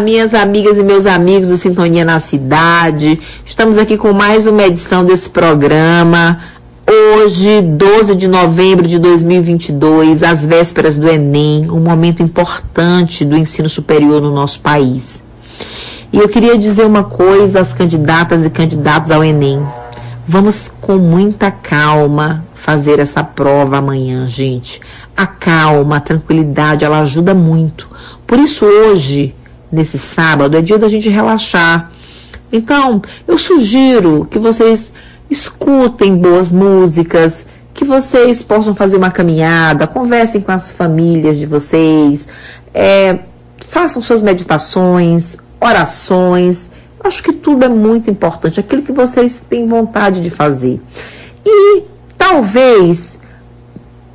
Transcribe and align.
Minhas 0.00 0.34
amigas 0.34 0.78
e 0.78 0.82
meus 0.82 1.04
amigos 1.04 1.48
do 1.48 1.56
Sintonia 1.56 2.04
na 2.04 2.18
Cidade. 2.18 3.20
Estamos 3.44 3.76
aqui 3.76 3.98
com 3.98 4.12
mais 4.12 4.46
uma 4.46 4.62
edição 4.62 5.04
desse 5.04 5.28
programa. 5.28 6.40
Hoje, 6.88 7.60
12 7.60 8.14
de 8.14 8.26
novembro 8.26 8.88
de 8.88 8.98
2022, 8.98 10.22
às 10.22 10.46
vésperas 10.46 10.98
do 10.98 11.06
Enem, 11.06 11.70
um 11.70 11.80
momento 11.80 12.22
importante 12.22 13.24
do 13.26 13.36
ensino 13.36 13.68
superior 13.68 14.22
no 14.22 14.32
nosso 14.34 14.60
país. 14.60 15.22
E 16.10 16.18
eu 16.18 16.28
queria 16.28 16.56
dizer 16.56 16.86
uma 16.86 17.04
coisa 17.04 17.60
às 17.60 17.74
candidatas 17.74 18.44
e 18.44 18.50
candidatos 18.50 19.10
ao 19.10 19.22
Enem. 19.22 19.62
Vamos 20.26 20.72
com 20.80 20.96
muita 20.96 21.50
calma 21.50 22.44
fazer 22.54 22.98
essa 22.98 23.22
prova 23.22 23.76
amanhã, 23.76 24.26
gente. 24.26 24.80
A 25.14 25.26
calma, 25.26 25.96
a 25.96 26.00
tranquilidade, 26.00 26.84
ela 26.84 27.00
ajuda 27.00 27.34
muito. 27.34 27.88
Por 28.26 28.38
isso, 28.38 28.64
hoje, 28.64 29.34
nesse 29.70 29.98
sábado 29.98 30.56
é 30.56 30.62
dia 30.62 30.78
da 30.78 30.88
gente 30.88 31.08
relaxar. 31.08 31.90
Então, 32.52 33.00
eu 33.26 33.38
sugiro 33.38 34.26
que 34.30 34.38
vocês 34.38 34.92
escutem 35.30 36.16
boas 36.16 36.50
músicas, 36.50 37.46
que 37.72 37.84
vocês 37.84 38.42
possam 38.42 38.74
fazer 38.74 38.96
uma 38.96 39.10
caminhada, 39.10 39.86
conversem 39.86 40.40
com 40.40 40.50
as 40.50 40.72
famílias 40.72 41.38
de 41.38 41.46
vocês, 41.46 42.26
é, 42.74 43.20
façam 43.68 44.02
suas 44.02 44.22
meditações, 44.22 45.36
orações. 45.60 46.68
Acho 47.02 47.22
que 47.22 47.32
tudo 47.32 47.64
é 47.64 47.68
muito 47.68 48.10
importante, 48.10 48.58
aquilo 48.60 48.82
que 48.82 48.92
vocês 48.92 49.40
têm 49.48 49.66
vontade 49.66 50.20
de 50.20 50.30
fazer. 50.30 50.80
E 51.46 51.82
talvez 52.18 53.18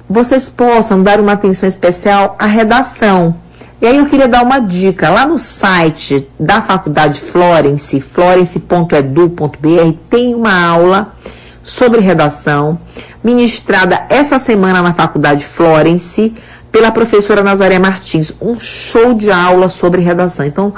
vocês 0.08 0.50
possam 0.50 1.02
dar 1.02 1.20
uma 1.20 1.32
atenção 1.32 1.68
especial 1.68 2.36
à 2.38 2.46
redação. 2.46 3.36
E 3.82 3.88
aí 3.88 3.98
eu 3.98 4.06
queria 4.06 4.28
dar 4.28 4.44
uma 4.44 4.60
dica. 4.60 5.10
Lá 5.10 5.28
no 5.28 5.38
site 5.38 6.28
da 6.40 6.62
Faculdade 6.62 7.20
Florence, 7.20 8.00
florence.edu.br, 8.00 9.98
tem 10.10 10.34
uma 10.34 10.66
aula 10.66 11.14
sobre 11.62 12.00
redação, 12.00 12.80
ministrada 13.24 14.06
essa 14.10 14.40
semana 14.40 14.82
na 14.82 14.94
Faculdade 14.94 15.46
Florence, 15.46 16.34
pela 16.72 16.92
professora 16.92 17.44
Nazaré 17.44 17.80
Martins. 17.80 18.34
Um 18.42 18.60
show 18.60 19.14
de 19.14 19.32
aula 19.32 19.68
sobre 19.70 20.02
redação. 20.02 20.46
Então, 20.46 20.74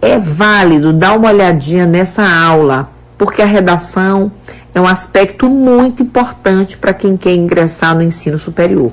é 0.00 0.18
válido 0.18 0.92
dar 0.92 1.16
uma 1.16 1.30
olhadinha 1.30 1.86
nessa 1.86 2.22
aula, 2.22 2.90
porque 3.16 3.40
a 3.40 3.46
redação 3.46 4.32
é 4.74 4.80
um 4.80 4.86
aspecto 4.86 5.48
muito 5.48 6.02
importante 6.02 6.76
para 6.76 6.92
quem 6.92 7.16
quer 7.16 7.34
ingressar 7.34 7.94
no 7.94 8.02
ensino 8.02 8.38
superior. 8.38 8.92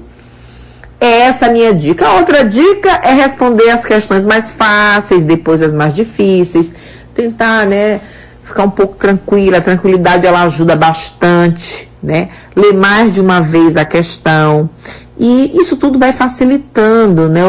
É 0.99 1.21
essa 1.21 1.45
a 1.45 1.49
minha 1.49 1.73
dica. 1.73 2.07
A 2.07 2.15
outra 2.15 2.43
dica 2.43 2.89
é 3.03 3.13
responder 3.13 3.69
as 3.69 3.85
questões 3.85 4.25
mais 4.25 4.51
fáceis, 4.51 5.23
depois 5.23 5.61
as 5.61 5.73
mais 5.73 5.93
difíceis. 5.93 6.71
Tentar, 7.13 7.65
né, 7.65 8.01
ficar 8.43 8.63
um 8.63 8.69
pouco 8.69 8.97
tranquila. 8.97 9.57
A 9.57 9.61
tranquilidade 9.61 10.27
ela 10.27 10.43
ajuda 10.43 10.75
bastante, 10.75 11.89
né? 12.03 12.29
Ler 12.55 12.73
mais 12.73 13.11
de 13.11 13.21
uma 13.21 13.39
vez 13.39 13.77
a 13.77 13.85
questão. 13.85 14.69
E 15.17 15.57
isso 15.59 15.77
tudo 15.77 15.97
vai 15.97 16.11
facilitando, 16.11 17.29
né, 17.29 17.41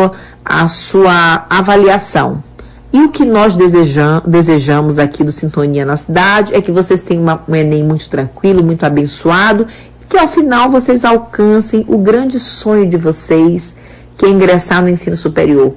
a 0.45 0.69
sua 0.69 1.47
avaliação. 1.51 2.43
E 2.93 3.03
o 3.03 3.09
que 3.11 3.25
nós 3.25 3.55
desejam, 3.55 4.21
desejamos 4.27 4.99
aqui 4.99 5.23
do 5.23 5.31
Sintonia 5.31 5.85
na 5.85 5.97
Cidade 5.97 6.53
é 6.53 6.61
que 6.61 6.73
vocês 6.73 7.01
tenham 7.01 7.23
uma, 7.23 7.41
um 7.49 7.55
Enem 7.55 7.85
muito 7.85 8.09
tranquilo, 8.09 8.65
muito 8.65 8.85
abençoado 8.85 9.65
que 10.11 10.19
ao 10.19 10.27
final 10.27 10.69
vocês 10.69 11.05
alcancem 11.05 11.85
o 11.87 11.97
grande 11.97 12.41
sonho 12.41 12.85
de 12.85 12.97
vocês, 12.97 13.77
que 14.17 14.27
é 14.27 14.29
ingressar 14.29 14.83
no 14.83 14.89
ensino 14.89 15.17
superior. 15.17 15.73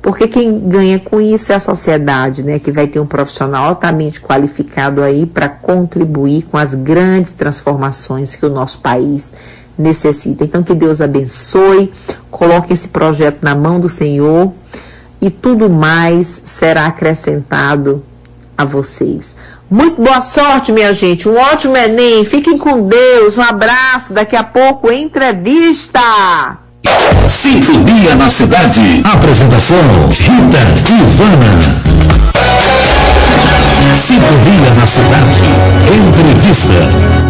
Porque 0.00 0.28
quem 0.28 0.60
ganha 0.68 1.00
com 1.00 1.20
isso 1.20 1.50
é 1.50 1.56
a 1.56 1.60
sociedade, 1.60 2.44
né, 2.44 2.60
que 2.60 2.70
vai 2.70 2.86
ter 2.86 3.00
um 3.00 3.06
profissional 3.06 3.64
altamente 3.64 4.20
qualificado 4.20 5.02
aí 5.02 5.26
para 5.26 5.48
contribuir 5.48 6.42
com 6.44 6.56
as 6.56 6.72
grandes 6.72 7.32
transformações 7.32 8.36
que 8.36 8.46
o 8.46 8.50
nosso 8.50 8.78
país 8.78 9.32
necessita. 9.76 10.44
Então 10.44 10.62
que 10.62 10.74
Deus 10.74 11.00
abençoe, 11.00 11.90
coloque 12.30 12.72
esse 12.72 12.88
projeto 12.88 13.42
na 13.42 13.56
mão 13.56 13.80
do 13.80 13.88
Senhor 13.88 14.52
e 15.20 15.30
tudo 15.30 15.68
mais 15.68 16.42
será 16.44 16.86
acrescentado 16.86 18.04
a 18.56 18.64
vocês. 18.64 19.34
Muito 19.70 20.02
boa 20.02 20.20
sorte, 20.20 20.70
minha 20.70 20.92
gente. 20.92 21.28
Um 21.28 21.36
ótimo 21.36 21.76
Enem. 21.76 22.24
Fiquem 22.24 22.58
com 22.58 22.86
Deus. 22.86 23.38
Um 23.38 23.42
abraço. 23.42 24.12
Daqui 24.12 24.36
a 24.36 24.44
pouco, 24.44 24.92
entrevista. 24.92 26.00
Sintonia 27.28 28.14
na 28.14 28.28
cidade. 28.28 29.02
Apresentação: 29.04 29.78
Rita 30.10 30.58
Ivana. 30.90 32.04
Sintonia 33.96 34.74
na 34.78 34.86
cidade. 34.86 35.40
Entrevista. 36.08 37.24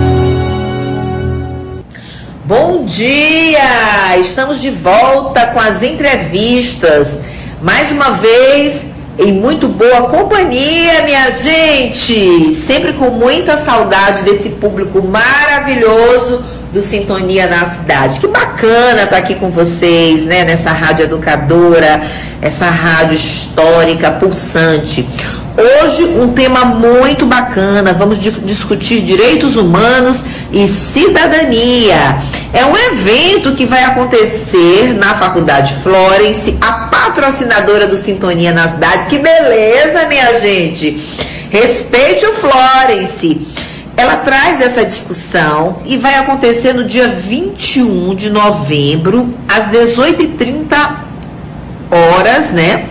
Bom 2.44 2.84
dia! 2.84 4.18
Estamos 4.20 4.60
de 4.60 4.70
volta 4.70 5.46
com 5.46 5.60
as 5.60 5.82
entrevistas. 5.82 7.20
Mais 7.62 7.90
uma 7.90 8.10
vez, 8.10 8.84
em 9.18 9.32
muito 9.32 9.68
boa 9.68 10.08
companhia, 10.08 11.02
minha 11.04 11.30
gente. 11.30 12.52
Sempre 12.54 12.92
com 12.94 13.10
muita 13.10 13.56
saudade 13.56 14.22
desse 14.22 14.50
público 14.50 15.02
maravilhoso 15.02 16.42
do 16.74 16.82
Sintonia 16.82 17.46
na 17.46 17.64
Cidade. 17.64 18.18
Que 18.18 18.26
bacana 18.26 19.04
estar 19.04 19.16
aqui 19.16 19.36
com 19.36 19.48
vocês, 19.48 20.24
né, 20.24 20.44
nessa 20.44 20.72
rádio 20.72 21.04
educadora, 21.04 22.02
essa 22.42 22.66
rádio 22.66 23.14
histórica 23.14 24.10
pulsante. 24.10 25.08
Hoje 25.56 26.04
um 26.04 26.32
tema 26.32 26.64
muito 26.64 27.26
bacana, 27.26 27.92
vamos 27.92 28.18
discutir 28.18 29.02
direitos 29.02 29.54
humanos 29.54 30.24
e 30.52 30.66
cidadania. 30.66 32.18
É 32.52 32.66
um 32.66 32.76
evento 32.76 33.54
que 33.54 33.64
vai 33.64 33.84
acontecer 33.84 34.94
na 34.94 35.14
Faculdade 35.14 35.74
Florence, 35.80 36.58
a 36.60 36.72
patrocinadora 36.72 37.86
do 37.86 37.96
Sintonia 37.96 38.52
na 38.52 38.66
Cidade. 38.66 39.06
Que 39.06 39.18
beleza, 39.20 40.06
minha 40.08 40.40
gente! 40.40 41.00
Respeite 41.50 42.26
o 42.26 42.34
Florence. 42.34 43.40
Ela 43.96 44.16
traz 44.16 44.60
essa 44.60 44.84
discussão 44.84 45.78
e 45.84 45.96
vai 45.96 46.16
acontecer 46.16 46.72
no 46.72 46.84
dia 46.84 47.08
21 47.08 48.14
de 48.16 48.28
novembro, 48.28 49.32
às 49.48 49.66
18h30 49.66 50.96
horas, 51.90 52.50
né? 52.50 52.86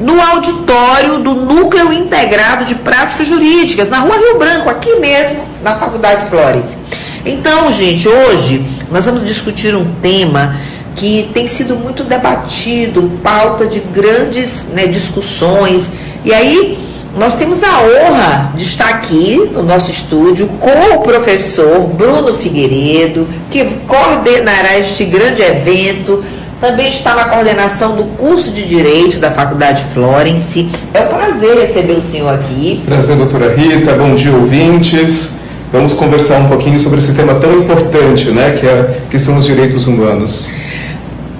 No 0.00 0.20
auditório 0.20 1.18
do 1.18 1.34
Núcleo 1.34 1.92
Integrado 1.92 2.64
de 2.64 2.74
Práticas 2.74 3.28
Jurídicas, 3.28 3.88
na 3.88 3.98
Rua 3.98 4.16
Rio 4.16 4.38
Branco, 4.38 4.68
aqui 4.68 4.96
mesmo, 4.96 5.44
na 5.62 5.76
Faculdade 5.76 6.28
Flores. 6.28 6.76
Então, 7.24 7.70
gente, 7.72 8.08
hoje 8.08 8.66
nós 8.90 9.04
vamos 9.04 9.24
discutir 9.24 9.74
um 9.76 9.94
tema 10.00 10.56
que 10.96 11.30
tem 11.32 11.46
sido 11.46 11.76
muito 11.76 12.02
debatido, 12.02 13.12
pauta 13.22 13.66
de 13.66 13.80
grandes 13.80 14.66
né, 14.72 14.86
discussões. 14.86 15.92
E 16.24 16.32
aí 16.32 16.78
nós 17.16 17.34
temos 17.34 17.62
a 17.62 17.80
honra 17.82 18.52
de 18.54 18.62
estar 18.62 18.88
aqui 18.88 19.50
no 19.52 19.62
nosso 19.62 19.90
estúdio 19.90 20.48
com 20.60 20.96
o 20.96 21.00
professor 21.00 21.80
Bruno 21.88 22.34
Figueiredo, 22.34 23.26
que 23.50 23.64
coordenará 23.86 24.78
este 24.78 25.04
grande 25.04 25.42
evento. 25.42 26.22
Também 26.60 26.88
está 26.88 27.14
na 27.14 27.24
coordenação 27.24 27.96
do 27.96 28.04
curso 28.16 28.50
de 28.52 28.64
Direito 28.64 29.18
da 29.18 29.30
Faculdade 29.30 29.82
Florence. 29.94 30.68
É 30.92 31.00
um 31.00 31.06
prazer 31.06 31.58
receber 31.58 31.94
o 31.94 32.00
senhor 32.00 32.34
aqui. 32.34 32.82
Prazer, 32.84 33.16
doutora 33.16 33.54
Rita. 33.54 33.94
Bom 33.94 34.14
dia, 34.14 34.32
ouvintes. 34.32 35.36
Vamos 35.72 35.94
conversar 35.94 36.38
um 36.38 36.48
pouquinho 36.48 36.78
sobre 36.78 36.98
esse 36.98 37.12
tema 37.12 37.36
tão 37.36 37.52
importante, 37.60 38.30
né, 38.30 38.56
que, 38.58 38.66
é, 38.66 39.02
que 39.08 39.18
são 39.18 39.38
os 39.38 39.46
direitos 39.46 39.86
humanos. 39.86 40.48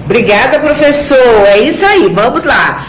Obrigada, 0.05 0.59
professor. 0.59 1.45
É 1.45 1.59
isso 1.59 1.85
aí, 1.85 2.09
vamos 2.09 2.43
lá. 2.43 2.85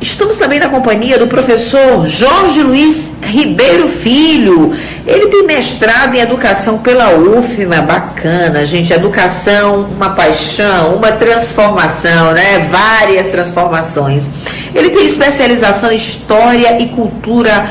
Estamos 0.00 0.36
também 0.36 0.60
na 0.60 0.68
companhia 0.68 1.18
do 1.18 1.26
professor 1.26 2.06
Jorge 2.06 2.62
Luiz 2.62 3.14
Ribeiro 3.20 3.88
Filho. 3.88 4.70
Ele 5.04 5.26
tem 5.26 5.44
mestrado 5.44 6.14
em 6.14 6.20
educação 6.20 6.78
pela 6.78 7.16
UFMA, 7.16 7.82
bacana, 7.82 8.64
gente. 8.64 8.92
Educação, 8.92 9.88
uma 9.96 10.10
paixão, 10.10 10.94
uma 10.94 11.10
transformação, 11.10 12.32
né? 12.32 12.68
Várias 12.70 13.26
transformações. 13.26 14.30
Ele 14.72 14.90
tem 14.90 15.04
especialização 15.04 15.90
em 15.90 15.96
História 15.96 16.80
e 16.80 16.86
Cultura 16.90 17.68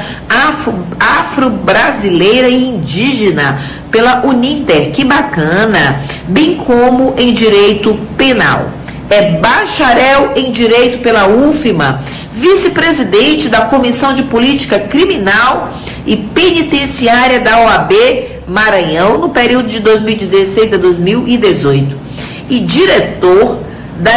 Afro-Brasileira 0.99 2.49
e 2.49 2.67
Indígena 2.67 3.57
pela 3.89 4.25
Uninter, 4.25 4.91
que 4.91 5.05
bacana, 5.05 6.01
bem 6.27 6.55
como 6.55 7.13
em 7.17 7.33
Direito 7.33 7.97
Penal 8.17 8.77
é 9.09 9.31
bacharel 9.39 10.33
em 10.35 10.51
Direito 10.51 10.99
pela 10.99 11.27
UFMA, 11.27 12.01
vice-presidente 12.37 13.49
da 13.49 13.61
Comissão 13.61 14.13
de 14.13 14.23
Política 14.23 14.79
Criminal 14.79 15.73
e 16.05 16.15
Penitenciária 16.15 17.39
da 17.39 17.59
OAB 17.61 17.93
Maranhão 18.47 19.17
no 19.17 19.29
período 19.29 19.67
de 19.67 19.79
2016 19.79 20.73
a 20.73 20.77
2018 20.77 21.97
e 22.49 22.59
diretor 22.59 23.59
da, 23.99 24.11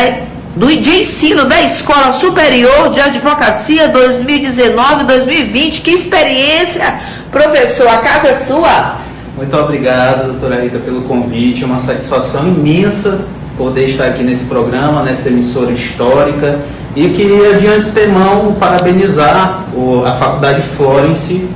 do, 0.54 0.68
de 0.68 1.00
ensino 1.00 1.46
da 1.46 1.62
Escola 1.62 2.12
Superior 2.12 2.90
de 2.90 3.00
Advocacia 3.00 3.90
2019-2020. 3.90 5.80
Que 5.80 5.92
experiência, 5.92 7.00
professor, 7.32 7.88
a 7.88 7.98
casa 7.98 8.28
é 8.28 8.34
sua. 8.34 8.98
Muito 9.34 9.56
obrigado, 9.56 10.32
doutora 10.32 10.60
Rita, 10.62 10.78
pelo 10.78 11.02
convite. 11.02 11.62
É 11.64 11.66
uma 11.66 11.78
satisfação 11.78 12.46
imensa 12.46 13.24
poder 13.56 13.88
estar 13.88 14.06
aqui 14.08 14.22
nesse 14.22 14.44
programa, 14.44 15.02
nessa 15.02 15.28
emissora 15.28 15.72
histórica. 15.72 16.60
E 17.00 17.08
queria 17.08 17.54
de 17.54 17.66
antemão 17.66 18.56
parabenizar 18.60 19.64
a 20.04 20.12
Faculdade 20.12 20.60
Florence, 20.76 21.48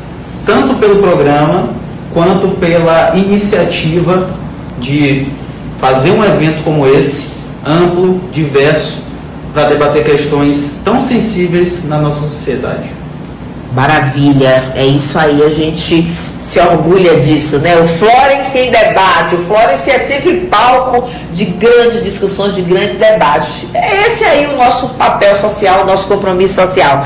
tanto 0.46 0.72
pelo 0.76 1.02
programa 1.02 1.68
quanto 2.14 2.48
pela 2.56 3.14
iniciativa 3.14 4.30
de 4.78 5.26
fazer 5.78 6.12
um 6.12 6.24
evento 6.24 6.62
como 6.62 6.86
esse, 6.86 7.28
amplo, 7.62 8.22
diverso, 8.32 9.02
para 9.52 9.68
debater 9.68 10.02
questões 10.02 10.76
tão 10.82 10.98
sensíveis 10.98 11.84
na 11.84 11.98
nossa 11.98 12.22
sociedade. 12.22 12.90
Maravilha, 13.74 14.72
é 14.74 14.86
isso 14.86 15.18
aí, 15.18 15.42
a 15.42 15.50
gente 15.50 16.10
se 16.44 16.60
orgulha 16.60 17.20
disso, 17.20 17.58
né? 17.58 17.74
O 17.78 17.88
Florence 17.88 18.56
em 18.58 18.70
debate, 18.70 19.34
o 19.34 19.38
Florence 19.46 19.90
é 19.90 19.98
sempre 19.98 20.42
palco 20.42 21.08
de 21.32 21.46
grandes 21.46 22.02
discussões, 22.02 22.54
de 22.54 22.60
grandes 22.60 22.96
debates. 22.96 23.64
Esse 24.06 24.24
aí 24.24 24.44
é 24.44 24.48
o 24.48 24.56
nosso 24.56 24.90
papel 24.90 25.34
social, 25.34 25.82
o 25.82 25.86
nosso 25.86 26.06
compromisso 26.06 26.54
social. 26.54 27.02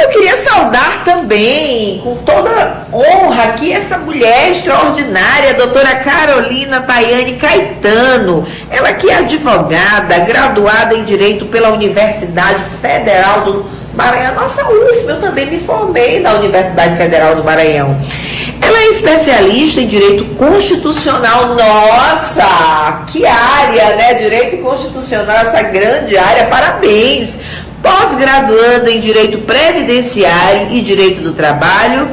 Eu 0.00 0.08
queria 0.08 0.36
saudar 0.36 1.04
também, 1.04 2.00
com 2.02 2.16
toda 2.18 2.86
honra, 2.92 3.42
aqui 3.42 3.72
essa 3.72 3.98
mulher 3.98 4.50
extraordinária, 4.50 5.50
a 5.50 5.54
doutora 5.54 5.96
Carolina 5.96 6.80
Tayane 6.80 7.36
Caetano. 7.36 8.46
Ela 8.70 8.92
que 8.94 9.10
é 9.10 9.16
advogada, 9.16 10.20
graduada 10.20 10.94
em 10.94 11.04
Direito 11.04 11.46
pela 11.46 11.70
Universidade 11.70 12.62
Federal 12.80 13.42
do 13.42 13.79
Maranhão. 14.00 14.34
Nossa 14.34 14.64
UFM, 14.64 15.08
eu 15.08 15.20
também 15.20 15.46
me 15.46 15.58
formei 15.58 16.20
na 16.20 16.32
Universidade 16.34 16.96
Federal 16.96 17.34
do 17.34 17.44
Maranhão. 17.44 17.98
Ela 18.62 18.78
é 18.78 18.86
especialista 18.88 19.80
em 19.80 19.86
direito 19.86 20.24
constitucional. 20.36 21.54
Nossa, 21.54 23.04
que 23.08 23.26
área, 23.26 23.96
né? 23.96 24.14
Direito 24.14 24.56
constitucional, 24.58 25.36
essa 25.36 25.62
grande 25.62 26.16
área. 26.16 26.46
Parabéns. 26.46 27.36
Pós-graduanda 27.82 28.90
em 28.90 29.00
direito 29.00 29.38
previdenciário 29.38 30.68
e 30.70 30.80
direito 30.80 31.20
do 31.20 31.32
trabalho. 31.32 32.08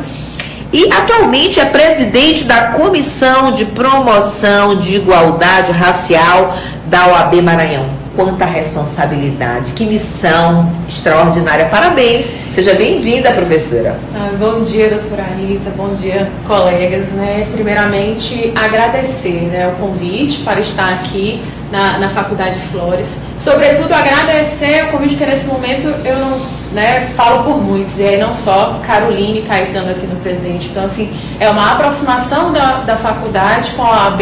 E 0.72 0.92
atualmente 0.92 1.62
é 1.62 1.66
presidente 1.66 2.44
da 2.44 2.72
Comissão 2.72 3.54
de 3.54 3.66
Promoção 3.66 4.76
de 4.76 4.96
Igualdade 4.96 5.72
Racial 5.72 6.58
da 6.86 7.08
OAB 7.08 7.42
Maranhão 7.42 8.07
quanta 8.18 8.46
responsabilidade, 8.46 9.74
que 9.74 9.86
missão 9.86 10.72
extraordinária. 10.88 11.68
Parabéns, 11.68 12.32
seja 12.50 12.74
bem-vinda, 12.74 13.32
professora. 13.32 13.96
Ah, 14.16 14.32
bom 14.40 14.60
dia, 14.62 14.90
doutora 14.90 15.22
Rita, 15.22 15.70
bom 15.78 15.94
dia, 15.94 16.28
colegas. 16.48 17.10
Né? 17.10 17.48
Primeiramente, 17.54 18.52
agradecer 18.56 19.50
né, 19.52 19.68
o 19.68 19.80
convite 19.80 20.40
para 20.40 20.60
estar 20.60 20.92
aqui 20.96 21.44
na, 21.72 21.98
na 21.98 22.10
Faculdade 22.10 22.60
de 22.60 22.68
Flores. 22.68 23.20
Sobretudo, 23.38 23.94
agradecer 23.94 24.86
o 24.86 24.92
convite, 24.92 25.16
porque 25.16 25.32
nesse 25.32 25.48
momento 25.48 25.88
eu 26.06 26.16
não 26.18 26.38
né, 26.72 27.08
falo 27.16 27.44
por 27.44 27.62
muitos, 27.62 28.00
e 28.00 28.04
aí 28.04 28.20
não 28.20 28.34
só 28.34 28.80
Caroline 28.86 29.40
e 29.40 29.42
Caetano 29.44 29.92
aqui 29.92 30.08
no 30.08 30.16
presente. 30.18 30.70
Então, 30.70 30.84
assim, 30.84 31.18
é 31.40 31.50
uma 31.50 31.74
aproximação 31.74 32.52
da, 32.52 32.82
da 32.82 32.98
faculdade 32.98 33.72
com 33.72 33.84
a 33.84 34.08
OAB 34.08 34.22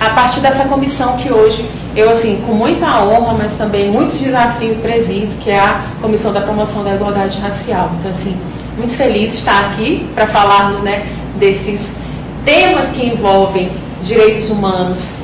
a 0.00 0.10
partir 0.10 0.40
dessa 0.40 0.64
comissão 0.64 1.16
que 1.16 1.32
hoje 1.32 1.68
eu, 1.94 2.10
assim, 2.10 2.42
com 2.46 2.54
muita 2.54 2.86
honra, 3.04 3.34
mas 3.34 3.54
também 3.54 3.90
muitos 3.90 4.18
desafios 4.18 4.78
presido, 4.78 5.34
que 5.40 5.50
é 5.50 5.60
a 5.60 5.82
Comissão 6.00 6.32
da 6.32 6.40
Promoção 6.40 6.82
da 6.82 6.94
Igualdade 6.94 7.38
Racial. 7.38 7.90
Então, 7.98 8.10
assim, 8.10 8.40
muito 8.76 8.94
feliz 8.94 9.32
de 9.32 9.38
estar 9.38 9.66
aqui 9.66 10.08
para 10.14 10.26
falarmos 10.26 10.80
né, 10.80 11.06
desses 11.38 11.96
temas 12.44 12.90
que 12.90 13.06
envolvem 13.06 13.70
direitos 14.02 14.50
humanos 14.50 15.14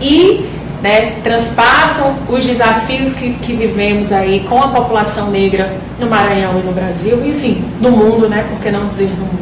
e 0.00 0.48
né, 0.82 1.16
transpassam 1.22 2.16
os 2.28 2.44
desafios 2.44 3.14
que, 3.14 3.34
que 3.34 3.52
vivemos 3.52 4.12
aí 4.12 4.46
com 4.48 4.62
a 4.62 4.68
população 4.68 5.30
negra 5.30 5.76
no 5.98 6.06
Maranhão 6.06 6.58
e 6.58 6.62
no 6.62 6.72
Brasil, 6.72 7.22
e 7.24 7.34
sim, 7.34 7.64
no 7.80 7.90
mundo, 7.90 8.28
né, 8.28 8.46
por 8.48 8.60
que 8.60 8.70
não 8.70 8.86
dizer 8.86 9.10
no 9.10 9.26
mundo, 9.26 9.40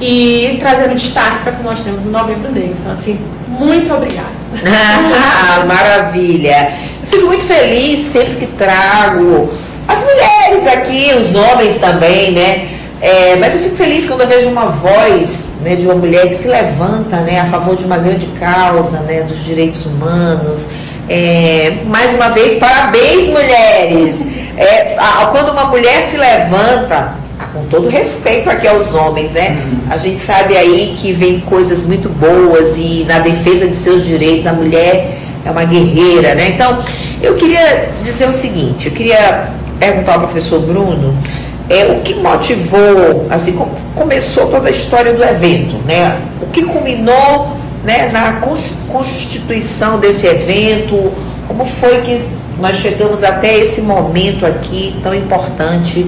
e 0.00 0.56
trazendo 0.60 0.94
destaque 0.94 1.42
para 1.42 1.52
que 1.52 1.62
nós 1.62 1.82
temos 1.84 2.06
o 2.06 2.10
Novembro 2.10 2.50
Negro. 2.50 2.76
Então, 2.80 2.92
assim, 2.92 3.18
muito 3.48 3.92
obrigada. 3.92 4.34
Ah, 4.66 5.64
maravilha. 5.66 6.72
Eu 7.00 7.06
fico 7.06 7.26
muito 7.26 7.44
feliz 7.44 8.06
sempre 8.06 8.36
que 8.36 8.46
trago 8.46 9.52
as 9.86 10.02
mulheres 10.02 10.66
aqui, 10.66 11.12
os 11.14 11.34
homens 11.34 11.76
também, 11.78 12.32
né? 12.32 12.68
É, 13.04 13.36
mas 13.36 13.54
eu 13.54 13.60
fico 13.60 13.76
feliz 13.76 14.06
quando 14.06 14.22
eu 14.22 14.26
vejo 14.26 14.48
uma 14.48 14.64
voz 14.64 15.50
né, 15.60 15.76
de 15.76 15.84
uma 15.84 15.94
mulher 15.94 16.26
que 16.26 16.36
se 16.36 16.48
levanta 16.48 17.18
né, 17.18 17.38
a 17.38 17.44
favor 17.44 17.76
de 17.76 17.84
uma 17.84 17.98
grande 17.98 18.26
causa 18.28 19.00
né, 19.00 19.20
dos 19.20 19.44
direitos 19.44 19.84
humanos. 19.84 20.68
É, 21.06 21.80
mais 21.84 22.14
uma 22.14 22.30
vez, 22.30 22.54
parabéns, 22.58 23.26
mulheres! 23.26 24.24
É, 24.56 24.96
a, 24.96 25.26
quando 25.26 25.50
uma 25.50 25.66
mulher 25.66 26.04
se 26.04 26.16
levanta, 26.16 27.14
com 27.52 27.66
todo 27.66 27.88
respeito 27.88 28.48
aqui 28.48 28.66
aos 28.66 28.94
homens, 28.94 29.30
né? 29.32 29.62
A 29.90 29.98
gente 29.98 30.22
sabe 30.22 30.56
aí 30.56 30.96
que 30.98 31.12
vem 31.12 31.40
coisas 31.40 31.84
muito 31.84 32.08
boas 32.08 32.78
e 32.78 33.04
na 33.06 33.18
defesa 33.18 33.66
de 33.66 33.76
seus 33.76 34.02
direitos 34.06 34.46
a 34.46 34.54
mulher 34.54 35.18
é 35.44 35.50
uma 35.50 35.64
guerreira, 35.64 36.34
né? 36.34 36.48
Então, 36.48 36.82
eu 37.20 37.34
queria 37.34 37.90
dizer 38.02 38.26
o 38.26 38.32
seguinte, 38.32 38.86
eu 38.86 38.94
queria 38.94 39.52
perguntar 39.78 40.14
ao 40.14 40.20
professor 40.20 40.60
Bruno 40.60 41.14
é, 41.68 41.86
o 41.86 42.00
que 42.00 42.14
motivou, 42.14 43.26
assim, 43.30 43.52
como 43.52 43.70
começou 43.94 44.48
toda 44.48 44.68
a 44.68 44.70
história 44.70 45.14
do 45.14 45.22
evento, 45.22 45.76
né? 45.86 46.20
O 46.42 46.46
que 46.46 46.62
culminou 46.62 47.56
né, 47.84 48.10
na 48.12 48.40
constituição 48.88 49.98
desse 49.98 50.26
evento, 50.26 51.12
como 51.46 51.64
foi 51.64 52.00
que 52.00 52.20
nós 52.58 52.76
chegamos 52.76 53.22
até 53.22 53.58
esse 53.58 53.80
momento 53.80 54.46
aqui 54.46 54.96
tão 55.02 55.14
importante 55.14 56.06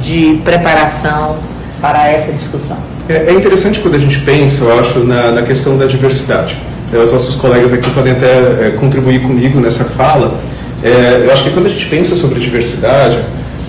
de 0.00 0.40
preparação 0.44 1.36
para 1.80 2.08
essa 2.08 2.32
discussão? 2.32 2.78
É, 3.08 3.30
é 3.30 3.32
interessante 3.32 3.80
quando 3.80 3.96
a 3.96 3.98
gente 3.98 4.18
pensa, 4.20 4.64
eu 4.64 4.78
acho, 4.78 5.00
na, 5.00 5.32
na 5.32 5.42
questão 5.42 5.76
da 5.76 5.86
diversidade. 5.86 6.56
É, 6.92 6.98
os 6.98 7.12
nossos 7.12 7.34
colegas 7.36 7.72
aqui 7.72 7.90
podem 7.90 8.12
até 8.12 8.66
é, 8.66 8.74
contribuir 8.78 9.22
comigo 9.22 9.58
nessa 9.60 9.84
fala. 9.84 10.38
É, 10.82 11.24
eu 11.24 11.32
acho 11.32 11.44
que 11.44 11.50
quando 11.50 11.66
a 11.66 11.70
gente 11.70 11.86
pensa 11.86 12.14
sobre 12.14 12.40
diversidade, 12.40 13.18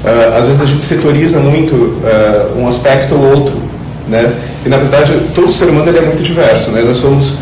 uh, 0.04 0.38
às 0.38 0.48
vezes 0.48 0.62
a 0.62 0.66
gente 0.66 0.82
setoriza 0.82 1.40
muito 1.40 1.74
uh, 1.74 2.60
um 2.60 2.68
aspecto 2.68 3.16
ou 3.16 3.38
outro, 3.38 3.56
né? 4.08 4.34
E 4.66 4.70
na 4.70 4.78
verdade 4.78 5.14
todo 5.34 5.52
ser 5.52 5.66
humano 5.66 5.96
é 5.96 6.02
muito 6.02 6.22
diverso, 6.22 6.72
né? 6.72 6.82
Nós 6.82 6.98
somos 6.98 7.32
uh, 7.32 7.36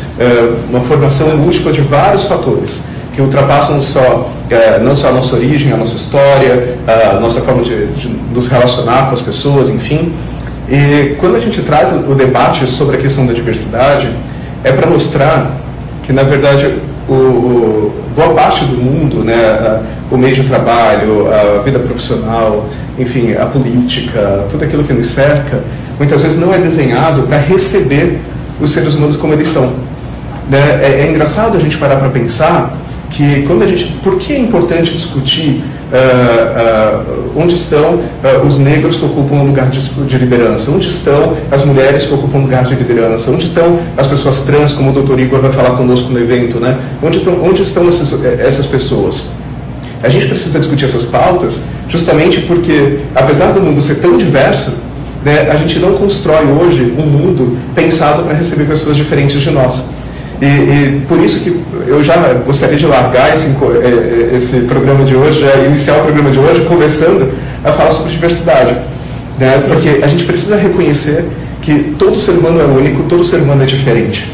uma 0.70 0.82
formação 0.82 1.36
múltipla 1.38 1.72
de 1.72 1.82
vários 1.82 2.26
fatores 2.26 2.84
que 3.14 3.22
ultrapassam 3.22 3.82
só, 3.82 4.30
não 4.82 4.96
só 4.96 5.10
a 5.10 5.12
nossa 5.12 5.36
origem, 5.36 5.74
a 5.74 5.76
nossa 5.76 5.96
história, 5.98 6.78
a 6.88 7.20
nossa 7.20 7.42
forma 7.42 7.62
de, 7.62 7.88
de 7.88 8.08
nos 8.08 8.48
relacionar 8.48 9.08
com 9.08 9.14
as 9.14 9.20
pessoas, 9.20 9.68
enfim. 9.68 10.14
E 10.70 11.16
quando 11.20 11.36
a 11.36 11.40
gente 11.42 11.62
traz 11.62 11.92
o 11.92 12.16
debate 12.16 12.66
sobre 12.66 12.96
a 12.96 13.00
questão 13.02 13.26
da 13.26 13.34
diversidade, 13.34 14.10
é 14.64 14.72
para 14.72 14.88
mostrar 14.88 15.58
que, 16.04 16.14
na 16.14 16.24
verdade, 16.24 16.74
o, 17.10 17.14
o, 17.14 17.81
boa 18.16 18.34
parte 18.34 18.66
do 18.66 18.78
mundo, 18.78 19.24
né, 19.24 19.82
o 20.10 20.18
meio 20.18 20.36
de 20.36 20.44
trabalho, 20.44 21.28
a 21.32 21.62
vida 21.62 21.80
profissional, 21.80 22.68
enfim, 22.98 23.34
a 23.34 23.46
política, 23.46 24.46
tudo 24.50 24.64
aquilo 24.64 24.84
que 24.84 24.94
nos 24.94 25.08
cerca, 25.08 25.62
muitas 25.98 26.22
vezes 26.22 26.38
não 26.38 26.54
é 26.54 26.58
desenhado 26.58 27.24
para 27.24 27.38
receber 27.38 28.22
os 28.60 28.72
seres 28.72 28.96
humanos 28.96 29.16
como 29.16 29.34
eles 29.34 29.48
são. 29.48 29.74
Né? 30.50 30.60
É, 30.82 31.06
é 31.06 31.10
engraçado 31.10 31.58
a 31.58 31.60
gente 31.60 31.78
parar 31.78 31.98
para 31.98 32.10
pensar 32.10 32.76
que 33.12 33.44
quando 33.46 33.64
a 33.64 33.68
gente, 33.68 33.86
por 34.02 34.18
que 34.18 34.34
é 34.34 34.40
importante 34.40 34.94
discutir 34.94 35.62
uh, 35.92 37.10
uh, 37.12 37.32
onde 37.36 37.54
estão 37.56 37.96
uh, 37.96 38.48
os 38.48 38.58
negros 38.58 38.96
que 38.96 39.06
ocupam 39.06 39.36
um 39.36 39.48
lugar 39.48 39.70
de, 39.70 39.80
de, 39.82 40.18
liderança, 40.18 40.72
onde 40.72 40.88
estão 40.88 41.36
as 41.52 41.64
mulheres 41.66 42.06
que 42.06 42.14
ocupam 42.14 42.40
um 42.40 42.42
lugar 42.44 42.64
de 42.64 42.74
liderança, 42.74 43.30
onde 43.30 43.46
estão 43.46 43.80
as 43.98 44.08
pessoas 44.08 44.40
trans, 44.40 44.74
como 44.74 44.92
o 44.92 44.94
doutor 44.94 45.20
Igor 45.20 45.42
vai 45.42 45.52
falar 45.52 45.72
conosco 45.72 46.10
no 46.10 46.20
evento, 46.20 46.60
né? 46.60 46.80
onde, 47.04 47.18
estão, 47.18 47.44
onde 47.44 47.62
estão 47.62 47.88
essas, 47.88 48.14
essas 48.40 48.66
pessoas? 48.66 49.24
A 50.02 50.10
gente 50.10 50.28
precisa 50.28 50.58
discutir 50.58 50.86
essas 50.86 51.06
pautas 51.06 51.60
justamente 51.88 52.42
porque, 52.42 53.00
apesar 53.14 53.52
do 53.52 53.62
mundo 53.62 53.82
ser 53.82 53.96
tão 53.96 54.18
diverso, 54.18 54.74
né, 55.24 55.52
a 55.52 55.56
gente 55.56 55.78
não 55.78 55.94
constrói 55.94 56.46
hoje 56.46 56.96
um 56.98 57.06
mundo 57.06 57.58
pensado 57.76 58.24
para 58.24 58.34
receber 58.34 58.66
pessoas 58.66 58.96
diferentes 58.96 59.40
de 59.40 59.52
nós. 59.52 59.92
E, 60.42 60.46
e, 60.46 61.06
por 61.08 61.20
isso 61.20 61.40
que 61.42 61.62
eu 61.86 62.04
já 62.04 62.16
gostaria 62.46 62.76
de 62.76 62.88
largar 62.88 63.32
esse, 63.32 63.46
é, 63.48 64.32
é, 64.32 64.36
esse 64.36 64.62
programa 64.62 65.06
de 65.06 65.16
hoje, 65.16 65.46
iniciar 65.68 65.98
o 65.98 66.02
programa 66.02 66.32
de 66.32 66.40
hoje, 66.40 66.62
começando 66.62 67.32
a 67.64 67.72
falar 67.72 67.92
sobre 67.92 68.12
diversidade. 68.12 68.76
Né? 69.38 69.62
Porque 69.68 70.04
a 70.04 70.08
gente 70.08 70.24
precisa 70.24 70.56
reconhecer 70.56 71.26
que 71.62 71.96
todo 71.98 72.20
ser 72.20 72.32
humano 72.32 72.60
é 72.60 72.64
único, 72.64 73.04
todo 73.04 73.24
ser 73.24 73.38
humano 73.38 73.62
é 73.62 73.66
diferente. 73.68 74.32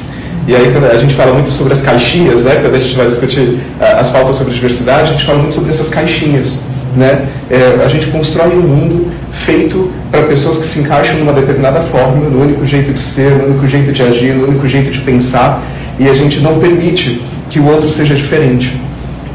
E 0.48 0.56
aí, 0.56 0.72
quando 0.72 0.86
a 0.86 0.98
gente 0.98 1.14
fala 1.14 1.34
muito 1.34 1.52
sobre 1.52 1.74
as 1.74 1.82
caixinhas, 1.82 2.46
né? 2.46 2.56
quando 2.62 2.76
a 2.76 2.80
gente 2.80 2.96
vai 2.96 3.08
discutir 3.08 3.58
as 3.82 4.10
pautas 4.10 4.38
sobre 4.38 4.54
diversidade, 4.54 5.10
a 5.10 5.12
gente 5.12 5.26
fala 5.26 5.40
muito 5.40 5.56
sobre 5.56 5.72
essas 5.72 5.90
caixinhas. 5.90 6.56
Né? 6.96 7.26
É, 7.52 7.84
a 7.84 7.90
gente 7.90 8.08
constrói 8.08 8.56
um 8.56 8.62
mundo 8.62 9.12
feito 9.34 9.92
para 10.10 10.24
pessoas 10.24 10.58
que 10.58 10.66
se 10.66 10.80
encaixam 10.80 11.18
numa 11.18 11.34
determinada 11.34 11.82
forma, 11.82 12.30
no 12.30 12.42
único 12.42 12.66
jeito 12.66 12.94
de 12.94 13.00
ser, 13.00 13.32
no 13.32 13.48
único 13.48 13.68
jeito 13.68 13.92
de 13.92 14.02
agir, 14.02 14.34
no 14.34 14.48
único 14.48 14.66
jeito 14.68 14.90
de 14.90 15.02
pensar, 15.02 15.62
e 16.00 16.08
a 16.08 16.14
gente 16.14 16.40
não 16.40 16.60
permite 16.60 17.22
que 17.50 17.60
o 17.60 17.66
outro 17.66 17.90
seja 17.90 18.14
diferente. 18.16 18.80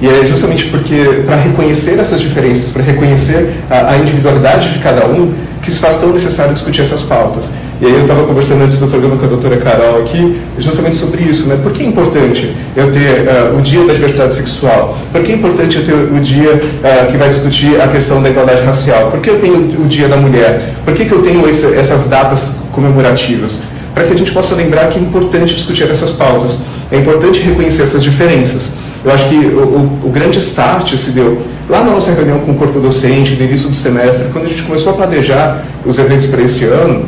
E 0.03 0.09
é 0.09 0.27
justamente 0.27 0.67
porque, 0.67 1.23
para 1.25 1.37
reconhecer 1.37 1.97
essas 1.97 2.21
diferenças, 2.21 2.71
para 2.71 2.83
reconhecer 2.83 3.55
a, 3.71 3.93
a, 3.93 3.99
individualidade 3.99 4.73
de 4.73 4.81
cada 4.81 5.07
um, 5.07 5.33
que 5.63 5.71
se 5.71 5.79
faz 5.79 5.97
tão 5.97 6.13
necessário 6.13 6.53
discutir 6.53 6.83
essas 6.83 7.03
pautas. 7.03 7.53
E 7.81 7.87
aí 7.87 7.93
eu 7.93 8.01
estava 8.01 8.25
conversando 8.25 8.65
antes 8.65 8.81
do 8.81 8.89
programa 8.89 9.17
com 9.17 9.27
a 9.27 9.29
doutora 9.29 9.57
Carol 9.59 10.01
aqui, 10.01 10.41
justamente 10.59 10.97
sobre 10.97 11.23
isso, 11.23 11.47
né? 11.47 11.57
Por 11.63 11.71
que 11.71 11.85
é 11.85 11.87
importante 11.87 12.53
eu 12.77 12.91
ter 12.91 13.29
uh, 13.29 13.57
o 13.57 13.63
dia 13.63 13.85
da 13.87 13.93
diversidade 13.93 14.35
sexual? 14.35 14.99
Por 15.13 15.23
que 15.23 15.31
é 15.31 15.35
importante 15.37 15.77
eu 15.77 15.85
ter 15.85 15.95
o 15.95 16.21
dia 16.21 16.53
uh, 16.53 17.11
que 17.13 17.17
vai 17.17 17.29
discutir 17.29 17.81
a 17.81 17.87
questão 17.87 18.21
da 18.21 18.29
igualdade 18.29 18.63
racial? 18.63 19.09
Por 19.09 19.21
que 19.21 19.31
eu 19.31 19.39
tenho 19.39 19.55
o 19.81 19.87
dia 19.87 20.09
da 20.09 20.17
mulher? 20.17 20.75
Por 20.85 20.95
que, 20.95 21.05
que 21.05 21.13
eu 21.13 21.23
tenho 21.23 21.49
esse, 21.49 21.65
essas 21.75 22.09
datas 22.09 22.57
comemorativas? 22.73 23.61
Para 23.95 24.05
que 24.05 24.15
a 24.15 24.17
gente 24.17 24.33
possa 24.33 24.55
lembrar 24.55 24.89
que 24.89 24.99
é 24.99 25.03
importante 25.03 25.55
discutir 25.55 25.91
essas 25.91 26.11
pautas. 26.11 26.59
É 26.91 26.97
importante 26.97 27.41
reconhecer 27.41 27.83
essas 27.83 28.03
diferenças. 28.03 28.73
Eu 29.05 29.13
acho 29.13 29.29
que 29.29 29.35
o, 29.35 30.01
o, 30.05 30.07
o, 30.07 30.11
grande 30.11 30.39
start 30.39 30.95
se 30.95 31.11
deu 31.11 31.41
lá 31.69 31.83
na 31.83 31.91
nossa 31.91 32.13
reunião 32.13 32.39
com 32.41 32.53
o 32.53 32.55
corpo 32.55 32.79
docente, 32.79 33.35
no 33.35 33.45
início 33.45 33.69
do 33.69 33.75
semestre, 33.75 34.29
quando 34.33 34.45
a 34.45 34.49
gente 34.49 34.63
começou 34.63 34.93
a 34.93 34.97
planejar 34.97 35.65
os 35.85 35.99
eventos 35.99 36.27
para 36.27 36.41
esse 36.41 36.65
ano, 36.65 37.05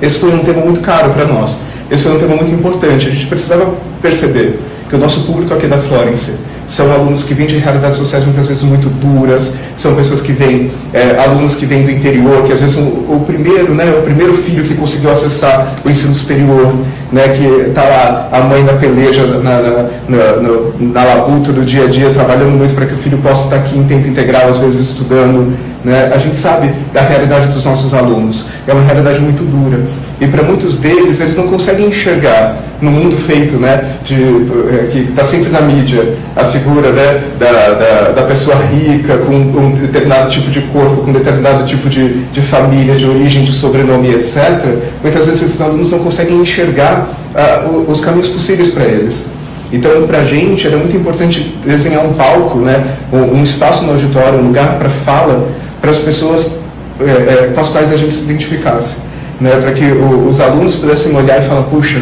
esse 0.00 0.18
foi 0.18 0.34
um 0.34 0.40
tema 0.40 0.60
muito 0.62 0.80
caro 0.80 1.10
para 1.10 1.24
nós. 1.24 1.58
Esse 1.90 2.02
foi 2.02 2.12
um 2.12 2.18
tema 2.18 2.34
muito 2.34 2.50
importante. 2.50 3.06
A 3.06 3.10
gente 3.10 3.26
precisava 3.26 3.72
perceber 4.00 4.58
que 4.88 4.96
o 4.96 4.98
nosso 4.98 5.20
público 5.20 5.54
aqui 5.54 5.68
da 5.68 5.78
Florence 5.78 6.32
são 6.72 6.90
alunos 6.90 7.22
que 7.22 7.34
vêm 7.34 7.46
de 7.46 7.58
realidades 7.58 7.98
sociais 7.98 8.24
muitas 8.24 8.48
vezes 8.48 8.62
muito 8.62 8.88
duras, 8.88 9.52
são 9.76 9.94
pessoas 9.94 10.22
que 10.22 10.32
vêm, 10.32 10.70
é, 10.94 11.18
alunos 11.22 11.54
que 11.54 11.66
vêm 11.66 11.84
do 11.84 11.90
interior, 11.90 12.44
que 12.44 12.52
às 12.52 12.60
vezes 12.60 12.76
são 12.76 12.84
o 12.84 13.22
primeiro, 13.26 13.74
né, 13.74 13.94
o 13.98 14.00
primeiro 14.00 14.34
filho 14.34 14.64
que 14.64 14.74
conseguiu 14.74 15.12
acessar 15.12 15.74
o 15.84 15.90
ensino 15.90 16.14
superior, 16.14 16.74
né, 17.12 17.28
que 17.28 17.68
está 17.68 17.82
lá 17.82 18.28
a 18.32 18.40
mãe 18.40 18.64
na 18.64 18.72
peleja, 18.72 19.26
na, 19.26 19.60
na, 19.60 19.88
na, 20.08 20.80
na 20.80 21.04
labuta 21.04 21.52
do 21.52 21.62
dia 21.62 21.84
a 21.84 21.88
dia, 21.88 22.08
trabalhando 22.08 22.52
muito 22.52 22.74
para 22.74 22.86
que 22.86 22.94
o 22.94 22.96
filho 22.96 23.18
possa 23.18 23.44
estar 23.44 23.56
aqui 23.56 23.78
em 23.78 23.84
tempo 23.84 24.08
integral, 24.08 24.48
às 24.48 24.56
vezes 24.56 24.80
estudando. 24.80 25.54
Né? 25.84 26.12
A 26.14 26.18
gente 26.18 26.36
sabe 26.36 26.72
da 26.92 27.00
realidade 27.00 27.48
dos 27.48 27.64
nossos 27.64 27.92
alunos, 27.92 28.46
é 28.66 28.72
uma 28.72 28.82
realidade 28.82 29.20
muito 29.20 29.42
dura. 29.42 29.84
E 30.20 30.26
para 30.28 30.42
muitos 30.44 30.76
deles, 30.76 31.20
eles 31.20 31.34
não 31.34 31.48
conseguem 31.48 31.86
enxergar 31.86 32.56
no 32.80 32.92
mundo 32.92 33.16
feito, 33.16 33.56
né, 33.56 33.96
de, 34.04 34.14
eh, 34.14 34.88
que 34.90 34.98
está 34.98 35.24
sempre 35.24 35.50
na 35.50 35.60
mídia, 35.60 36.14
a 36.36 36.44
figura 36.44 36.92
né, 36.92 37.22
da, 37.38 37.74
da, 37.74 38.12
da, 38.12 38.22
pessoa 38.22 38.56
rica, 38.56 39.18
com 39.18 39.34
um 39.34 39.70
determinado 39.72 40.30
tipo 40.30 40.50
de 40.50 40.60
corpo, 40.62 41.02
com 41.02 41.10
um 41.10 41.12
determinado 41.12 41.64
tipo 41.64 41.88
de, 41.88 42.24
de 42.26 42.40
família, 42.40 42.94
de 42.94 43.04
origem, 43.04 43.44
de 43.44 43.52
sobrenome, 43.52 44.12
etc. 44.14 44.64
Muitas 45.02 45.26
vezes 45.26 45.42
esses 45.42 45.60
alunos 45.60 45.90
não 45.90 45.98
conseguem 46.00 46.40
enxergar 46.40 47.08
ah, 47.34 47.66
os 47.88 48.00
caminhos 48.00 48.28
possíveis 48.28 48.68
para 48.70 48.84
eles. 48.84 49.26
Então, 49.72 50.06
para 50.06 50.18
a 50.18 50.24
gente, 50.24 50.66
era 50.66 50.76
muito 50.76 50.94
importante 50.94 51.56
desenhar 51.64 52.04
um 52.04 52.12
palco, 52.12 52.58
né, 52.58 52.84
um, 53.10 53.42
espaço 53.42 53.84
no 53.84 53.92
auditório, 53.92 54.38
um 54.38 54.48
lugar 54.48 54.78
para 54.78 54.90
fala, 54.90 55.48
para 55.82 55.90
as 55.90 55.98
pessoas 55.98 56.52
é, 57.00 57.04
é, 57.04 57.52
com 57.52 57.60
as 57.60 57.68
quais 57.68 57.92
a 57.92 57.96
gente 57.96 58.14
se 58.14 58.24
identificasse. 58.24 58.98
Né, 59.40 59.50
para 59.60 59.72
que 59.72 59.84
o, 59.84 60.28
os 60.28 60.40
alunos 60.40 60.76
pudessem 60.76 61.16
olhar 61.16 61.42
e 61.42 61.48
falar, 61.48 61.62
puxa, 61.62 62.00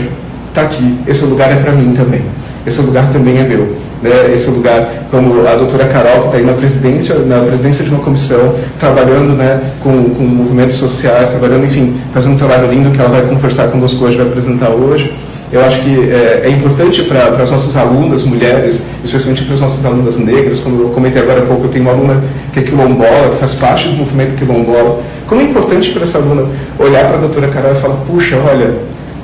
está 0.49 0.60
aqui, 0.60 0.99
esse 1.06 1.25
lugar 1.25 1.50
é 1.50 1.56
para 1.56 1.72
mim 1.72 1.94
também, 1.94 2.22
esse 2.66 2.82
lugar 2.82 3.10
também 3.10 3.38
é 3.38 3.44
meu. 3.44 3.76
Né, 4.02 4.32
esse 4.34 4.50
lugar, 4.50 5.06
como 5.10 5.46
a 5.49 5.54
doutora 5.54 5.87
Carol, 5.87 6.20
que 6.20 6.26
está 6.26 6.37
aí 6.37 6.44
na 6.44 6.52
presidência, 6.52 7.14
na 7.20 7.40
presidência 7.40 7.82
de 7.82 7.90
uma 7.90 8.00
comissão, 8.00 8.56
trabalhando 8.78 9.32
né, 9.32 9.72
com, 9.82 10.10
com 10.10 10.22
movimentos 10.22 10.76
sociais, 10.76 11.30
trabalhando, 11.30 11.64
enfim, 11.64 11.99
fazendo 12.12 12.34
um 12.34 12.37
trabalho 12.37 12.70
lindo 12.70 12.90
que 12.90 13.00
ela 13.00 13.08
vai 13.08 13.22
conversar 13.22 13.68
conosco 13.68 14.04
hoje, 14.04 14.18
vai 14.18 14.26
apresentar 14.26 14.68
hoje. 14.68 15.14
Eu 15.52 15.64
acho 15.64 15.80
que 15.80 16.11
é, 16.11 16.42
é 16.45 16.49
importante 16.49 17.02
para 17.02 17.42
as 17.42 17.50
nossas 17.50 17.76
alunas 17.76 18.23
mulheres, 18.23 18.85
especialmente 19.04 19.42
para 19.42 19.54
as 19.54 19.61
nossas 19.61 19.85
alunas 19.85 20.16
negras, 20.16 20.61
como 20.61 20.80
eu 20.80 20.88
comentei 20.90 21.21
agora 21.21 21.40
há 21.42 21.47
pouco, 21.47 21.64
eu 21.64 21.69
tenho 21.69 21.85
uma 21.85 21.92
aluna 21.92 22.23
que 22.52 22.61
é 22.61 22.62
quilombola, 22.62 23.30
que 23.30 23.37
faz 23.37 23.54
parte 23.54 23.88
do 23.88 23.97
movimento 23.97 24.37
quilombola. 24.37 25.02
Como 25.26 25.40
é 25.40 25.45
importante 25.45 25.90
para 25.90 26.04
essa 26.04 26.19
aluna 26.19 26.49
olhar 26.78 27.04
para 27.07 27.16
a 27.16 27.21
doutora 27.21 27.49
Carol 27.49 27.73
e 27.73 27.75
falar, 27.75 27.97
puxa, 28.07 28.37
olha, 28.37 28.75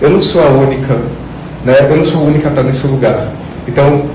eu 0.01 0.11
não 0.11 0.21
sou 0.21 0.43
a 0.43 0.49
única, 0.49 0.95
né? 1.65 1.87
eu 1.89 1.97
não 1.97 2.05
sou 2.05 2.23
a 2.23 2.25
única 2.25 2.49
a 2.49 2.51
estar 2.51 2.65
nesse 2.65 2.89
lugar. 2.89 3.33
Então, 3.69 4.07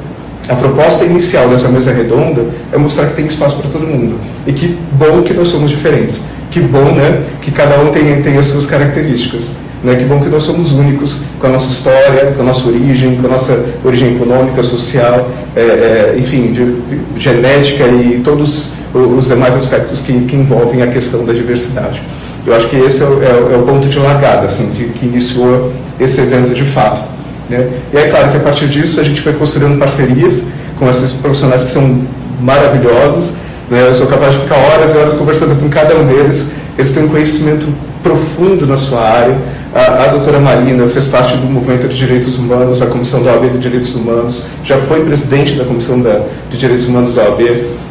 a 0.50 0.56
proposta 0.56 1.06
inicial 1.06 1.48
dessa 1.48 1.70
mesa 1.70 1.94
redonda 1.94 2.46
é 2.74 2.77
mostrar 2.77 3.06
que 3.08 3.15
tem 3.15 3.25
espaço 3.25 3.56
para 3.56 3.70
todo 3.70 3.88
mundo. 3.88 4.20
E 4.46 4.51
que 4.51 4.77
bom 4.94 5.22
que 5.22 5.34
nós 5.34 5.48
somos 5.48 5.72
diferentes. 5.72 6.22
Que 6.50 6.60
bom 6.60 6.91
né, 6.91 7.24
que 7.41 7.51
cada 7.51 7.80
um 7.80 7.91
tem, 7.91 8.22
tem 8.22 8.38
as 8.38 8.48
suas 8.48 8.65
características. 8.65 9.51
Né? 9.82 9.96
Que 9.96 10.03
bom 10.03 10.20
que 10.20 10.30
nós 10.30 10.44
somos 10.44 10.74
únicos 10.74 11.18
com 11.41 11.48
a 11.48 11.50
nossa 11.50 11.71
história, 11.71 12.31
com 12.36 12.41
a 12.43 12.45
nossa 12.45 12.67
origem, 12.69 13.17
com 13.17 13.25
a 13.25 13.31
nossa 13.31 13.65
origem 13.83 14.15
econômica, 14.15 14.62
social, 14.62 15.27
é, 15.55 15.60
é, 15.60 16.15
enfim, 16.17 16.51
de, 16.53 17.19
genética 17.19 17.83
e 17.88 18.21
todos 18.24 18.69
os 18.93 19.27
demais 19.27 19.55
aspectos 19.55 20.00
que, 20.01 20.13
que, 20.25 20.36
envolvem 20.36 20.83
a 20.83 20.88
questão 20.88 21.25
da 21.25 21.33
diversidade. 21.33 22.01
Eu 22.45 22.55
acho 22.55 22.67
que 22.67 22.75
esse 22.75 23.01
é 23.01 23.05
o, 23.05 23.24
é, 23.24 23.53
é 23.53 23.57
o 23.57 23.63
ponto 23.63 23.88
de 23.88 23.98
largada, 23.98 24.45
assim, 24.45 24.69
que, 24.75 24.89
que, 24.89 25.05
iniciou 25.05 25.71
esse 26.00 26.21
evento 26.21 26.53
de 26.53 26.63
fato. 26.63 27.01
Né? 27.50 27.69
E 27.91 27.98
é 27.98 28.07
claro 28.07 28.29
que 28.29 28.38
a 28.38 28.41
partir 28.41 28.67
disso 28.67 29.00
a 29.00 29.03
gente 29.03 29.21
vai 29.21 29.33
construindo 29.33 29.79
parcerias 29.79 30.45
com 30.77 30.89
esses 30.89 31.13
profissionais 31.13 31.63
que 31.63 31.71
são 31.71 32.01
maravilhosos. 32.39 33.33
Né? 33.69 33.88
Eu 33.88 33.93
sou 33.95 34.05
capaz 34.05 34.33
de 34.33 34.41
ficar 34.41 34.57
horas 34.57 34.93
e 34.93 34.98
horas 34.98 35.13
conversando 35.13 35.60
com 35.60 35.69
cada 35.69 35.95
um 35.95 36.05
deles. 36.05 36.51
Eles 36.77 36.91
têm 36.91 37.03
um 37.03 37.10
conhecimento 37.10 37.67
profundo 38.03 38.67
na 38.67 38.77
sua 38.77 39.01
área. 39.01 39.38
A, 39.74 40.04
a 40.04 40.08
doutora 40.08 40.40
Marina 40.40 40.86
fez 40.88 41.08
parte 41.08 41.36
do 41.38 41.48
movimento 41.48 41.88
de 41.88 41.98
direitos 41.98 42.38
humanos, 42.38 42.80
da 42.80 42.88
Comissão 42.88 43.24
da 43.24 43.32
OAB 43.32 43.51
de 43.51 43.58
Direitos 43.58 43.96
Humanos, 43.96 44.44
já 44.66 44.78
foi 44.78 45.06
presidente 45.06 45.56
da 45.56 45.63
Comissão 45.63 46.01
da, 46.01 46.24
de 46.50 46.58
Direitos 46.58 46.88
Humanos 46.88 47.16
da 47.16 47.24
OAB. 47.24 47.42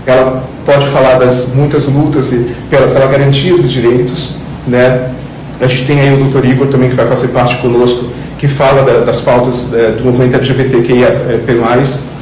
Ela 0.06 0.44
pode 0.66 0.86
falar 0.88 1.18
das 1.18 1.54
muitas 1.54 1.86
lutas 1.86 2.32
e 2.32 2.54
pela, 2.68 2.88
pela 2.88 3.06
garantia 3.06 3.56
dos 3.56 3.70
direitos. 3.70 4.34
Né? 4.66 5.10
A 5.58 5.66
gente 5.66 5.86
tem 5.86 6.00
aí 6.00 6.12
o 6.12 6.18
doutor 6.18 6.44
Igor 6.44 6.66
também, 6.66 6.90
que 6.90 6.96
vai 6.96 7.06
fazer 7.06 7.28
parte 7.28 7.56
conosco, 7.56 8.08
que 8.38 8.46
fala 8.46 8.82
da, 8.82 9.00
das 9.00 9.22
pautas 9.22 9.66
é, 9.72 9.92
do 9.92 10.04
movimento 10.04 10.34
LGBTQIA+, 10.34 11.08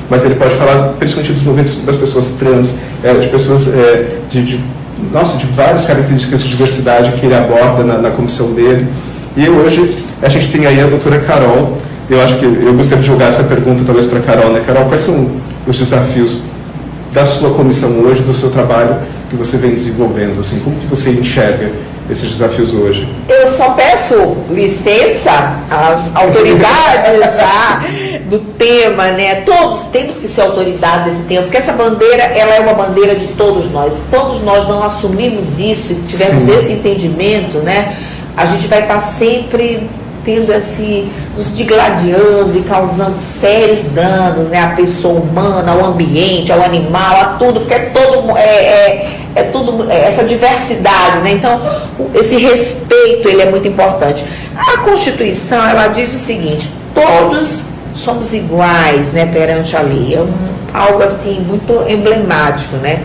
mas 0.08 0.24
ele 0.24 0.36
pode 0.36 0.54
falar 0.54 0.94
principalmente 0.98 1.32
dos 1.32 1.42
movimentos 1.42 1.84
das 1.84 1.96
pessoas 1.96 2.28
trans, 2.38 2.76
é, 3.02 3.12
de 3.14 3.28
pessoas 3.28 3.68
é, 3.74 4.18
de, 4.30 4.42
de 4.42 4.60
nossa, 5.12 5.36
de 5.38 5.46
várias 5.46 5.84
características 5.86 6.42
de 6.42 6.48
diversidade 6.48 7.12
que 7.12 7.26
ele 7.26 7.34
aborda 7.34 7.84
na, 7.84 7.98
na, 7.98 8.10
comissão 8.10 8.52
dele. 8.52 8.88
E 9.36 9.48
hoje 9.48 10.04
a 10.22 10.28
gente 10.28 10.50
tem 10.50 10.66
aí 10.66 10.80
a 10.80 10.86
doutora 10.86 11.18
Carol. 11.20 11.78
Eu 12.10 12.20
acho 12.22 12.38
que 12.38 12.44
eu 12.44 12.74
gostaria 12.74 13.02
de 13.02 13.06
jogar 13.06 13.26
essa 13.26 13.44
pergunta 13.44 13.82
talvez 13.84 14.06
para 14.06 14.18
a 14.18 14.22
Carol, 14.22 14.52
né? 14.52 14.62
Carol, 14.66 14.86
quais 14.86 15.02
são 15.02 15.30
os 15.66 15.78
desafios 15.78 16.38
da 17.12 17.24
sua 17.24 17.50
comissão 17.50 18.00
hoje, 18.00 18.22
do 18.22 18.32
seu 18.32 18.50
trabalho 18.50 18.96
que 19.28 19.36
você 19.36 19.56
vem 19.58 19.72
desenvolvendo? 19.72 20.40
Assim, 20.40 20.58
como 20.60 20.76
que 20.76 20.86
você 20.86 21.10
enxerga 21.10 21.70
esses 22.10 22.30
desafios 22.30 22.72
hoje? 22.72 23.06
Eu 23.28 23.46
só 23.48 23.70
peço 23.70 24.36
licença 24.50 25.58
às 25.70 26.14
autoridades 26.16 27.20
tá, 27.36 27.84
do 28.30 28.38
tema, 28.38 29.08
né? 29.08 29.36
Todos 29.42 29.82
temos 29.92 30.16
que 30.16 30.26
ser 30.26 30.40
autoridades 30.40 31.12
desse 31.12 31.22
tema, 31.24 31.42
porque 31.42 31.58
essa 31.58 31.72
bandeira 31.72 32.22
ela 32.22 32.54
é 32.54 32.60
uma 32.60 32.74
bandeira 32.74 33.14
de 33.14 33.28
todos 33.28 33.70
nós. 33.70 34.02
Todos 34.10 34.40
nós 34.42 34.66
não 34.66 34.82
assumimos 34.82 35.58
isso 35.58 35.92
e 35.92 35.96
tivermos 36.06 36.44
Sim. 36.44 36.56
esse 36.56 36.72
entendimento, 36.72 37.58
né? 37.58 37.94
A 38.38 38.46
gente 38.46 38.68
vai 38.68 38.82
estar 38.82 39.00
sempre 39.00 39.88
tendo 40.24 40.52
esse, 40.52 41.10
nos 41.34 41.56
digladiando 41.56 42.58
e 42.58 42.62
causando 42.62 43.16
sérios 43.16 43.84
danos 43.84 44.48
né, 44.48 44.62
à 44.62 44.68
pessoa 44.68 45.20
humana, 45.20 45.72
ao 45.72 45.84
ambiente, 45.86 46.52
ao 46.52 46.62
animal, 46.62 47.16
a 47.16 47.24
tudo, 47.38 47.60
porque 47.60 47.74
é 47.74 47.78
todo 47.78 48.36
é, 48.36 48.42
é, 48.42 49.10
é 49.34 49.42
tudo 49.44 49.90
é, 49.90 50.06
essa 50.06 50.24
diversidade, 50.24 51.20
né? 51.20 51.32
Então 51.32 51.60
esse 52.14 52.36
respeito 52.36 53.28
ele 53.28 53.42
é 53.42 53.50
muito 53.50 53.66
importante. 53.66 54.24
A 54.54 54.78
Constituição 54.78 55.66
ela 55.66 55.88
diz 55.88 56.12
o 56.12 56.18
seguinte: 56.18 56.70
todos 56.94 57.64
somos 57.94 58.32
iguais, 58.34 59.12
né, 59.12 59.26
perante 59.26 59.76
a 59.76 59.80
lei. 59.80 60.14
É 60.14 60.20
um, 60.20 60.32
algo 60.74 61.02
assim 61.02 61.40
muito 61.40 61.72
emblemático, 61.88 62.76
né? 62.76 63.02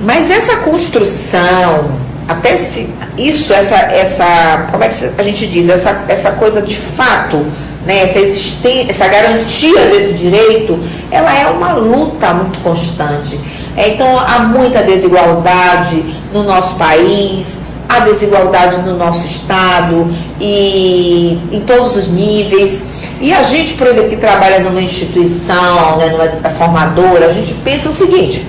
Mas 0.00 0.30
essa 0.30 0.56
construção, 0.58 1.90
até 2.28 2.56
se 2.56 2.90
isso, 3.16 3.54
essa, 3.54 3.74
essa, 3.74 4.68
como 4.70 4.84
é 4.84 4.88
que 4.88 5.10
a 5.16 5.22
gente 5.22 5.46
diz, 5.46 5.68
essa, 5.70 6.04
essa 6.08 6.32
coisa 6.32 6.60
de 6.60 6.76
fato, 6.76 7.38
né, 7.86 8.02
essa 8.02 8.18
existência, 8.18 8.90
essa 8.90 9.08
garantia 9.08 9.86
desse 9.86 10.12
direito, 10.12 10.78
ela 11.10 11.34
é 11.34 11.46
uma 11.48 11.72
luta 11.72 12.34
muito 12.34 12.58
constante. 12.60 13.40
É, 13.74 13.88
então 13.88 14.18
há 14.18 14.40
muita 14.40 14.82
desigualdade 14.82 16.04
no 16.30 16.42
nosso 16.42 16.74
país, 16.76 17.60
há 17.88 18.00
desigualdade 18.00 18.82
no 18.82 18.94
nosso 18.94 19.26
estado 19.26 20.14
e 20.38 21.40
em 21.50 21.60
todos 21.60 21.96
os 21.96 22.08
níveis. 22.08 22.84
E 23.22 23.32
a 23.32 23.42
gente, 23.42 23.72
por 23.74 23.86
exemplo, 23.86 24.10
que 24.10 24.16
trabalha 24.16 24.60
numa 24.60 24.82
instituição, 24.82 25.96
né, 25.96 26.10
numa 26.10 26.50
formadora, 26.50 27.26
a 27.26 27.32
gente 27.32 27.54
pensa 27.64 27.88
o 27.88 27.92
seguinte, 27.92 28.46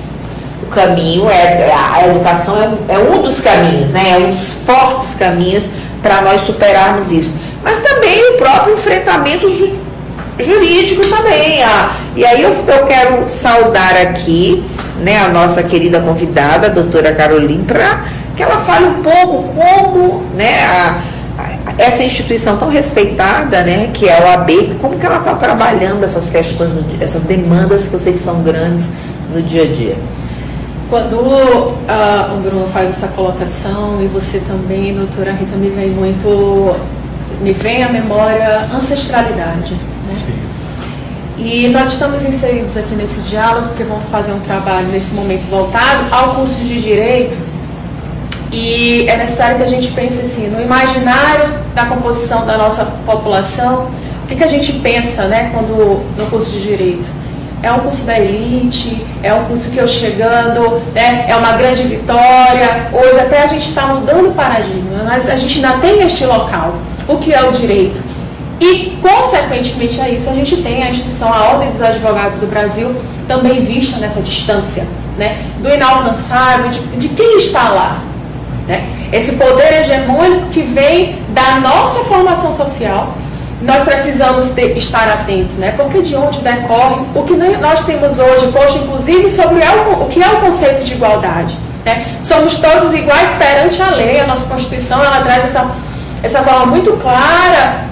caminho, 0.67 1.29
é, 1.29 1.71
a 1.71 2.07
educação 2.07 2.55
é, 2.57 2.93
é, 2.93 2.97
um 2.97 3.21
dos 3.21 3.39
caminhos, 3.39 3.89
né? 3.89 4.11
é 4.11 4.17
um 4.17 4.29
dos 4.29 4.53
fortes 4.65 5.15
caminhos 5.15 5.69
para 6.01 6.21
nós 6.21 6.41
superarmos 6.41 7.11
isso. 7.11 7.35
Mas 7.63 7.79
também 7.79 8.33
o 8.33 8.37
próprio 8.37 8.75
enfrentamento 8.75 9.49
ju, 9.49 9.75
jurídico 10.39 11.05
também. 11.07 11.63
Ah, 11.63 11.91
e 12.15 12.25
aí 12.25 12.41
eu, 12.41 12.51
eu 12.67 12.85
quero 12.85 13.27
saudar 13.27 13.95
aqui 13.97 14.63
né, 15.01 15.17
a 15.17 15.29
nossa 15.29 15.63
querida 15.63 15.99
convidada, 16.01 16.67
a 16.67 16.69
doutora 16.69 17.13
Caroline, 17.13 17.63
para 17.63 18.03
que 18.35 18.43
ela 18.43 18.57
fale 18.57 18.85
um 18.85 19.01
pouco 19.01 19.53
como 19.53 20.23
né, 20.33 20.63
a, 20.65 21.01
a, 21.37 21.73
essa 21.77 22.03
instituição 22.03 22.57
tão 22.57 22.69
respeitada, 22.69 23.63
né, 23.63 23.89
que 23.93 24.07
é 24.07 24.17
a 24.17 24.31
OAB, 24.31 24.77
como 24.81 24.97
que 24.97 25.05
ela 25.05 25.17
está 25.17 25.35
trabalhando 25.35 26.03
essas 26.03 26.29
questões, 26.29 26.71
essas 27.01 27.23
demandas 27.23 27.87
que 27.87 27.93
eu 27.93 27.99
sei 27.99 28.13
que 28.13 28.19
são 28.19 28.41
grandes 28.41 28.89
no 29.33 29.41
dia 29.41 29.63
a 29.63 29.67
dia. 29.67 29.97
Quando 30.89 31.13
uh, 31.17 32.35
o 32.35 32.41
Bruno 32.41 32.67
faz 32.69 32.89
essa 32.89 33.09
colocação 33.09 34.01
e 34.01 34.07
você 34.07 34.39
também, 34.39 34.95
doutora 34.95 35.31
Rita, 35.33 35.55
me 35.55 35.69
vem 35.69 35.89
muito, 35.89 36.75
me 37.41 37.53
vem 37.53 37.83
à 37.83 37.89
memória 37.89 38.67
ancestralidade. 38.73 39.73
Né? 39.73 40.11
Sim. 40.13 40.33
E 41.37 41.69
nós 41.69 41.93
estamos 41.93 42.23
inseridos 42.23 42.75
aqui 42.75 42.95
nesse 42.95 43.21
diálogo 43.21 43.67
porque 43.69 43.83
vamos 43.83 44.09
fazer 44.09 44.33
um 44.33 44.39
trabalho 44.39 44.87
nesse 44.87 45.13
momento 45.13 45.47
voltado 45.49 46.07
ao 46.11 46.35
curso 46.35 46.59
de 46.61 46.81
Direito 46.81 47.37
e 48.51 49.07
é 49.07 49.15
necessário 49.15 49.57
que 49.57 49.63
a 49.63 49.67
gente 49.67 49.91
pense 49.91 50.21
assim, 50.21 50.47
no 50.47 50.59
imaginário 50.59 51.53
da 51.75 51.85
composição 51.85 52.45
da 52.45 52.57
nossa 52.57 52.83
população, 53.05 53.91
o 54.23 54.27
que, 54.27 54.35
que 54.35 54.43
a 54.43 54.47
gente 54.47 54.73
pensa 54.73 55.27
né, 55.27 55.51
quando 55.53 56.03
no 56.17 56.25
curso 56.29 56.51
de 56.53 56.61
Direito? 56.61 57.07
É 57.61 57.71
um 57.71 57.79
curso 57.79 58.05
da 58.05 58.17
elite, 58.19 59.05
é 59.21 59.33
um 59.33 59.45
curso 59.45 59.69
que 59.71 59.77
eu 59.77 59.87
chegando, 59.87 60.81
né, 60.93 61.25
é 61.27 61.35
uma 61.35 61.53
grande 61.53 61.83
vitória. 61.83 62.89
Hoje 62.93 63.19
até 63.19 63.43
a 63.43 63.47
gente 63.47 63.67
está 63.67 63.87
mudando 63.87 64.29
o 64.29 64.33
paradigma, 64.33 65.03
mas 65.03 65.29
a 65.29 65.35
gente 65.35 65.63
ainda 65.63 65.79
tem 65.79 66.01
este 66.01 66.25
local, 66.25 66.75
o 67.07 67.17
que 67.17 67.33
é 67.33 67.43
o 67.43 67.51
direito. 67.51 68.01
E, 68.59 68.97
consequentemente 69.01 70.01
a 70.01 70.09
isso, 70.09 70.29
a 70.29 70.33
gente 70.33 70.57
tem 70.57 70.83
a 70.83 70.89
instituição, 70.89 71.33
a 71.33 71.53
Ordem 71.53 71.69
dos 71.69 71.81
Advogados 71.81 72.39
do 72.39 72.47
Brasil, 72.47 72.93
também 73.27 73.61
vista 73.61 73.97
nessa 73.99 74.21
distância, 74.21 74.87
né, 75.17 75.37
do 75.59 75.69
inalcançável, 75.69 76.69
de, 76.69 76.79
de 76.97 77.09
quem 77.09 77.37
está 77.37 77.69
lá. 77.69 78.03
Né? 78.67 78.87
Esse 79.11 79.37
poder 79.37 79.81
hegemônico 79.81 80.47
que 80.47 80.61
vem 80.61 81.23
da 81.29 81.59
nossa 81.59 82.01
formação 82.01 82.53
social, 82.53 83.13
nós 83.61 83.83
precisamos 83.83 84.51
ter, 84.51 84.77
estar 84.77 85.07
atentos, 85.09 85.57
né? 85.57 85.73
Porque 85.75 86.01
de 86.01 86.15
onde 86.15 86.39
decorre 86.39 87.01
o 87.13 87.23
que 87.23 87.35
nós 87.35 87.85
temos 87.85 88.17
hoje, 88.17 88.47
posto 88.47 88.79
inclusive 88.79 89.29
sobre 89.29 89.59
o, 89.59 90.05
que 90.05 90.23
é 90.23 90.29
o 90.29 90.39
conceito 90.39 90.83
de 90.83 90.93
igualdade. 90.93 91.57
Né? 91.85 92.05
Somos 92.21 92.57
todos 92.57 92.93
iguais 92.93 93.31
perante 93.37 93.81
a 93.81 93.89
lei, 93.89 94.19
a 94.19 94.27
nossa 94.27 94.47
Constituição 94.53 95.03
ela 95.03 95.21
traz 95.21 95.45
essa, 95.45 95.75
essa 96.23 96.41
forma 96.41 96.67
muito 96.67 96.93
clara 96.93 97.85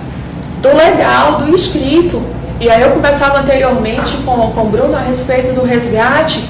do 0.61 0.73
legal, 0.75 1.39
do 1.39 1.53
escrito. 1.53 2.21
E 2.59 2.69
aí 2.69 2.81
eu 2.81 2.91
começava 2.91 3.39
anteriormente 3.39 4.17
com, 4.25 4.51
com 4.51 4.61
o 4.61 4.69
Bruno 4.69 4.95
a 4.95 5.01
respeito 5.01 5.53
do 5.53 5.63
resgate 5.63 6.43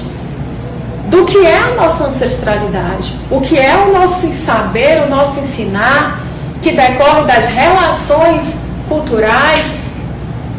do 1.08 1.24
que 1.24 1.38
é 1.38 1.58
a 1.58 1.74
nossa 1.74 2.04
ancestralidade, 2.04 3.18
o 3.30 3.40
que 3.40 3.58
é 3.58 3.74
o 3.76 3.92
nosso 3.92 4.32
saber, 4.32 5.02
o 5.02 5.08
nosso 5.08 5.40
ensinar, 5.40 6.20
que 6.60 6.72
decorre 6.72 7.22
das 7.22 7.46
relações 7.46 8.67
culturais, 8.88 9.74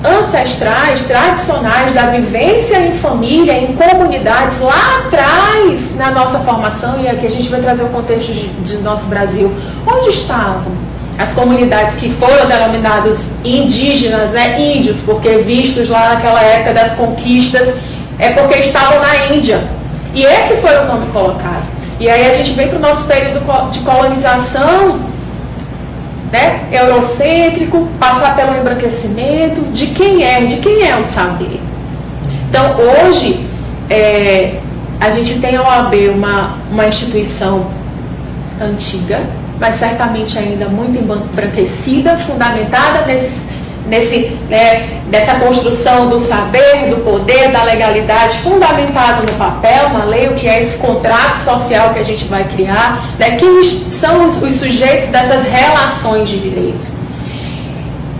ancestrais, 0.04 1.04
tradicionais, 1.04 1.94
da 1.94 2.04
vivência 2.08 2.80
em 2.80 2.94
família, 2.94 3.54
em 3.54 3.76
comunidades, 3.76 4.62
lá 4.62 5.04
atrás 5.06 5.96
na 5.96 6.12
nossa 6.12 6.40
formação, 6.40 7.02
e 7.02 7.08
aqui 7.08 7.28
a 7.28 7.32
gente 7.32 7.50
vai 7.50 7.60
trazer 7.60 7.84
o 7.84 7.90
contexto 7.90 8.32
de, 8.32 8.48
de 8.48 8.78
nosso 8.78 9.08
Brasil. 9.08 9.52
Onde 9.86 10.10
estavam 10.10 10.72
as 11.18 11.34
comunidades 11.34 11.96
que 11.96 12.10
foram 12.12 12.48
denominadas 12.48 13.36
indígenas, 13.44 14.32
né, 14.32 14.58
índios, 14.58 15.02
porque 15.02 15.40
vistos 15.40 15.90
lá 15.90 16.14
naquela 16.14 16.42
época 16.42 16.74
das 16.74 16.94
conquistas, 16.94 17.78
é 18.18 18.32
porque 18.32 18.60
estavam 18.60 19.00
na 19.00 19.28
Índia. 19.34 19.62
E 20.14 20.24
esse 20.24 20.56
foi 20.58 20.78
o 20.78 20.86
nome 20.86 21.08
colocado. 21.08 21.64
E 22.00 22.10
aí 22.10 22.30
a 22.30 22.34
gente 22.34 22.52
vem 22.52 22.70
para 22.70 22.78
o 22.78 22.82
nosso 22.82 23.06
período 23.06 23.42
de 23.72 23.80
colonização, 23.80 25.02
né, 26.32 26.68
eurocêntrico, 26.72 27.88
passar 28.00 28.36
pelo 28.36 28.56
embranquecimento 28.58 29.62
de 29.72 29.88
quem 29.88 30.24
é, 30.24 30.46
de 30.46 30.58
quem 30.58 30.88
é 30.88 30.98
o 30.98 31.04
saber. 31.04 31.60
Então, 32.50 32.76
hoje, 32.78 33.48
é, 33.90 34.60
a 35.00 35.10
gente 35.12 35.40
tem 35.40 35.56
a 35.56 35.62
OAB, 35.62 35.94
uma, 36.14 36.58
uma 36.72 36.88
instituição 36.88 37.72
antiga, 38.62 39.22
mas 39.60 39.76
certamente 39.76 40.38
ainda 40.38 40.68
muito 40.68 41.00
embranquecida, 41.00 42.18
fundamentada 42.18 43.06
nesses 43.06 43.50
nesse, 43.90 44.38
né, 44.50 45.02
nessa 45.12 45.36
construção 45.36 46.08
do 46.08 46.20
saber, 46.20 46.90
do 46.90 47.04
poder, 47.04 47.52
da 47.52 47.64
legalidade, 47.64 48.38
fundamentado 48.40 49.24
no 49.24 49.38
papel, 49.38 49.90
na 49.90 50.06
lei, 50.06 50.30
o 50.30 50.36
que 50.36 50.48
é 50.48 50.62
esse 50.62 50.78
contrato 50.78 51.36
social 51.36 51.94
que 51.94 52.00
a 52.00 52.04
gente 52.04 52.26
vai 52.26 52.44
criar, 52.44 53.04
né, 53.18 53.32
quem 53.32 53.64
são 53.90 54.26
os, 54.26 54.42
os 54.42 54.54
sujeitos 54.54 55.08
dessas 55.08 55.44
relações 55.44 56.30
de 56.30 56.40
direito. 56.40 57.00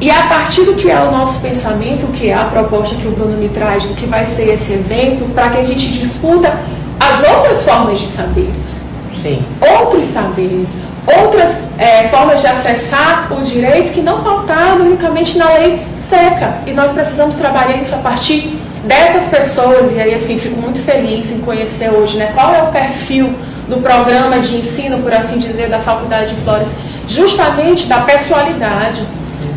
E 0.02 0.10
a 0.10 0.24
partir 0.24 0.64
do 0.64 0.76
que 0.76 0.90
é 0.90 1.00
o 1.00 1.12
nosso 1.12 1.42
pensamento, 1.42 2.06
o 2.06 2.12
que 2.14 2.30
é 2.30 2.34
a 2.34 2.46
proposta 2.46 2.96
que 2.96 3.06
o 3.06 3.12
Bruno 3.12 3.38
me 3.38 3.50
traz, 3.50 3.86
do 3.86 3.94
que 3.96 4.06
vai 4.06 4.26
ser 4.26 4.54
esse 4.54 4.74
evento, 4.74 5.26
para 5.34 5.50
que 5.50 5.58
a 5.58 5.64
gente 5.64 5.92
discuta 5.92 6.58
as 7.00 7.24
outras 7.24 7.64
formas 7.64 8.00
de 8.00 8.08
saberes. 8.08 8.80
Sim. 9.22 9.44
Outros 9.82 10.06
saberes, 10.06 10.80
outras 11.06 11.60
é, 11.78 12.08
formas 12.10 12.42
de 12.42 12.48
acessar 12.48 13.32
o 13.32 13.42
direito 13.42 13.92
que 13.92 14.02
não 14.02 14.24
pautado 14.24 14.84
unicamente 14.84 15.38
na 15.38 15.54
lei 15.54 15.86
seca. 15.96 16.58
E 16.66 16.74
nós 16.74 16.92
precisamos 16.92 17.36
trabalhar 17.36 17.78
isso 17.78 17.96
a 17.96 18.00
partir 18.00 18.60
dessas 18.84 19.28
pessoas. 19.28 19.94
E 19.94 20.00
aí, 20.00 20.14
assim, 20.14 20.40
fico 20.40 20.60
muito 20.60 20.80
feliz 20.80 21.32
em 21.32 21.42
conhecer 21.42 21.90
hoje 21.92 22.18
né, 22.18 22.32
qual 22.34 22.54
é 22.54 22.64
o 22.64 22.68
perfil 22.68 23.34
do 23.68 23.78
programa 23.78 24.40
de 24.40 24.58
ensino, 24.58 25.00
por 25.00 25.14
assim 25.14 25.38
dizer, 25.38 25.70
da 25.70 25.80
Faculdade 25.80 26.34
de 26.34 26.42
Flores, 26.42 26.76
justamente 27.08 27.88
da 27.88 28.00
pessoalidade. 28.02 29.02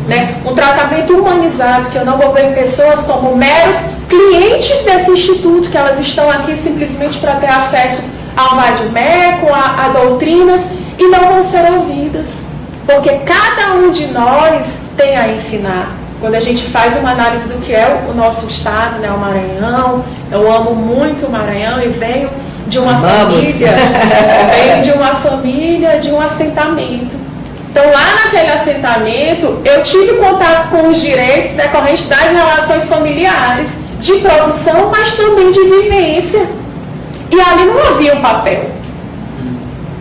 Né? 0.07 0.35
Um 0.45 0.53
tratamento 0.53 1.13
humanizado, 1.13 1.89
que 1.89 1.97
eu 1.97 2.05
não 2.05 2.17
vou 2.17 2.33
ver 2.33 2.53
pessoas 2.53 3.03
como 3.03 3.35
meros 3.35 3.85
clientes 4.09 4.81
desse 4.81 5.11
instituto, 5.11 5.69
que 5.69 5.77
elas 5.77 5.99
estão 5.99 6.29
aqui 6.29 6.57
simplesmente 6.57 7.17
para 7.19 7.35
ter 7.35 7.47
acesso 7.47 8.11
ao 8.35 8.55
vadimeco, 8.55 9.47
a, 9.53 9.85
a 9.85 9.89
doutrinas, 9.89 10.69
e 11.03 11.07
não 11.09 11.33
vão 11.33 11.43
ser 11.43 11.71
ouvidas. 11.71 12.47
Porque 12.85 13.09
cada 13.19 13.73
um 13.75 13.89
de 13.91 14.07
nós 14.07 14.83
tem 14.97 15.15
a 15.15 15.29
ensinar. 15.29 15.95
Quando 16.19 16.35
a 16.35 16.39
gente 16.39 16.65
faz 16.67 16.97
uma 16.97 17.11
análise 17.11 17.49
do 17.49 17.59
que 17.59 17.73
é 17.73 18.05
o 18.09 18.13
nosso 18.13 18.47
estado, 18.47 18.99
né, 18.99 19.11
o 19.11 19.19
Maranhão, 19.19 20.03
eu 20.31 20.51
amo 20.51 20.73
muito 20.73 21.25
o 21.25 21.31
Maranhão 21.31 21.81
e 21.81 21.89
venho 21.89 22.29
de 22.67 22.79
uma 22.79 22.93
Vamos. 22.93 23.45
família, 23.45 23.75
venho 24.55 24.83
de 24.83 24.91
uma 24.91 25.15
família, 25.15 25.99
de 25.99 26.11
um 26.11 26.21
assentamento. 26.21 27.23
Então, 27.69 27.83
lá 27.85 28.23
naquele 28.23 28.51
assentamento, 28.51 29.61
eu 29.65 29.81
tive 29.81 30.13
contato 30.13 30.69
com 30.69 30.89
os 30.89 31.01
direitos 31.01 31.53
decorrentes 31.53 32.07
das 32.07 32.31
relações 32.31 32.87
familiares, 32.87 33.79
de 33.99 34.13
produção, 34.19 34.91
mas 34.91 35.13
também 35.13 35.51
de 35.51 35.59
vivência. 35.59 36.45
E 37.31 37.41
ali 37.41 37.65
não 37.65 37.79
havia 37.79 38.15
um 38.15 38.21
papel. 38.21 38.69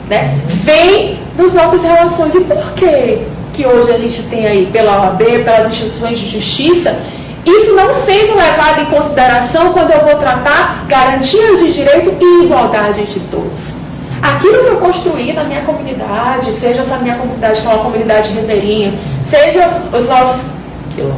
Né? 0.09 0.39
Vem 0.47 1.19
nas 1.37 1.55
nossas 1.55 1.83
relações. 1.83 2.35
E 2.35 2.41
por 2.41 2.73
quê? 2.75 3.23
que 3.53 3.67
hoje 3.67 3.91
a 3.93 3.99
gente 3.99 4.23
tem 4.25 4.47
aí 4.47 4.67
pela 4.73 5.03
OAB, 5.03 5.23
pelas 5.45 5.71
instituições 5.71 6.19
de 6.19 6.29
justiça, 6.29 7.01
isso 7.45 7.75
não 7.75 7.93
sendo 7.93 8.37
levado 8.37 8.83
em 8.83 8.87
consideração 8.87 9.73
quando 9.73 9.91
eu 9.91 10.01
vou 10.01 10.17
tratar 10.17 10.87
garantias 10.89 11.59
de 11.59 11.73
direito 11.73 12.15
e 12.21 12.45
igualdade 12.45 13.05
de 13.05 13.21
todos. 13.21 13.79
Aquilo 14.23 14.63
que 14.63 14.71
eu 14.71 14.77
construí 14.77 15.33
na 15.33 15.45
minha 15.45 15.63
comunidade, 15.63 16.53
seja 16.53 16.81
essa 16.81 16.99
minha 16.99 17.17
comunidade 17.17 17.61
que 17.61 17.67
é 17.67 17.71
uma 17.71 17.83
comunidade 17.83 18.33
ribeirinha, 18.33 18.95
seja 19.25 19.69
os 19.93 20.09
nossos 20.09 20.51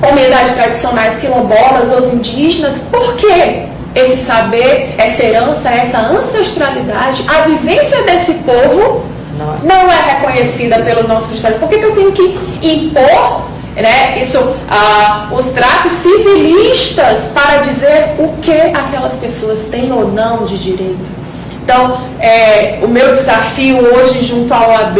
comunidades 0.00 0.54
tradicionais 0.54 1.16
quilombolas, 1.16 1.92
os 1.92 2.14
indígenas, 2.14 2.78
por 2.90 3.16
quê? 3.16 3.66
Esse 3.94 4.24
saber, 4.24 4.94
essa 4.98 5.24
herança, 5.24 5.68
essa 5.68 5.98
ancestralidade, 5.98 7.24
a 7.28 7.42
vivência 7.42 8.02
desse 8.02 8.35
povo 8.35 9.04
não 9.38 9.54
é, 9.54 9.59
não 9.62 9.90
é 9.90 10.14
reconhecida 10.14 10.78
pelo 10.80 11.07
nosso 11.07 11.35
Estado. 11.35 11.61
Por 11.61 11.68
que, 11.68 11.78
que 11.78 11.85
eu 11.85 11.94
tenho 11.94 12.12
que 12.12 12.38
impor 12.62 13.46
né, 13.76 14.20
isso, 14.20 14.38
ah, 14.68 15.28
os 15.33 15.50
tratos 15.50 15.92
civilistas 15.92 17.33
para 17.35 17.59
dizer 17.59 18.14
o 18.18 18.28
que 18.40 18.52
aquelas 18.52 19.16
pessoas 19.16 19.64
têm 19.64 19.92
ou 19.92 20.11
não 20.11 20.44
de 20.44 20.59
direito? 20.59 21.24
Então, 21.64 22.02
é, 22.20 22.80
o 22.83 22.88
meu 22.88 23.09
desafio 23.09 23.78
hoje 23.78 24.22
junto 24.22 24.52
à 24.52 24.68
OAB 24.68 24.98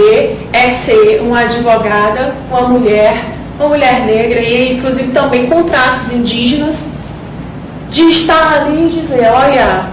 é 0.51 0.71
ser 0.71 1.21
uma 1.21 1.41
advogada, 1.41 2.35
uma 2.51 2.63
mulher, 2.63 3.23
uma 3.59 3.69
mulher 3.69 4.07
negra 4.07 4.41
e 4.41 4.73
inclusive 4.73 5.13
também 5.13 5.47
com 5.47 5.65
traços 5.65 6.15
indígenas, 6.15 6.94
de 7.95 8.11
estar 8.11 8.55
ali 8.55 8.89
e 8.89 8.91
dizer, 8.91 9.31
olha, 9.33 9.87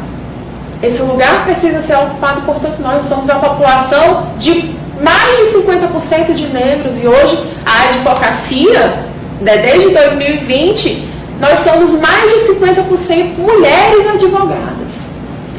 esse 0.81 1.03
lugar 1.03 1.45
precisa 1.45 1.79
ser 1.81 1.95
ocupado 1.95 2.41
por 2.41 2.55
todos 2.55 2.79
nós, 2.79 3.05
somos 3.05 3.29
a 3.29 3.35
população 3.35 4.31
de 4.39 4.73
mais 4.99 5.37
de 5.37 5.57
50% 5.59 6.33
de 6.33 6.47
negros 6.47 6.99
e 6.99 7.07
hoje 7.07 7.39
a 7.63 7.89
advocacia, 7.89 9.05
né, 9.39 9.57
desde 9.57 9.89
2020, 9.89 11.09
nós 11.39 11.59
somos 11.59 11.93
mais 11.99 12.33
de 12.33 12.53
50% 12.53 13.37
mulheres 13.37 14.07
advogadas. 14.07 15.03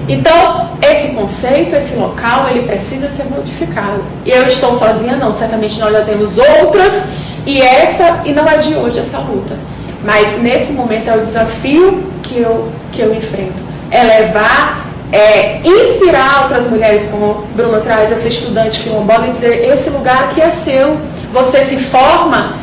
Então, 0.08 0.70
esse 0.82 1.12
conceito, 1.14 1.76
esse 1.76 1.94
local, 1.94 2.48
ele 2.50 2.66
precisa 2.66 3.08
ser 3.08 3.24
modificado. 3.24 4.04
E 4.26 4.30
eu 4.30 4.48
estou 4.48 4.74
sozinha, 4.74 5.14
não. 5.14 5.32
Certamente 5.32 5.78
nós 5.78 5.92
já 5.92 6.02
temos 6.02 6.38
outras, 6.38 7.08
e 7.46 7.62
essa, 7.62 8.20
e 8.24 8.32
não 8.32 8.48
é 8.48 8.56
de 8.56 8.74
hoje 8.74 8.98
essa 8.98 9.18
luta. 9.18 9.56
Mas 10.04 10.40
nesse 10.40 10.72
momento 10.72 11.08
é 11.08 11.16
o 11.16 11.20
desafio 11.20 12.04
que 12.22 12.38
eu, 12.38 12.72
que 12.90 13.00
eu 13.00 13.14
enfrento. 13.14 13.62
É 13.90 14.02
levar, 14.02 14.86
é 15.12 15.60
inspirar 15.64 16.42
outras 16.42 16.70
mulheres, 16.70 17.08
como 17.08 17.46
Bruno 17.54 17.80
traz, 17.80 18.10
essa 18.10 18.28
estudante 18.28 18.82
quilombola, 18.82 19.28
e 19.28 19.30
dizer, 19.30 19.68
esse 19.70 19.90
lugar 19.90 20.24
aqui 20.24 20.40
é 20.40 20.50
seu. 20.50 20.98
Você 21.32 21.64
se 21.64 21.76
forma 21.76 22.54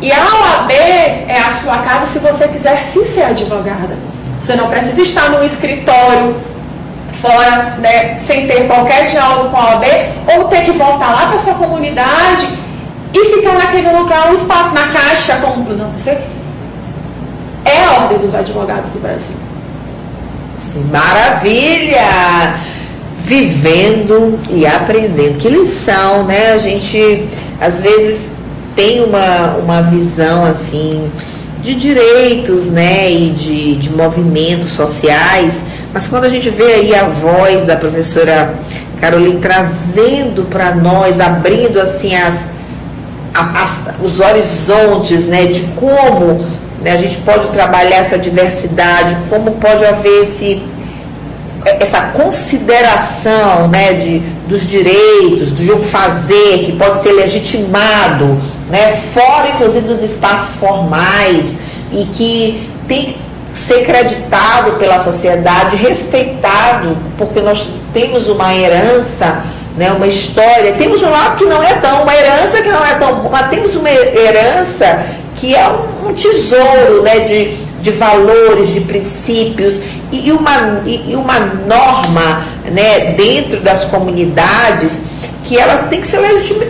e 0.00 0.12
a 0.12 0.16
OAB 0.16 0.72
é 0.72 1.42
a 1.46 1.52
sua 1.52 1.78
casa 1.78 2.06
se 2.06 2.18
você 2.18 2.48
quiser 2.48 2.82
sim 2.82 3.04
ser 3.04 3.22
advogada. 3.22 3.96
Você 4.40 4.54
não 4.54 4.68
precisa 4.68 5.00
estar 5.00 5.30
no 5.30 5.42
escritório 5.44 6.36
fora, 7.22 7.76
né, 7.78 8.18
sem 8.18 8.46
ter 8.46 8.66
qualquer 8.66 9.10
diálogo 9.10 9.48
com 9.48 9.56
a 9.56 9.70
OAB, 9.70 9.84
ou 10.36 10.48
ter 10.48 10.64
que 10.64 10.72
voltar 10.72 11.10
lá 11.10 11.26
para 11.28 11.38
sua 11.38 11.54
comunidade 11.54 12.46
e 13.14 13.24
ficar 13.36 13.54
naquele 13.54 13.88
lugar, 13.96 14.30
um 14.30 14.34
espaço 14.34 14.74
na 14.74 14.88
caixa, 14.88 15.36
como 15.36 15.72
não, 15.72 15.92
você 15.92 16.20
é 17.64 17.84
a 17.84 18.02
ordem 18.02 18.18
dos 18.18 18.34
advogados 18.34 18.90
do 18.92 19.00
Brasil. 19.00 19.36
Sim, 20.58 20.84
maravilha! 20.90 22.54
Vivendo 23.18 24.38
e 24.50 24.66
aprendendo. 24.66 25.38
Que 25.38 25.48
lição, 25.48 26.24
né? 26.24 26.52
A 26.52 26.58
gente 26.58 27.26
às 27.60 27.80
vezes 27.80 28.28
tem 28.76 29.02
uma, 29.02 29.56
uma 29.56 29.82
visão 29.82 30.44
assim 30.44 31.10
de 31.62 31.74
direitos, 31.74 32.66
né, 32.66 33.10
e 33.10 33.30
de, 33.30 33.76
de 33.76 33.90
movimentos 33.90 34.70
sociais, 34.72 35.64
mas 35.94 36.06
quando 36.06 36.24
a 36.24 36.28
gente 36.28 36.50
vê 36.50 36.74
aí 36.74 36.94
a 36.94 37.04
voz 37.04 37.64
da 37.64 37.74
professora 37.74 38.54
Caroline 39.00 39.40
trazendo 39.40 40.44
para 40.50 40.74
nós, 40.74 41.18
abrindo 41.18 41.80
assim 41.80 42.14
as, 42.14 42.46
as, 43.32 43.84
os 44.02 44.20
horizontes, 44.20 45.26
né, 45.26 45.46
de 45.46 45.62
como 45.74 46.44
né, 46.84 46.92
a 46.92 46.96
gente 46.98 47.16
pode 47.18 47.48
trabalhar 47.48 47.96
essa 47.96 48.18
diversidade, 48.18 49.16
como 49.30 49.52
pode 49.52 49.84
haver 49.84 50.22
esse 50.22 50.62
essa 51.80 52.10
consideração 52.12 53.68
né, 53.68 53.94
de, 53.94 54.18
dos 54.46 54.66
direitos, 54.66 55.50
do 55.52 55.64
jogo 55.64 55.82
fazer, 55.82 56.62
que 56.66 56.72
pode 56.72 56.98
ser 56.98 57.12
legitimado, 57.12 58.38
né, 58.68 58.98
fora 59.14 59.48
inclusive 59.48 59.88
dos 59.88 60.02
espaços 60.02 60.56
formais, 60.56 61.54
e 61.90 62.04
que 62.04 62.70
tem 62.86 63.04
que 63.04 63.18
ser 63.54 63.82
creditado 63.86 64.72
pela 64.72 64.98
sociedade, 64.98 65.76
respeitado, 65.76 66.98
porque 67.16 67.40
nós 67.40 67.66
temos 67.94 68.28
uma 68.28 68.54
herança, 68.54 69.42
né, 69.74 69.90
uma 69.90 70.06
história, 70.06 70.74
temos 70.74 71.02
um 71.02 71.08
lado 71.08 71.36
que 71.36 71.46
não 71.46 71.62
é 71.62 71.72
tão, 71.76 72.02
uma 72.02 72.14
herança 72.14 72.60
que 72.60 72.68
não 72.68 72.84
é 72.84 72.94
tão, 72.96 73.22
mas 73.30 73.48
temos 73.48 73.74
uma 73.74 73.88
herança 73.90 75.02
que 75.34 75.54
é 75.54 75.66
um 75.66 75.93
tesouro 76.12 77.02
né, 77.02 77.20
de, 77.20 77.56
de 77.80 77.90
valores, 77.92 78.74
de 78.74 78.80
princípios 78.80 79.80
e, 80.12 80.30
uma, 80.32 80.82
e, 80.86 81.14
uma 81.16 81.38
norma 81.40 82.46
né, 82.70 83.12
dentro 83.16 83.60
das 83.60 83.84
comunidades 83.84 85.02
que 85.44 85.58
elas 85.58 85.82
têm 85.88 86.00
que 86.00 86.06
ser 86.06 86.20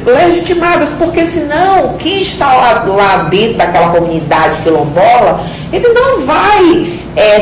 legitimadas, 0.05 0.95
porque 0.99 1.25
senão 1.25 1.95
quem 1.97 2.21
está 2.21 2.53
lá, 2.53 2.85
lá 2.85 3.17
dentro 3.31 3.57
daquela 3.57 3.91
comunidade 3.91 4.63
quilombola, 4.63 5.41
ele 5.73 5.89
não 5.91 6.23
vai, 6.23 6.99
é, 7.15 7.39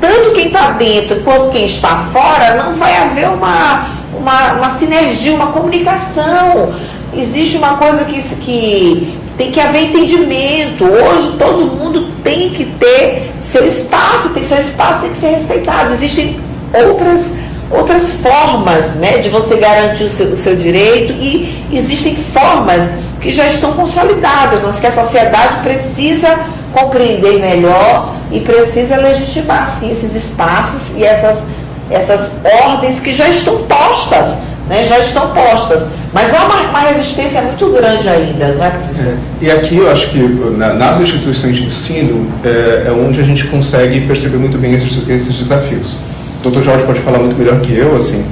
tanto 0.00 0.30
quem 0.30 0.46
está 0.46 0.70
dentro 0.72 1.20
quanto 1.20 1.50
quem 1.50 1.66
está 1.66 2.08
fora, 2.10 2.54
não 2.54 2.74
vai 2.74 2.96
haver 2.96 3.28
uma, 3.28 3.88
uma, 4.18 4.52
uma 4.54 4.70
sinergia, 4.70 5.34
uma 5.34 5.48
comunicação. 5.48 6.72
Existe 7.12 7.56
uma 7.56 7.76
coisa 7.76 8.04
que, 8.04 8.22
que 8.36 9.19
tem 9.40 9.50
que 9.50 9.58
haver 9.58 9.84
entendimento. 9.84 10.84
Hoje 10.84 11.32
todo 11.38 11.64
mundo 11.64 12.12
tem 12.22 12.50
que 12.50 12.66
ter 12.66 13.32
seu 13.38 13.66
espaço, 13.66 14.34
tem 14.34 14.44
seu 14.44 14.58
espaço, 14.58 15.00
tem 15.00 15.12
que 15.12 15.16
ser 15.16 15.30
respeitado. 15.30 15.94
Existem 15.94 16.38
outras 16.74 17.32
outras 17.70 18.10
formas 18.10 18.96
né, 18.96 19.18
de 19.18 19.28
você 19.28 19.56
garantir 19.56 20.02
o 20.02 20.08
seu, 20.08 20.26
o 20.26 20.36
seu 20.36 20.56
direito 20.56 21.12
e 21.12 21.64
existem 21.72 22.16
formas 22.16 22.90
que 23.20 23.30
já 23.30 23.46
estão 23.46 23.74
consolidadas, 23.74 24.64
mas 24.64 24.80
que 24.80 24.88
a 24.88 24.90
sociedade 24.90 25.60
precisa 25.62 26.36
compreender 26.72 27.38
melhor 27.38 28.16
e 28.32 28.40
precisa 28.40 28.96
legitimar 28.96 29.68
sim 29.68 29.92
esses 29.92 30.16
espaços 30.16 30.96
e 30.96 31.04
essas, 31.04 31.44
essas 31.90 32.32
ordens 32.66 32.98
que 32.98 33.14
já 33.14 33.28
estão 33.28 33.62
postas, 33.62 34.36
né, 34.70 34.86
já 34.88 35.00
estão 35.00 35.30
postas. 35.30 35.84
Mas 36.12 36.32
há 36.32 36.44
uma, 36.44 36.70
uma, 36.70 36.80
resistência 36.80 37.42
muito 37.42 37.70
grande 37.70 38.08
ainda, 38.08 38.54
não 38.54 38.64
é, 38.64 38.70
professor? 38.70 39.12
É. 39.12 39.44
E 39.44 39.50
aqui 39.50 39.76
eu 39.76 39.90
acho 39.90 40.10
que 40.10 40.18
na, 40.56 40.74
nas 40.74 41.00
instituições 41.00 41.56
de 41.56 41.64
ensino 41.64 42.26
é, 42.44 42.86
é, 42.86 42.92
onde 42.92 43.20
a 43.20 43.24
gente 43.24 43.46
consegue 43.48 44.00
perceber 44.02 44.38
muito 44.38 44.58
bem 44.58 44.72
esses, 44.72 45.06
esses 45.08 45.34
desafios. 45.34 45.96
O 46.42 46.48
Dr. 46.48 46.62
Jorge 46.62 46.84
pode 46.84 47.00
falar 47.00 47.18
muito 47.18 47.36
melhor 47.36 47.60
que 47.60 47.76
eu, 47.76 47.96
assim, 47.96 48.24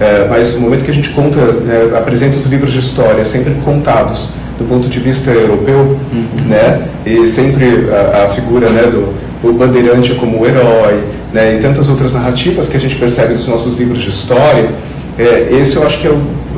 é, 0.00 0.26
mas 0.28 0.54
no 0.54 0.60
momento 0.60 0.84
que 0.84 0.90
a 0.90 0.94
gente 0.94 1.10
conta, 1.10 1.38
é, 1.38 1.96
apresenta 1.96 2.36
os 2.36 2.46
livros 2.46 2.72
de 2.72 2.80
história, 2.80 3.24
sempre 3.24 3.54
contados 3.64 4.28
do 4.58 4.68
ponto 4.68 4.88
de 4.88 5.00
vista 5.00 5.30
europeu, 5.30 5.98
uhum. 6.12 6.48
né, 6.48 6.82
e 7.06 7.26
sempre 7.26 7.88
a, 7.90 8.24
a 8.24 8.28
figura 8.28 8.68
né, 8.68 8.82
do 8.82 9.14
o 9.42 9.52
bandeirante 9.52 10.14
como 10.14 10.40
o 10.40 10.46
herói, 10.46 11.04
né, 11.32 11.56
e 11.56 11.60
tantas 11.60 11.88
outras 11.88 12.14
narrativas 12.14 12.66
que 12.66 12.76
a 12.76 12.80
gente 12.80 12.96
percebe 12.96 13.34
nos 13.34 13.46
nossos 13.46 13.78
livros 13.78 14.00
de 14.00 14.08
história, 14.08 14.70
é, 15.18 15.48
esse 15.60 15.76
eu 15.76 15.86
acho 15.86 15.98
que 15.98 16.08
é, 16.08 16.10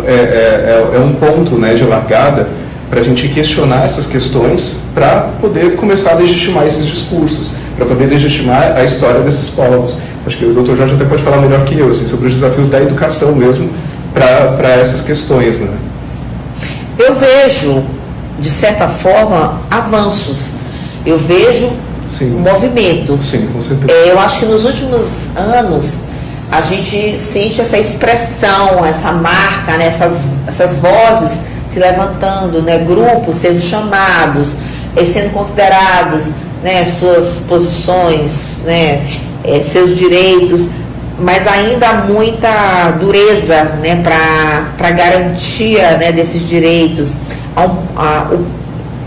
é, 0.06 0.12
é, 0.12 0.96
é 0.96 0.98
um 0.98 1.12
ponto 1.14 1.56
né, 1.56 1.74
de 1.74 1.84
largada 1.84 2.48
para 2.88 3.00
a 3.00 3.02
gente 3.02 3.28
questionar 3.28 3.84
essas 3.84 4.06
questões 4.06 4.76
para 4.94 5.32
poder 5.40 5.76
começar 5.76 6.12
a 6.12 6.14
legitimar 6.14 6.66
esses 6.66 6.86
discursos, 6.86 7.50
para 7.76 7.84
poder 7.84 8.06
legitimar 8.06 8.76
a 8.76 8.84
história 8.84 9.20
desses 9.20 9.50
povos. 9.50 9.96
Acho 10.26 10.36
que 10.36 10.44
o 10.44 10.54
Dr. 10.54 10.76
Jorge 10.76 10.94
até 10.94 11.04
pode 11.04 11.22
falar 11.22 11.38
melhor 11.38 11.64
que 11.64 11.78
eu 11.78 11.88
assim, 11.88 12.06
sobre 12.06 12.28
os 12.28 12.34
desafios 12.34 12.68
da 12.68 12.80
educação 12.80 13.34
mesmo 13.34 13.70
para 14.12 14.70
essas 14.70 15.00
questões. 15.00 15.58
Né? 15.58 15.76
Eu 16.98 17.14
vejo, 17.14 17.84
de 18.38 18.48
certa 18.48 18.88
forma, 18.88 19.60
avanços. 19.70 20.52
Eu 21.04 21.18
vejo 21.18 21.70
Sim. 22.08 22.30
movimentos. 22.30 23.20
Sim, 23.20 23.48
com 23.52 23.60
certeza. 23.60 23.92
É, 23.92 24.12
eu 24.12 24.18
acho 24.18 24.40
que 24.40 24.46
nos 24.46 24.64
últimos 24.64 25.28
anos 25.36 26.00
a 26.50 26.60
gente 26.60 27.16
sente 27.16 27.60
essa 27.60 27.76
expressão, 27.76 28.84
essa 28.84 29.12
marca, 29.12 29.76
né, 29.76 29.86
essas, 29.86 30.30
essas 30.46 30.76
vozes 30.76 31.40
se 31.66 31.78
levantando, 31.78 32.62
né, 32.62 32.78
grupos 32.78 33.36
sendo 33.36 33.60
chamados, 33.60 34.56
eh, 34.96 35.04
sendo 35.04 35.32
considerados 35.32 36.30
né, 36.62 36.84
suas 36.84 37.44
posições, 37.48 38.60
né, 38.64 39.04
eh, 39.44 39.60
seus 39.60 39.94
direitos, 39.94 40.70
mas 41.18 41.46
ainda 41.46 41.88
há 41.88 41.94
muita 42.04 42.92
dureza 43.00 43.64
né, 43.82 44.02
para 44.02 44.90
garantia 44.90 45.96
né, 45.96 46.12
desses 46.12 46.46
direitos. 46.46 47.16
a, 47.96 48.30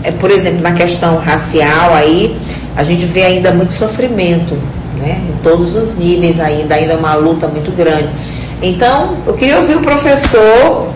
é, 0.02 0.10
por 0.12 0.30
exemplo, 0.30 0.62
na 0.62 0.72
questão 0.72 1.18
racial 1.18 1.94
aí, 1.94 2.38
a 2.76 2.82
gente 2.82 3.04
vê 3.04 3.22
ainda 3.22 3.52
muito 3.52 3.72
sofrimento, 3.72 4.58
né? 5.00 5.20
Em 5.28 5.42
todos 5.42 5.74
os 5.74 5.96
níveis 5.96 6.38
ainda, 6.38 6.74
ainda 6.74 6.96
uma 6.96 7.14
luta 7.14 7.48
muito 7.48 7.70
grande. 7.72 8.08
Então, 8.62 9.16
eu 9.26 9.34
queria 9.34 9.58
ouvir 9.58 9.76
o 9.76 9.80
professor 9.80 10.90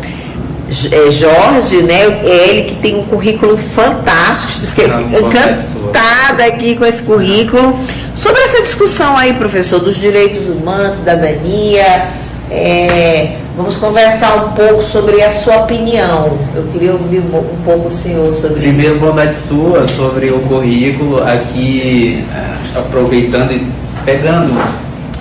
é, 0.90 1.10
Jorge, 1.10 1.82
né? 1.82 2.02
É 2.24 2.48
ele 2.48 2.62
que 2.64 2.74
tem 2.76 2.98
um 2.98 3.04
currículo 3.04 3.56
fantástico, 3.56 4.66
fiquei 4.68 4.86
encantada 4.86 6.44
aqui 6.46 6.76
com 6.76 6.84
esse 6.84 7.02
currículo. 7.02 7.78
Sobre 8.14 8.42
essa 8.42 8.60
discussão 8.60 9.16
aí, 9.16 9.32
professor, 9.34 9.80
dos 9.80 9.96
direitos 9.96 10.48
humanos, 10.48 10.96
cidadania, 10.96 12.08
é, 12.50 13.36
vamos 13.56 13.76
conversar 13.76 14.46
um 14.46 14.52
pouco 14.52 14.82
sobre 14.82 15.22
a 15.22 15.30
sua 15.30 15.62
opinião. 15.62 16.38
Eu 16.54 16.64
queria 16.72 16.92
ouvir 16.92 17.20
um 17.20 17.62
pouco 17.64 17.88
o 17.88 17.90
senhor 17.90 18.32
sobre 18.34 18.60
Primeiro, 18.60 18.94
isso. 18.94 18.98
Primeiro, 18.98 19.00
bondade 19.00 19.38
sua 19.38 19.88
sobre 19.88 20.30
o 20.30 20.40
currículo, 20.40 21.22
aqui 21.22 22.24
é, 22.32 22.78
aproveitando 22.78 23.52
e 23.52 23.83
pegando 24.04 24.52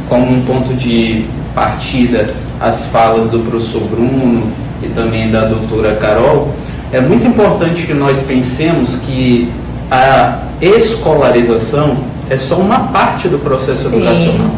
como 0.09 0.31
um 0.31 0.41
ponto 0.41 0.73
de 0.73 1.25
partida 1.55 2.27
as 2.59 2.87
falas 2.87 3.29
do 3.29 3.39
professor 3.39 3.81
Bruno 3.81 4.51
e 4.81 4.87
também 4.87 5.31
da 5.31 5.45
doutora 5.45 5.95
Carol, 5.95 6.53
é 6.91 7.01
muito 7.01 7.25
importante 7.25 7.83
que 7.83 7.93
nós 7.93 8.21
pensemos 8.21 8.97
que 9.05 9.51
a 9.89 10.43
escolarização 10.61 11.97
é 12.29 12.37
só 12.37 12.55
uma 12.55 12.79
parte 12.87 13.27
do 13.27 13.39
processo 13.39 13.87
educacional. 13.87 14.51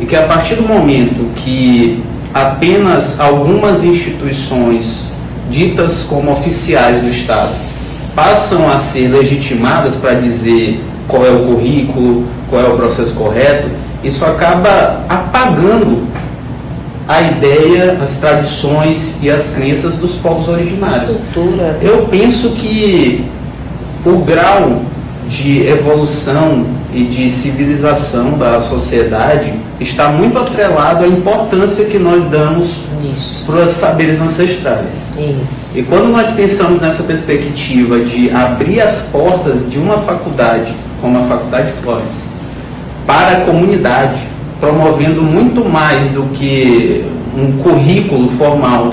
E 0.00 0.06
que 0.06 0.14
a 0.14 0.22
partir 0.22 0.54
do 0.54 0.62
momento 0.62 1.34
que 1.34 2.02
apenas 2.32 3.18
algumas 3.18 3.82
instituições 3.82 5.04
ditas 5.50 6.04
como 6.04 6.30
oficiais 6.32 7.02
do 7.02 7.08
Estado 7.08 7.52
passam 8.14 8.70
a 8.70 8.78
ser 8.78 9.08
legitimadas 9.08 9.96
para 9.96 10.14
dizer 10.14 10.82
qual 11.08 11.24
é 11.24 11.30
o 11.30 11.46
currículo, 11.46 12.26
qual 12.48 12.62
é 12.62 12.68
o 12.68 12.76
processo 12.76 13.14
correto, 13.14 13.68
isso 14.04 14.24
acaba 14.24 15.04
apagando 15.08 16.06
a 17.08 17.22
ideia, 17.22 17.98
as 18.02 18.16
tradições 18.16 19.16
e 19.22 19.30
as 19.30 19.48
crenças 19.50 19.94
dos 19.94 20.14
povos 20.16 20.48
originários. 20.48 21.12
Cultura. 21.12 21.78
Eu 21.80 22.06
penso 22.10 22.50
que 22.50 23.24
o 24.04 24.18
grau 24.18 24.82
de 25.28 25.66
evolução 25.66 26.66
e 26.92 27.04
de 27.04 27.28
civilização 27.28 28.38
da 28.38 28.60
sociedade 28.60 29.52
está 29.80 30.08
muito 30.08 30.38
atrelado 30.38 31.04
à 31.04 31.08
importância 31.08 31.84
que 31.84 31.98
nós 31.98 32.24
damos 32.24 32.82
para 33.46 33.64
os 33.64 33.70
saberes 33.72 34.20
ancestrais. 34.20 35.06
Isso. 35.42 35.78
E 35.78 35.82
quando 35.82 36.08
nós 36.08 36.30
pensamos 36.30 36.80
nessa 36.80 37.02
perspectiva 37.02 38.00
de 38.00 38.30
abrir 38.30 38.80
as 38.80 39.02
portas 39.12 39.70
de 39.70 39.78
uma 39.78 39.98
faculdade, 39.98 40.74
como 41.00 41.18
a 41.18 41.22
Faculdade 41.22 41.72
Flores, 41.82 42.24
para 43.06 43.38
a 43.38 43.40
comunidade, 43.42 44.18
promovendo 44.60 45.22
muito 45.22 45.64
mais 45.64 46.10
do 46.10 46.24
que 46.34 47.04
um 47.36 47.62
currículo 47.62 48.28
formal, 48.30 48.90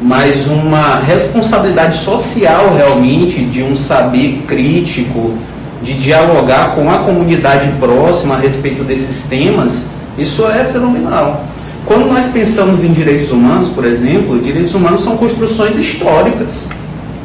mas 0.00 0.46
uma 0.46 1.00
responsabilidade 1.00 1.98
social 1.98 2.74
realmente 2.74 3.44
de 3.44 3.62
um 3.62 3.76
saber 3.76 4.44
crítico, 4.46 5.34
de 5.82 5.94
dialogar 5.94 6.74
com 6.74 6.90
a 6.90 6.98
comunidade 6.98 7.70
próxima 7.78 8.34
a 8.34 8.38
respeito 8.38 8.82
desses 8.82 9.22
temas, 9.22 9.86
isso 10.18 10.46
é 10.46 10.64
fenomenal. 10.64 11.44
Quando 11.84 12.06
nós 12.06 12.26
pensamos 12.26 12.82
em 12.82 12.92
direitos 12.92 13.30
humanos, 13.30 13.68
por 13.68 13.84
exemplo, 13.84 14.40
direitos 14.40 14.74
humanos 14.74 15.04
são 15.04 15.16
construções 15.16 15.76
históricas. 15.76 16.66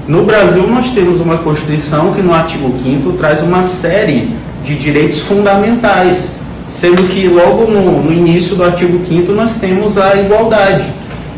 No 0.08 0.24
Brasil, 0.26 0.68
nós 0.68 0.90
temos 0.92 1.22
uma 1.22 1.38
Constituição 1.38 2.14
que, 2.14 2.22
no 2.22 2.34
artigo 2.34 2.74
5, 2.84 3.14
traz 3.14 3.42
uma 3.42 3.64
série 3.64 4.36
de 4.64 4.76
direitos 4.76 5.20
fundamentais 5.22 6.32
sendo 6.72 7.04
que 7.10 7.28
logo 7.28 7.70
no, 7.70 8.02
no 8.02 8.14
início 8.14 8.56
do 8.56 8.64
artigo 8.64 9.06
5 9.06 9.32
nós 9.34 9.56
temos 9.56 9.98
a 9.98 10.16
igualdade. 10.16 10.86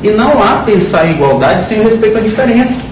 E 0.04 0.12
não 0.12 0.42
há 0.42 0.58
pensar 0.58 1.08
em 1.08 1.14
igualdade 1.14 1.64
sem 1.64 1.82
respeito 1.82 2.20
à 2.20 2.22
diferença. 2.22 2.84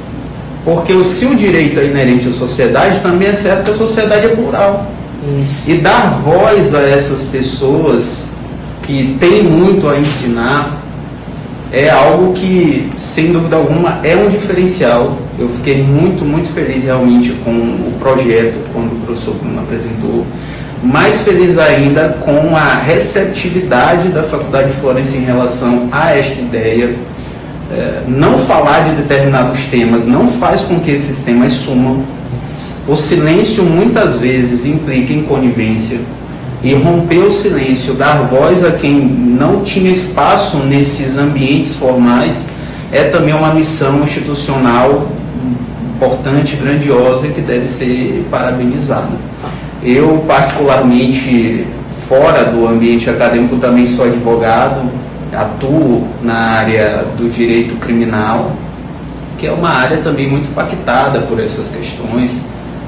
Porque 0.66 1.04
se 1.04 1.26
o 1.26 1.36
direito 1.36 1.80
é 1.80 1.86
inerente 1.86 2.28
à 2.28 2.32
sociedade, 2.32 3.00
também 3.02 3.28
é 3.28 3.34
certo 3.34 3.66
que 3.66 3.72
a 3.72 3.74
sociedade 3.76 4.26
é 4.26 4.30
plural. 4.30 4.92
Isso. 5.42 5.70
E 5.70 5.76
dar 5.76 6.20
voz 6.24 6.74
a 6.74 6.82
essas 6.82 7.24
pessoas 7.24 8.24
que 8.82 9.16
têm 9.20 9.44
muito 9.44 9.88
a 9.88 10.00
ensinar 10.00 10.82
é 11.72 11.90
algo 11.90 12.34
que, 12.34 12.90
sem 12.98 13.32
dúvida 13.32 13.56
alguma, 13.56 14.00
é 14.04 14.16
um 14.16 14.30
diferencial. 14.30 15.18
Eu 15.40 15.50
fiquei 15.50 15.82
muito, 15.82 16.26
muito 16.26 16.50
feliz 16.54 16.84
realmente 16.84 17.32
com 17.44 17.52
o 17.52 17.94
projeto, 18.00 18.60
quando 18.74 18.94
o 18.94 19.06
professor 19.06 19.36
Bruno 19.36 19.62
apresentou 19.62 20.26
mais 20.84 21.22
feliz 21.22 21.58
ainda 21.58 22.18
com 22.22 22.56
a 22.56 22.76
receptividade 22.76 24.10
da 24.10 24.24
Faculdade 24.24 24.72
de 24.72 24.80
Florença 24.80 25.16
em 25.16 25.24
relação 25.24 25.90
a 25.92 26.16
esta 26.16 26.42
ideia. 26.42 26.96
É, 27.72 28.02
não 28.08 28.38
falar 28.40 28.90
de 28.90 29.02
determinados 29.02 29.64
temas 29.66 30.06
não 30.06 30.28
faz 30.34 30.62
com 30.62 30.80
que 30.80 30.92
esses 30.92 31.20
temas 31.20 31.54
sumam. 31.54 32.04
O 32.88 32.96
silêncio 32.96 33.64
muitas 33.64 34.20
vezes 34.20 34.66
implica 34.66 35.14
em 35.14 35.24
conivência. 35.24 36.00
E 36.64 36.76
romper 36.76 37.20
o 37.20 37.32
silêncio, 37.32 37.94
dar 37.94 38.28
voz 38.28 38.64
a 38.64 38.72
quem 38.72 39.00
não 39.00 39.62
tinha 39.62 39.90
espaço 39.90 40.58
nesses 40.58 41.18
ambientes 41.18 41.76
formais, 41.76 42.46
é 42.92 43.06
também 43.06 43.34
uma 43.34 43.54
missão 43.54 44.04
institucional 44.04 45.08
importante, 46.02 46.56
grandiosa 46.56 47.28
e 47.28 47.32
que 47.32 47.42
deve 47.42 47.68
ser 47.68 48.26
parabenizada. 48.32 49.12
Eu, 49.84 50.24
particularmente, 50.28 51.68
fora 52.10 52.46
do 52.46 52.68
ambiente 52.68 53.08
acadêmico, 53.08 53.58
também 53.58 53.86
sou 53.86 54.06
advogado, 54.06 54.90
atuo 55.32 56.08
na 56.24 56.34
área 56.34 57.06
do 57.16 57.30
direito 57.30 57.76
criminal, 57.76 58.52
que 59.38 59.46
é 59.46 59.52
uma 59.52 59.70
área 59.70 59.98
também 59.98 60.28
muito 60.28 60.50
impactada 60.50 61.20
por 61.22 61.40
essas 61.40 61.70
questões. 61.70 62.42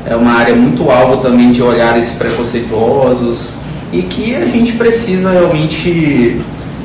É 0.06 0.16
uma 0.16 0.34
área 0.34 0.56
muito 0.56 0.90
alvo 0.90 1.18
também 1.18 1.52
de 1.52 1.62
olhares 1.62 2.10
preconceituosos 2.10 3.54
e 3.92 4.02
que 4.02 4.36
a 4.36 4.46
gente 4.46 4.74
precisa 4.74 5.30
realmente 5.30 6.42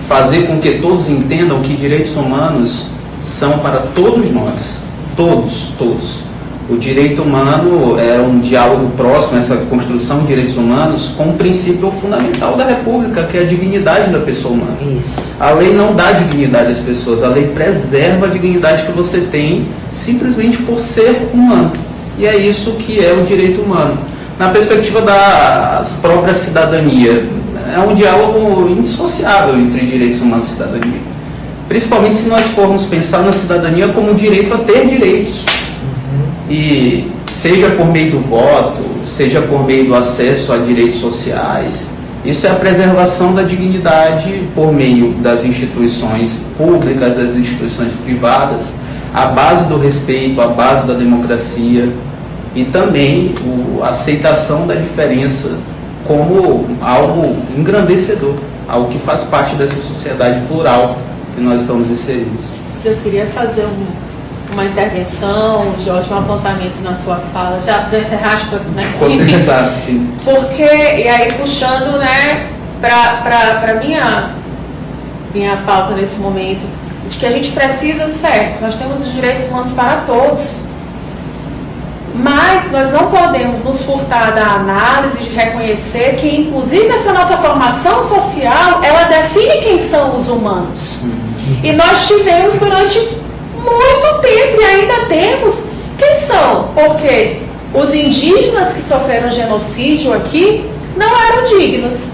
fazer 0.07 0.47
com 0.47 0.59
que 0.59 0.73
todos 0.79 1.09
entendam 1.09 1.61
que 1.61 1.75
direitos 1.75 2.17
humanos 2.17 2.87
são 3.21 3.59
para 3.59 3.79
todos 3.95 4.31
nós, 4.31 4.78
todos, 5.19 5.73
todos. 5.77 6.19
O 6.71 6.77
direito 6.77 7.23
humano 7.23 7.99
é 7.99 8.21
um 8.21 8.39
diálogo 8.39 8.91
próximo, 8.97 9.37
essa 9.37 9.57
construção 9.57 10.21
de 10.21 10.29
direitos 10.29 10.57
humanos, 10.57 11.13
com 11.17 11.25
o 11.25 11.31
um 11.31 11.37
princípio 11.37 11.91
fundamental 11.91 12.57
da 12.57 12.65
República, 12.65 13.25
que 13.25 13.37
é 13.37 13.41
a 13.41 13.45
dignidade 13.45 14.13
da 14.13 14.21
pessoa 14.21 14.55
humana. 14.55 14.77
Isso. 14.97 15.35
A 15.41 15.51
lei 15.51 15.73
não 15.73 15.97
dá 15.97 16.13
dignidade 16.13 16.71
às 16.71 16.79
pessoas, 16.79 17.25
a 17.25 17.29
lei 17.29 17.49
preserva 17.49 18.27
a 18.27 18.29
dignidade 18.29 18.85
que 18.85 18.93
você 18.93 19.23
tem 19.23 19.67
simplesmente 19.91 20.59
por 20.59 20.79
ser 20.79 21.31
humano. 21.35 21.73
E 22.17 22.25
é 22.25 22.37
isso 22.37 22.73
que 22.73 23.05
é 23.05 23.13
o 23.13 23.25
direito 23.25 23.63
humano. 23.63 23.99
Na 24.39 24.51
perspectiva 24.51 25.01
da 25.01 25.85
própria 26.01 26.35
cidadania, 26.35 27.29
é 27.75 27.81
um 27.81 27.95
diálogo 27.95 28.69
indissociável 28.69 29.59
entre 29.59 29.85
direitos 29.85 30.21
humanos 30.21 30.47
e 30.47 30.51
cidadania. 30.51 31.08
Principalmente 31.69 32.17
se 32.17 32.29
nós 32.29 32.47
formos 32.47 32.87
pensar 32.87 33.23
na 33.23 33.33
cidadania 33.33 33.89
como 33.89 34.15
direito 34.15 34.55
a 34.55 34.59
ter 34.59 34.87
direitos. 34.89 35.45
E 36.49 37.13
seja 37.31 37.71
por 37.71 37.87
meio 37.87 38.13
do 38.13 38.21
voto, 38.21 38.83
seja 39.05 39.43
por 39.43 39.65
meio 39.67 39.87
do 39.87 39.95
acesso 39.95 40.53
a 40.53 40.57
direitos 40.57 40.99
sociais, 40.99 41.91
isso 42.25 42.47
é 42.47 42.51
a 42.51 42.55
preservação 42.55 43.35
da 43.35 43.43
dignidade 43.43 44.43
por 44.55 44.73
meio 44.73 45.13
das 45.15 45.45
instituições 45.45 46.43
públicas, 46.57 47.17
das 47.17 47.37
instituições 47.37 47.93
privadas, 47.93 48.73
a 49.15 49.27
base 49.27 49.67
do 49.67 49.79
respeito, 49.79 50.41
a 50.41 50.49
base 50.49 50.87
da 50.87 50.95
democracia 50.95 51.93
e 52.55 52.65
também 52.65 53.35
a 53.83 53.89
aceitação 53.89 54.67
da 54.67 54.75
diferença 54.75 55.59
como 56.07 56.67
algo 56.81 57.37
engrandecedor, 57.57 58.35
algo 58.67 58.89
que 58.89 58.99
faz 58.99 59.23
parte 59.25 59.55
dessa 59.55 59.77
sociedade 59.77 60.41
plural 60.49 60.99
que 61.39 61.45
nós 61.45 61.61
estamos 61.61 61.91
inseridos. 61.91 62.43
Eu 62.85 62.97
queria 62.99 63.27
fazer 63.27 63.65
um 63.65 64.09
uma 64.53 64.65
intervenção, 64.65 65.75
Jorge, 65.81 66.13
um 66.13 66.19
apontamento 66.19 66.81
na 66.83 66.95
tua 67.05 67.17
fala. 67.33 67.61
Já, 67.61 67.89
já 67.91 67.99
encerraste, 67.99 68.55
né? 68.75 68.95
Com 68.99 69.11
certeza, 69.11 69.75
sim. 69.85 70.11
Porque, 70.25 70.63
e 70.63 71.09
aí 71.09 71.33
puxando, 71.35 71.99
né, 71.99 72.49
para 72.81 73.75
minha, 73.83 74.31
minha 75.35 75.57
pauta 75.59 75.95
nesse 75.95 76.21
momento, 76.21 76.67
de 77.09 77.17
que 77.17 77.27
a 77.27 77.31
gente 77.31 77.51
precisa, 77.53 78.09
certo, 78.09 78.61
nós 78.61 78.77
temos 78.77 79.03
os 79.03 79.13
direitos 79.13 79.49
humanos 79.49 79.73
para 79.73 80.05
todos, 80.07 80.68
mas 82.19 82.71
nós 82.73 82.93
não 82.93 83.11
podemos 83.11 83.63
nos 83.63 83.83
furtar 83.83 84.35
da 84.35 84.43
análise 84.43 85.23
de 85.23 85.31
reconhecer 85.31 86.17
que, 86.17 86.29
inclusive, 86.29 86.89
essa 86.89 87.13
nossa 87.13 87.37
formação 87.37 88.03
social, 88.03 88.81
ela 88.83 89.05
define 89.05 89.59
quem 89.59 89.79
são 89.79 90.17
os 90.17 90.29
humanos. 90.29 91.03
Uhum. 91.05 91.61
E 91.63 91.73
nós 91.73 92.09
tivemos 92.09 92.57
durante 92.57 92.99
muito 93.55 94.21
tempo 94.21 94.61
e 94.61 94.65
ainda 94.65 95.07
temos 95.07 95.71
Quem 95.97 96.17
são? 96.17 96.71
Porque 96.75 97.43
os 97.75 97.95
indígenas 97.95 98.73
que 98.73 98.83
sofreram 98.83 99.31
genocídio 99.31 100.13
aqui 100.13 100.69
não 100.97 101.09
eram 101.23 101.45
dignos. 101.45 102.13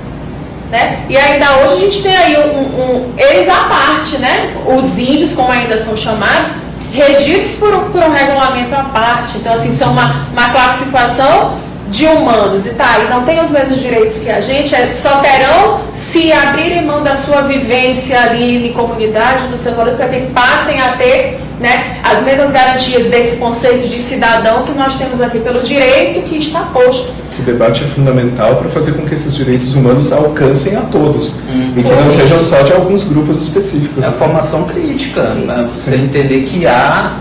Né? 0.71 1.05
E 1.09 1.17
ainda 1.17 1.59
hoje 1.59 1.75
a 1.75 1.79
gente 1.79 2.03
tem 2.03 2.17
aí 2.17 2.37
um, 2.37 2.61
um, 2.61 3.13
eles 3.17 3.49
à 3.49 3.65
parte, 3.65 4.19
né? 4.19 4.55
os 4.67 4.99
índios, 4.99 5.35
como 5.35 5.53
ainda 5.53 5.77
são 5.77 5.97
chamados, 5.97 6.57
regidos 6.95 7.57
por, 7.57 7.73
por 7.91 8.03
um 8.03 8.11
regulamento 8.11 8.75
à 8.75 8.85
parte. 8.85 9.39
Então, 9.39 9.53
assim, 9.53 9.75
são 9.75 9.93
uma, 9.93 10.27
uma 10.33 10.51
classificação 10.51 11.59
de 11.89 12.07
humanos 12.07 12.67
e 12.67 12.75
tá, 12.75 12.99
e 13.05 13.11
não 13.11 13.25
tem 13.25 13.41
os 13.41 13.51
mesmos 13.51 13.79
direitos 13.79 14.19
que 14.19 14.31
a 14.31 14.41
gente, 14.41 14.75
é, 14.75 14.93
só 14.93 15.21
terão 15.21 15.81
se 15.93 16.33
abrirem 16.33 16.85
mão 16.85 17.03
da 17.03 17.15
sua 17.15 17.43
vivência 17.43 18.19
ali 18.21 18.69
em 18.69 18.73
comunidade, 18.73 19.49
dos 19.49 19.61
seus 19.61 19.77
valores, 19.77 19.97
para 19.97 20.09
que 20.09 20.21
passem 20.33 20.81
a 20.81 20.93
ter 20.97 21.39
né, 21.61 22.01
as 22.03 22.23
mesmas 22.23 22.51
garantias 22.51 23.07
desse 23.07 23.37
conceito 23.37 23.87
de 23.89 23.99
cidadão 23.99 24.65
que 24.65 24.73
nós 24.73 24.97
temos 24.97 25.21
aqui 25.21 25.39
pelo 25.39 25.61
direito 25.61 26.23
que 26.23 26.37
está 26.39 26.61
posto. 26.73 27.13
O 27.39 27.43
debate 27.43 27.83
é 27.83 27.87
fundamental 27.89 28.57
para 28.57 28.69
fazer 28.69 28.93
com 28.93 29.05
que 29.05 29.15
esses 29.15 29.35
direitos 29.35 29.75
humanos 29.75 30.13
alcancem 30.13 30.77
a 30.77 30.83
todos 30.83 31.37
hum. 31.49 31.73
e 31.77 31.83
que 31.83 31.91
não 31.91 32.11
sejam 32.13 32.41
só 32.41 32.63
de 32.63 32.73
alguns 32.73 33.05
grupos 33.05 33.43
específicos. 33.43 34.03
É 34.03 34.07
a 34.07 34.13
formação 34.13 34.65
crítica, 34.65 35.35
né? 35.35 35.69
você 35.73 35.97
entender 35.97 36.43
que 36.43 36.65
há 36.67 37.17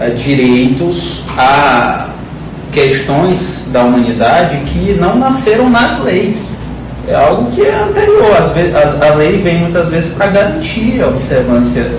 é, 0.00 0.10
direitos 0.10 1.24
a 1.36 2.10
questões 2.72 3.64
da 3.72 3.82
humanidade 3.82 4.58
que 4.66 4.92
não 5.00 5.18
nasceram 5.18 5.68
nas 5.68 6.02
leis. 6.02 6.50
É 7.08 7.14
algo 7.14 7.50
que 7.50 7.62
é 7.62 7.74
anterior. 7.74 8.36
Às 8.38 8.52
vezes, 8.52 8.74
a, 8.74 9.06
a 9.06 9.14
lei 9.14 9.38
vem 9.38 9.58
muitas 9.58 9.88
vezes 9.88 10.12
para 10.12 10.26
garantir 10.28 11.02
a 11.02 11.08
observância 11.08 11.90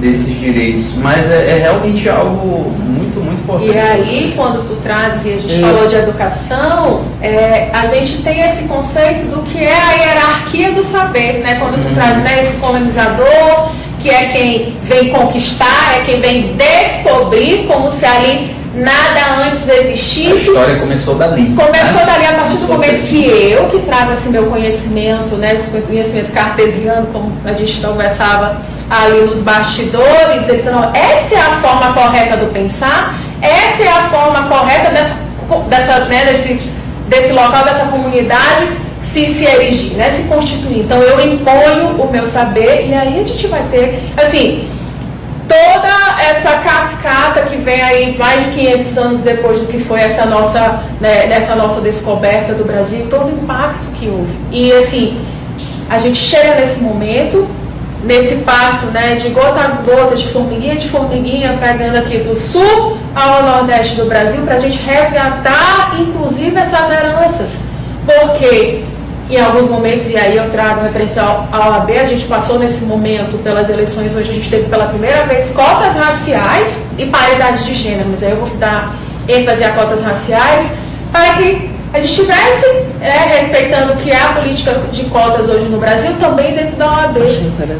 desses 0.00 0.38
direitos, 0.40 0.94
mas 0.94 1.30
é, 1.30 1.50
é, 1.50 1.58
realmente 1.60 2.08
algo 2.08 2.70
muito, 2.70 3.20
muito 3.20 3.42
importante. 3.42 3.72
E 3.72 3.78
aí, 3.78 4.32
quando 4.34 4.66
tu 4.66 4.76
trazes, 4.82 5.26
e 5.26 5.32
a 5.34 5.40
gente 5.40 5.54
é. 5.54 5.60
falou 5.60 5.86
de 5.86 5.94
educação, 5.94 7.04
é, 7.20 7.70
a 7.72 7.86
gente 7.86 8.22
tem 8.22 8.40
esse 8.40 8.64
conceito 8.64 9.26
do 9.26 9.42
que 9.42 9.58
é 9.58 9.74
a 9.74 9.92
hierarquia 9.92 10.72
do 10.72 10.82
saber, 10.82 11.40
né? 11.40 11.56
Quando 11.56 11.82
tu 11.82 11.88
hum. 11.88 11.94
traz 11.94 12.18
né, 12.22 12.40
esse 12.40 12.56
colonizador, 12.56 13.70
que 14.00 14.08
é 14.08 14.24
quem 14.28 14.76
vem 14.82 15.10
conquistar, 15.10 15.98
é 15.98 16.04
quem 16.04 16.20
vem 16.20 16.56
descobrir, 16.56 17.66
como 17.66 17.90
se 17.90 18.06
ali 18.06 18.56
nada 18.74 19.46
antes 19.46 19.68
existisse. 19.68 20.32
A 20.32 20.34
história 20.36 20.76
começou 20.76 21.16
dali. 21.16 21.54
Começou 21.54 22.00
né? 22.00 22.06
dali 22.06 22.26
a 22.26 22.32
partir 22.34 22.56
do 22.56 22.68
momento 22.68 23.02
que 23.02 23.26
eu, 23.26 23.66
que 23.68 23.80
trago 23.80 24.12
esse 24.12 24.28
meu 24.30 24.46
conhecimento, 24.46 25.36
né, 25.36 25.54
esse 25.54 25.78
conhecimento 25.82 26.32
cartesiano, 26.32 27.08
como 27.08 27.32
a 27.44 27.52
gente 27.52 27.80
conversava 27.80 28.62
ali 28.90 29.20
nos 29.20 29.42
bastidores, 29.42 30.48
eles 30.48 30.66
não, 30.66 30.92
essa 30.92 31.36
é 31.36 31.38
a 31.38 31.60
forma 31.62 31.92
correta 31.92 32.36
do 32.36 32.52
pensar, 32.52 33.14
essa 33.40 33.84
é 33.84 33.88
a 33.88 34.08
forma 34.08 34.48
correta 34.48 34.90
dessa, 34.90 35.16
dessa 35.68 36.04
né, 36.06 36.24
desse, 36.24 36.54
desse 37.06 37.32
local, 37.32 37.64
dessa 37.64 37.86
comunidade 37.86 38.68
se, 39.00 39.28
se 39.28 39.44
erigir, 39.44 39.92
né, 39.92 40.10
se 40.10 40.24
constituir. 40.24 40.80
Então 40.80 41.00
eu 41.00 41.20
imponho 41.24 42.02
o 42.02 42.10
meu 42.10 42.26
saber 42.26 42.88
e 42.88 42.94
aí 42.94 43.18
a 43.18 43.22
gente 43.22 43.46
vai 43.46 43.62
ter, 43.70 44.02
assim, 44.16 44.68
toda 45.46 46.22
essa 46.28 46.58
cascata 46.58 47.42
que 47.42 47.56
vem 47.56 47.80
aí 47.80 48.18
mais 48.18 48.44
de 48.44 48.50
500 48.50 48.98
anos 48.98 49.22
depois 49.22 49.60
do 49.60 49.66
que 49.66 49.78
foi 49.78 50.00
essa 50.00 50.26
nossa, 50.26 50.82
né, 51.00 51.28
nossa 51.56 51.80
descoberta 51.80 52.54
do 52.54 52.64
Brasil, 52.64 53.06
todo 53.08 53.26
o 53.26 53.30
impacto 53.30 53.86
que 53.94 54.08
houve. 54.08 54.36
E 54.50 54.72
assim, 54.72 55.20
a 55.88 55.98
gente 55.98 56.18
chega 56.18 56.56
nesse 56.56 56.80
momento, 56.80 57.48
nesse 58.04 58.36
passo 58.36 58.86
né, 58.86 59.16
de 59.16 59.28
gota 59.28 59.60
a 59.60 59.68
gota, 59.68 60.16
de 60.16 60.28
formiguinha 60.28 60.76
de 60.76 60.88
formiguinha, 60.88 61.58
pegando 61.60 61.96
aqui 61.96 62.18
do 62.18 62.34
sul 62.34 62.98
ao 63.14 63.42
nordeste 63.42 63.96
do 63.96 64.06
Brasil, 64.06 64.42
para 64.44 64.54
a 64.54 64.60
gente 64.60 64.80
resgatar, 64.82 65.96
inclusive, 65.98 66.56
essas 66.56 66.90
heranças. 66.90 67.62
Porque 68.06 68.84
em 69.30 69.40
alguns 69.40 69.70
momentos, 69.70 70.10
e 70.10 70.16
aí 70.16 70.36
eu 70.36 70.50
trago 70.50 70.82
referência 70.82 71.22
ao, 71.22 71.48
ao 71.52 71.72
AB, 71.74 71.96
a 71.96 72.06
gente 72.06 72.24
passou 72.24 72.58
nesse 72.58 72.86
momento 72.86 73.38
pelas 73.38 73.70
eleições, 73.70 74.16
hoje 74.16 74.30
a 74.30 74.34
gente 74.34 74.50
teve 74.50 74.68
pela 74.68 74.86
primeira 74.86 75.24
vez 75.26 75.52
cotas 75.52 75.94
raciais 75.94 76.90
e 76.98 77.06
paridade 77.06 77.64
de 77.64 77.74
gênero, 77.74 78.08
mas 78.10 78.24
aí 78.24 78.30
eu 78.30 78.38
vou 78.38 78.48
dar 78.56 78.96
ênfase 79.28 79.62
a 79.62 79.70
cotas 79.70 80.02
raciais, 80.02 80.74
para 81.12 81.34
que 81.34 81.69
a 81.92 81.98
gente 81.98 82.10
estivesse 82.10 82.66
é, 83.00 83.38
respeitando 83.38 83.94
o 83.94 83.96
que 83.96 84.10
é 84.10 84.20
a 84.20 84.34
política 84.34 84.80
de 84.92 85.04
cotas 85.04 85.48
hoje 85.48 85.64
no 85.64 85.78
Brasil, 85.78 86.12
também 86.20 86.54
dentro 86.54 86.76
da 86.76 86.86
OAB. 86.86 87.16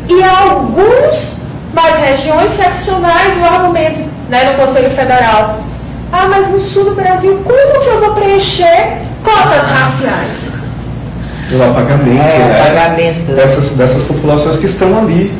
E 0.09 0.23
alguns 0.23 1.39
das 1.73 1.99
regiões 1.99 2.51
seccionais, 2.51 3.37
o 3.39 3.45
argumento 3.45 4.01
né, 4.29 4.51
no 4.51 4.65
Conselho 4.65 4.91
Federal. 4.91 5.61
Ah, 6.13 6.27
mas 6.29 6.51
no 6.51 6.61
sul 6.61 6.85
do 6.87 6.95
Brasil, 6.97 7.41
como 7.45 7.81
que 7.83 7.89
eu 7.89 8.01
vou 8.01 8.15
preencher 8.15 8.99
cotas 9.23 9.67
raciais? 9.67 10.61
pelo 11.51 11.65
apagamento, 11.65 12.23
é, 12.23 12.39
né? 12.39 12.61
apagamento. 12.63 13.33
Dessas, 13.33 13.71
dessas 13.71 14.03
populações 14.05 14.59
que 14.59 14.67
estão 14.67 14.97
ali. 14.97 15.35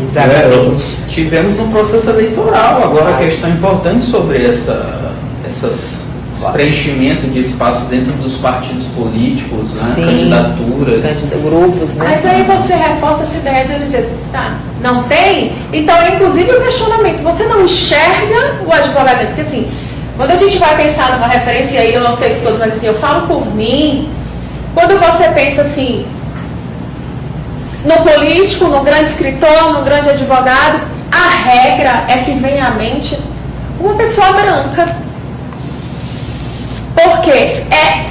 Exatamente. 0.00 0.96
Né? 0.96 1.06
Tivemos 1.08 1.56
no 1.56 1.68
processo 1.68 2.08
eleitoral 2.10 2.82
agora 2.84 3.16
a 3.16 3.18
questão 3.18 3.50
importante 3.50 4.04
sobre 4.04 4.46
essa, 4.46 5.12
essas 5.46 5.99
preenchimento 6.52 7.26
de 7.26 7.40
espaços 7.40 7.88
dentro 7.88 8.12
dos 8.14 8.36
partidos 8.36 8.86
políticos, 8.86 9.68
né? 9.70 9.94
Sim, 9.94 10.04
candidaturas. 10.04 11.04
Grupos, 11.42 11.94
né? 11.94 12.06
Mas 12.08 12.26
aí 12.26 12.42
você 12.44 12.74
reforça 12.74 13.22
essa 13.22 13.36
ideia 13.36 13.64
de 13.64 13.78
dizer, 13.78 14.10
tá, 14.32 14.58
não 14.82 15.04
tem? 15.04 15.52
Então, 15.72 15.96
inclusive 16.08 16.50
o 16.50 16.62
questionamento, 16.62 17.22
você 17.22 17.44
não 17.44 17.64
enxerga 17.64 18.60
o 18.66 18.72
advogado? 18.72 19.26
Porque 19.26 19.42
assim, 19.42 19.70
quando 20.16 20.30
a 20.32 20.36
gente 20.36 20.58
vai 20.58 20.76
pensar 20.76 21.12
numa 21.12 21.28
referência 21.28 21.80
aí, 21.80 21.94
eu 21.94 22.02
não 22.02 22.14
sei 22.14 22.30
se 22.30 22.42
todos 22.42 22.58
mas 22.58 22.72
assim, 22.72 22.86
eu 22.86 22.94
falo 22.94 23.26
por 23.26 23.46
mim, 23.54 24.10
quando 24.74 24.98
você 24.98 25.28
pensa 25.28 25.62
assim, 25.62 26.06
no 27.84 27.96
político, 27.96 28.66
no 28.66 28.82
grande 28.82 29.06
escritor, 29.06 29.72
no 29.72 29.82
grande 29.82 30.10
advogado, 30.10 30.80
a 31.10 31.28
regra 31.28 32.04
é 32.08 32.18
que 32.18 32.32
vem 32.32 32.60
à 32.60 32.70
mente 32.70 33.18
uma 33.80 33.94
pessoa 33.94 34.32
branca. 34.32 35.09
Porque 37.04 37.30
é 37.30 38.06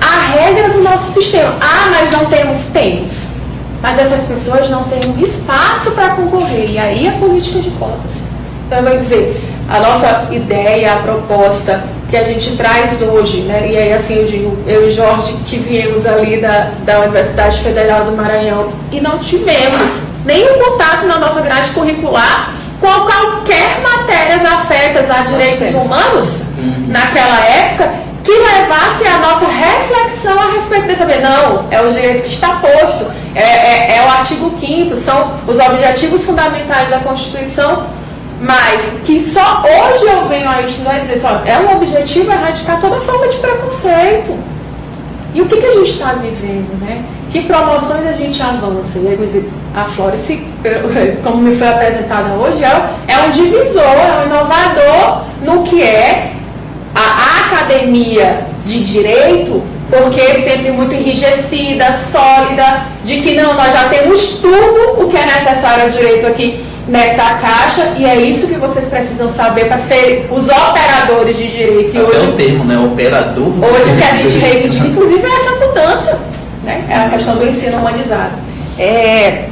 a 0.00 0.32
regra 0.32 0.70
do 0.70 0.82
nosso 0.82 1.12
sistema. 1.12 1.54
Ah, 1.60 1.90
mas 1.90 2.10
não 2.10 2.26
temos? 2.26 2.66
Temos. 2.66 3.36
Mas 3.80 3.98
essas 3.98 4.26
pessoas 4.26 4.70
não 4.70 4.84
têm 4.84 5.00
um 5.10 5.22
espaço 5.22 5.90
para 5.92 6.10
concorrer. 6.10 6.70
E 6.70 6.78
aí 6.78 7.08
a 7.08 7.12
política 7.12 7.58
de 7.58 7.70
cotas. 7.72 8.28
Então, 8.66 8.78
eu 8.78 8.84
vou 8.84 8.98
dizer, 8.98 9.42
a 9.68 9.80
nossa 9.80 10.28
ideia, 10.30 10.94
a 10.94 10.96
proposta 10.96 11.84
que 12.12 12.16
a 12.16 12.24
gente 12.24 12.56
traz 12.56 13.00
hoje, 13.00 13.40
né? 13.40 13.68
e 13.70 13.76
aí 13.76 13.90
assim 13.90 14.16
eu 14.16 14.26
digo, 14.26 14.58
eu 14.66 14.86
e 14.86 14.90
Jorge 14.90 15.32
que 15.46 15.58
viemos 15.58 16.04
ali 16.04 16.38
da, 16.42 16.72
da 16.84 17.00
Universidade 17.00 17.58
Federal 17.60 18.04
do 18.04 18.12
Maranhão 18.12 18.70
e 18.90 19.00
não 19.00 19.18
tivemos 19.18 20.08
nenhum 20.26 20.62
contato 20.62 21.06
na 21.06 21.18
nossa 21.18 21.40
grade 21.40 21.70
curricular 21.70 22.52
com 22.78 22.86
qualquer 22.86 23.80
matérias 23.80 24.44
afetas 24.44 25.10
a 25.10 25.22
direitos 25.22 25.72
humanos 25.72 26.42
uhum. 26.58 26.84
naquela 26.88 27.40
época 27.46 27.94
que 28.22 28.30
levasse 28.30 29.06
a 29.06 29.18
nossa 29.18 29.46
reflexão 29.46 30.38
a 30.40 30.52
respeito 30.52 30.86
desse 30.86 31.00
saber. 31.00 31.20
Não, 31.20 31.66
é 31.70 31.80
o 31.80 31.92
direito 31.92 32.22
que 32.22 32.28
está 32.28 32.56
posto, 32.56 33.10
é, 33.34 33.42
é, 33.42 33.96
é 33.96 34.06
o 34.06 34.10
artigo 34.10 34.54
5 34.58 34.96
são 34.96 35.40
os 35.46 35.58
objetivos 35.58 36.24
fundamentais 36.24 36.88
da 36.88 36.98
Constituição 36.98 37.86
mas 38.42 38.98
que 39.04 39.24
só 39.24 39.62
hoje 39.62 40.04
eu 40.04 40.26
venho 40.28 40.48
a 40.48 40.62
estudar 40.62 40.98
e 40.98 41.02
dizer 41.02 41.18
só, 41.18 41.42
é 41.44 41.58
um 41.60 41.76
objetivo 41.76 42.32
erradicar 42.32 42.80
toda 42.80 43.00
forma 43.00 43.28
de 43.28 43.36
preconceito. 43.36 44.36
E 45.32 45.40
o 45.40 45.46
que, 45.46 45.58
que 45.58 45.66
a 45.66 45.74
gente 45.74 45.90
está 45.90 46.12
vivendo, 46.14 46.78
né? 46.80 47.04
Que 47.30 47.42
promoções 47.42 48.04
a 48.06 48.12
gente 48.12 48.42
avança? 48.42 48.98
E 48.98 49.08
aí, 49.08 49.50
a 49.74 49.84
Florence, 49.84 50.44
como 51.22 51.36
me 51.38 51.54
foi 51.54 51.68
apresentada 51.68 52.34
hoje, 52.34 52.64
é, 52.64 52.90
é 53.06 53.18
um 53.26 53.30
divisor, 53.30 53.82
é 53.82 54.22
um 54.22 54.26
inovador 54.26 55.24
no 55.42 55.62
que 55.62 55.80
é 55.80 56.32
a 56.94 57.46
academia 57.46 58.46
de 58.64 58.84
direito, 58.84 59.62
porque 59.90 60.20
é 60.20 60.40
sempre 60.40 60.70
muito 60.70 60.94
enrijecida, 60.94 61.92
sólida, 61.92 62.86
de 63.04 63.20
que 63.20 63.34
não, 63.34 63.54
nós 63.54 63.72
já 63.72 63.88
temos 63.88 64.38
tudo 64.40 65.04
o 65.04 65.08
que 65.08 65.16
é 65.16 65.26
necessário 65.26 65.84
ao 65.84 65.90
direito 65.90 66.26
aqui 66.26 66.64
nessa 66.88 67.34
caixa 67.34 67.94
e 67.96 68.04
é 68.04 68.20
isso 68.20 68.48
que 68.48 68.54
vocês 68.54 68.86
precisam 68.86 69.28
saber 69.28 69.66
para 69.66 69.78
ser 69.78 70.28
os 70.30 70.48
operadores 70.48 71.36
de 71.36 71.48
direito. 71.48 71.94
E 71.94 71.98
Até 71.98 72.18
hoje, 72.18 72.26
o 72.28 72.32
termo, 72.32 72.64
né? 72.64 72.78
Operador. 72.78 73.48
Hoje 73.48 73.96
que 73.96 74.02
a 74.02 74.16
gente 74.16 74.38
reivindica, 74.38 74.86
inclusive, 74.86 75.24
é 75.24 75.34
essa 75.34 75.66
mudança, 75.66 76.20
né? 76.64 76.84
É 76.88 76.94
a 76.96 77.08
questão 77.10 77.36
do 77.36 77.46
ensino 77.46 77.78
humanizado. 77.78 78.32
É, 78.78 79.44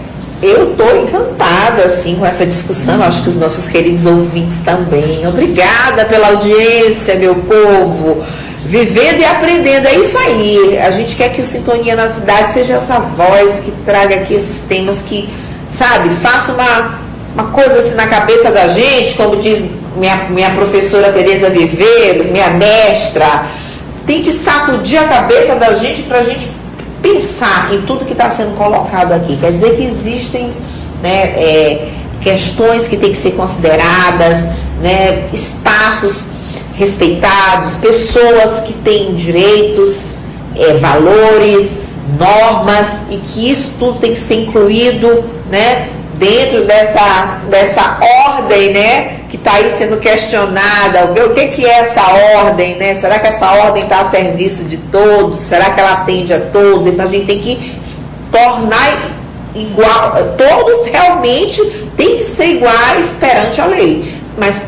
eu 0.43 0.73
estou 0.73 1.03
encantada 1.03 1.85
assim 1.85 2.17
com 2.17 2.25
essa 2.25 2.47
discussão, 2.47 3.03
acho 3.03 3.23
que 3.23 3.29
os 3.29 3.37
nossos 3.37 3.69
queridos 3.69 4.07
ouvintes 4.07 4.57
também. 4.65 5.27
Obrigada 5.27 6.05
pela 6.07 6.29
audiência, 6.29 7.15
meu 7.17 7.35
povo. 7.35 8.25
Vivendo 8.65 9.21
e 9.21 9.25
aprendendo, 9.25 9.87
é 9.87 9.97
isso 9.97 10.17
aí. 10.17 10.79
A 10.79 10.91
gente 10.91 11.17
quer 11.17 11.31
que 11.31 11.41
o 11.41 11.45
Sintonia 11.45 11.97
na 11.97 12.09
Cidade 12.09 12.53
seja 12.53 12.75
essa 12.75 12.99
voz 12.99 13.61
que 13.65 13.73
traga 13.85 14.17
aqui 14.17 14.35
esses 14.35 14.61
temas 14.61 15.03
que, 15.03 15.29
sabe, 15.69 16.11
faça 16.11 16.53
uma 16.53 17.11
uma 17.35 17.45
coisa 17.51 17.79
assim 17.79 17.95
na 17.95 18.07
cabeça 18.07 18.51
da 18.51 18.67
gente, 18.69 19.15
como 19.15 19.37
diz 19.37 19.65
minha, 19.97 20.29
minha 20.31 20.51
professora 20.51 21.13
Tereza 21.13 21.49
Viveiros, 21.49 22.29
minha 22.29 22.51
mestra, 22.51 23.47
tem 24.07 24.23
que 24.23 24.33
sacudir 24.33 24.99
a 24.99 25.05
cabeça 25.05 25.55
da 25.55 25.73
gente 25.75 26.03
para 26.03 26.19
a 26.19 26.25
gente 26.25 26.51
pensar 27.03 27.73
em 27.75 27.83
tudo 27.83 28.05
que 28.05 28.13
está 28.13 28.31
sendo 28.31 28.57
colocado 28.57 29.13
aqui. 29.13 29.37
Quer 29.37 29.53
dizer 29.53 29.77
que 29.77 29.83
existem 29.83 30.53
né, 31.03 31.23
é, 31.37 31.89
questões 32.21 32.89
que 32.89 32.97
têm 32.97 33.11
que 33.11 33.19
ser 33.19 33.33
consideradas, 33.33 34.45
né, 34.81 35.29
espaços 35.33 36.33
respeitados, 36.75 37.77
pessoas 37.77 38.61
que 38.61 38.73
têm 38.73 39.15
direitos, 39.15 40.15
é, 40.57 40.75
valores, 40.75 41.77
normas 42.19 43.03
e 43.11 43.19
que 43.19 43.51
isso 43.51 43.75
tudo 43.79 43.99
tem 43.99 44.13
que 44.13 44.19
ser 44.19 44.43
incluído 44.43 45.25
né, 45.51 45.91
dentro 46.15 46.65
dessa, 46.65 47.41
dessa 47.49 47.99
ordem 48.29 48.73
né, 48.73 49.20
está 49.41 49.55
aí 49.55 49.75
sendo 49.77 49.97
questionada. 49.99 51.13
O 51.25 51.35
que, 51.35 51.49
que 51.49 51.67
é 51.67 51.81
essa 51.81 52.03
ordem? 52.39 52.77
Né? 52.77 52.95
Será 52.95 53.19
que 53.19 53.27
essa 53.27 53.51
ordem 53.51 53.83
está 53.83 54.01
a 54.01 54.05
serviço 54.05 54.65
de 54.65 54.77
todos? 54.77 55.39
Será 55.39 55.71
que 55.71 55.81
ela 55.81 55.93
atende 55.93 56.33
a 56.33 56.41
todos? 56.41 56.87
Então 56.87 57.07
a 57.07 57.09
gente 57.09 57.27
tem 57.27 57.41
que 57.41 57.81
tornar 58.31 59.11
igual, 59.55 60.13
todos 60.39 60.87
realmente 60.87 61.61
têm 61.97 62.19
que 62.19 62.25
ser 62.25 62.47
iguais 62.47 63.17
perante 63.19 63.61
a 63.61 63.67
lei. 63.67 64.15
Mas 64.39 64.65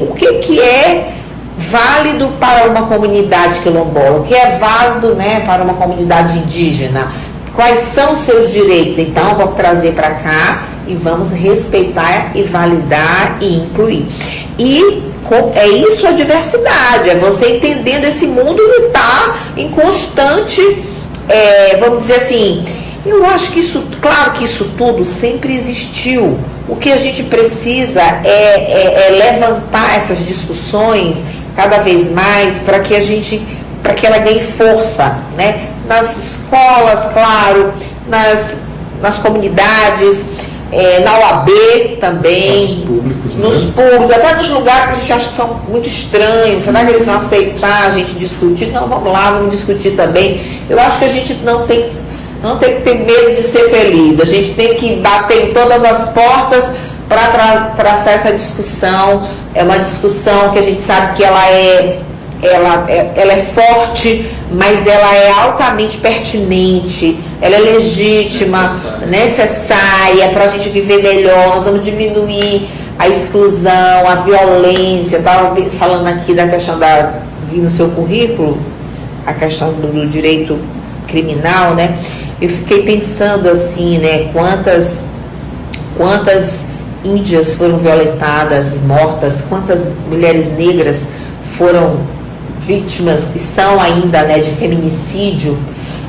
o 0.00 0.14
que, 0.14 0.34
que 0.34 0.60
é 0.60 1.14
válido 1.56 2.28
para 2.40 2.68
uma 2.68 2.86
comunidade 2.86 3.60
quilombola, 3.60 4.18
o 4.18 4.22
que 4.24 4.34
é 4.34 4.58
válido 4.58 5.14
né, 5.14 5.42
para 5.46 5.62
uma 5.62 5.74
comunidade 5.74 6.38
indígena, 6.38 7.08
quais 7.54 7.80
são 7.80 8.14
seus 8.14 8.50
direitos. 8.50 8.98
Então, 8.98 9.34
vamos 9.36 9.54
trazer 9.54 9.92
para 9.92 10.10
cá 10.14 10.62
e 10.90 10.94
vamos 10.94 11.30
respeitar 11.30 12.32
e 12.34 12.42
validar 12.42 13.38
e 13.40 13.56
incluir. 13.56 14.06
E 14.58 15.02
é 15.54 15.68
isso 15.68 16.06
a 16.06 16.10
diversidade, 16.10 17.10
é 17.10 17.14
você 17.14 17.56
entendendo 17.56 18.04
esse 18.04 18.26
mundo 18.26 18.56
que 18.56 18.86
está 18.86 19.36
em 19.56 19.68
constante, 19.68 20.60
é, 21.28 21.76
vamos 21.76 22.00
dizer 22.00 22.16
assim, 22.16 22.64
eu 23.06 23.24
acho 23.24 23.52
que 23.52 23.60
isso, 23.60 23.84
claro 24.00 24.32
que 24.32 24.44
isso 24.44 24.72
tudo 24.76 25.04
sempre 25.04 25.54
existiu. 25.54 26.38
O 26.68 26.76
que 26.76 26.92
a 26.92 26.98
gente 26.98 27.22
precisa 27.24 28.00
é, 28.00 28.28
é, 28.28 29.06
é 29.06 29.30
levantar 29.32 29.96
essas 29.96 30.24
discussões 30.24 31.18
cada 31.56 31.78
vez 31.78 32.10
mais 32.10 32.58
para 32.58 32.80
que 32.80 32.94
a 32.94 33.00
gente, 33.00 33.40
para 33.82 33.94
que 33.94 34.06
ela 34.06 34.18
ganhe 34.18 34.40
força, 34.40 35.18
né? 35.36 35.68
Nas 35.86 36.16
escolas, 36.16 37.12
claro, 37.12 37.72
nas, 38.06 38.56
nas 39.00 39.16
comunidades, 39.16 40.26
é, 40.72 41.00
na 41.00 41.18
OAB 41.18 41.50
também, 42.00 42.66
nos 42.66 42.84
públicos, 42.86 43.34
né? 43.34 43.48
nos 43.48 43.62
públicos, 43.72 44.16
até 44.16 44.36
nos 44.36 44.48
lugares 44.50 44.86
que 44.86 44.92
a 44.92 44.96
gente 44.96 45.12
acha 45.12 45.28
que 45.28 45.34
são 45.34 45.60
muito 45.68 45.88
estranhos, 45.88 46.62
será 46.62 46.84
que 46.84 46.90
eles 46.92 47.06
vão 47.06 47.16
aceitar 47.16 47.86
a 47.86 47.90
gente 47.90 48.14
discutir? 48.14 48.66
Não, 48.66 48.88
vamos 48.88 49.12
lá, 49.12 49.32
vamos 49.32 49.50
discutir 49.50 49.92
também. 49.92 50.40
Eu 50.68 50.78
acho 50.78 50.98
que 50.98 51.04
a 51.04 51.08
gente 51.08 51.34
não 51.44 51.66
tem, 51.66 51.84
não 52.42 52.56
tem 52.58 52.76
que 52.76 52.82
ter 52.82 52.94
medo 52.94 53.34
de 53.34 53.42
ser 53.42 53.68
feliz, 53.68 54.20
a 54.20 54.24
gente 54.24 54.52
tem 54.52 54.74
que 54.74 54.96
bater 54.96 55.50
em 55.50 55.52
todas 55.52 55.84
as 55.84 56.10
portas 56.10 56.70
para 57.08 57.26
tra 57.26 57.72
traçar 57.76 58.14
essa 58.14 58.32
discussão. 58.32 59.26
É 59.52 59.64
uma 59.64 59.78
discussão 59.78 60.50
que 60.52 60.60
a 60.60 60.62
gente 60.62 60.80
sabe 60.80 61.16
que 61.16 61.24
ela 61.24 61.44
é, 61.50 62.00
ela, 62.42 62.86
é, 62.88 63.12
ela 63.16 63.32
é 63.32 63.38
forte, 63.38 64.30
mas 64.52 64.86
ela 64.86 65.14
é 65.14 65.30
altamente 65.30 65.98
pertinente, 65.98 67.18
ela 67.40 67.56
é 67.56 67.58
legítima, 67.58 68.74
necessária 69.06 70.28
para 70.32 70.44
a 70.44 70.48
gente 70.48 70.68
viver 70.70 71.02
melhor. 71.02 71.54
Nós 71.54 71.64
vamos 71.64 71.84
diminuir 71.84 72.68
a 72.98 73.08
exclusão, 73.08 74.08
a 74.08 74.16
violência. 74.16 75.18
Estava 75.18 75.54
falando 75.78 76.06
aqui 76.08 76.34
da 76.34 76.48
questão 76.48 76.78
da. 76.78 77.20
Vi 77.50 77.60
no 77.60 77.70
seu 77.70 77.90
currículo, 77.90 78.58
a 79.26 79.32
questão 79.32 79.72
do, 79.72 79.88
do 79.88 80.06
direito 80.06 80.58
criminal, 81.08 81.74
né? 81.74 81.98
Eu 82.40 82.48
fiquei 82.48 82.82
pensando 82.82 83.48
assim, 83.48 83.98
né? 83.98 84.30
Quantas, 84.32 85.00
quantas 85.96 86.64
índias 87.04 87.54
foram 87.54 87.78
violentadas 87.78 88.74
e 88.74 88.78
mortas, 88.78 89.44
quantas 89.48 89.84
mulheres 90.08 90.46
negras 90.56 91.06
foram 91.42 92.00
vítimas 92.60 93.34
e 93.34 93.38
são 93.38 93.80
ainda 93.80 94.22
né, 94.22 94.38
de 94.38 94.50
feminicídio. 94.52 95.58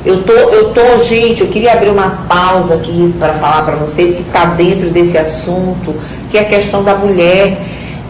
Eu 0.04 0.22
tô, 0.24 0.32
eu 0.32 0.70
tô, 0.70 0.98
gente, 1.04 1.42
eu 1.42 1.48
queria 1.48 1.72
abrir 1.72 1.90
uma 1.90 2.24
pausa 2.28 2.74
aqui 2.74 3.14
para 3.18 3.34
falar 3.34 3.62
para 3.62 3.76
vocês 3.76 4.16
que 4.16 4.22
está 4.22 4.46
dentro 4.46 4.90
desse 4.90 5.16
assunto, 5.16 5.94
que 6.30 6.36
é 6.36 6.40
a 6.40 6.44
questão 6.44 6.82
da 6.82 6.94
mulher. 6.96 7.62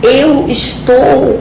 Eu 0.02 0.48
estou 0.48 1.38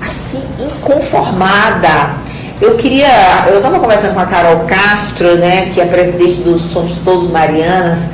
assim 0.00 0.40
inconformada. 0.58 2.20
Eu 2.60 2.76
queria, 2.76 3.46
eu 3.50 3.56
estava 3.56 3.80
conversando 3.80 4.14
com 4.14 4.20
a 4.20 4.26
Carol 4.26 4.60
Castro, 4.66 5.36
né, 5.36 5.70
que 5.72 5.80
é 5.80 5.86
presidente 5.86 6.42
do 6.42 6.58
Somos 6.58 6.98
Todos 6.98 7.30
Marianas, 7.30 8.04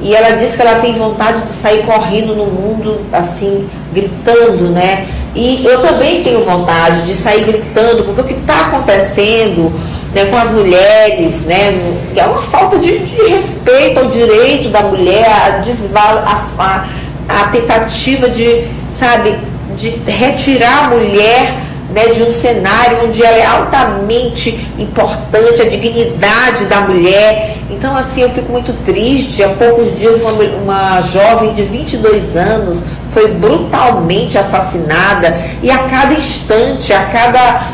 e 0.00 0.14
ela 0.14 0.36
disse 0.36 0.56
que 0.56 0.62
ela 0.62 0.78
tem 0.80 0.92
vontade 0.92 1.42
de 1.42 1.50
sair 1.50 1.84
correndo 1.86 2.36
no 2.36 2.46
mundo, 2.46 3.00
assim, 3.10 3.66
gritando, 3.92 4.68
né? 4.68 5.08
E 5.34 5.64
eu 5.64 5.80
também 5.80 6.22
tenho 6.22 6.42
vontade 6.42 7.06
de 7.06 7.14
sair 7.14 7.44
gritando, 7.44 8.04
porque 8.04 8.20
o 8.20 8.24
que 8.24 8.34
está 8.34 8.66
acontecendo 8.66 9.72
né, 10.14 10.26
com 10.26 10.36
as 10.36 10.50
mulheres, 10.50 11.42
né? 11.42 11.74
É 12.14 12.24
uma 12.24 12.40
falta 12.40 12.78
de, 12.78 13.00
de 13.00 13.16
respeito 13.26 13.98
ao 13.98 14.06
direito 14.06 14.68
da 14.68 14.82
mulher, 14.82 15.28
a, 15.28 15.50
desval, 15.58 16.18
a, 16.18 16.46
a, 16.56 16.86
a 17.28 17.48
tentativa 17.48 18.28
de, 18.28 18.64
sabe, 18.90 19.36
de 19.76 19.90
retirar 20.06 20.84
a 20.84 20.88
mulher 20.90 21.63
né, 21.90 22.06
de 22.06 22.22
um 22.22 22.30
cenário 22.30 23.04
onde 23.04 23.22
ela 23.22 23.36
é 23.36 23.44
altamente 23.44 24.68
importante, 24.78 25.62
a 25.62 25.68
dignidade 25.68 26.64
da 26.66 26.80
mulher. 26.82 27.58
Então, 27.70 27.96
assim, 27.96 28.22
eu 28.22 28.30
fico 28.30 28.50
muito 28.50 28.72
triste. 28.84 29.42
Há 29.42 29.50
poucos 29.50 29.96
dias, 29.98 30.20
uma, 30.20 30.32
uma 30.32 31.00
jovem 31.00 31.52
de 31.52 31.62
22 31.62 32.36
anos 32.36 32.84
foi 33.12 33.30
brutalmente 33.32 34.36
assassinada 34.36 35.38
e 35.62 35.70
a 35.70 35.78
cada 35.84 36.14
instante, 36.14 36.92
a 36.92 37.04
cada 37.04 37.68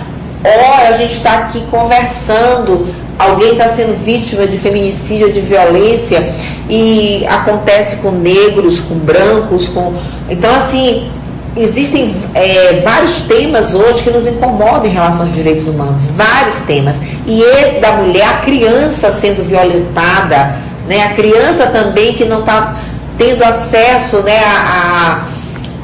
hora, 0.44 0.88
a 0.88 0.92
gente 0.92 1.14
está 1.14 1.38
aqui 1.38 1.62
conversando. 1.70 2.86
Alguém 3.18 3.52
está 3.52 3.68
sendo 3.68 4.02
vítima 4.02 4.46
de 4.46 4.56
feminicídio, 4.56 5.30
de 5.30 5.42
violência, 5.42 6.32
e 6.70 7.26
acontece 7.28 7.96
com 7.96 8.12
negros, 8.12 8.80
com 8.80 8.94
brancos, 8.94 9.68
com. 9.68 9.92
Então, 10.30 10.54
assim, 10.54 11.10
existem 11.56 12.14
é, 12.34 12.80
vários 12.84 13.22
temas 13.22 13.74
hoje 13.74 14.02
que 14.02 14.10
nos 14.10 14.26
incomodam 14.26 14.86
em 14.86 14.90
relação 14.90 15.22
aos 15.22 15.34
direitos 15.34 15.66
humanos, 15.66 16.06
vários 16.06 16.56
temas. 16.60 17.00
E 17.26 17.40
esse 17.40 17.80
da 17.80 17.92
mulher, 17.92 18.26
a 18.28 18.36
criança 18.38 19.10
sendo 19.12 19.42
violentada, 19.42 20.56
né, 20.86 21.04
a 21.04 21.14
criança 21.14 21.66
também 21.66 22.14
que 22.14 22.24
não 22.24 22.40
está 22.40 22.76
tendo 23.18 23.44
acesso 23.44 24.18
né, 24.22 24.38
a, 24.38 25.24
a, 25.24 25.24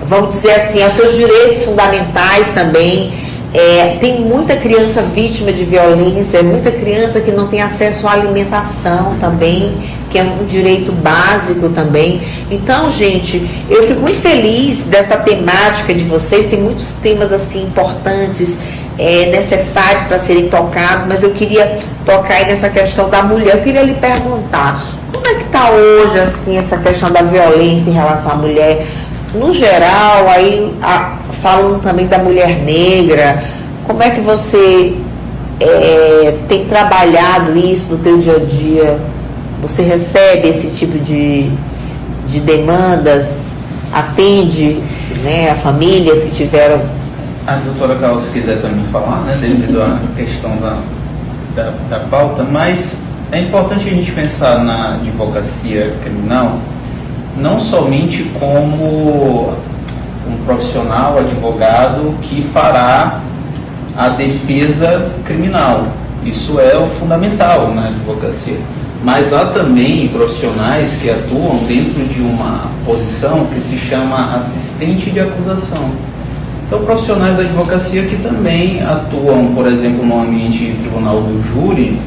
vamos 0.05 0.31
dizer 0.31 0.53
assim, 0.53 0.83
aos 0.83 0.93
seus 0.93 1.17
direitos 1.17 1.65
fundamentais 1.65 2.49
também. 2.49 3.26
É, 3.57 3.97
tem 3.99 4.21
muita 4.21 4.55
criança 4.55 5.01
vítima 5.01 5.51
de 5.51 5.65
violência, 5.65 6.43
muita 6.43 6.71
criança 6.71 7.23
que 7.23 7.33
não 7.33 7.47
tem 7.47 7.63
acesso 7.63 8.07
à 8.07 8.13
alimentação 8.13 9.17
também, 9.19 9.79
que 10.11 10.19
é 10.19 10.23
um 10.23 10.45
direito 10.45 10.93
básico 10.93 11.71
também. 11.71 12.21
Então, 12.51 12.91
gente, 12.91 13.49
eu 13.71 13.83
fico 13.85 14.01
muito 14.01 14.21
feliz 14.21 14.83
dessa 14.83 15.17
temática 15.17 15.95
de 15.95 16.05
vocês. 16.05 16.45
Tem 16.45 16.61
muitos 16.61 16.91
temas 17.03 17.33
assim 17.33 17.63
importantes, 17.63 18.59
é, 18.99 19.31
necessários 19.31 20.03
para 20.03 20.19
serem 20.19 20.51
tocados, 20.51 21.07
mas 21.07 21.23
eu 21.23 21.31
queria 21.31 21.79
tocar 22.05 22.45
nessa 22.45 22.69
questão 22.69 23.09
da 23.09 23.23
mulher. 23.23 23.57
Eu 23.57 23.63
queria 23.63 23.83
lhe 23.83 23.95
perguntar, 23.95 24.85
como 25.11 25.27
é 25.29 25.35
que 25.35 25.45
está 25.45 25.71
hoje 25.71 26.19
assim 26.19 26.59
essa 26.59 26.77
questão 26.77 27.11
da 27.11 27.23
violência 27.23 27.89
em 27.89 27.95
relação 27.95 28.33
à 28.33 28.35
mulher? 28.35 28.87
no 29.37 29.53
geral, 29.53 30.29
aí 30.29 30.75
a, 30.83 31.19
falam 31.47 31.79
também 31.79 32.09
da 32.09 32.19
mulher 32.19 32.59
negra, 32.65 33.41
como 33.85 34.03
é 34.03 34.11
que 34.11 34.21
você 34.21 34.97
é, 35.61 36.39
tem 36.49 36.65
trabalhado 36.65 37.57
isso 37.57 37.93
no 37.93 37.99
teu 37.99 38.19
dia 38.19 38.35
a 38.35 38.39
dia? 38.41 38.99
Você 39.63 39.83
recebe 39.83 40.49
esse 40.49 40.71
tipo 40.71 40.99
de, 40.99 41.49
de 42.27 42.41
demandas? 42.41 43.55
Atende 43.93 44.83
né, 45.23 45.53
a 45.53 45.55
famílias 45.55 46.25
que 46.25 46.33
tiveram. 46.33 46.81
A 47.47 47.55
doutora 47.55 47.95
Carol, 47.95 48.19
se 48.19 48.31
quiser 48.31 48.61
também 48.61 48.85
falar, 48.91 49.21
né, 49.21 49.39
devido 49.41 49.81
à 49.81 50.01
questão 50.17 50.57
da, 50.57 50.81
da, 51.55 51.73
da 51.89 52.01
pauta, 52.01 52.43
mas 52.43 52.97
é 53.31 53.41
importante 53.41 53.89
a 53.89 53.93
gente 53.93 54.11
pensar 54.11 54.65
na 54.65 54.95
advocacia 54.95 55.95
criminal 56.03 56.59
não 57.37 57.61
somente 57.61 58.25
como 58.41 59.55
um 60.29 60.45
profissional, 60.45 61.19
advogado 61.19 62.15
que 62.23 62.43
fará 62.53 63.21
a 63.97 64.09
defesa 64.11 65.11
criminal. 65.25 65.85
Isso 66.25 66.59
é 66.61 66.77
o 66.77 66.89
fundamental 66.89 67.73
na 67.75 67.89
advocacia. 67.89 68.59
mas 69.05 69.33
há 69.33 69.47
também 69.47 70.09
profissionais 70.09 70.97
que 70.97 71.09
atuam 71.09 71.59
dentro 71.69 72.05
de 72.07 72.21
uma 72.21 72.71
posição 72.85 73.47
que 73.47 73.61
se 73.61 73.77
chama 73.77 74.35
assistente 74.35 75.11
de 75.11 75.21
acusação. 75.21 75.91
Então, 76.67 76.83
profissionais 76.83 77.37
da 77.37 77.45
advocacia 77.45 78.05
que 78.07 78.17
também 78.17 78.83
atuam, 78.83 79.55
por 79.55 79.69
exemplo, 79.69 80.05
no 80.05 80.21
ambiente 80.21 80.75
tribunal 80.81 81.21
do 81.21 81.41
júri, 81.43 82.01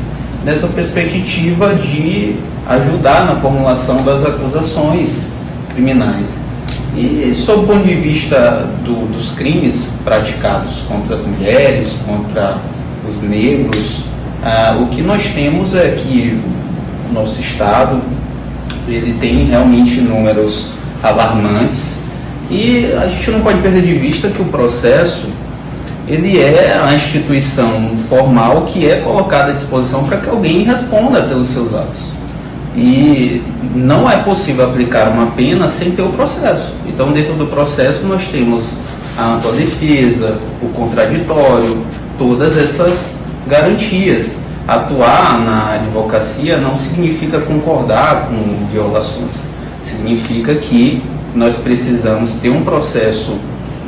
nessa 0.43 0.67
perspectiva 0.67 1.73
de 1.75 2.35
ajudar 2.67 3.25
na 3.25 3.35
formulação 3.35 4.03
das 4.03 4.25
acusações 4.25 5.27
criminais. 5.73 6.38
E, 7.01 7.33
sob 7.33 7.63
o 7.63 7.67
ponto 7.67 7.87
de 7.87 7.95
vista 7.95 8.69
do, 8.83 9.07
dos 9.07 9.31
crimes 9.31 9.89
praticados 10.03 10.79
contra 10.79 11.15
as 11.15 11.21
mulheres, 11.21 11.95
contra 12.05 12.57
os 13.09 13.23
negros, 13.23 14.03
ah, 14.43 14.77
o 14.81 14.87
que 14.87 15.01
nós 15.01 15.25
temos 15.27 15.73
é 15.73 15.91
que 15.91 16.37
o 17.09 17.13
nosso 17.13 17.39
Estado 17.39 18.01
ele 18.85 19.15
tem 19.17 19.45
realmente 19.45 20.01
números 20.01 20.65
alarmantes 21.01 21.99
e 22.51 22.91
a 23.01 23.07
gente 23.07 23.31
não 23.31 23.39
pode 23.39 23.61
perder 23.61 23.83
de 23.83 23.93
vista 23.93 24.27
que 24.27 24.41
o 24.41 24.45
processo 24.45 25.27
ele 26.05 26.37
é 26.37 26.77
a 26.83 26.93
instituição 26.93 27.91
formal 28.09 28.63
que 28.63 28.85
é 28.89 28.97
colocada 28.97 29.51
à 29.51 29.55
disposição 29.55 30.03
para 30.03 30.17
que 30.17 30.27
alguém 30.27 30.63
responda 30.63 31.21
pelos 31.21 31.47
seus 31.47 31.73
atos. 31.73 32.18
E 32.79 33.43
não 33.75 34.09
é 34.09 34.15
possível 34.17 34.63
aplicar 34.63 35.09
uma 35.09 35.27
pena 35.31 35.67
sem 35.67 35.91
ter 35.91 36.01
o 36.01 36.13
processo. 36.13 36.73
Então, 36.87 37.11
dentro 37.11 37.33
do 37.33 37.45
processo, 37.45 38.05
nós 38.07 38.25
temos 38.27 38.63
a 39.17 39.33
ampla 39.33 39.51
defesa, 39.51 40.39
o 40.61 40.69
contraditório, 40.69 41.83
todas 42.17 42.57
essas 42.57 43.17
garantias. 43.45 44.37
Atuar 44.65 45.41
na 45.41 45.73
advocacia 45.73 46.57
não 46.57 46.77
significa 46.77 47.39
concordar 47.41 48.27
com 48.27 48.67
violações, 48.71 49.35
significa 49.81 50.53
que 50.55 51.01
nós 51.33 51.55
precisamos 51.55 52.33
ter 52.33 52.49
um 52.49 52.61
processo 52.63 53.35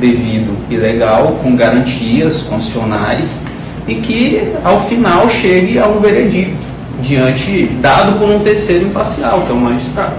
devido 0.00 0.56
e 0.68 0.76
legal, 0.76 1.38
com 1.40 1.54
garantias 1.54 2.42
constitucionais 2.42 3.40
e 3.86 3.94
que 3.94 4.52
ao 4.64 4.80
final 4.80 5.30
chegue 5.30 5.78
a 5.78 5.86
um 5.86 6.00
veredicto 6.00 6.71
diante 7.00 7.66
dado 7.80 8.18
por 8.18 8.28
um 8.28 8.40
terceiro 8.40 8.86
imparcial, 8.86 9.42
que 9.42 9.50
é 9.50 9.54
o 9.54 9.56
magistrado. 9.56 10.14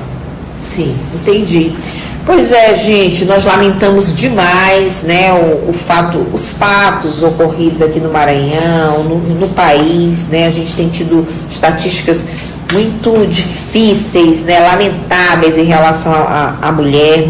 Sim, 0.55 0.95
entendi. 1.13 1.74
Pois 2.26 2.53
é, 2.53 2.74
gente, 2.76 3.26
nós 3.26 3.43
lamentamos 3.43 4.15
demais, 4.15 5.03
né, 5.03 5.34
o, 5.34 5.71
o 5.71 5.74
fato, 5.74 6.26
os 6.32 6.51
fatos 6.51 7.21
ocorridos 7.21 7.82
aqui 7.82 7.99
no 7.99 8.09
Maranhão, 8.09 9.03
no, 9.03 9.17
no 9.17 9.49
país, 9.49 10.28
né, 10.30 10.47
a 10.47 10.49
gente 10.49 10.74
tem 10.74 10.88
tido 10.88 11.28
estatísticas 11.51 12.26
muito 12.71 13.28
difíceis, 13.28 14.41
né, 14.41 14.59
lamentáveis 14.59 15.57
em 15.57 15.65
relação 15.65 16.13
à 16.13 16.71
mulher, 16.71 17.28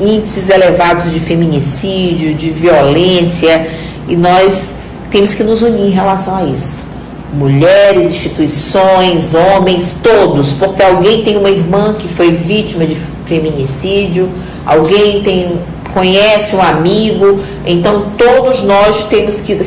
índices 0.00 0.48
elevados 0.48 1.12
de 1.12 1.20
feminicídio, 1.20 2.34
de 2.34 2.50
violência, 2.50 3.68
e 4.08 4.16
nós 4.16 4.74
temos 5.10 5.32
que 5.32 5.44
nos 5.44 5.62
unir 5.62 5.86
em 5.86 5.90
relação 5.90 6.36
a 6.36 6.44
isso. 6.44 6.95
Mulheres, 7.32 8.10
instituições, 8.10 9.34
homens, 9.34 9.94
todos, 10.02 10.52
porque 10.52 10.82
alguém 10.82 11.24
tem 11.24 11.36
uma 11.36 11.50
irmã 11.50 11.94
que 11.94 12.08
foi 12.08 12.32
vítima 12.32 12.86
de 12.86 12.96
feminicídio, 13.24 14.30
alguém 14.64 15.22
tem 15.22 15.60
conhece 15.92 16.54
um 16.54 16.60
amigo, 16.60 17.40
então 17.64 18.12
todos 18.18 18.62
nós 18.62 19.06
temos 19.06 19.40
que 19.40 19.58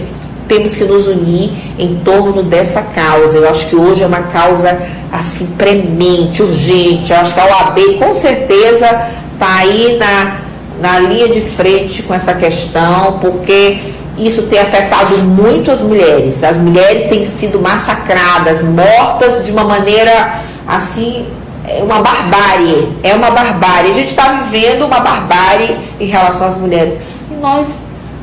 temos 0.47 0.75
que 0.75 0.83
nos 0.83 1.07
unir 1.07 1.51
em 1.77 1.97
torno 1.97 2.41
dessa 2.43 2.81
causa. 2.81 3.37
Eu 3.37 3.47
acho 3.47 3.67
que 3.67 3.75
hoje 3.75 4.03
é 4.03 4.07
uma 4.07 4.23
causa 4.23 4.81
assim 5.11 5.45
premente, 5.45 6.41
urgente. 6.41 7.13
Eu 7.13 7.19
acho 7.19 7.33
que 7.33 7.39
a 7.39 7.45
OAB 7.45 7.79
com 7.99 8.13
certeza 8.13 9.09
está 9.33 9.57
aí 9.57 9.97
na, 9.97 10.37
na 10.81 10.99
linha 10.99 11.29
de 11.29 11.41
frente 11.41 12.01
com 12.01 12.13
essa 12.13 12.33
questão, 12.33 13.19
porque 13.21 13.88
isso 14.19 14.43
tem 14.43 14.59
afetado 14.59 15.17
muito 15.19 15.71
as 15.71 15.81
mulheres. 15.81 16.43
As 16.43 16.57
mulheres 16.57 17.03
têm 17.03 17.23
sido 17.23 17.59
massacradas, 17.59 18.63
mortas 18.63 19.45
de 19.45 19.51
uma 19.51 19.63
maneira 19.63 20.41
assim, 20.67 21.27
é 21.65 21.83
uma 21.83 22.01
barbárie. 22.01 22.97
É 23.03 23.13
uma 23.13 23.31
barbárie. 23.31 23.91
A 23.91 23.93
gente 23.93 24.09
está 24.09 24.41
vivendo 24.43 24.85
uma 24.85 24.99
barbárie 24.99 25.77
em 25.99 26.05
relação 26.05 26.47
às 26.47 26.57
mulheres. 26.57 26.97
E 27.31 27.35
nós 27.35 27.79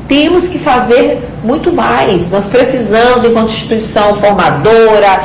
temos 0.07 0.47
que 0.47 0.59
fazer 0.59 1.27
muito 1.43 1.71
mais. 1.71 2.29
Nós 2.29 2.45
precisamos, 2.45 3.23
enquanto 3.25 3.49
instituição 3.49 4.15
formadora, 4.15 5.21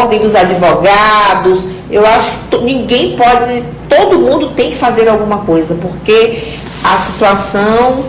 ordem 0.00 0.18
dos 0.18 0.34
advogados, 0.34 1.66
eu 1.90 2.06
acho 2.06 2.32
que 2.50 2.58
ninguém 2.58 3.16
pode, 3.16 3.64
todo 3.88 4.18
mundo 4.18 4.50
tem 4.50 4.70
que 4.70 4.76
fazer 4.76 5.08
alguma 5.08 5.38
coisa, 5.38 5.74
porque 5.74 6.54
a 6.82 6.98
situação 6.98 8.04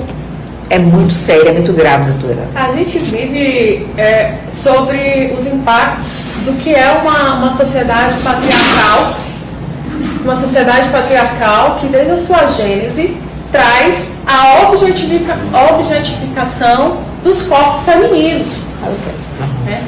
é 0.70 0.80
muito 0.80 1.14
séria, 1.14 1.50
é 1.50 1.54
muito 1.54 1.74
grave, 1.74 2.12
doutora. 2.12 2.48
A 2.54 2.72
gente 2.72 3.00
vive 3.00 3.88
é, 3.98 4.36
sobre 4.50 5.34
os 5.38 5.48
impactos 5.48 6.24
do 6.46 6.54
que 6.62 6.74
é 6.74 6.92
uma, 7.02 7.36
uma 7.36 7.52
sociedade 7.52 8.20
patriarcal, 8.22 9.16
uma 10.24 10.36
sociedade 10.36 10.90
patriarcal 10.90 11.78
que 11.78 11.88
desde 11.88 12.12
a 12.12 12.18
sua 12.18 12.48
gênese 12.48 13.18
traz 13.52 14.18
a 14.26 14.68
objetifica, 14.68 15.38
objetificação 15.74 16.98
dos 17.24 17.44
corpos 17.44 17.84
femininos. 17.84 18.64
Né? 19.66 19.82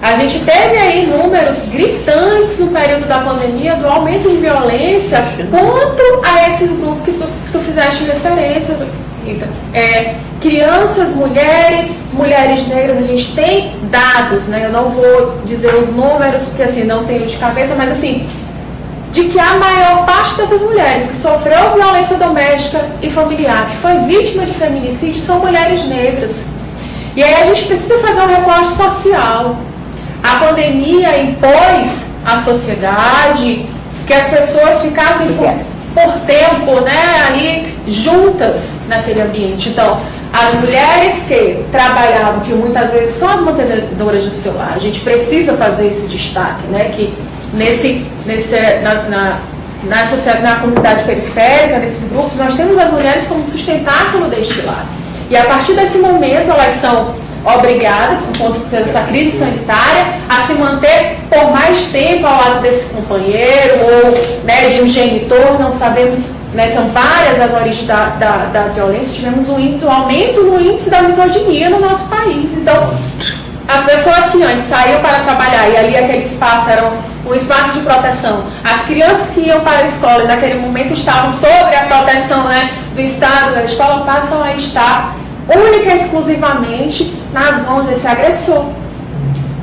A 0.00 0.16
gente 0.16 0.38
teve 0.44 0.78
aí 0.78 1.06
números 1.06 1.64
gritantes 1.70 2.60
no 2.60 2.68
período 2.68 3.06
da 3.08 3.18
pandemia 3.18 3.74
do 3.74 3.86
aumento 3.86 4.28
de 4.28 4.36
violência 4.36 5.18
contra 5.50 6.30
a 6.30 6.48
esses 6.48 6.70
grupos 6.70 7.04
que 7.04 7.12
tu, 7.12 7.26
que 7.26 7.52
tu 7.52 7.58
fizeste 7.58 8.04
referência, 8.04 8.76
Rita. 9.28 9.48
É, 9.74 10.14
crianças, 10.40 11.14
mulheres, 11.14 12.00
mulheres 12.12 12.66
negras, 12.66 12.98
a 12.98 13.02
gente 13.02 13.34
tem 13.34 13.76
dados, 13.90 14.48
né? 14.48 14.62
Eu 14.64 14.72
não 14.72 14.90
vou 14.90 15.40
dizer 15.44 15.74
os 15.74 15.90
números, 15.90 16.46
porque 16.46 16.62
assim, 16.62 16.84
não 16.84 17.04
tenho 17.04 17.26
de 17.26 17.36
cabeça, 17.36 17.74
mas 17.76 17.90
assim, 17.90 18.26
de 19.12 19.24
que 19.24 19.38
a 19.38 19.54
maior 19.54 20.06
parte 20.06 20.36
dessas 20.36 20.62
mulheres 20.62 21.06
que 21.06 21.16
sofreu 21.16 21.74
violência 21.74 22.16
doméstica 22.16 22.84
e 23.02 23.10
familiar, 23.10 23.68
que 23.70 23.76
foi 23.78 23.98
vítima 24.00 24.44
de 24.44 24.54
feminicídio, 24.54 25.20
são 25.20 25.40
mulheres 25.40 25.84
negras. 25.86 26.48
E 27.16 27.22
aí 27.22 27.34
a 27.34 27.44
gente 27.44 27.66
precisa 27.66 27.98
fazer 27.98 28.20
um 28.20 28.26
recorte 28.26 28.68
social. 28.68 29.56
A 30.22 30.36
pandemia 30.36 31.20
impôs 31.22 32.12
à 32.24 32.38
sociedade 32.38 33.66
que 34.06 34.14
as 34.14 34.28
pessoas 34.28 34.82
ficassem 34.82 35.32
por, 35.34 35.54
por 35.94 36.12
tempo 36.26 36.80
né, 36.80 37.26
ali 37.28 37.78
juntas 37.88 38.80
naquele 38.88 39.20
ambiente. 39.22 39.70
Então, 39.70 40.00
as 40.32 40.54
mulheres 40.54 41.24
que 41.24 41.64
trabalhavam, 41.72 42.40
que 42.40 42.52
muitas 42.52 42.92
vezes 42.92 43.14
são 43.14 43.30
as 43.30 43.40
mantenedoras 43.40 44.24
do 44.24 44.30
seu 44.30 44.54
lar, 44.54 44.74
a 44.76 44.78
gente 44.78 45.00
precisa 45.00 45.56
fazer 45.56 45.88
esse 45.88 46.06
destaque, 46.06 46.66
né? 46.68 46.92
Que 46.94 47.14
nesse, 47.54 48.06
nesse, 48.26 48.56
na, 48.82 48.94
na, 49.04 49.38
na, 49.84 50.06
sociedade, 50.06 50.42
na 50.42 50.56
comunidade 50.56 51.04
periférica, 51.04 51.78
nesses 51.78 52.10
grupos, 52.10 52.36
nós 52.36 52.54
temos 52.54 52.78
as 52.78 52.92
mulheres 52.92 53.26
como 53.26 53.44
sustentáculo 53.46 54.28
deste 54.28 54.60
lar. 54.62 54.86
E 55.30 55.36
a 55.36 55.44
partir 55.44 55.74
desse 55.74 55.98
momento, 55.98 56.50
elas 56.50 56.74
são 56.74 57.14
obrigadas, 57.56 58.24
por 58.36 58.78
essa 58.78 59.02
crise 59.02 59.38
sanitária, 59.38 60.18
a 60.28 60.42
se 60.42 60.54
manter 60.54 61.18
por 61.30 61.50
mais 61.50 61.86
tempo 61.86 62.26
ao 62.26 62.36
lado 62.36 62.60
desse 62.60 62.94
companheiro 62.94 63.74
ou 63.80 64.44
né, 64.44 64.68
de 64.68 64.82
um 64.82 64.88
genitor, 64.88 65.58
não 65.58 65.72
sabemos, 65.72 66.26
né, 66.52 66.70
são 66.72 66.88
várias 66.88 67.40
as 67.40 67.54
origens 67.54 67.86
da, 67.86 68.06
da, 68.10 68.36
da 68.52 68.62
violência, 68.68 69.16
tivemos 69.16 69.48
um 69.48 69.58
índice, 69.58 69.86
um 69.86 69.92
aumento 69.92 70.42
no 70.42 70.60
índice 70.60 70.90
da 70.90 71.02
misoginia 71.02 71.70
no 71.70 71.80
nosso 71.80 72.08
país. 72.08 72.56
Então, 72.56 72.92
as 73.66 73.84
pessoas 73.84 74.30
que 74.30 74.42
antes 74.42 74.64
saíam 74.64 75.00
para 75.00 75.20
trabalhar 75.20 75.68
e 75.68 75.76
ali 75.76 75.96
aquele 75.96 76.24
espaço 76.24 76.70
era 76.70 76.90
um 77.26 77.34
espaço 77.34 77.74
de 77.74 77.80
proteção, 77.80 78.44
as 78.64 78.82
crianças 78.86 79.30
que 79.30 79.40
iam 79.40 79.60
para 79.60 79.78
a 79.78 79.84
escola 79.84 80.24
e 80.24 80.26
naquele 80.26 80.58
momento 80.58 80.94
estavam 80.94 81.30
sobre 81.30 81.76
a 81.76 81.86
proteção 81.86 82.44
né, 82.44 82.72
do 82.94 83.00
Estado, 83.02 83.54
da 83.54 83.64
escola, 83.64 84.06
passam 84.06 84.42
a 84.42 84.54
estar 84.54 85.14
única 85.56 85.92
e 85.92 85.96
exclusivamente 85.96 87.14
nas 87.32 87.66
mãos 87.66 87.86
desse 87.86 88.06
agressor. 88.06 88.66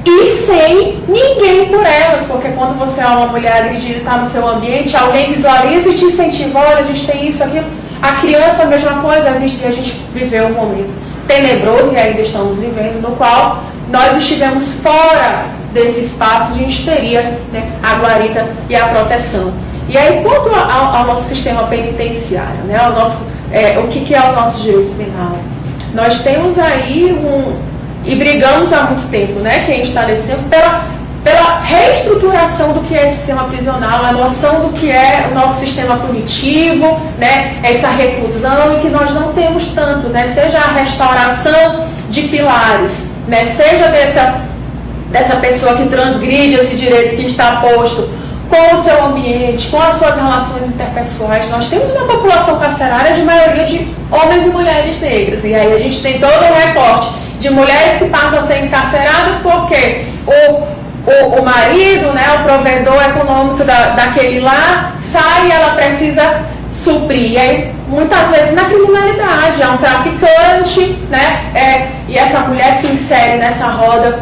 E 0.06 0.32
sem 0.32 1.04
ninguém 1.08 1.68
por 1.70 1.84
elas, 1.84 2.28
porque 2.28 2.50
quando 2.50 2.78
você 2.78 3.02
é 3.02 3.08
uma 3.08 3.28
mulher 3.28 3.64
agredida 3.64 3.96
e 3.96 3.98
está 3.98 4.18
no 4.18 4.26
seu 4.26 4.48
ambiente, 4.48 4.96
alguém 4.96 5.34
visualiza 5.34 5.90
e 5.90 5.96
te 5.96 6.06
incentiva, 6.06 6.60
olha, 6.60 6.80
a 6.80 6.84
gente 6.84 7.08
tem 7.08 7.28
isso, 7.28 7.44
aquilo. 7.44 7.66
A 8.02 8.14
criança, 8.14 8.64
a 8.64 8.66
mesma 8.68 9.02
coisa, 9.02 9.32
a 9.32 9.40
gente, 9.40 9.66
a 9.66 9.72
gente 9.72 9.94
viveu 10.14 10.46
um 10.46 10.54
momento 10.54 10.94
tenebroso 11.28 11.94
e 11.94 11.98
ainda 11.98 12.22
estamos 12.22 12.60
vivendo, 12.60 13.02
no 13.02 13.16
qual 13.16 13.64
nós 13.90 14.18
estivemos 14.18 14.80
fora 14.80 15.46
desse 15.74 16.02
espaço, 16.02 16.54
a 16.54 16.58
gente 16.58 16.86
teria 16.86 17.40
né, 17.52 17.72
a 17.82 17.96
guarita 17.96 18.48
e 18.70 18.76
a 18.76 18.88
proteção. 18.90 19.54
E 19.88 19.98
aí, 19.98 20.24
quanto 20.24 20.50
ao, 20.50 20.96
ao 20.96 21.08
nosso 21.08 21.26
sistema 21.26 21.64
penitenciário, 21.64 22.64
né, 22.66 22.78
ao 22.78 22.94
nosso, 22.94 23.28
é, 23.52 23.80
o 23.80 23.88
que, 23.88 24.06
que 24.06 24.16
é 24.16 24.22
o 24.22 24.34
nosso 24.34 24.62
direito 24.62 24.96
penal? 24.96 25.38
Nós 25.96 26.22
temos 26.22 26.60
aí 26.60 27.14
um. 27.14 27.56
E 28.04 28.16
brigamos 28.16 28.72
há 28.72 28.84
muito 28.84 29.10
tempo, 29.10 29.40
né? 29.40 29.64
Quem 29.66 29.82
está 29.82 30.06
nesse 30.06 30.28
tempo, 30.28 30.44
pela 30.50 30.86
pela 31.24 31.60
reestruturação 31.60 32.74
do 32.74 32.82
que 32.82 32.96
é 32.96 33.08
esse 33.08 33.18
sistema 33.18 33.46
prisional, 33.46 34.06
a 34.06 34.12
noção 34.12 34.68
do 34.68 34.74
que 34.74 34.92
é 34.92 35.28
o 35.32 35.34
nosso 35.34 35.60
sistema 35.60 35.98
punitivo, 35.98 37.02
né, 37.18 37.56
essa 37.64 37.88
reclusão 37.90 38.78
e 38.78 38.82
que 38.82 38.90
nós 38.90 39.12
não 39.12 39.34
temos 39.34 39.70
tanto, 39.70 40.08
né, 40.10 40.28
seja 40.28 40.60
a 40.60 40.74
restauração 40.74 41.88
de 42.12 42.22
pilares, 42.28 43.14
né, 43.28 43.44
seja 43.46 43.88
dessa, 43.88 44.42
dessa 45.12 45.38
pessoa 45.38 45.76
que 45.78 45.88
transgride 45.88 46.60
esse 46.60 46.76
direito 46.76 47.16
que 47.16 47.26
está 47.26 47.56
posto 47.56 48.08
com 48.56 48.76
o 48.76 48.78
seu 48.78 49.06
ambiente, 49.06 49.68
com 49.68 49.82
as 49.82 49.96
suas 49.96 50.16
relações 50.16 50.70
interpessoais. 50.70 51.50
Nós 51.50 51.68
temos 51.68 51.92
uma 51.92 52.06
população 52.06 52.58
carcerária 52.58 53.14
de 53.14 53.22
maioria 53.22 53.66
de 53.66 53.94
homens 54.10 54.46
e 54.46 54.50
mulheres 54.50 55.00
negras, 55.02 55.44
e 55.44 55.54
aí 55.54 55.74
a 55.74 55.80
gente 55.80 56.02
tem 56.02 56.20
todo 56.20 56.32
um 56.32 56.54
recorte 56.54 57.14
de 57.40 57.50
mulheres 57.50 57.98
que 57.98 58.06
passam 58.06 58.40
a 58.40 58.44
ser 58.44 58.64
encarceradas 58.64 59.38
porque 59.44 60.06
o 60.26 60.86
o, 61.06 61.40
o 61.40 61.46
marido, 61.46 62.12
né, 62.14 62.24
o 62.40 62.44
provedor 62.44 63.00
econômico 63.04 63.64
da, 63.64 63.90
daquele 63.90 64.40
lá, 64.40 64.94
sai 64.98 65.48
e 65.48 65.52
ela 65.52 65.76
precisa 65.76 66.42
suprir. 66.72 67.34
E 67.34 67.38
aí, 67.38 67.76
muitas 67.88 68.32
vezes 68.32 68.56
na 68.56 68.66
criminalidade, 68.66 69.62
é 69.62 69.68
um 69.68 69.78
traficante, 69.78 70.98
né, 71.10 71.52
é, 71.54 71.88
e 72.08 72.18
essa 72.18 72.40
mulher 72.40 72.74
se 72.74 72.88
insere 72.88 73.38
nessa 73.38 73.68
roda. 73.68 74.20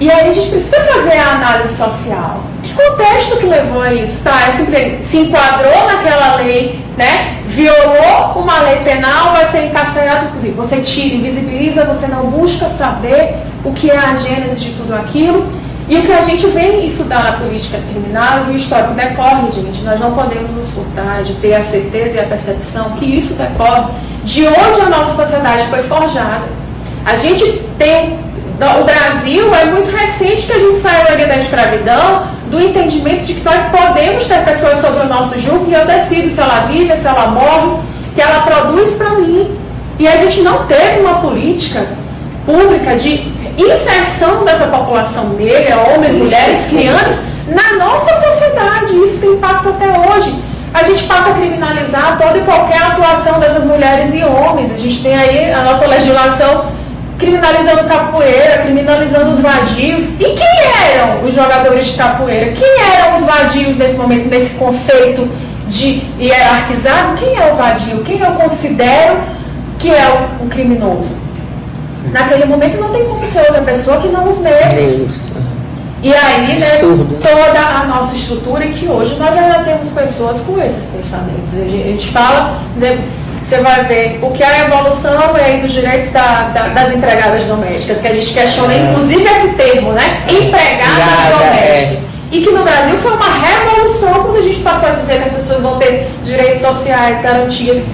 E 0.00 0.10
aí 0.10 0.28
a 0.28 0.32
gente 0.32 0.50
precisa 0.50 0.80
fazer 0.80 1.18
a 1.18 1.34
análise 1.34 1.76
social. 1.76 2.40
Que 2.64 2.72
contexto 2.72 3.36
que 3.36 3.46
levou 3.46 3.82
a 3.82 3.92
isso? 3.92 4.24
Tá, 4.24 4.50
se 4.50 5.18
enquadrou 5.18 5.86
naquela 5.86 6.36
lei, 6.36 6.80
né? 6.96 7.42
Violou 7.46 8.32
uma 8.36 8.60
lei 8.62 8.76
penal, 8.76 9.32
vai 9.32 9.46
ser 9.46 9.66
encarcerado, 9.66 10.26
inclusive. 10.26 10.54
Você 10.54 10.78
tira, 10.78 11.14
invisibiliza, 11.14 11.84
você 11.84 12.06
não 12.06 12.30
busca 12.30 12.68
saber 12.68 13.36
o 13.64 13.72
que 13.72 13.90
é 13.90 13.96
a 13.96 14.14
gênese 14.14 14.60
de 14.60 14.70
tudo 14.70 14.94
aquilo 14.94 15.46
e 15.86 15.98
o 15.98 16.02
que 16.02 16.12
a 16.12 16.22
gente 16.22 16.46
vem 16.46 16.86
estudar 16.86 17.22
na 17.22 17.32
política 17.32 17.78
criminal 17.90 18.44
o 18.48 18.56
histórico 18.56 18.94
decorre, 18.94 19.50
gente, 19.50 19.82
nós 19.82 20.00
não 20.00 20.14
podemos 20.14 20.54
nos 20.54 20.70
furtar 20.70 21.22
de 21.22 21.34
ter 21.34 21.54
a 21.54 21.62
certeza 21.62 22.16
e 22.16 22.20
a 22.20 22.24
percepção 22.24 22.92
que 22.92 23.04
isso 23.04 23.34
decorre 23.34 23.92
de 24.24 24.46
onde 24.46 24.80
a 24.80 24.88
nossa 24.88 25.22
sociedade 25.22 25.66
foi 25.68 25.82
forjada. 25.82 26.44
A 27.04 27.16
gente 27.16 27.44
tem, 27.76 28.18
o 28.80 28.84
Brasil 28.84 29.54
é 29.54 29.66
muito 29.66 29.94
recente 29.94 30.46
que 30.46 30.52
a 30.52 30.58
gente 30.58 30.78
saiu 30.78 31.28
da 31.28 31.36
escravidão, 31.36 32.28
do 32.50 32.60
entendimento 32.60 33.24
de 33.24 33.34
que 33.34 33.44
nós 33.44 33.64
podemos 33.66 34.24
ter 34.26 34.44
pessoas 34.44 34.78
sobre 34.78 35.00
o 35.00 35.08
nosso 35.08 35.38
jugo 35.40 35.66
e 35.68 35.74
eu 35.74 35.86
decido 35.86 36.28
se 36.28 36.40
ela 36.40 36.66
vive, 36.66 36.96
se 36.96 37.06
ela 37.06 37.28
morre, 37.28 37.78
que 38.14 38.20
ela 38.20 38.40
produz 38.40 38.94
para 38.94 39.10
mim. 39.10 39.58
E 39.98 40.08
a 40.08 40.16
gente 40.16 40.42
não 40.42 40.66
teve 40.66 41.00
uma 41.00 41.20
política 41.20 41.86
pública 42.44 42.96
de 42.96 43.32
inserção 43.56 44.44
dessa 44.44 44.66
população 44.66 45.30
negra, 45.30 45.76
homens, 45.94 46.14
mulheres, 46.14 46.66
crianças, 46.66 47.30
na 47.46 47.84
nossa 47.84 48.14
sociedade. 48.14 48.96
Isso 49.02 49.20
tem 49.20 49.30
impacto 49.30 49.68
até 49.68 49.86
hoje. 49.86 50.34
A 50.72 50.82
gente 50.82 51.04
passa 51.04 51.30
a 51.30 51.34
criminalizar 51.34 52.18
toda 52.18 52.36
e 52.36 52.40
qualquer 52.42 52.82
atuação 52.82 53.38
dessas 53.38 53.64
mulheres 53.64 54.12
e 54.12 54.24
homens. 54.24 54.72
A 54.72 54.76
gente 54.76 55.02
tem 55.02 55.14
aí 55.14 55.52
a 55.52 55.62
nossa 55.62 55.86
legislação 55.86 56.66
criminalizando 57.24 57.84
capoeira, 57.84 58.58
criminalizando 58.62 59.30
os 59.30 59.40
vadios. 59.40 60.08
E 60.20 60.24
quem 60.24 60.58
eram 60.92 61.24
os 61.24 61.34
jogadores 61.34 61.86
de 61.86 61.92
capoeira? 61.94 62.52
Quem 62.52 62.80
eram 62.96 63.16
os 63.16 63.24
vadios 63.24 63.76
nesse 63.76 63.98
momento, 63.98 64.28
nesse 64.28 64.54
conceito 64.54 65.28
de 65.68 66.02
hierarquizado? 66.20 67.14
Quem 67.16 67.36
é 67.36 67.52
o 67.52 67.56
vadio? 67.56 68.04
Quem 68.04 68.20
eu 68.20 68.32
considero 68.32 69.20
que 69.78 69.90
é 69.90 70.28
o, 70.40 70.46
criminoso? 70.48 71.24
naquele 72.12 72.44
momento 72.44 72.78
não 72.78 72.90
tem 72.90 73.04
como 73.06 73.26
ser 73.26 73.40
outra 73.40 73.62
pessoa 73.62 74.00
que 74.00 74.08
não 74.08 74.28
os 74.28 74.38
negros. 74.38 75.30
E 76.02 76.14
aí, 76.14 76.58
né, 76.58 76.78
toda 77.22 77.60
a 77.60 77.84
nossa 77.86 78.14
estrutura, 78.14 78.66
que 78.66 78.86
hoje 78.86 79.16
nós 79.18 79.36
ainda 79.38 79.60
temos 79.60 79.90
pessoas 79.90 80.42
com 80.42 80.60
esses 80.60 80.90
pensamentos. 80.90 81.54
A 81.54 81.64
gente 81.64 82.08
fala, 82.08 82.60
você 83.44 83.58
vai 83.58 83.84
ver 83.84 84.18
o 84.22 84.30
que 84.30 84.42
é 84.42 84.46
a 84.46 84.64
evolução 84.66 85.36
é 85.36 85.44
aí 85.44 85.60
dos 85.60 85.72
direitos 85.72 86.10
da, 86.10 86.48
da, 86.54 86.68
das 86.68 86.94
empregadas 86.94 87.44
domésticas, 87.44 88.00
que 88.00 88.08
a 88.08 88.14
gente 88.14 88.32
questiona, 88.32 88.72
é. 88.72 88.90
inclusive, 88.90 89.22
esse 89.22 89.48
termo, 89.54 89.92
né? 89.92 90.22
Empregadas 90.28 91.42
é. 91.42 91.78
domésticas. 91.78 92.04
E 92.32 92.40
que 92.40 92.50
no 92.50 92.64
Brasil 92.64 92.98
foi 92.98 93.12
uma 93.12 93.38
revolução 93.38 94.24
quando 94.24 94.38
a 94.38 94.42
gente 94.42 94.60
passou 94.60 94.88
a 94.88 94.92
dizer 94.92 95.18
que 95.18 95.24
as 95.24 95.32
pessoas 95.32 95.60
vão 95.60 95.78
ter 95.78 96.10
direitos 96.24 96.62
sociais, 96.62 97.20
garantias 97.20 97.84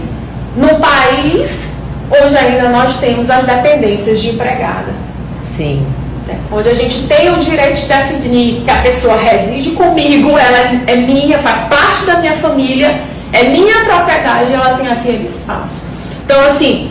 no 0.56 0.78
país 0.78 1.70
Hoje 2.10 2.36
ainda 2.36 2.68
nós 2.70 2.96
temos 2.96 3.30
as 3.30 3.46
dependências 3.46 4.20
de 4.20 4.30
empregada. 4.30 4.92
Sim. 5.38 5.86
É, 6.28 6.34
onde 6.52 6.68
a 6.68 6.74
gente 6.74 7.06
tem 7.06 7.32
o 7.32 7.36
direito 7.36 7.76
de 7.76 7.86
definir 7.86 8.62
que 8.62 8.70
a 8.70 8.82
pessoa 8.82 9.16
reside 9.16 9.70
comigo, 9.70 10.30
ela 10.36 10.82
é 10.88 10.96
minha, 10.96 11.38
faz 11.38 11.62
parte 11.62 12.06
da 12.06 12.18
minha 12.18 12.36
família, 12.36 13.00
é 13.32 13.44
minha 13.44 13.84
propriedade 13.84 14.52
ela 14.52 14.76
tem 14.76 14.88
aquele 14.88 15.26
espaço. 15.26 15.86
Então, 16.24 16.40
assim, 16.42 16.90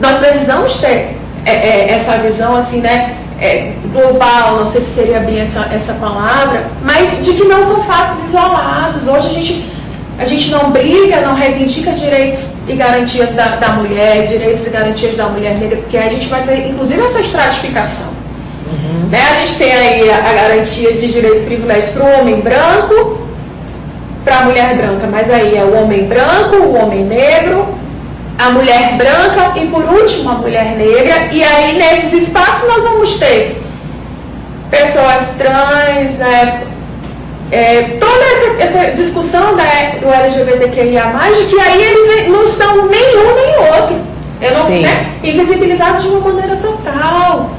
nós 0.00 0.18
precisamos 0.18 0.76
ter 0.78 1.16
é, 1.44 1.52
é, 1.52 1.90
essa 1.92 2.18
visão, 2.18 2.56
assim, 2.56 2.80
né, 2.80 3.16
é, 3.40 3.72
global, 3.92 4.58
não 4.58 4.66
sei 4.66 4.80
se 4.80 4.90
seria 4.90 5.20
bem 5.20 5.40
essa, 5.40 5.68
essa 5.72 5.94
palavra, 5.94 6.66
mas 6.82 7.24
de 7.24 7.32
que 7.32 7.44
não 7.44 7.62
são 7.62 7.82
fatos 7.84 8.24
isolados. 8.24 9.08
Hoje 9.08 9.28
a 9.28 9.32
gente 9.32 9.74
a 10.16 10.24
gente 10.24 10.50
não 10.50 10.70
briga, 10.70 11.20
não 11.22 11.34
reivindica 11.34 11.90
direitos 11.92 12.52
e 12.68 12.74
garantias 12.74 13.34
da, 13.34 13.56
da 13.56 13.70
mulher, 13.70 14.28
direitos 14.28 14.64
e 14.64 14.70
garantias 14.70 15.16
da 15.16 15.26
mulher 15.26 15.58
negra, 15.58 15.78
porque 15.78 15.96
a 15.96 16.08
gente 16.08 16.28
vai 16.28 16.44
ter, 16.44 16.68
inclusive, 16.68 17.02
essa 17.02 17.20
estratificação. 17.20 18.12
Uhum. 18.66 19.08
Né? 19.08 19.18
A 19.18 19.40
gente 19.40 19.56
tem 19.56 19.72
aí 19.72 20.08
a, 20.08 20.18
a 20.18 20.32
garantia 20.32 20.92
de 20.92 21.10
direitos 21.10 21.42
e 21.42 21.46
privilégios 21.46 21.88
para 21.88 22.04
o 22.04 22.20
homem 22.20 22.40
branco, 22.40 23.23
para 24.24 24.38
a 24.38 24.42
mulher 24.44 24.76
branca, 24.76 25.06
mas 25.10 25.30
aí 25.30 25.56
é 25.56 25.62
o 25.62 25.76
homem 25.76 26.06
branco, 26.06 26.56
o 26.56 26.74
homem 26.74 27.04
negro, 27.04 27.68
a 28.38 28.50
mulher 28.50 28.96
branca 28.96 29.58
e, 29.60 29.66
por 29.66 29.84
último, 29.84 30.30
a 30.30 30.34
mulher 30.34 30.76
negra. 30.76 31.28
E 31.30 31.44
aí, 31.44 31.76
nesses 31.76 32.24
espaços, 32.24 32.68
nós 32.68 32.82
vamos 32.82 33.18
ter 33.18 33.62
pessoas 34.70 35.28
trans, 35.36 36.14
né, 36.14 36.64
é, 37.52 37.82
toda 38.00 38.24
essa, 38.24 38.78
essa 38.78 38.92
discussão 38.92 39.54
da, 39.54 39.64
do 40.00 40.12
LGBTQIA, 40.12 41.12
de 41.36 41.44
que 41.44 41.60
aí 41.60 41.82
eles 41.82 42.28
não 42.28 42.42
estão 42.42 42.86
nem 42.86 43.18
um 43.18 43.34
nem 43.34 43.58
outro. 43.72 43.96
Eu 44.40 44.52
não, 44.52 44.68
né, 44.68 45.10
invisibilizados 45.22 46.02
de 46.02 46.08
uma 46.08 46.32
maneira 46.32 46.56
total. 46.56 47.50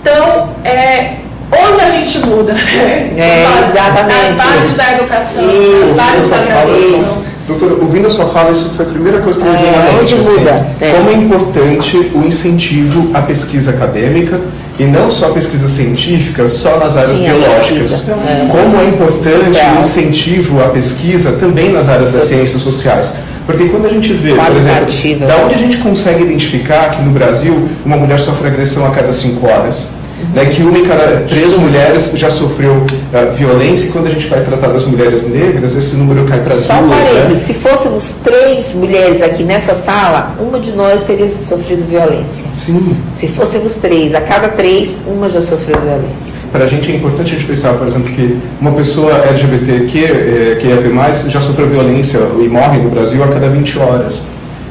Então, 0.00 0.50
é, 0.64 1.16
onde 1.52 1.80
a 1.80 1.90
gente 1.90 2.18
muda? 2.18 2.52
É, 2.52 3.44
exatamente. 3.70 4.30
As 4.30 4.34
bases 4.36 4.76
da 4.76 4.92
educação, 4.94 5.44
isso, 5.44 5.84
as 5.84 5.96
bases 5.96 6.30
da 6.30 6.38
graduação. 6.38 7.36
Doutora, 7.46 7.74
ouvindo 7.74 8.08
a 8.08 8.10
sua 8.10 8.26
fala, 8.26 8.50
isso 8.50 8.72
foi 8.76 8.84
a 8.84 8.88
primeira 8.88 9.20
coisa 9.20 9.38
que 9.38 9.46
eu 9.46 9.52
me 9.52 9.58
veio 9.58 9.72
na 9.72 9.92
mente. 9.92 10.14
Assim, 10.14 10.30
muda? 10.30 10.66
É. 10.80 10.92
Como 10.92 11.10
é 11.10 11.14
importante 11.14 11.96
o 12.12 12.26
incentivo 12.26 13.10
à 13.14 13.22
pesquisa 13.22 13.70
acadêmica 13.70 14.40
e 14.78 14.84
não 14.84 15.10
só 15.10 15.30
pesquisa 15.30 15.68
científica, 15.68 16.48
só 16.48 16.76
nas 16.78 16.96
áreas 16.96 17.16
Sim, 17.16 17.24
biológicas. 17.24 17.92
É. 17.92 18.48
Como 18.50 18.80
é 18.80 18.88
importante 18.88 19.60
o 19.76 19.80
incentivo 19.80 20.60
à 20.60 20.68
pesquisa 20.70 21.32
também 21.32 21.70
nas 21.70 21.88
áreas 21.88 22.12
das 22.12 22.24
ciências 22.24 22.62
sociais. 22.62 23.12
Porque 23.46 23.68
quando 23.68 23.86
a 23.86 23.90
gente 23.90 24.12
vê, 24.12 24.34
por 24.34 24.56
exemplo, 24.56 25.26
da 25.28 25.36
onde 25.36 25.54
a 25.54 25.58
gente 25.58 25.76
consegue 25.76 26.24
identificar 26.24 26.96
que 26.96 27.02
no 27.02 27.12
Brasil 27.12 27.68
uma 27.84 27.96
mulher 27.96 28.18
sofre 28.18 28.48
agressão 28.48 28.84
a 28.84 28.90
cada 28.90 29.12
cinco 29.12 29.46
horas? 29.46 29.86
Né, 30.34 30.46
que 30.46 30.62
uma 30.62 30.78
em 30.78 30.84
cada 30.84 31.22
três 31.28 31.56
mulheres 31.56 32.12
já 32.14 32.30
sofreu 32.30 32.72
uh, 32.72 33.34
violência, 33.34 33.86
e 33.86 33.88
quando 33.90 34.06
a 34.06 34.10
gente 34.10 34.26
vai 34.28 34.42
tratar 34.42 34.68
das 34.68 34.84
mulheres 34.84 35.28
negras, 35.28 35.76
esse 35.76 35.96
número 35.96 36.24
cai 36.24 36.40
para 36.40 36.54
duas. 36.54 36.64
Só 36.64 36.80
né? 36.82 37.34
se 37.34 37.54
fôssemos 37.54 38.14
três 38.24 38.74
mulheres 38.74 39.22
aqui 39.22 39.44
nessa 39.44 39.74
sala, 39.74 40.34
uma 40.40 40.58
de 40.58 40.72
nós 40.72 41.02
teria 41.02 41.30
sofrido 41.30 41.86
violência. 41.86 42.44
Sim. 42.52 42.96
Se 43.10 43.28
fôssemos 43.28 43.74
três, 43.74 44.14
a 44.14 44.20
cada 44.20 44.48
três, 44.48 44.98
uma 45.06 45.28
já 45.28 45.40
sofreu 45.40 45.78
violência. 45.80 46.34
Para 46.52 46.64
a 46.64 46.68
gente 46.68 46.90
é 46.90 46.96
importante 46.96 47.34
a 47.34 47.38
gente 47.38 47.44
pensar, 47.46 47.74
por 47.74 47.86
exemplo, 47.86 48.12
que 48.14 48.38
uma 48.60 48.72
pessoa 48.72 49.12
LGBT 49.12 49.86
que, 49.86 50.04
eh, 50.04 50.58
que 50.60 50.68
é 50.68 51.28
já 51.28 51.40
sofreu 51.40 51.68
violência 51.68 52.18
e 52.40 52.48
morre 52.48 52.78
no 52.78 52.88
Brasil 52.88 53.22
a 53.22 53.28
cada 53.28 53.48
20 53.48 53.78
horas. 53.78 54.22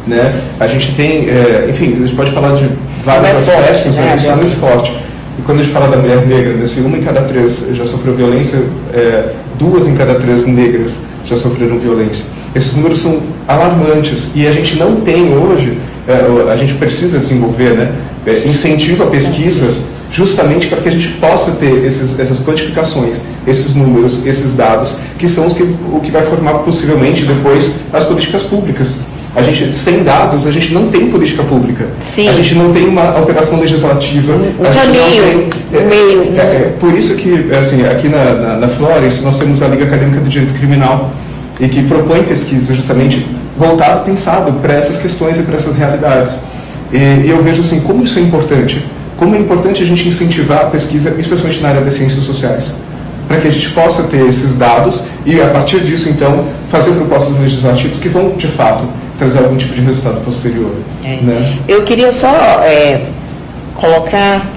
Né? 0.08 0.42
A 0.60 0.68
gente 0.68 0.96
tem, 0.96 1.30
eh, 1.30 1.68
enfim, 1.70 1.94
a 1.94 2.06
gente 2.06 2.16
pode 2.16 2.32
falar 2.32 2.56
de 2.56 2.70
vários 3.04 3.48
é 3.48 3.56
aspectos, 3.58 3.98
né? 3.98 4.16
isso 4.18 4.28
é 4.28 4.36
muito 4.36 4.56
forte. 4.56 5.05
Quando 5.46 5.60
a 5.60 5.64
gente 5.64 5.74
fala 5.74 5.88
da 5.90 5.98
mulher 5.98 6.26
negra, 6.26 6.54
desse 6.54 6.80
uma 6.80 6.98
em 6.98 7.04
cada 7.04 7.22
três 7.22 7.68
já 7.74 7.86
sofreu 7.86 8.16
violência, 8.16 8.58
é, 8.92 9.30
duas 9.60 9.86
em 9.86 9.96
cada 9.96 10.16
três 10.16 10.48
negras 10.48 11.02
já 11.24 11.38
sofreram 11.38 11.78
violência. 11.78 12.26
Esses 12.56 12.74
números 12.74 13.00
são 13.00 13.22
alarmantes 13.48 14.32
e 14.34 14.48
a 14.48 14.52
gente 14.52 14.76
não 14.76 15.02
tem 15.02 15.38
hoje, 15.38 15.78
é, 16.08 16.52
a 16.52 16.56
gente 16.58 16.74
precisa 16.74 17.20
desenvolver, 17.20 17.78
né, 17.78 17.94
é, 18.26 18.48
incentivo 18.48 19.04
à 19.04 19.08
pesquisa 19.08 19.72
justamente 20.12 20.68
para 20.68 20.82
que 20.82 20.90
a 20.90 20.92
gente 20.92 21.10
possa 21.20 21.52
ter 21.52 21.86
esses, 21.86 22.20
essas 22.20 22.40
quantificações, 22.40 23.22
esses 23.46 23.76
números, 23.76 24.26
esses 24.26 24.56
dados, 24.56 24.96
que 25.20 25.28
são 25.28 25.46
os 25.46 25.54
que, 25.54 25.62
o 25.62 26.00
que 26.02 26.10
vai 26.10 26.24
formar 26.24 26.60
possivelmente 26.60 27.24
depois 27.24 27.70
as 27.94 28.06
políticas 28.06 28.44
públicas. 28.44 28.88
A 29.36 29.42
gente, 29.42 29.76
sem 29.76 30.02
dados, 30.02 30.48
a 30.48 30.52
gente 30.52 30.74
não 30.74 30.88
tem 30.88 31.10
política 31.12 31.44
pública. 31.44 31.88
Sim. 32.00 32.30
A 32.30 32.32
gente 32.32 32.56
não 32.56 32.72
tem 32.72 32.88
uma 32.88 33.20
operação 33.20 33.60
legislativa. 33.60 34.34
Um 34.34 34.74
caminho, 34.74 35.50
não 35.72 35.82
um 35.82 35.88
meio, 35.88 36.40
É, 36.40 36.42
é, 36.42 36.76
por 36.80 36.98
isso 36.98 37.16
que, 37.16 37.52
assim, 37.52 37.86
aqui 37.86 38.08
na, 38.08 38.34
na, 38.34 38.58
na 38.58 38.68
Florence, 38.70 39.22
nós 39.22 39.38
temos 39.38 39.62
a 39.62 39.68
Liga 39.68 39.84
Acadêmica 39.84 40.22
do 40.22 40.30
Direito 40.30 40.54
Criminal 40.54 41.12
e 41.60 41.68
que 41.68 41.84
propõe 41.84 42.24
pesquisa 42.24 42.74
justamente 42.74 43.28
voltado, 43.58 44.06
pensado 44.06 44.54
para 44.54 44.74
essas 44.74 44.98
questões 44.98 45.38
e 45.38 45.44
para 45.44 45.56
essas 45.56 45.76
realidades. 45.76 46.36
E, 46.94 46.98
e 46.98 47.30
eu 47.30 47.44
vejo 47.44 47.60
assim, 47.60 47.82
como 47.82 48.06
isso 48.06 48.18
é 48.18 48.22
importante. 48.22 48.86
Como 49.18 49.36
é 49.36 49.40
importante 49.40 49.84
a 49.84 49.86
gente 49.86 50.08
incentivar 50.08 50.62
a 50.62 50.66
pesquisa, 50.66 51.14
especialmente 51.20 51.62
na 51.62 51.70
área 51.70 51.82
das 51.82 51.94
ciências 51.94 52.24
sociais 52.24 52.74
para 53.28 53.38
que 53.38 53.48
a 53.48 53.52
gente 53.52 53.70
possa 53.72 54.04
ter 54.04 54.26
esses 54.28 54.54
dados 54.54 55.04
e, 55.26 55.42
a 55.42 55.48
partir 55.48 55.80
disso, 55.80 56.10
então, 56.10 56.46
fazer 56.70 56.92
propostas 56.92 57.40
legislativas 57.40 57.98
que 57.98 58.10
vão, 58.10 58.36
de 58.38 58.48
fato, 58.48 58.86
trazer 59.18 59.40
algum 59.40 59.58
tipo 59.58 59.74
de 59.74 59.82
resultado 59.82 60.24
posterior. 60.24 60.72
É. 61.04 61.18
Né? 61.22 61.60
Eu 61.68 61.84
queria 61.84 62.12
só 62.12 62.30
é, 62.64 63.08
colocar 63.74 64.48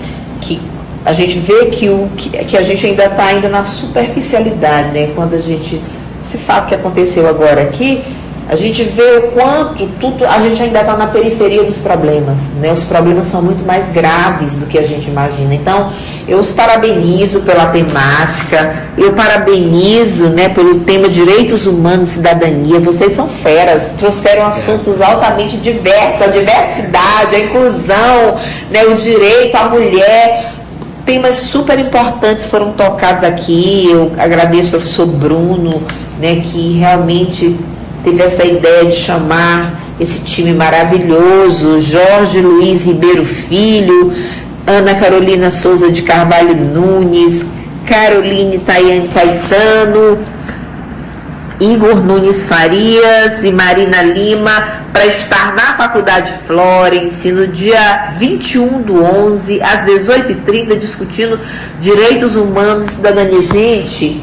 que 0.40 0.60
a 1.04 1.12
gente 1.12 1.38
vê 1.38 1.66
que, 1.66 1.88
o, 1.88 2.08
que, 2.16 2.30
que 2.30 2.56
a 2.56 2.62
gente 2.62 2.86
ainda 2.86 3.04
está 3.06 3.24
ainda 3.24 3.48
na 3.48 3.64
superficialidade, 3.64 4.90
né? 4.90 5.10
Quando 5.14 5.34
a 5.34 5.38
gente. 5.38 5.80
Esse 6.24 6.36
fato 6.36 6.68
que 6.68 6.74
aconteceu 6.74 7.26
agora 7.26 7.62
aqui, 7.62 8.04
a 8.48 8.56
gente 8.56 8.82
vê 8.82 9.18
o 9.18 9.22
quanto 9.32 9.86
tudo, 10.00 10.24
a 10.24 10.40
gente 10.40 10.62
ainda 10.62 10.80
está 10.80 10.96
na 10.96 11.08
periferia 11.08 11.64
dos 11.64 11.76
problemas, 11.78 12.50
né? 12.52 12.72
Os 12.72 12.82
problemas 12.82 13.26
são 13.26 13.42
muito 13.42 13.62
mais 13.66 13.90
graves 13.90 14.56
do 14.56 14.64
que 14.64 14.78
a 14.78 14.82
gente 14.82 15.10
imagina. 15.10 15.54
Então, 15.54 15.92
eu 16.26 16.38
os 16.38 16.50
parabenizo 16.50 17.40
pela 17.40 17.66
temática, 17.66 18.84
eu 18.96 19.12
parabenizo, 19.12 20.28
né, 20.28 20.48
pelo 20.48 20.80
tema 20.80 21.10
direitos 21.10 21.66
humanos 21.66 22.10
e 22.10 22.12
cidadania. 22.14 22.80
Vocês 22.80 23.12
são 23.12 23.28
feras, 23.28 23.92
trouxeram 23.98 24.46
assuntos 24.46 25.00
altamente 25.02 25.58
diversos, 25.58 26.22
a 26.22 26.28
diversidade, 26.28 27.36
a 27.36 27.40
inclusão, 27.40 28.36
né, 28.70 28.84
o 28.84 28.94
direito 28.94 29.56
à 29.56 29.64
mulher, 29.68 30.52
temas 31.04 31.34
super 31.36 31.78
importantes 31.78 32.46
foram 32.46 32.72
tocados 32.72 33.22
aqui. 33.24 33.88
Eu 33.90 34.10
agradeço 34.18 34.68
ao 34.68 34.80
professor 34.80 35.06
Bruno, 35.06 35.82
né, 36.18 36.36
que 36.36 36.78
realmente 36.78 37.58
teve 38.08 38.22
essa 38.22 38.44
ideia 38.44 38.86
de 38.86 38.96
chamar 38.96 39.80
esse 40.00 40.20
time 40.20 40.54
maravilhoso, 40.54 41.80
Jorge 41.80 42.40
Luiz 42.40 42.82
Ribeiro 42.82 43.24
Filho, 43.24 44.12
Ana 44.66 44.94
Carolina 44.94 45.50
Souza 45.50 45.90
de 45.92 46.02
Carvalho 46.02 46.54
Nunes, 46.54 47.44
Caroline 47.84 48.58
Tayane 48.58 49.08
Caetano, 49.08 50.18
Igor 51.60 51.96
Nunes 51.96 52.44
Farias 52.44 53.42
e 53.42 53.50
Marina 53.52 54.02
Lima 54.02 54.86
para 54.92 55.06
estar 55.06 55.54
na 55.54 55.76
Faculdade 55.76 56.32
Florence 56.46 57.30
no 57.30 57.46
dia 57.48 58.12
21 58.16 58.82
do 58.82 59.04
11, 59.04 59.60
às 59.60 59.84
18h30, 59.84 60.78
discutindo 60.78 61.38
direitos 61.80 62.36
humanos 62.36 62.86
e 62.86 62.92
cidadania. 62.92 63.42
Gente, 63.42 64.20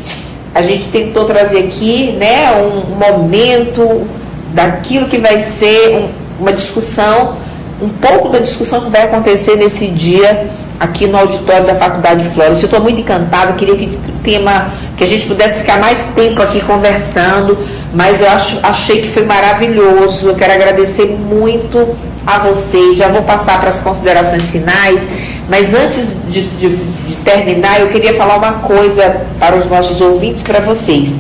a 0.56 0.62
gente 0.62 0.88
tentou 0.88 1.26
trazer 1.26 1.66
aqui 1.66 2.14
né, 2.14 2.50
um 2.54 2.96
momento 2.96 4.08
daquilo 4.54 5.10
que 5.10 5.18
vai 5.18 5.42
ser 5.42 5.98
um, 5.98 6.10
uma 6.40 6.54
discussão, 6.54 7.36
um 7.82 7.90
pouco 7.90 8.30
da 8.30 8.40
discussão 8.40 8.86
que 8.86 8.90
vai 8.90 9.02
acontecer 9.02 9.58
nesse 9.58 9.88
dia 9.88 10.50
aqui 10.80 11.08
no 11.08 11.18
auditório 11.18 11.66
da 11.66 11.76
Faculdade 11.76 12.24
de 12.24 12.34
Flores. 12.34 12.62
Eu 12.62 12.68
estou 12.68 12.80
muito 12.80 13.02
encantada, 13.02 13.52
queria 13.54 13.76
que 13.76 13.86
o 13.86 14.24
tema, 14.24 14.72
que 14.96 15.04
a 15.04 15.08
gente 15.08 15.26
pudesse 15.26 15.60
ficar 15.60 15.78
mais 15.78 16.06
tempo 16.16 16.42
aqui 16.42 16.62
conversando, 16.62 17.58
mas 17.94 18.22
eu 18.22 18.30
acho, 18.30 18.58
achei 18.64 19.02
que 19.02 19.10
foi 19.10 19.26
maravilhoso. 19.26 20.30
Eu 20.30 20.36
quero 20.36 20.54
agradecer 20.54 21.06
muito 21.06 21.96
a 22.26 22.40
vocês. 22.40 22.96
Já 22.96 23.10
vou 23.10 23.24
passar 23.24 23.60
para 23.60 23.70
as 23.70 23.80
considerações 23.82 24.52
finais, 24.52 25.02
mas 25.50 25.74
antes 25.74 26.24
de, 26.28 26.42
de, 26.42 26.76
de 26.76 27.16
terminar, 27.18 27.80
eu 27.80 27.88
queria 27.90 28.14
falar 28.16 28.38
uma 28.38 28.54
coisa 28.54 29.22
para 29.40 29.56
os 29.56 29.68
nossos 29.68 30.02
ouvintes, 30.02 30.42
para 30.42 30.60
vocês. 30.60 31.20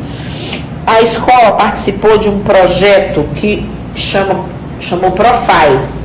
A 0.85 1.01
escola 1.01 1.51
participou 1.53 2.17
de 2.17 2.29
um 2.29 2.39
projeto 2.39 3.25
que 3.35 3.67
chama, 3.95 4.45
chamou 4.79 5.11
Profile 5.11 5.95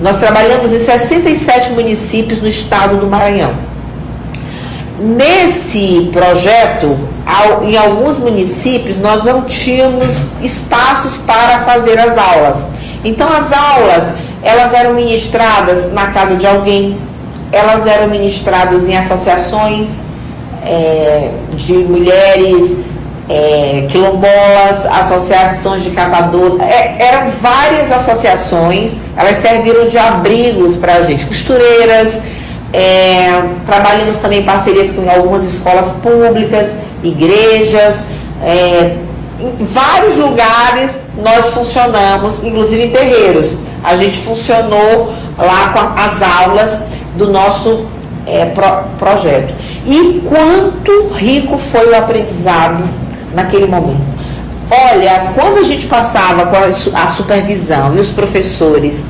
nós 0.00 0.16
trabalhamos 0.16 0.72
em 0.72 0.78
67 0.78 1.72
municípios 1.72 2.40
no 2.40 2.48
estado 2.48 2.96
do 2.96 3.06
Maranhão. 3.06 3.52
Nesse 4.98 6.08
projeto, 6.10 6.98
em 7.62 7.76
alguns 7.76 8.18
municípios, 8.18 8.96
nós 8.96 9.22
não 9.22 9.42
tínhamos 9.42 10.24
espaços 10.42 11.18
para 11.18 11.60
fazer 11.60 11.98
as 11.98 12.16
aulas. 12.16 12.66
Então, 13.04 13.28
as 13.30 13.52
aulas, 13.52 14.12
elas 14.42 14.72
eram 14.72 14.94
ministradas 14.94 15.92
na 15.92 16.06
casa 16.08 16.36
de 16.36 16.46
alguém, 16.46 16.96
elas 17.52 17.86
eram 17.86 18.08
ministradas 18.08 18.88
em 18.88 18.96
associações 18.96 20.00
é, 20.64 21.30
de 21.54 21.72
mulheres, 21.72 22.76
é, 23.28 23.86
quilombolas, 23.88 24.86
associações 24.86 25.84
de 25.84 25.90
catador, 25.90 26.58
é, 26.60 26.96
eram 26.98 27.30
várias 27.40 27.92
associações, 27.92 28.98
elas 29.16 29.36
serviram 29.36 29.88
de 29.88 29.98
abrigos 29.98 30.76
para 30.76 30.94
a 30.94 31.02
gente, 31.02 31.26
costureiras, 31.26 32.20
é, 32.72 33.42
trabalhamos 33.66 34.18
também 34.18 34.40
em 34.40 34.44
parcerias 34.44 34.92
com 34.92 35.08
algumas 35.08 35.44
escolas 35.44 35.92
públicas, 35.92 36.70
igrejas, 37.02 38.04
é, 38.42 38.96
em 39.40 39.64
vários 39.64 40.16
lugares 40.16 40.92
nós 41.16 41.48
funcionamos, 41.48 42.42
inclusive 42.42 42.84
em 42.84 42.90
terreiros. 42.90 43.56
A 43.82 43.96
gente 43.96 44.18
funcionou 44.18 45.14
lá 45.38 45.72
com 45.72 46.00
as 46.00 46.22
aulas 46.22 46.78
do 47.16 47.30
nosso 47.30 47.86
é, 48.26 48.46
pro, 48.46 48.84
projeto. 48.98 49.54
E 49.86 50.22
quanto 50.28 51.08
rico 51.08 51.58
foi 51.58 51.90
o 51.90 51.96
aprendizado 51.96 52.88
naquele 53.34 53.66
momento. 53.66 54.10
Olha, 54.70 55.32
quando 55.34 55.58
a 55.58 55.62
gente 55.64 55.86
passava 55.86 56.46
com 56.46 56.56
a, 56.56 57.08
supervisão 57.08 57.96
e 57.96 57.98
os 57.98 58.10
professores 58.10 59.02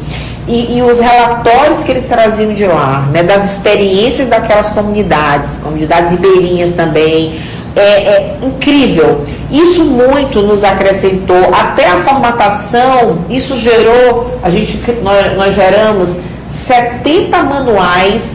e, 0.51 0.79
e, 0.79 0.83
os 0.83 0.99
relatórios 0.99 1.85
que 1.85 1.93
eles 1.93 2.05
traziam 2.07 2.53
de 2.53 2.67
lá, 2.67 3.09
né, 3.13 3.23
das 3.23 3.45
experiências 3.45 4.29
daquelas 4.29 4.71
comunidades, 4.71 5.49
comunidades 5.63 6.11
ribeirinhas 6.11 6.73
também, 6.73 7.39
é, 7.77 7.81
é, 7.81 8.39
incrível. 8.43 9.25
Isso 9.49 9.85
muito 9.85 10.43
nos 10.43 10.65
acrescentou, 10.65 11.55
até 11.55 11.87
a 11.87 12.01
formatação, 12.01 13.25
isso 13.31 13.57
gerou, 13.59 14.41
a 14.43 14.51
gente, 14.51 14.77
nós, 15.03 15.37
nós 15.37 15.55
geramos 15.55 16.09
70 16.49 17.45
manuais 17.45 18.35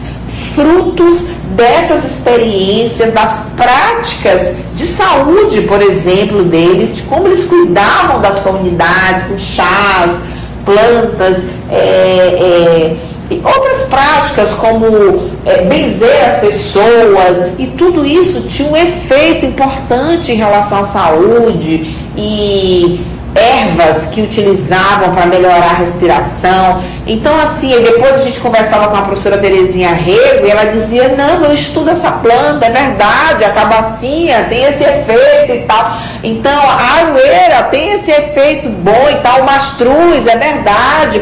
frutos 0.54 1.24
dessas 1.54 2.02
experiências, 2.02 3.12
das 3.12 3.42
práticas 3.54 4.52
de 4.74 4.86
saúde, 4.86 5.60
por 5.62 5.82
exemplo, 5.82 6.44
deles, 6.44 6.96
de 6.96 7.02
como 7.02 7.26
eles 7.26 7.44
cuidavam 7.44 8.22
das 8.22 8.38
comunidades 8.38 9.24
com 9.24 9.36
chás, 9.36 10.18
plantas, 10.66 11.44
é, 11.70 11.76
é, 11.76 12.96
outras 13.42 13.84
práticas 13.84 14.52
como 14.52 15.30
é, 15.46 15.62
benzer 15.62 16.24
as 16.26 16.40
pessoas, 16.40 17.52
e 17.58 17.68
tudo 17.68 18.04
isso 18.04 18.42
tinha 18.42 18.68
um 18.70 18.76
efeito 18.76 19.46
importante 19.46 20.32
em 20.32 20.36
relação 20.36 20.80
à 20.80 20.84
saúde 20.84 21.96
e 22.16 23.00
ervas 23.36 24.06
que 24.06 24.22
utilizavam 24.22 25.14
para 25.14 25.26
melhorar 25.26 25.70
a 25.70 25.74
respiração. 25.74 26.82
Então, 27.06 27.38
assim, 27.38 27.70
depois 27.82 28.16
a 28.16 28.22
gente 28.22 28.40
conversava 28.40 28.88
com 28.88 28.96
a 28.96 29.02
professora 29.02 29.38
Terezinha 29.38 29.90
Rego 29.90 30.46
e 30.46 30.50
ela 30.50 30.64
dizia, 30.64 31.14
não, 31.16 31.44
eu 31.44 31.52
estudo 31.52 31.90
essa 31.90 32.10
planta, 32.12 32.66
é 32.66 32.70
verdade, 32.70 33.44
a 33.44 33.50
cabacinha 33.50 34.44
tem 34.48 34.64
esse 34.64 34.82
efeito 34.82 35.52
e 35.52 35.62
tal. 35.66 35.92
Então, 36.24 36.60
a 36.68 36.98
aroeira 37.00 37.62
tem 37.70 37.92
esse 37.92 38.10
efeito 38.10 38.68
bom 38.68 39.06
e 39.10 39.16
tal, 39.16 39.42
o 39.42 39.44
mastruz, 39.44 40.26
é 40.26 40.36
verdade, 40.36 41.20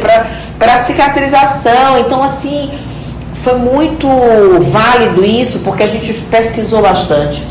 para 0.59 0.85
cicatrização. 0.85 1.99
Então, 1.99 2.23
assim, 2.23 2.71
foi 3.35 3.57
muito 3.57 4.09
válido 4.61 5.25
isso, 5.25 5.59
porque 5.61 5.83
a 5.83 5.89
gente 5.89 6.13
pesquisou 6.15 6.81
bastante 6.81 7.43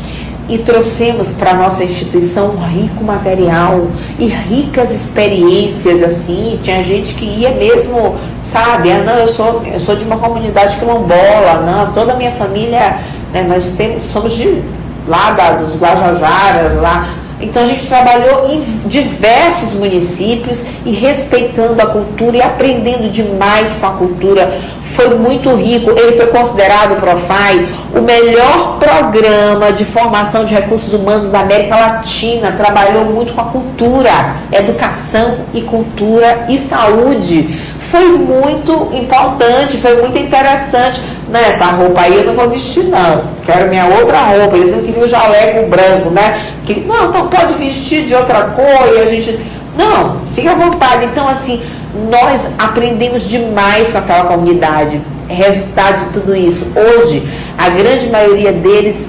e 0.48 0.58
trouxemos 0.58 1.30
para 1.32 1.52
a 1.52 1.54
nossa 1.54 1.82
instituição 1.82 2.50
um 2.50 2.60
rico 2.60 3.02
material 3.02 3.88
e 4.18 4.26
ricas 4.26 4.92
experiências 4.92 6.02
assim. 6.02 6.58
Tinha 6.62 6.82
gente 6.82 7.14
que 7.14 7.24
ia 7.24 7.50
mesmo, 7.52 8.16
sabe, 8.42 8.92
ah, 8.92 9.02
não, 9.02 9.14
eu 9.14 9.28
sou, 9.28 9.62
eu 9.64 9.80
sou 9.80 9.96
de 9.96 10.04
uma 10.04 10.18
comunidade 10.18 10.76
quilombola, 10.76 11.62
não, 11.64 11.92
toda 11.92 12.12
a 12.12 12.16
minha 12.16 12.32
família, 12.32 12.98
né, 13.32 13.42
nós 13.42 13.70
temos, 13.70 14.04
somos 14.04 14.32
de 14.32 14.62
lá 15.06 15.32
da, 15.32 15.52
dos 15.52 15.76
Guajajaras, 15.78 16.76
lá. 16.76 17.06
Então 17.44 17.62
a 17.62 17.66
gente 17.66 17.86
trabalhou 17.86 18.48
em 18.48 18.60
diversos 18.86 19.74
municípios 19.74 20.64
e 20.84 20.92
respeitando 20.92 21.80
a 21.80 21.86
cultura 21.86 22.38
e 22.38 22.42
aprendendo 22.42 23.10
demais 23.10 23.74
com 23.74 23.86
a 23.86 23.90
cultura. 23.90 24.50
Foi 24.94 25.10
muito 25.18 25.54
rico. 25.54 25.90
Ele 25.90 26.12
foi 26.12 26.28
considerado, 26.28 27.00
Profai, 27.00 27.66
o 27.94 28.00
melhor 28.00 28.78
programa 28.78 29.72
de 29.72 29.84
formação 29.84 30.44
de 30.44 30.54
recursos 30.54 30.92
humanos 30.92 31.30
da 31.30 31.40
América 31.40 31.76
Latina. 31.76 32.52
Trabalhou 32.52 33.06
muito 33.06 33.34
com 33.34 33.40
a 33.40 33.44
cultura, 33.44 34.36
educação 34.52 35.38
e 35.52 35.60
cultura 35.62 36.46
e 36.48 36.58
saúde. 36.58 37.73
Foi 37.90 38.08
muito 38.08 38.90
importante, 38.92 39.78
foi 39.78 40.00
muito 40.00 40.18
interessante. 40.18 41.00
Nessa 41.28 41.66
roupa 41.66 42.00
aí 42.00 42.16
eu 42.16 42.24
não 42.26 42.34
vou 42.34 42.48
vestir, 42.50 42.84
não. 42.84 43.24
Quero 43.44 43.68
minha 43.68 43.86
outra 43.86 44.18
roupa. 44.18 44.56
Eles 44.56 44.72
não 44.72 44.82
queriam 44.82 45.04
o 45.04 45.08
jaleco 45.08 45.68
branco, 45.68 46.10
né? 46.10 46.40
Não, 46.86 47.12
não 47.12 47.28
pode 47.28 47.54
vestir 47.54 48.04
de 48.04 48.14
outra 48.14 48.44
cor 48.44 48.94
e 48.94 49.00
a 49.00 49.06
gente. 49.06 49.38
Não, 49.76 50.20
fica 50.34 50.52
à 50.52 50.54
vontade. 50.54 51.06
Então, 51.06 51.28
assim, 51.28 51.62
nós 52.10 52.46
aprendemos 52.58 53.28
demais 53.28 53.92
com 53.92 53.98
aquela 53.98 54.24
comunidade. 54.24 55.00
Resultado 55.28 56.06
de 56.06 56.20
tudo 56.20 56.36
isso. 56.36 56.72
Hoje, 56.76 57.22
a 57.56 57.68
grande 57.70 58.08
maioria 58.08 58.52
deles 58.52 59.08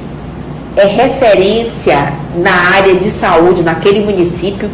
é 0.77 0.85
referência 0.85 2.13
na 2.35 2.51
área 2.75 2.95
de 2.95 3.09
saúde 3.09 3.63
naquele 3.63 4.01
município. 4.01 4.69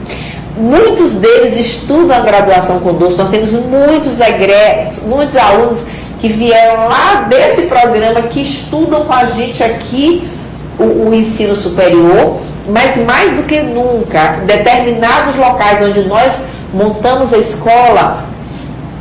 Muitos 0.58 1.12
deles 1.12 1.56
estudam 1.56 2.18
a 2.18 2.20
graduação 2.22 2.80
conosco. 2.80 3.22
Nós 3.22 3.30
temos 3.30 3.54
muitos 3.54 4.20
egressos, 4.20 5.04
muitos 5.04 5.38
alunos 5.38 5.80
que 6.20 6.30
vieram 6.30 6.88
lá 6.88 7.26
desse 7.30 7.64
programa, 7.64 8.24
que 8.24 8.42
estudam 8.42 9.06
com 9.06 9.14
a 9.14 9.26
gente 9.26 9.64
aqui 9.64 10.30
o, 10.78 11.10
o 11.10 11.14
ensino 11.14 11.56
superior, 11.56 12.40
mas 12.68 12.98
mais 13.06 13.32
do 13.34 13.44
que 13.44 13.62
nunca, 13.62 14.42
determinados 14.46 15.36
locais 15.36 15.82
onde 15.82 16.04
nós 16.04 16.44
montamos 16.74 17.34
a 17.34 17.38
escola, 17.38 18.26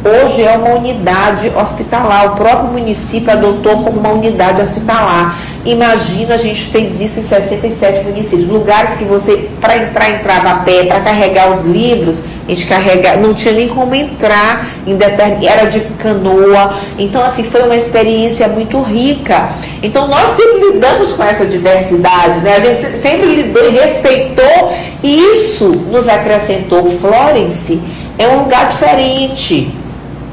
hoje 0.05 0.43
é 0.43 0.57
uma 0.57 0.75
unidade 0.75 1.51
hospitalar. 1.55 2.33
O 2.33 2.37
próprio 2.37 2.71
município 2.71 3.31
adotou 3.31 3.83
como 3.83 4.01
uma 4.01 4.11
unidade 4.11 4.61
hospitalar. 4.61 5.37
Imagina, 5.65 6.35
a 6.35 6.39
gente 6.39 6.65
fez 6.65 6.99
isso 7.01 7.21
em 7.21 7.23
67 7.23 8.05
municípios. 8.05 8.49
Lugares 8.49 8.95
que 8.95 9.05
você, 9.05 9.49
para 9.61 9.77
entrar, 9.77 10.11
entrava 10.11 10.51
a 10.51 10.55
pé, 10.61 10.85
para 10.85 11.01
carregar 11.01 11.51
os 11.51 11.61
livros, 11.61 12.23
a 12.49 12.51
gente 12.51 12.67
carrega, 12.67 13.17
não 13.17 13.35
tinha 13.35 13.53
nem 13.53 13.69
como 13.69 13.95
entrar, 13.95 14.67
em 14.87 14.99
era 15.47 15.67
de 15.67 15.81
canoa. 15.99 16.75
Então, 16.99 17.23
assim, 17.23 17.45
foi 17.45 17.63
uma 17.63 17.77
experiência 17.77 18.49
muito 18.49 18.81
rica. 18.81 19.51
Então, 19.83 20.09
nós 20.09 20.31
sempre 20.31 20.73
lidamos 20.73 21.13
com 21.13 21.23
essa 21.23 21.45
diversidade, 21.45 22.41
né? 22.41 22.57
A 22.57 22.61
gente 22.61 22.97
sempre 22.97 23.27
lidou 23.27 23.67
e 23.67 23.71
respeitou, 23.71 24.73
e 25.03 25.35
isso 25.35 25.69
nos 25.69 26.09
acrescentou. 26.09 26.89
Florence 26.89 27.81
é 28.19 28.27
um 28.29 28.41
lugar 28.41 28.69
diferente 28.69 29.80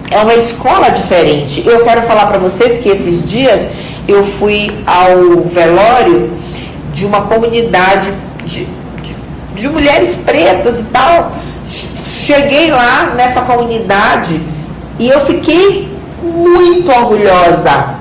é 0.09 0.19
uma 0.19 0.35
escola 0.35 0.89
diferente. 0.89 1.63
Eu 1.65 1.83
quero 1.83 2.01
falar 2.03 2.27
para 2.27 2.37
vocês 2.37 2.81
que 2.81 2.89
esses 2.89 3.23
dias 3.23 3.67
eu 4.07 4.23
fui 4.23 4.71
ao 4.85 5.43
velório 5.43 6.31
de 6.93 7.05
uma 7.05 7.21
comunidade 7.21 8.13
de, 8.45 8.65
de, 9.01 9.15
de 9.55 9.69
mulheres 9.69 10.15
pretas 10.15 10.79
e 10.79 10.83
tal. 10.83 11.33
Cheguei 12.25 12.71
lá 12.71 13.13
nessa 13.15 13.41
comunidade 13.41 14.41
e 14.97 15.09
eu 15.09 15.19
fiquei 15.21 15.91
muito 16.21 16.89
orgulhosa. 16.91 17.97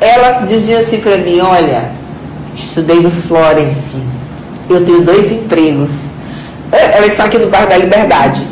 Elas 0.00 0.48
diziam 0.48 0.80
assim 0.80 1.00
para 1.00 1.16
mim: 1.18 1.40
Olha, 1.40 1.90
estudei 2.54 3.00
no 3.00 3.10
Florence, 3.10 3.96
eu 4.68 4.84
tenho 4.84 5.02
dois 5.02 5.32
empregos. 5.32 5.92
É, 6.70 6.96
elas 6.96 7.12
estão 7.12 7.26
aqui 7.26 7.38
no 7.38 7.48
bairro 7.48 7.68
da 7.68 7.76
Liberdade. 7.76 8.46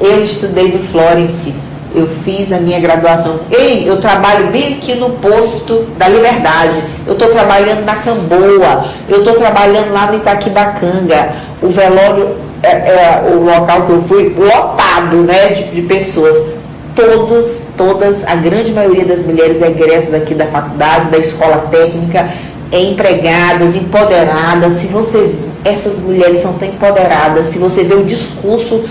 Eu 0.00 0.24
estudei 0.24 0.72
no 0.72 0.78
Florence 0.78 1.52
eu 1.94 2.06
fiz 2.06 2.52
a 2.52 2.58
minha 2.58 2.78
graduação. 2.78 3.40
Ei, 3.50 3.88
eu 3.88 3.98
trabalho 3.98 4.48
bem 4.48 4.74
aqui 4.74 4.94
no 4.94 5.10
posto 5.10 5.86
da 5.96 6.08
Liberdade. 6.08 6.82
Eu 7.06 7.14
estou 7.14 7.28
trabalhando 7.28 7.84
na 7.84 7.96
Camboa. 7.96 8.84
Eu 9.08 9.18
estou 9.18 9.34
trabalhando 9.34 9.92
lá 9.92 10.06
no 10.06 10.18
Itaquibacanga. 10.18 11.32
O 11.62 11.68
velório 11.68 12.36
é, 12.62 12.68
é, 12.68 13.32
o 13.32 13.44
local 13.44 13.86
que 13.86 13.90
eu 13.90 14.02
fui 14.02 14.34
lotado, 14.36 15.18
né, 15.18 15.48
de, 15.48 15.64
de 15.70 15.82
pessoas. 15.82 16.36
Todos, 16.94 17.62
todas, 17.76 18.24
a 18.26 18.34
grande 18.34 18.72
maioria 18.72 19.04
das 19.04 19.22
mulheres 19.22 19.62
egressas 19.62 20.12
aqui 20.12 20.34
da 20.34 20.46
faculdade, 20.46 21.10
da 21.10 21.18
escola 21.18 21.68
técnica, 21.70 22.28
empregadas, 22.72 23.76
empoderadas. 23.76 24.74
Se 24.74 24.88
você, 24.88 25.32
essas 25.64 25.98
mulheres 26.00 26.40
são 26.40 26.54
tão 26.54 26.66
empoderadas. 26.66 27.46
Se 27.46 27.58
você 27.58 27.84
vê 27.84 27.94
o 27.94 28.04
discurso 28.04 28.82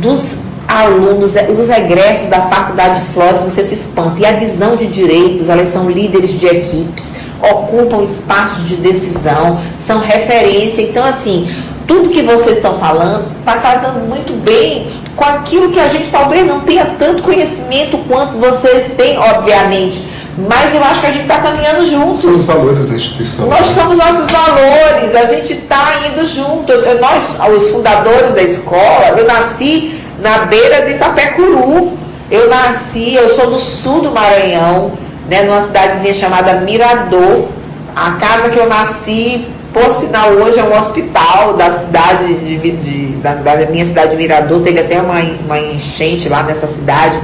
dos 0.00 0.36
alunos, 0.68 1.34
os 1.34 1.68
egressos 1.70 2.28
da 2.28 2.42
Faculdade 2.42 3.00
de 3.00 3.06
Flores, 3.06 3.40
você 3.40 3.64
se 3.64 3.72
espanta. 3.72 4.20
E 4.20 4.26
a 4.26 4.32
visão 4.32 4.76
de 4.76 4.86
direitos, 4.86 5.48
elas 5.48 5.68
são 5.68 5.90
líderes 5.90 6.30
de 6.30 6.46
equipes, 6.46 7.06
ocupam 7.40 8.02
espaços 8.02 8.68
de 8.68 8.76
decisão, 8.76 9.58
são 9.78 9.98
referência. 9.98 10.82
Então, 10.82 11.04
assim, 11.04 11.48
tudo 11.86 12.10
que 12.10 12.20
vocês 12.20 12.58
estão 12.58 12.78
falando 12.78 13.24
está 13.40 13.56
casando 13.56 14.00
muito 14.00 14.34
bem 14.44 14.88
com 15.16 15.24
aquilo 15.24 15.70
que 15.70 15.80
a 15.80 15.88
gente 15.88 16.10
talvez 16.10 16.46
não 16.46 16.60
tenha 16.60 16.84
tanto 16.98 17.22
conhecimento 17.22 17.96
quanto 18.06 18.38
vocês 18.38 18.92
têm, 18.96 19.18
obviamente. 19.18 20.06
Mas 20.48 20.72
eu 20.72 20.84
acho 20.84 21.00
que 21.00 21.06
a 21.06 21.10
gente 21.10 21.22
está 21.22 21.38
caminhando 21.38 21.90
juntos. 21.90 22.20
São 22.20 22.30
os 22.30 22.44
valores 22.44 22.86
da 22.86 22.94
instituição. 22.94 23.46
Nós 23.46 23.66
né? 23.66 23.74
somos 23.74 23.98
nossos 23.98 24.30
valores, 24.30 25.16
a 25.16 25.24
gente 25.34 25.54
está 25.54 25.94
indo 26.06 26.24
junto. 26.26 26.72
Nós, 27.00 27.38
os 27.56 27.70
fundadores 27.70 28.34
da 28.34 28.42
escola, 28.42 29.16
eu 29.16 29.26
nasci 29.26 29.97
na 30.20 30.46
beira 30.46 30.84
de 30.84 30.92
Itapecuru. 30.92 31.96
Eu 32.30 32.48
nasci, 32.50 33.14
eu 33.14 33.28
sou 33.30 33.50
do 33.50 33.58
sul 33.58 34.02
do 34.02 34.10
Maranhão, 34.10 34.92
né, 35.28 35.42
numa 35.44 35.60
cidadezinha 35.62 36.14
chamada 36.14 36.60
Mirador. 36.60 37.48
A 37.96 38.12
casa 38.12 38.50
que 38.50 38.58
eu 38.58 38.68
nasci, 38.68 39.48
por 39.72 39.90
sinal, 39.90 40.30
hoje 40.32 40.58
é 40.58 40.62
um 40.62 40.76
hospital 40.76 41.54
da 41.54 41.70
cidade 41.70 42.34
de, 42.34 42.70
de 42.72 43.06
da, 43.16 43.34
da, 43.34 43.56
minha 43.66 43.84
cidade 43.84 44.10
de 44.10 44.16
Mirador. 44.16 44.60
Teve 44.60 44.80
até 44.80 45.00
uma, 45.00 45.18
uma 45.44 45.58
enchente 45.58 46.28
lá 46.28 46.42
nessa 46.42 46.66
cidade, 46.66 47.18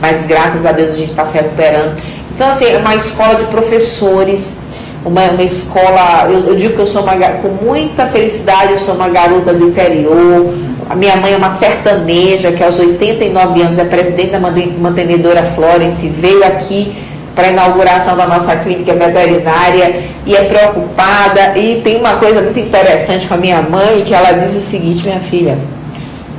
mas 0.00 0.26
graças 0.26 0.66
a 0.66 0.72
Deus 0.72 0.90
a 0.90 0.96
gente 0.96 1.10
está 1.10 1.24
se 1.24 1.34
recuperando. 1.34 1.96
Então, 2.34 2.48
assim, 2.48 2.66
é 2.66 2.78
uma 2.78 2.94
escola 2.96 3.36
de 3.36 3.44
professores, 3.46 4.56
uma, 5.04 5.22
uma 5.22 5.42
escola. 5.42 6.28
Eu, 6.30 6.48
eu 6.48 6.56
digo 6.56 6.74
que 6.74 6.80
eu 6.80 6.86
sou 6.86 7.02
uma, 7.02 7.14
com 7.14 7.48
muita 7.64 8.06
felicidade, 8.06 8.72
eu 8.72 8.78
sou 8.78 8.94
uma 8.94 9.08
garota 9.08 9.54
do 9.54 9.68
interior 9.68 10.52
a 10.88 10.96
minha 10.96 11.16
mãe 11.16 11.34
é 11.34 11.36
uma 11.36 11.50
sertaneja, 11.50 12.52
que 12.52 12.64
aos 12.64 12.78
89 12.78 13.60
anos 13.60 13.78
é 13.78 13.84
presidente 13.84 14.30
da 14.30 14.40
mantenedora 14.40 15.42
Florence, 15.42 16.08
veio 16.08 16.42
aqui 16.44 16.96
para 17.34 17.48
a 17.48 17.50
inauguração 17.50 18.16
da 18.16 18.26
nossa 18.26 18.56
clínica 18.56 18.94
veterinária 18.94 20.02
e 20.24 20.34
é 20.34 20.44
preocupada. 20.44 21.58
E 21.58 21.82
tem 21.82 21.98
uma 21.98 22.14
coisa 22.16 22.40
muito 22.40 22.58
interessante 22.58 23.28
com 23.28 23.34
a 23.34 23.36
minha 23.36 23.60
mãe, 23.60 24.02
que 24.04 24.14
ela 24.14 24.32
diz 24.32 24.56
o 24.56 24.60
seguinte, 24.60 25.04
minha 25.04 25.20
filha, 25.20 25.58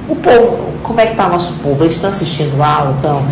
o 0.10 0.16
povo, 0.16 0.58
como 0.82 1.00
é 1.00 1.06
que 1.06 1.12
está 1.12 1.28
o 1.28 1.30
nosso 1.30 1.54
povo? 1.62 1.84
Eles 1.84 1.96
estão 1.96 2.10
assistindo 2.10 2.62
aula, 2.62 2.96
estão 2.96 3.24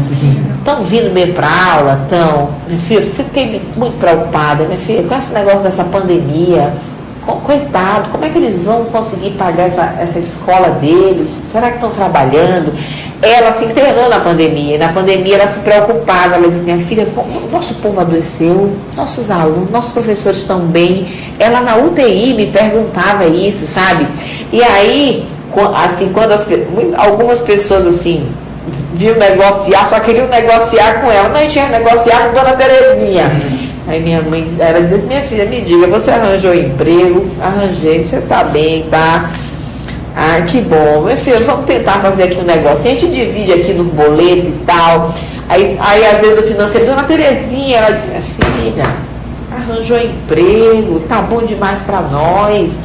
estão 0.59 0.83
vindo 0.83 1.11
mesmo 1.11 1.33
para 1.33 1.47
aula, 1.47 2.01
estão. 2.03 2.51
Minha 2.67 2.79
filha, 2.79 3.01
fiquei 3.01 3.61
muito 3.75 3.97
preocupada, 3.97 4.65
minha 4.65 4.77
filha, 4.77 5.03
com 5.03 5.15
esse 5.15 5.33
negócio 5.33 5.63
dessa 5.63 5.83
pandemia 5.83 6.73
coitado, 7.35 8.09
como 8.09 8.25
é 8.25 8.29
que 8.29 8.37
eles 8.37 8.63
vão 8.63 8.85
conseguir 8.85 9.31
pagar 9.31 9.67
essa, 9.67 9.95
essa 9.99 10.19
escola 10.19 10.69
deles? 10.71 11.31
Será 11.51 11.69
que 11.69 11.75
estão 11.75 11.89
trabalhando? 11.89 12.73
Ela 13.21 13.51
se 13.53 13.65
internou 13.65 14.09
na 14.09 14.19
pandemia, 14.19 14.77
na 14.77 14.89
pandemia 14.89 15.35
ela 15.35 15.47
se 15.47 15.59
preocupava, 15.59 16.35
ela 16.35 16.47
disse, 16.47 16.63
minha 16.63 16.77
filha, 16.79 17.07
nosso 17.51 17.73
povo 17.75 17.99
adoeceu, 17.99 18.71
nossos 18.95 19.29
alunos, 19.31 19.71
nossos 19.71 19.91
professores 19.91 20.39
estão 20.39 20.59
bem. 20.61 21.07
Ela 21.39 21.61
na 21.61 21.75
UTI 21.77 22.33
me 22.33 22.47
perguntava 22.47 23.25
isso, 23.25 23.65
sabe? 23.65 24.07
E 24.51 24.63
aí, 24.63 25.27
assim, 25.83 26.11
quando 26.13 26.31
as, 26.31 26.47
algumas 26.97 27.41
pessoas 27.41 27.85
assim 27.85 28.27
viu 28.93 29.15
negociar, 29.15 29.85
só 29.85 29.99
queriam 29.99 30.27
negociar 30.27 31.01
com 31.01 31.11
ela. 31.11 31.29
Não, 31.29 31.37
a 31.37 31.41
gente 31.41 31.57
ia 31.57 31.69
negociar 31.69 32.27
com 32.27 32.33
Dona 32.33 32.53
Terezinha. 32.55 33.66
Aí 33.87 34.01
minha 34.01 34.21
mãe, 34.21 34.45
ela 34.59 34.81
dizia 34.81 34.97
assim, 34.97 35.07
minha 35.07 35.21
filha, 35.21 35.45
me 35.45 35.61
diga, 35.61 35.87
você 35.87 36.11
arranjou 36.11 36.53
emprego? 36.53 37.25
Arranjei, 37.41 38.03
você 38.03 38.19
tá 38.19 38.43
bem, 38.43 38.83
tá? 38.91 39.31
Ah, 40.13 40.41
que 40.41 40.59
bom. 40.59 41.03
Minha 41.03 41.15
filha, 41.15 41.39
vamos 41.39 41.65
tentar 41.65 42.01
fazer 42.01 42.23
aqui 42.23 42.37
um 42.37 42.43
negócio. 42.43 42.85
A 42.85 42.93
gente 42.93 43.07
divide 43.07 43.53
aqui 43.53 43.73
no 43.73 43.85
boleto 43.85 44.47
e 44.47 44.59
tal. 44.65 45.13
Aí, 45.47 45.77
aí 45.79 46.05
às 46.05 46.19
vezes 46.19 46.39
o 46.39 46.43
financeiro, 46.43 46.85
dona 46.85 47.03
Terezinha, 47.03 47.77
ela 47.77 47.91
disse, 47.91 48.07
minha 48.07 48.21
filha, 48.21 48.83
arranjou 49.49 49.97
emprego, 49.97 50.99
tá 51.07 51.21
bom 51.21 51.43
demais 51.43 51.79
para 51.79 52.01
nós. 52.01 52.77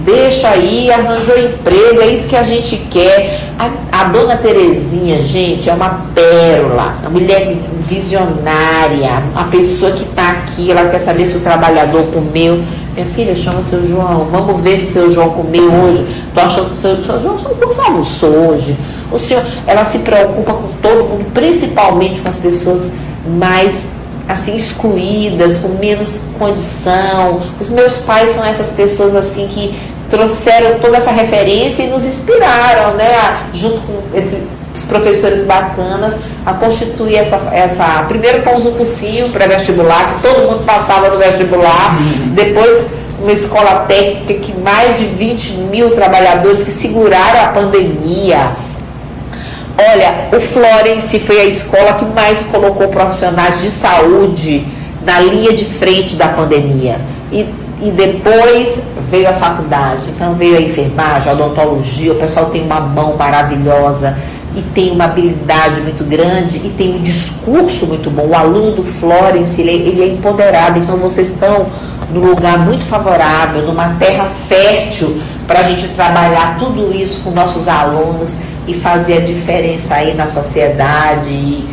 Deixa 0.00 0.48
aí, 0.48 0.90
arranjou 0.90 1.38
emprego, 1.38 2.02
é 2.02 2.08
isso 2.08 2.28
que 2.28 2.36
a 2.36 2.42
gente 2.42 2.76
quer. 2.90 3.40
A, 3.58 3.70
a 4.00 4.04
dona 4.04 4.36
Terezinha, 4.36 5.22
gente, 5.22 5.70
é 5.70 5.72
uma 5.72 6.06
pérola, 6.14 6.94
uma 7.00 7.10
mulher 7.10 7.56
visionária, 7.88 9.22
uma 9.32 9.44
pessoa 9.44 9.92
que 9.92 10.04
está 10.04 10.30
aqui, 10.32 10.70
ela 10.70 10.88
quer 10.90 10.98
saber 10.98 11.26
se 11.26 11.36
o 11.36 11.40
trabalhador 11.40 12.04
comeu. 12.12 12.62
Minha 12.94 13.06
filha, 13.06 13.34
chama 13.34 13.62
seu 13.62 13.86
João, 13.86 14.26
vamos 14.30 14.60
ver 14.62 14.78
se 14.78 14.92
seu 14.92 15.10
João 15.10 15.30
comeu 15.30 15.70
hoje. 15.72 16.06
Estou 16.28 16.42
achando 16.42 16.70
que 16.70 16.76
seu, 16.76 17.02
seu 17.02 17.20
João 17.20 17.38
não 17.58 17.84
almoçou 17.84 18.30
hoje. 18.50 18.76
O 19.10 19.18
senhor, 19.18 19.42
ela 19.66 19.84
se 19.84 20.00
preocupa 20.00 20.52
com 20.52 20.68
todo 20.82 21.08
mundo, 21.08 21.26
principalmente 21.32 22.20
com 22.20 22.28
as 22.28 22.38
pessoas 22.38 22.90
mais 23.26 23.88
assim 24.28 24.54
excluídas, 24.56 25.56
com 25.56 25.68
menos 25.68 26.22
condição. 26.38 27.40
Os 27.60 27.70
meus 27.70 27.98
pais 27.98 28.30
são 28.30 28.44
essas 28.44 28.70
pessoas 28.70 29.14
assim 29.14 29.46
que 29.46 29.78
trouxeram 30.10 30.78
toda 30.78 30.96
essa 30.96 31.10
referência 31.10 31.82
e 31.82 31.88
nos 31.88 32.04
inspiraram, 32.04 32.94
né, 32.94 33.48
junto 33.52 33.80
com 33.80 34.16
esses 34.16 34.44
professores 34.88 35.44
bacanas, 35.44 36.16
a 36.44 36.52
constituir 36.54 37.16
essa, 37.16 37.36
essa 37.52 38.04
primeiro 38.06 38.42
fomos 38.42 38.66
um 38.66 38.72
cursinho 38.72 39.30
pré-vestibular, 39.30 40.14
que 40.14 40.22
todo 40.22 40.50
mundo 40.50 40.64
passava 40.64 41.08
no 41.08 41.18
vestibular, 41.18 41.98
uhum. 41.98 42.34
depois 42.34 42.86
uma 43.20 43.32
escola 43.32 43.86
técnica 43.88 44.34
que 44.34 44.52
mais 44.60 44.98
de 44.98 45.06
20 45.06 45.52
mil 45.70 45.90
trabalhadores 45.90 46.62
que 46.62 46.70
seguraram 46.70 47.40
a 47.40 47.48
pandemia, 47.48 48.52
Olha, 49.78 50.28
o 50.32 50.40
Florence 50.40 51.18
foi 51.20 51.40
a 51.40 51.44
escola 51.44 51.92
que 51.94 52.04
mais 52.06 52.44
colocou 52.46 52.88
profissionais 52.88 53.60
de 53.60 53.68
saúde 53.68 54.66
na 55.02 55.20
linha 55.20 55.52
de 55.52 55.66
frente 55.66 56.16
da 56.16 56.28
pandemia. 56.28 56.98
E, 57.30 57.46
e 57.82 57.90
depois 57.90 58.80
veio 59.10 59.28
a 59.28 59.34
faculdade, 59.34 60.08
então 60.08 60.34
veio 60.34 60.56
a 60.56 60.60
enfermagem, 60.60 61.30
a 61.30 61.34
odontologia, 61.34 62.12
o 62.12 62.16
pessoal 62.16 62.46
tem 62.46 62.62
uma 62.62 62.80
mão 62.80 63.16
maravilhosa 63.16 64.16
e 64.56 64.62
tem 64.62 64.90
uma 64.90 65.04
habilidade 65.04 65.82
muito 65.82 66.02
grande 66.02 66.56
e 66.64 66.70
tem 66.70 66.94
um 66.94 67.02
discurso 67.02 67.86
muito 67.86 68.10
bom. 68.10 68.28
O 68.28 68.34
aluno 68.34 68.72
do 68.72 68.82
Florence, 68.82 69.60
ele, 69.60 69.72
ele 69.72 70.02
é 70.02 70.06
empoderado, 70.06 70.78
então 70.78 70.96
vocês 70.96 71.28
estão 71.28 71.66
num 72.10 72.26
lugar 72.26 72.58
muito 72.58 72.84
favorável, 72.86 73.62
numa 73.62 73.90
terra 73.90 74.24
fértil 74.24 75.20
para 75.46 75.60
a 75.60 75.62
gente 75.64 75.88
trabalhar 75.88 76.56
tudo 76.58 76.94
isso 76.94 77.20
com 77.20 77.30
nossos 77.30 77.68
alunos 77.68 78.36
e 78.66 78.74
fazer 78.74 79.18
a 79.18 79.20
diferença 79.20 79.94
aí 79.94 80.14
na 80.14 80.26
sociedade 80.26 81.28
e 81.28 81.68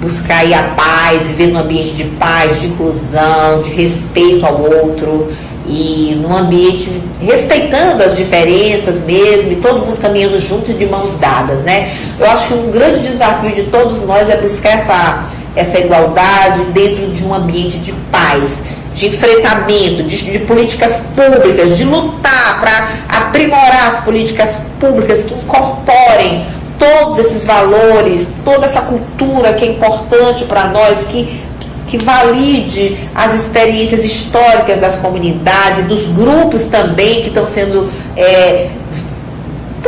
buscar 0.00 0.38
aí 0.38 0.54
a 0.54 0.62
paz, 0.62 1.26
viver 1.26 1.48
num 1.48 1.58
ambiente 1.58 1.90
de 1.90 2.04
paz, 2.04 2.60
de 2.60 2.68
inclusão, 2.68 3.62
de 3.62 3.70
respeito 3.70 4.46
ao 4.46 4.60
outro 4.60 5.28
e 5.68 6.18
num 6.22 6.34
ambiente 6.34 7.02
respeitando 7.20 8.02
as 8.02 8.16
diferenças 8.16 9.00
mesmo, 9.02 9.52
e 9.52 9.56
todo 9.56 9.84
mundo 9.84 9.98
caminhando 10.00 10.40
junto 10.40 10.72
de 10.72 10.86
mãos 10.86 11.12
dadas, 11.14 11.60
né? 11.60 11.90
Eu 12.18 12.26
acho 12.30 12.48
que 12.48 12.54
um 12.54 12.70
grande 12.70 13.00
desafio 13.00 13.54
de 13.54 13.64
todos 13.64 14.00
nós 14.02 14.30
é 14.30 14.36
buscar 14.36 14.70
essa, 14.70 15.28
essa 15.54 15.78
igualdade 15.78 16.64
dentro 16.72 17.08
de 17.08 17.22
um 17.22 17.34
ambiente 17.34 17.78
de 17.78 17.92
paz, 18.10 18.62
de 18.98 19.06
enfrentamento, 19.06 20.02
de, 20.02 20.32
de 20.32 20.38
políticas 20.40 21.04
públicas, 21.14 21.76
de 21.76 21.84
lutar 21.84 22.60
para 22.60 22.88
aprimorar 23.08 23.86
as 23.86 23.98
políticas 24.04 24.62
públicas 24.80 25.22
que 25.22 25.34
incorporem 25.34 26.44
todos 26.78 27.18
esses 27.20 27.44
valores, 27.44 28.28
toda 28.44 28.66
essa 28.66 28.80
cultura 28.80 29.52
que 29.54 29.64
é 29.64 29.68
importante 29.70 30.44
para 30.44 30.66
nós, 30.68 30.98
que, 31.08 31.40
que 31.86 31.96
valide 31.98 33.08
as 33.14 33.34
experiências 33.34 34.04
históricas 34.04 34.78
das 34.78 34.96
comunidades, 34.96 35.86
dos 35.86 36.06
grupos 36.06 36.64
também 36.64 37.22
que 37.22 37.28
estão 37.28 37.46
sendo. 37.46 37.88
É, 38.16 38.70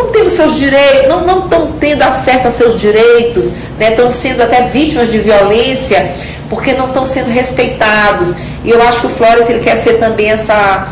estão 0.01 0.12
tendo 0.12 0.30
seus 0.30 0.57
direitos, 0.57 1.09
não, 1.09 1.24
não 1.24 1.44
estão 1.44 1.72
tendo 1.72 2.03
acesso 2.03 2.48
a 2.48 2.51
seus 2.51 2.78
direitos, 2.80 3.53
né, 3.78 3.90
estão 3.90 4.11
sendo 4.11 4.42
até 4.42 4.62
vítimas 4.66 5.11
de 5.11 5.18
violência 5.18 6.14
porque 6.48 6.72
não 6.72 6.88
estão 6.88 7.07
sendo 7.07 7.30
respeitados. 7.30 8.34
E 8.64 8.70
eu 8.70 8.82
acho 8.82 9.01
que 9.01 9.07
o 9.07 9.11
Flores 9.11 9.48
ele 9.48 9.61
quer 9.61 9.76
ser 9.76 9.98
também 9.98 10.30
essa, 10.30 10.88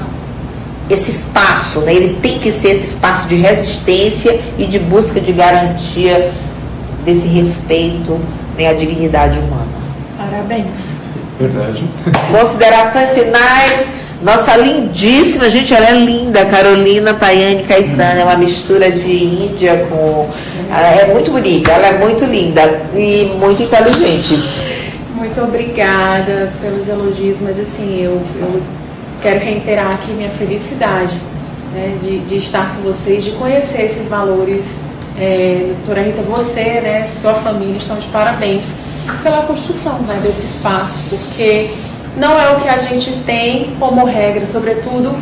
esse 0.88 1.10
espaço, 1.10 1.80
né? 1.80 1.92
ele 1.92 2.18
tem 2.22 2.38
que 2.38 2.52
ser 2.52 2.68
esse 2.68 2.86
espaço 2.86 3.26
de 3.28 3.34
resistência 3.34 4.40
e 4.56 4.64
de 4.66 4.78
busca 4.78 5.20
de 5.20 5.32
garantia 5.32 6.32
desse 7.04 7.26
respeito 7.26 8.20
né, 8.56 8.68
à 8.68 8.72
dignidade 8.72 9.38
humana. 9.38 9.66
Parabéns. 10.16 10.92
Verdade. 11.38 11.84
Considerações 12.30 13.10
finais. 13.10 13.86
Nossa 14.22 14.56
lindíssima, 14.56 15.48
gente, 15.48 15.72
ela 15.72 15.90
é 15.90 15.92
linda, 15.92 16.44
Carolina 16.46 17.14
Tayane 17.14 17.62
Caetano, 17.62 18.20
é 18.20 18.24
uma 18.24 18.36
mistura 18.36 18.90
de 18.90 19.10
Índia 19.10 19.86
com. 19.88 20.28
é 20.74 21.12
muito 21.12 21.30
bonita, 21.30 21.70
ela 21.70 21.86
é 21.86 21.98
muito 21.98 22.24
linda 22.24 22.82
e 22.94 23.30
muito 23.38 23.62
inteligente 23.62 24.68
muito 25.18 25.42
obrigada 25.42 26.52
pelos 26.60 26.88
elogios, 26.88 27.40
mas 27.40 27.58
assim, 27.58 28.02
eu, 28.02 28.20
eu 28.40 28.62
quero 29.20 29.40
reiterar 29.40 29.92
aqui 29.94 30.12
minha 30.12 30.30
felicidade 30.30 31.20
né, 31.72 31.96
de, 32.00 32.20
de 32.20 32.36
estar 32.36 32.74
com 32.74 32.82
vocês, 32.82 33.24
de 33.24 33.32
conhecer 33.32 33.82
esses 33.82 34.06
valores. 34.08 34.64
É, 35.20 35.72
doutora 35.76 36.02
Rita, 36.02 36.22
você, 36.22 36.80
né, 36.80 37.06
sua 37.06 37.34
família 37.34 37.76
estão 37.76 37.98
de 37.98 38.06
parabéns 38.08 38.78
pela 39.22 39.42
construção 39.42 39.98
né, 40.02 40.20
desse 40.22 40.46
espaço, 40.46 41.08
porque 41.08 41.70
não 42.16 42.40
é 42.40 42.50
o 42.50 42.60
que 42.60 42.68
a 42.68 42.78
gente 42.78 43.10
tem 43.26 43.76
como 43.78 44.04
regra, 44.04 44.46
sobretudo 44.46 45.16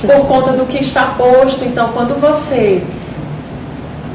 por 0.00 0.26
conta 0.26 0.52
do 0.52 0.66
que 0.66 0.78
está 0.78 1.14
posto. 1.16 1.64
Então, 1.64 1.92
quando 1.92 2.20
você 2.20 2.82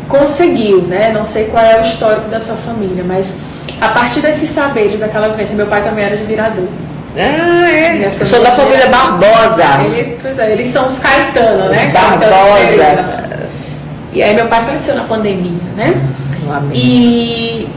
conseguiu, 0.08 0.82
né, 0.82 1.12
não 1.14 1.24
sei 1.24 1.46
qual 1.46 1.64
é 1.64 1.78
o 1.78 1.82
histórico 1.82 2.30
da 2.30 2.40
sua 2.40 2.56
família, 2.56 3.04
mas 3.06 3.38
a 3.80 3.90
partir 3.90 4.22
desses 4.22 4.50
saberes 4.50 5.00
daquela 5.00 5.30
vivência, 5.30 5.56
meu 5.56 5.68
pai 5.68 5.84
também 5.84 6.06
era 6.06 6.18
de 6.18 6.24
Viradouro. 6.24 6.70
Ah, 7.16 7.70
é. 7.70 8.12
Eu 8.20 8.26
sou 8.26 8.42
da 8.42 8.52
família 8.52 8.88
Barbosa. 8.88 9.64
Ele, 9.84 10.18
pois 10.22 10.40
é, 10.40 10.52
eles 10.52 10.68
são 10.68 10.88
os 10.88 11.00
Caetano, 11.00 11.70
né? 11.70 11.92
Barbosa. 11.94 13.30
E 14.14 14.24
aí 14.24 14.36
meu 14.36 14.48
pai 14.48 14.64
faleceu 14.64 14.96
na 14.96 15.04
pandemia, 15.04 15.62
né? 15.76 15.94
E 16.74 17.68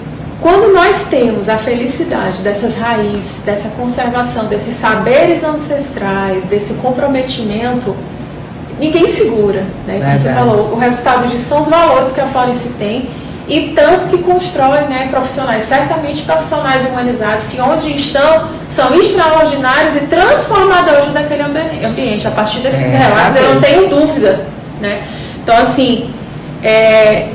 quando 0.42 0.74
nós 0.74 1.04
temos 1.04 1.48
a 1.48 1.56
felicidade 1.56 2.42
dessas 2.42 2.76
raízes, 2.76 3.42
dessa 3.44 3.68
conservação, 3.70 4.46
desses 4.46 4.74
saberes 4.74 5.44
ancestrais, 5.44 6.44
desse 6.46 6.74
comprometimento, 6.74 7.94
ninguém 8.78 9.06
segura, 9.06 9.64
né? 9.86 10.00
Como 10.00 10.18
você 10.18 10.32
falou, 10.32 10.72
o 10.72 10.76
resultado 10.76 11.28
disso 11.28 11.44
são 11.44 11.60
os 11.60 11.68
valores 11.68 12.10
que 12.10 12.20
a 12.20 12.26
Florence 12.26 12.68
tem 12.70 13.08
e 13.46 13.72
tanto 13.74 14.06
que 14.06 14.18
constrói 14.18 14.82
né, 14.82 15.08
profissionais, 15.10 15.64
certamente 15.64 16.22
profissionais 16.22 16.86
humanizados, 16.86 17.46
que 17.46 17.60
onde 17.60 17.94
estão 17.94 18.48
são 18.68 18.94
extraordinários 18.94 19.94
e 19.96 20.00
transformadores 20.06 21.12
daquele 21.12 21.42
ambiente. 21.42 22.26
A 22.26 22.30
partir 22.32 22.58
desses 22.58 22.86
é, 22.86 22.96
relatos, 22.96 23.36
eu 23.36 23.54
não 23.54 23.60
tenho 23.60 23.88
dúvida. 23.88 24.44
Né? 24.80 25.02
Então, 25.42 25.56
assim, 25.56 26.10
é, 26.62 27.28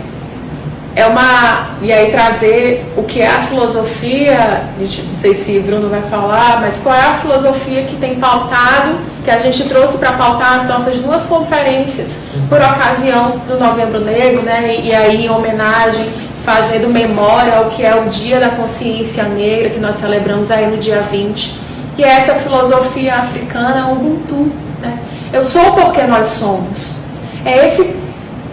é 0.97 1.05
uma. 1.05 1.67
E 1.79 1.93
aí 1.93 2.11
trazer 2.11 2.83
o 2.97 3.03
que 3.03 3.21
é 3.21 3.27
a 3.27 3.43
filosofia, 3.43 4.63
gente, 4.79 5.03
não 5.03 5.15
sei 5.15 5.35
se 5.35 5.59
Bruno 5.59 5.89
vai 5.89 6.01
falar, 6.01 6.59
mas 6.59 6.79
qual 6.81 6.95
é 6.95 7.01
a 7.01 7.13
filosofia 7.13 7.83
que 7.83 7.95
tem 7.97 8.15
pautado, 8.15 8.95
que 9.23 9.29
a 9.29 9.37
gente 9.37 9.69
trouxe 9.69 9.99
para 9.99 10.13
pautar 10.13 10.55
as 10.55 10.67
nossas 10.67 10.97
duas 10.97 11.27
conferências 11.27 12.23
por 12.49 12.59
ocasião 12.59 13.39
do 13.47 13.59
Novembro 13.59 13.99
Negro, 14.01 14.41
né? 14.41 14.75
E, 14.75 14.87
e 14.87 14.95
aí 14.95 15.27
em 15.27 15.29
homenagem, 15.29 16.07
fazendo 16.43 16.89
memória 16.89 17.57
ao 17.57 17.65
que 17.65 17.85
é 17.85 17.95
o 17.95 18.05
Dia 18.05 18.39
da 18.39 18.49
Consciência 18.49 19.25
Negra, 19.25 19.69
que 19.69 19.79
nós 19.79 19.97
celebramos 19.97 20.49
aí 20.49 20.65
no 20.65 20.77
dia 20.77 21.01
20, 21.01 21.59
que 21.95 22.03
é 22.03 22.09
essa 22.09 22.33
filosofia 22.35 23.17
africana 23.17 23.91
Ubuntu. 23.91 24.51
Né? 24.81 24.97
Eu 25.31 25.45
sou 25.45 25.73
porque 25.73 26.01
nós 26.03 26.25
somos. 26.27 27.01
É 27.45 27.67
esse 27.67 28.06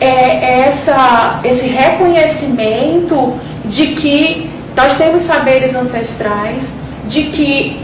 é, 0.04 0.40
é 0.42 0.64
essa, 0.68 1.40
esse 1.44 1.66
reconhecimento 1.66 3.34
de 3.64 3.88
que 3.88 4.50
nós 4.76 4.96
temos 4.96 5.22
saberes 5.22 5.74
ancestrais, 5.74 6.78
de 7.06 7.24
que 7.24 7.80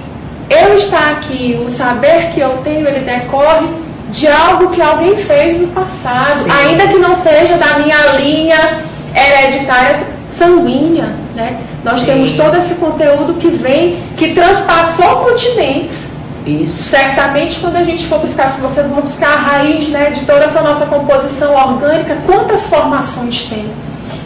eu 0.49 0.77
estar 0.77 1.13
aqui, 1.13 1.61
o 1.65 1.69
saber 1.69 2.31
que 2.35 2.41
eu 2.41 2.59
tenho, 2.59 2.87
ele 2.87 3.01
decorre 3.01 3.69
de 4.11 4.27
algo 4.27 4.71
que 4.71 4.83
alguém 4.83 5.17
fez 5.17 5.61
no 5.61 5.69
passado, 5.69 6.43
Sim. 6.43 6.51
ainda 6.51 6.89
que 6.89 6.99
não 6.99 7.15
seja 7.15 7.57
da 7.57 7.79
minha 7.79 8.19
linha 8.19 8.81
hereditária 9.15 10.09
sanguínea. 10.29 11.15
Né? 11.35 11.61
Nós 11.85 12.01
Sim. 12.01 12.07
temos 12.07 12.33
todo 12.33 12.57
esse 12.57 12.75
conteúdo 12.75 13.35
que 13.35 13.49
vem, 13.49 14.03
que 14.17 14.35
transpassou 14.35 15.25
continentes. 15.25 16.20
Isso. 16.47 16.85
Certamente, 16.85 17.61
quando 17.61 17.77
a 17.77 17.85
gente 17.85 18.07
for 18.07 18.19
buscar, 18.19 18.51
se 18.51 18.61
você 18.61 18.83
for 18.85 19.03
buscar 19.03 19.35
a 19.35 19.37
raiz 19.37 19.89
né, 19.89 20.11
de 20.11 20.25
toda 20.25 20.45
essa 20.45 20.63
nossa 20.63 20.87
composição 20.87 21.55
orgânica, 21.55 22.17
quantas 22.27 22.69
formações 22.69 23.43
tem? 23.43 23.71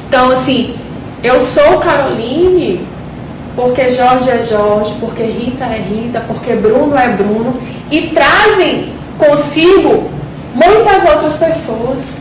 Então, 0.09 0.31
assim, 0.31 0.77
eu 1.23 1.41
sou 1.41 1.79
Caroline 1.81 2.87
porque 3.57 3.89
Jorge 3.91 4.31
é 4.31 4.43
Jorge, 4.43 4.95
porque 4.99 5.23
Rita 5.23 5.65
é 5.65 5.79
Rita, 5.79 6.21
porque 6.27 6.55
Bruno 6.55 6.97
é 6.97 7.09
Bruno, 7.09 7.55
e 7.91 8.09
trazem 8.09 8.93
consigo 9.17 10.11
muitas 10.55 11.05
outras 11.09 11.37
pessoas. 11.37 12.19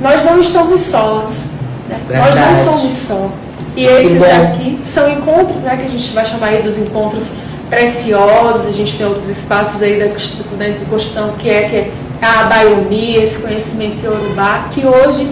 Nós 0.00 0.24
não 0.24 0.38
estamos 0.38 0.80
sós. 0.80 1.50
Né? 1.88 1.98
Nós 2.08 2.36
não 2.36 2.56
somos 2.56 2.96
só. 2.96 3.30
E 3.76 3.84
esses 3.84 4.22
aqui 4.22 4.78
são 4.82 5.10
encontros, 5.10 5.58
né, 5.58 5.76
que 5.76 5.84
a 5.84 5.88
gente 5.88 6.12
vai 6.14 6.24
chamar 6.24 6.46
aí 6.46 6.62
dos 6.62 6.78
encontros 6.78 7.36
preciosos. 7.68 8.66
A 8.66 8.72
gente 8.72 8.96
tem 8.96 9.06
outros 9.06 9.28
espaços 9.28 9.82
aí 9.82 9.98
da, 9.98 10.06
da 10.06 10.84
construção 10.86 11.32
que 11.38 11.48
é, 11.48 11.68
que 11.68 11.76
é 11.76 11.90
a 12.22 12.44
Baiomi, 12.44 13.16
esse 13.16 13.42
conhecimento 13.42 14.04
Yorubá, 14.04 14.68
que 14.70 14.84
hoje 14.86 15.30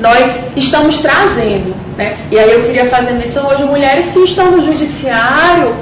nós 0.00 0.40
estamos 0.56 0.98
trazendo. 0.98 1.74
Né? 1.96 2.16
E 2.30 2.38
aí 2.38 2.52
eu 2.52 2.62
queria 2.62 2.86
fazer 2.86 3.12
menção 3.12 3.48
hoje 3.48 3.62
mulheres 3.64 4.10
que 4.10 4.18
estão 4.20 4.50
no 4.50 4.62
judiciário, 4.62 5.74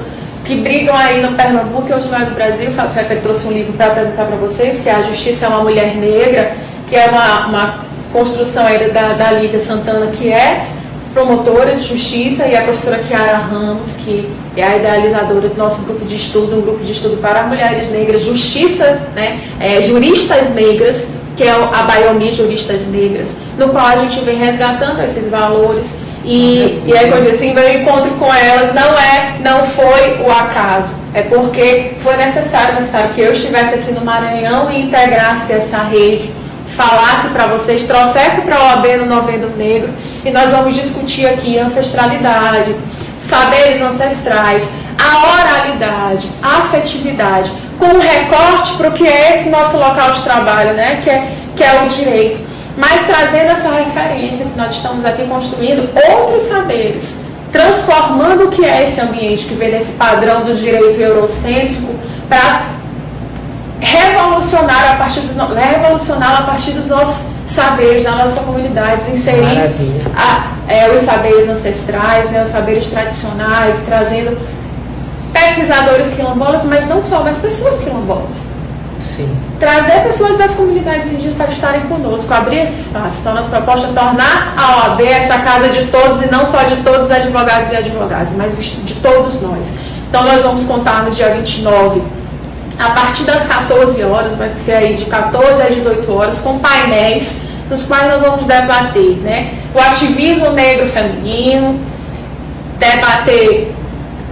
que 0.44 0.56
brigam 0.56 0.96
aí 0.96 1.22
no 1.22 1.32
Pernambuco 1.32 1.88
e 1.88 1.94
hoje 1.94 2.08
vai 2.08 2.24
do 2.24 2.34
Brasil. 2.34 2.70
Faço 2.72 2.98
eu 2.98 3.22
trouxe 3.22 3.46
um 3.46 3.52
livro 3.52 3.72
para 3.74 3.86
apresentar 3.86 4.24
para 4.24 4.36
vocês, 4.36 4.80
que 4.80 4.88
é 4.88 4.94
A 4.94 5.02
Justiça 5.02 5.46
é 5.46 5.48
uma 5.48 5.62
Mulher 5.62 5.94
Negra, 5.96 6.56
que 6.88 6.96
é 6.96 7.06
uma, 7.06 7.46
uma 7.46 7.74
construção 8.12 8.66
aí 8.66 8.90
da, 8.90 9.12
da 9.12 9.32
Lívia 9.32 9.60
Santana, 9.60 10.06
que 10.08 10.32
é 10.32 10.66
promotora 11.12 11.74
de 11.74 11.86
justiça, 11.86 12.46
e 12.46 12.56
a 12.56 12.62
professora 12.62 12.98
Kiara 12.98 13.38
Ramos, 13.38 13.96
que 13.96 14.30
é 14.60 14.64
a 14.64 14.76
idealizadora 14.76 15.48
do 15.48 15.56
nosso 15.56 15.82
grupo 15.82 16.04
de 16.04 16.16
estudo, 16.16 16.56
um 16.56 16.60
grupo 16.60 16.84
de 16.84 16.92
estudo 16.92 17.16
para 17.18 17.44
mulheres 17.44 17.90
negras, 17.90 18.22
justiça, 18.22 19.02
né, 19.14 19.40
é, 19.60 19.80
juristas 19.82 20.54
negras, 20.54 21.14
que 21.36 21.44
é 21.44 21.50
a 21.50 21.82
Baiomi 21.82 22.34
Juristas 22.34 22.88
Negras, 22.88 23.36
no 23.56 23.68
qual 23.68 23.86
a 23.86 23.96
gente 23.96 24.18
vem 24.20 24.38
resgatando 24.38 25.00
esses 25.02 25.30
valores. 25.30 26.00
E, 26.24 26.82
e 26.84 26.96
aí, 26.96 27.08
quando 27.08 27.26
eu 27.26 27.30
assim, 27.30 27.54
meu 27.54 27.72
encontro 27.72 28.10
com 28.12 28.34
elas 28.34 28.74
não 28.74 28.98
é, 28.98 29.38
não 29.40 29.64
foi 29.64 30.20
o 30.20 30.30
acaso, 30.30 30.96
é 31.14 31.22
porque 31.22 31.92
foi 32.00 32.16
necessário, 32.16 32.74
necessário 32.74 33.10
que 33.14 33.20
eu 33.20 33.32
estivesse 33.32 33.76
aqui 33.76 33.92
no 33.92 34.04
Maranhão 34.04 34.68
e 34.72 34.82
integrasse 34.82 35.52
essa 35.52 35.78
rede 35.84 36.32
falasse 36.78 37.28
para 37.30 37.48
vocês, 37.48 37.82
trouxesse 37.82 38.42
para 38.42 38.56
a 38.56 38.64
OAB 38.66 38.86
no 38.98 39.06
Novembro 39.06 39.50
Negro. 39.56 39.92
E 40.24 40.30
nós 40.30 40.52
vamos 40.52 40.76
discutir 40.76 41.26
aqui 41.26 41.58
ancestralidade, 41.58 42.76
saberes 43.18 43.82
ancestrais, 43.82 44.72
a 44.96 45.34
oralidade, 45.34 46.30
a 46.40 46.58
afetividade, 46.58 47.50
com 47.78 47.98
recorte 47.98 48.74
para 48.76 48.88
o 48.88 48.92
que 48.92 49.06
é 49.06 49.34
esse 49.34 49.50
nosso 49.50 49.76
local 49.76 50.12
de 50.12 50.22
trabalho, 50.22 50.72
né? 50.74 51.00
que, 51.02 51.10
é, 51.10 51.32
que 51.54 51.62
é 51.62 51.82
o 51.82 51.88
direito. 51.88 52.40
Mas 52.76 53.06
trazendo 53.06 53.50
essa 53.50 53.70
referência 53.70 54.46
que 54.46 54.56
nós 54.56 54.72
estamos 54.72 55.04
aqui 55.04 55.26
construindo 55.26 55.90
outros 56.08 56.42
saberes, 56.44 57.24
transformando 57.50 58.44
o 58.44 58.50
que 58.50 58.64
é 58.64 58.84
esse 58.84 59.00
ambiente 59.00 59.46
que 59.46 59.54
vem 59.54 59.70
desse 59.70 59.92
padrão 59.92 60.44
do 60.44 60.54
direito 60.54 61.00
eurocêntrico 61.00 61.92
para 62.28 62.77
revolucionar 63.80 64.92
a 64.92 64.96
partir 64.96 65.20
dos, 65.20 65.36
revolucionar 65.36 66.40
a 66.40 66.42
partir 66.42 66.72
dos 66.72 66.88
nossos 66.88 67.32
saberes 67.46 68.04
na 68.04 68.16
nossa 68.16 68.40
comunidade, 68.42 69.10
inserir 69.10 69.72
a, 70.16 70.52
é, 70.66 70.90
os 70.90 71.02
saberes 71.02 71.48
ancestrais, 71.48 72.30
né, 72.30 72.42
os 72.42 72.50
saberes 72.50 72.88
tradicionais, 72.88 73.78
trazendo 73.86 74.38
pesquisadores 75.32 76.10
quilombolas, 76.10 76.64
mas 76.64 76.86
não 76.86 77.00
só, 77.00 77.22
mas 77.22 77.38
pessoas 77.38 77.80
quilombolas. 77.80 78.48
Sim. 79.00 79.30
Trazer 79.60 80.02
pessoas 80.02 80.36
das 80.36 80.54
comunidades 80.54 81.12
indígenas 81.12 81.36
para 81.36 81.52
estarem 81.52 81.82
conosco, 81.82 82.34
abrir 82.34 82.58
esse 82.58 82.80
espaço. 82.80 83.20
Então, 83.20 83.34
nossa 83.34 83.48
proposta 83.48 83.86
é 83.86 83.92
tornar 83.92 84.54
a 84.56 84.88
OAB 84.88 85.02
essa 85.02 85.38
casa 85.38 85.68
de 85.68 85.86
todos, 85.86 86.22
e 86.22 86.30
não 86.30 86.44
só 86.44 86.64
de 86.64 86.76
todos 86.82 87.02
os 87.02 87.10
advogados 87.12 87.70
e 87.70 87.76
advogadas, 87.76 88.34
mas 88.34 88.60
de 88.60 88.94
todos 88.94 89.40
nós. 89.40 89.76
Então, 90.08 90.24
nós 90.24 90.42
vamos 90.42 90.64
contar 90.64 91.04
no 91.04 91.12
dia 91.12 91.30
29 91.30 92.17
a 92.78 92.90
partir 92.90 93.24
das 93.24 93.46
14 93.46 94.04
horas, 94.04 94.36
vai 94.36 94.50
ser 94.52 94.72
aí 94.72 94.94
de 94.94 95.06
14 95.06 95.60
às 95.60 95.74
18 95.74 96.12
horas, 96.12 96.38
com 96.38 96.58
painéis 96.58 97.40
nos 97.68 97.84
quais 97.84 98.08
nós 98.08 98.22
vamos 98.22 98.46
debater 98.46 99.16
né, 99.18 99.54
o 99.74 99.78
ativismo 99.78 100.52
negro 100.52 100.88
feminino, 100.88 101.78
debater 102.78 103.74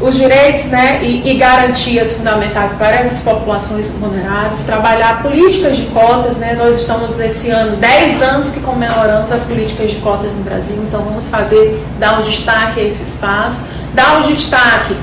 os 0.01 0.14
direitos 0.14 0.66
né, 0.66 1.03
e, 1.03 1.30
e, 1.30 1.34
garantias 1.38 2.12
fundamentais 2.12 2.74
para 2.74 2.97
essas 2.97 3.22
populações 3.22 3.90
vulneráveis, 3.92 4.64
trabalhar 4.64 5.22
políticas 5.22 5.78
de 5.78 5.86
cotas. 5.86 6.36
Né, 6.36 6.55
nós 6.55 6.76
estamos 6.76 7.16
nesse 7.16 7.51
ano, 7.51 7.76
10 7.76 8.22
anos 8.22 8.51
que 8.51 8.61
comemoramos 8.61 9.32
as 9.32 9.44
políticas 9.44 9.90
de 9.90 9.97
cotas 9.97 10.32
no 10.32 10.42
Brasil, 10.42 10.76
então 10.86 11.03
vamos 11.03 11.28
fazer, 11.28 11.82
dar 11.99 12.20
um 12.20 12.22
destaque 12.22 12.80
a 12.80 12.84
esse 12.84 13.03
espaço, 13.03 13.66
dar 13.94 14.18
um 14.18 14.22
destaque 14.22 14.94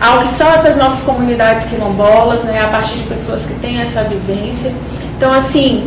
ao 0.00 0.20
que 0.20 0.28
são 0.28 0.50
essas 0.50 0.76
nossas 0.76 1.02
comunidades 1.02 1.68
quilombolas, 1.68 2.42
né, 2.44 2.64
a 2.64 2.68
partir 2.68 2.96
de 2.96 3.04
pessoas 3.04 3.44
que 3.44 3.54
têm 3.54 3.80
essa 3.80 4.02
vivência. 4.04 4.72
Então, 5.16 5.30
assim, 5.30 5.86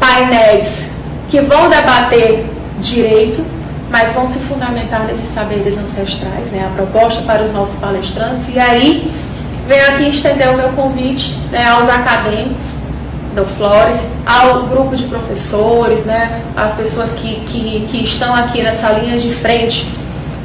painéis 0.00 0.96
que 1.28 1.40
vão 1.40 1.70
debater 1.70 2.44
direito, 2.80 3.44
mas 3.88 4.12
vão 4.12 4.28
se 4.28 4.40
fundamentar 4.40 5.04
nesses 5.06 5.30
saberes 5.30 5.78
ancestrais, 5.78 6.50
né, 6.50 6.68
a 6.68 6.74
proposta 6.74 7.22
para 7.22 7.44
os 7.44 7.52
nossos 7.52 7.78
palestrantes. 7.78 8.52
E 8.52 8.58
aí, 8.58 9.08
venho 9.68 9.88
aqui 9.90 10.08
estender 10.08 10.48
o 10.48 10.56
meu 10.56 10.70
convite 10.70 11.38
né, 11.52 11.68
aos 11.68 11.88
acadêmicos 11.88 12.80
do 13.36 13.44
Flores, 13.44 14.10
ao 14.26 14.64
grupo 14.66 14.96
de 14.96 15.04
professores, 15.04 16.04
né, 16.04 16.42
as 16.56 16.76
pessoas 16.76 17.12
que, 17.12 17.36
que, 17.46 17.86
que 17.88 18.04
estão 18.04 18.34
aqui 18.34 18.60
nessa 18.62 18.90
linha 18.90 19.18
de 19.18 19.32
frente 19.32 19.86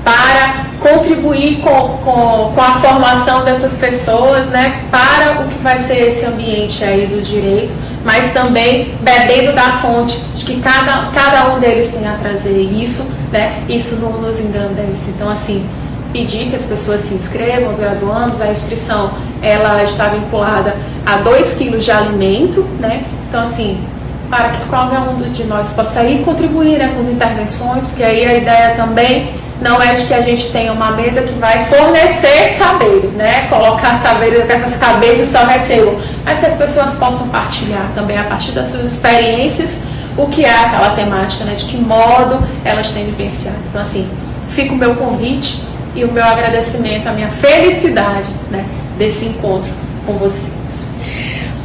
para 0.04 0.66
contribuir 0.80 1.60
com, 1.62 1.98
com, 1.98 2.52
com, 2.56 2.62
a 2.62 2.76
formação 2.80 3.44
dessas 3.44 3.78
pessoas, 3.78 4.48
né, 4.48 4.84
para 4.90 5.42
o 5.42 5.48
que 5.50 5.58
vai 5.60 5.78
ser 5.80 6.08
esse 6.08 6.26
ambiente 6.26 6.84
aí 6.84 7.06
do 7.06 7.22
direito, 7.22 7.74
mas 8.04 8.32
também 8.32 8.94
bebendo 9.02 9.54
da 9.54 9.74
fonte 9.74 10.18
de 10.36 10.46
que 10.46 10.62
cada, 10.62 11.12
cada 11.12 11.54
um 11.54 11.60
deles 11.60 11.92
tem 11.92 12.08
a 12.08 12.14
trazer 12.14 12.62
isso, 12.62 13.12
né, 13.32 13.64
isso 13.68 13.98
não 13.98 14.14
nos 14.22 14.40
engrandece. 14.40 15.12
Então, 15.12 15.30
assim, 15.30 15.68
pedir 16.14 16.50
que 16.50 16.56
as 16.56 16.66
pessoas 16.66 17.02
se 17.02 17.14
inscrevam, 17.14 17.70
os 17.70 17.78
graduandos, 17.78 18.42
a 18.42 18.50
inscrição, 18.50 19.12
ela 19.42 19.84
está 19.84 20.08
vinculada 20.08 20.76
a 21.06 21.18
2 21.18 21.56
quilos 21.56 21.84
de 21.84 21.92
alimento, 21.92 22.62
né, 22.80 23.04
então, 23.28 23.44
assim, 23.44 23.84
para 24.30 24.50
que 24.50 24.66
qualquer 24.68 25.00
um 25.00 25.18
de 25.18 25.44
nós 25.46 25.74
possa 25.74 26.04
ir 26.04 26.24
contribuir 26.24 26.78
né, 26.78 26.92
com 26.94 27.02
as 27.02 27.08
intervenções, 27.08 27.86
porque 27.88 28.04
aí 28.04 28.26
a 28.26 28.36
ideia 28.36 28.76
também 28.76 29.34
não 29.62 29.82
é 29.82 29.94
de 29.94 30.06
que 30.06 30.14
a 30.14 30.22
gente 30.22 30.52
tenha 30.52 30.72
uma 30.72 30.92
mesa 30.92 31.22
que 31.22 31.34
vai 31.34 31.66
fornecer 31.66 32.54
saberes, 32.58 33.14
né? 33.14 33.48
Colocar 33.50 33.98
saberes 33.98 34.46
que 34.46 34.52
essas 34.52 34.76
cabeças 34.78 35.30
só 35.30 35.44
recebam, 35.46 36.00
mas 36.24 36.40
que 36.40 36.46
as 36.46 36.56
pessoas 36.56 36.94
possam 36.94 37.28
partilhar 37.30 37.92
também 37.94 38.18
a 38.18 38.24
partir 38.24 38.52
das 38.52 38.70
suas 38.70 38.86
experiências 38.86 39.84
o 40.18 40.28
que 40.28 40.44
é 40.44 40.54
aquela 40.54 40.92
temática, 40.92 41.44
né? 41.44 41.56
De 41.56 41.66
que 41.66 41.78
modo 41.78 42.46
elas 42.64 42.90
têm 42.90 43.06
vivenciado. 43.06 43.58
Então, 43.70 43.82
assim, 43.82 44.10
fica 44.50 44.74
o 44.74 44.78
meu 44.78 44.96
convite 44.96 45.62
e 45.96 46.04
o 46.04 46.12
meu 46.12 46.24
agradecimento, 46.24 47.08
a 47.08 47.12
minha 47.12 47.30
felicidade, 47.30 48.28
né? 48.50 48.66
Desse 48.98 49.26
encontro 49.26 49.70
com 50.06 50.14
vocês. 50.14 50.60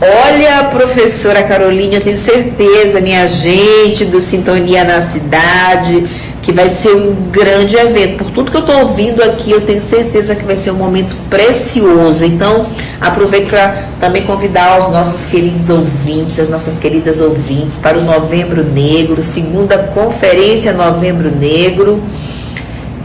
Olha, 0.00 0.64
professora 0.70 1.42
Carolina, 1.44 1.94
eu 1.94 2.00
tenho 2.00 2.16
certeza, 2.16 3.00
minha 3.00 3.26
gente 3.28 4.04
do 4.04 4.20
Sintonia 4.20 4.84
na 4.84 5.00
Cidade, 5.00 6.06
que 6.44 6.52
vai 6.52 6.68
ser 6.68 6.94
um 6.94 7.14
grande 7.30 7.74
evento. 7.74 8.18
Por 8.18 8.30
tudo 8.30 8.50
que 8.50 8.56
eu 8.58 8.60
estou 8.60 8.80
ouvindo 8.80 9.22
aqui, 9.22 9.50
eu 9.50 9.62
tenho 9.62 9.80
certeza 9.80 10.34
que 10.34 10.44
vai 10.44 10.56
ser 10.56 10.72
um 10.72 10.76
momento 10.76 11.16
precioso. 11.30 12.22
Então, 12.22 12.66
aproveito 13.00 13.48
para 13.48 13.88
também 13.98 14.22
convidar 14.24 14.78
os 14.78 14.90
nossos 14.90 15.24
queridos 15.24 15.70
ouvintes, 15.70 16.38
as 16.38 16.48
nossas 16.48 16.78
queridas 16.78 17.18
ouvintes, 17.18 17.78
para 17.78 17.98
o 17.98 18.02
Novembro 18.02 18.62
Negro, 18.62 19.22
segunda 19.22 19.78
conferência 19.78 20.74
Novembro 20.74 21.34
Negro. 21.34 22.02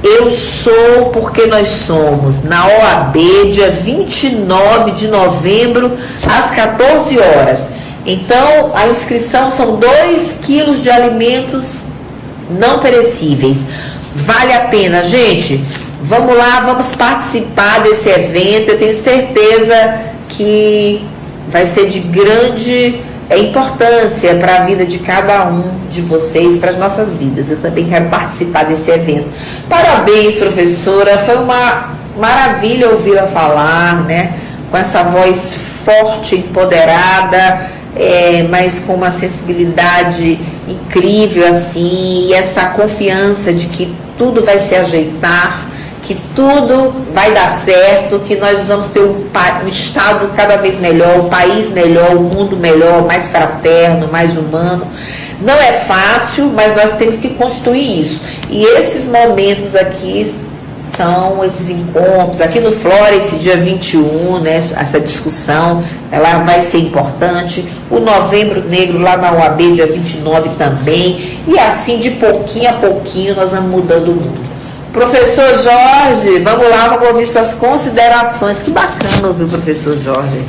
Eu 0.03 0.29
sou 0.29 1.09
porque 1.13 1.45
nós 1.45 1.69
somos, 1.69 2.43
na 2.43 2.67
OAB, 2.67 3.17
dia 3.53 3.69
29 3.69 4.91
de 4.91 5.07
novembro, 5.07 5.97
às 6.27 6.51
14 6.51 7.17
horas. 7.17 7.67
Então, 8.05 8.71
a 8.73 8.87
inscrição 8.87 9.49
são 9.49 9.77
2 9.77 10.35
quilos 10.41 10.83
de 10.83 10.89
alimentos 10.89 11.85
não 12.49 12.79
perecíveis. 12.79 13.59
Vale 14.15 14.53
a 14.53 14.61
pena, 14.61 15.03
gente. 15.03 15.63
Vamos 16.01 16.35
lá, 16.35 16.61
vamos 16.61 16.95
participar 16.95 17.81
desse 17.81 18.09
evento. 18.09 18.69
Eu 18.69 18.79
tenho 18.79 18.93
certeza 18.93 19.99
que 20.29 21.05
vai 21.49 21.67
ser 21.67 21.87
de 21.87 21.99
grande 21.99 23.01
é, 23.29 23.37
importância 23.37 24.35
para 24.35 24.57
a 24.57 24.59
vida 24.61 24.85
de 24.85 24.99
cada 24.99 25.45
um 25.45 25.63
de 25.89 26.01
vocês, 26.01 26.57
para 26.57 26.71
as 26.71 26.77
nossas 26.77 27.15
vidas. 27.15 27.51
Eu 27.51 27.57
também 27.57 27.87
quero 27.87 28.05
participar 28.05 28.65
desse 28.65 28.89
evento. 28.89 29.29
Parabéns, 29.67 30.35
professora. 30.35 31.17
Foi 31.19 31.35
uma 31.35 31.91
maravilha 32.17 32.89
ouvi-la 32.89 33.27
falar, 33.27 34.03
né? 34.05 34.33
Com 34.71 34.77
essa 34.77 35.03
voz 35.03 35.55
forte, 35.83 36.35
empoderada 36.35 37.78
é, 37.95 38.43
mas 38.43 38.79
com 38.79 38.93
uma 38.93 39.11
sensibilidade 39.11 40.39
incrível 40.67 41.47
assim, 41.47 42.27
e 42.27 42.33
essa 42.33 42.65
confiança 42.67 43.51
de 43.51 43.67
que 43.67 43.93
tudo 44.17 44.43
vai 44.43 44.59
se 44.59 44.75
ajeitar, 44.75 45.67
que 46.03 46.15
tudo 46.35 47.05
vai 47.13 47.31
dar 47.31 47.49
certo, 47.49 48.19
que 48.19 48.35
nós 48.35 48.65
vamos 48.65 48.87
ter 48.87 49.01
um, 49.01 49.25
um, 49.63 49.67
Estado 49.67 50.31
cada 50.35 50.57
vez 50.57 50.79
melhor, 50.79 51.19
um 51.19 51.29
país 51.29 51.69
melhor, 51.69 52.15
um 52.15 52.23
mundo 52.23 52.57
melhor, 52.57 53.05
mais 53.05 53.29
fraterno, 53.29 54.09
mais 54.11 54.35
humano. 54.35 54.87
Não 55.41 55.53
é 55.53 55.71
fácil, 55.71 56.51
mas 56.53 56.75
nós 56.75 56.97
temos 56.97 57.15
que 57.15 57.29
construir 57.29 57.99
isso. 57.99 58.21
E 58.49 58.63
esses 58.79 59.07
momentos 59.07 59.75
aqui 59.75 60.21
são 60.95 61.43
esses 61.43 61.69
encontros. 61.69 62.41
Aqui 62.41 62.59
no 62.59 62.71
Flora, 62.71 63.15
esse 63.15 63.35
dia 63.37 63.57
21, 63.57 64.39
né, 64.39 64.57
essa 64.57 64.99
discussão, 64.99 65.83
ela 66.11 66.39
vai 66.39 66.61
ser 66.61 66.77
importante. 66.77 67.67
O 67.89 67.99
Novembro 67.99 68.63
Negro 68.67 68.99
lá 68.99 69.17
na 69.17 69.31
UAB, 69.31 69.73
dia 69.73 69.87
29 69.87 70.49
também. 70.57 71.39
E 71.47 71.57
assim, 71.57 71.99
de 71.99 72.11
pouquinho 72.11 72.69
a 72.69 72.73
pouquinho, 72.73 73.35
nós 73.35 73.51
vamos 73.51 73.71
mudando 73.71 74.09
o 74.09 74.15
mundo. 74.15 74.49
Professor 74.91 75.49
Jorge, 75.61 76.39
vamos 76.39 76.67
lá, 76.69 76.87
vamos 76.89 77.09
ouvir 77.09 77.25
suas 77.25 77.53
considerações. 77.53 78.61
Que 78.61 78.71
bacana 78.71 79.27
ouvir 79.27 79.43
o 79.43 79.47
professor 79.47 79.97
Jorge. 79.97 80.39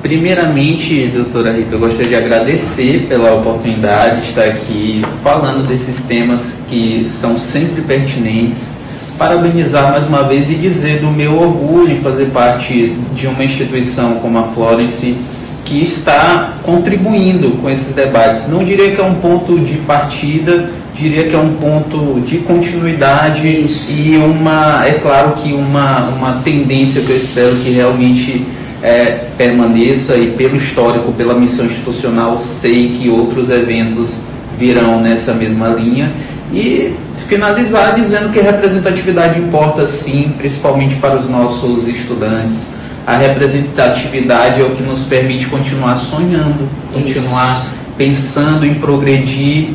Primeiramente, 0.00 1.08
doutora 1.08 1.52
Rita, 1.52 1.74
eu 1.74 1.80
gostaria 1.80 2.08
de 2.08 2.14
agradecer 2.14 3.06
pela 3.08 3.34
oportunidade 3.34 4.22
de 4.22 4.28
estar 4.28 4.44
aqui 4.44 5.02
falando 5.24 5.66
desses 5.66 6.00
temas 6.02 6.54
que 6.68 7.10
são 7.20 7.36
sempre 7.36 7.82
pertinentes 7.82 8.77
parabenizar 9.18 9.90
mais 9.90 10.06
uma 10.06 10.22
vez 10.22 10.48
e 10.48 10.54
dizer 10.54 11.00
do 11.00 11.10
meu 11.10 11.38
orgulho 11.38 11.92
em 11.92 11.98
fazer 11.98 12.26
parte 12.26 12.94
de 13.14 13.26
uma 13.26 13.42
instituição 13.42 14.14
como 14.14 14.38
a 14.38 14.44
Florence 14.44 15.16
que 15.64 15.82
está 15.82 16.54
contribuindo 16.62 17.50
com 17.60 17.68
esses 17.68 17.94
debates. 17.94 18.48
Não 18.48 18.64
diria 18.64 18.92
que 18.92 19.00
é 19.00 19.04
um 19.04 19.16
ponto 19.16 19.58
de 19.58 19.76
partida, 19.78 20.70
diria 20.94 21.24
que 21.24 21.34
é 21.34 21.38
um 21.38 21.54
ponto 21.54 22.20
de 22.20 22.38
continuidade 22.38 23.46
Isso. 23.46 23.92
e 23.92 24.16
uma, 24.16 24.86
é 24.86 24.92
claro 24.92 25.32
que 25.32 25.52
uma, 25.52 26.08
uma 26.08 26.32
tendência 26.42 27.02
que 27.02 27.10
eu 27.10 27.16
espero 27.16 27.56
que 27.56 27.70
realmente 27.70 28.46
é, 28.82 29.24
permaneça 29.36 30.16
e 30.16 30.28
pelo 30.28 30.56
histórico, 30.56 31.12
pela 31.12 31.34
missão 31.34 31.66
institucional, 31.66 32.38
sei 32.38 32.96
que 32.98 33.10
outros 33.10 33.50
eventos 33.50 34.22
virão 34.56 35.00
nessa 35.00 35.34
mesma 35.34 35.68
linha 35.68 36.12
e 36.52 36.94
finalizar 37.26 37.94
dizendo 37.94 38.30
que 38.32 38.40
a 38.40 38.42
representatividade 38.42 39.38
importa 39.38 39.86
sim, 39.86 40.32
principalmente 40.38 40.96
para 40.96 41.16
os 41.16 41.28
nossos 41.28 41.86
estudantes. 41.86 42.68
A 43.06 43.16
representatividade 43.16 44.60
é 44.60 44.64
o 44.64 44.70
que 44.70 44.82
nos 44.82 45.02
permite 45.02 45.46
continuar 45.46 45.96
sonhando, 45.96 46.68
continuar 46.92 47.60
Isso. 47.60 47.70
pensando 47.96 48.66
em 48.66 48.74
progredir 48.74 49.70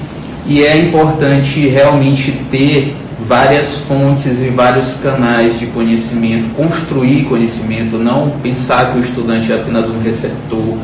e 0.45 0.63
é 0.63 0.77
importante 0.77 1.67
realmente 1.67 2.31
ter 2.51 2.95
várias 3.19 3.77
fontes 3.77 4.41
e 4.41 4.49
vários 4.49 4.95
canais 4.95 5.57
de 5.57 5.67
conhecimento, 5.67 6.53
construir 6.55 7.23
conhecimento, 7.25 7.97
não 7.97 8.31
pensar 8.41 8.91
que 8.91 8.99
o 8.99 9.01
estudante 9.01 9.51
é 9.51 9.55
apenas 9.55 9.89
um 9.89 10.01
receptor, 10.01 10.77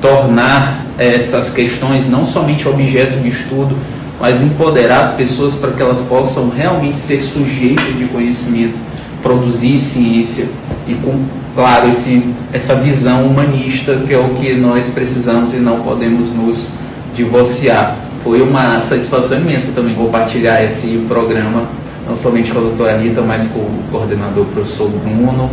tornar 0.00 0.84
essas 0.98 1.50
questões 1.50 2.08
não 2.08 2.26
somente 2.26 2.68
objeto 2.68 3.18
de 3.20 3.28
estudo, 3.28 3.76
mas 4.20 4.40
empoderar 4.42 5.02
as 5.02 5.12
pessoas 5.12 5.54
para 5.54 5.72
que 5.72 5.82
elas 5.82 6.00
possam 6.00 6.48
realmente 6.48 6.98
ser 6.98 7.22
sujeitos 7.22 7.98
de 7.98 8.06
conhecimento, 8.06 8.76
produzir 9.22 9.78
ciência 9.78 10.48
e 10.86 10.94
com, 10.94 11.24
claro, 11.54 11.88
esse, 11.88 12.22
essa 12.52 12.74
visão 12.76 13.26
humanista 13.26 13.96
que 14.06 14.14
é 14.14 14.18
o 14.18 14.30
que 14.30 14.54
nós 14.54 14.86
precisamos 14.88 15.52
e 15.52 15.58
não 15.58 15.80
podemos 15.80 16.32
nos 16.34 16.68
divorciar. 17.14 17.96
Foi 18.22 18.40
uma 18.40 18.80
satisfação 18.82 19.38
imensa 19.38 19.72
também 19.72 19.94
compartilhar 19.94 20.64
esse 20.64 21.04
programa, 21.08 21.68
não 22.06 22.16
somente 22.16 22.50
com 22.50 22.58
a 22.58 22.62
doutora 22.62 22.96
Rita, 22.96 23.20
mas 23.20 23.46
com 23.48 23.60
o 23.60 23.82
coordenador 23.90 24.44
o 24.44 24.46
professor 24.46 24.88
Bruno. 24.88 25.50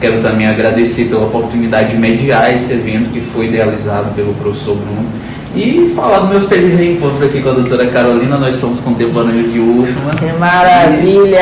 Quero 0.00 0.20
também 0.20 0.46
agradecer 0.46 1.06
pela 1.06 1.24
oportunidade 1.24 1.92
de 1.92 1.96
mediar 1.96 2.54
esse 2.54 2.72
evento 2.72 3.10
que 3.10 3.20
foi 3.20 3.46
idealizado 3.46 4.12
pelo 4.14 4.34
professor 4.34 4.76
Bruno 4.76 5.06
e 5.56 5.92
falar 5.96 6.18
do 6.18 6.28
meu 6.28 6.40
feliz 6.42 6.78
reencontro 6.78 7.24
aqui 7.24 7.40
com 7.40 7.48
a 7.48 7.52
doutora 7.52 7.86
Carolina, 7.86 8.36
nós 8.36 8.56
somos 8.56 8.78
contemporâneos 8.80 9.50
de 9.50 9.58
UFMA. 9.58 10.10
Que 10.18 10.38
maravilha! 10.38 11.40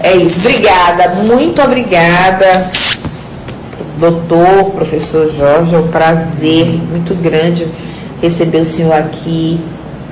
É 0.00 0.16
isso, 0.16 0.40
obrigada, 0.40 1.14
muito 1.22 1.62
obrigada, 1.62 2.68
doutor, 3.98 4.72
professor 4.72 5.32
Jorge, 5.32 5.74
é 5.74 5.78
um 5.78 5.88
prazer 5.88 6.66
muito 6.90 7.14
grande 7.22 7.66
receber 8.20 8.58
o 8.58 8.64
senhor 8.66 8.92
aqui. 8.92 9.58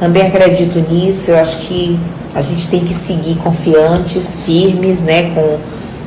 Também 0.01 0.27
acredito 0.27 0.79
nisso, 0.91 1.33
eu 1.33 1.39
acho 1.39 1.59
que 1.59 1.99
a 2.35 2.41
gente 2.41 2.69
tem 2.69 2.81
que 2.81 2.95
seguir 2.95 3.35
confiantes, 3.37 4.39
firmes, 4.47 5.01
né, 5.01 5.31
com 5.35 5.59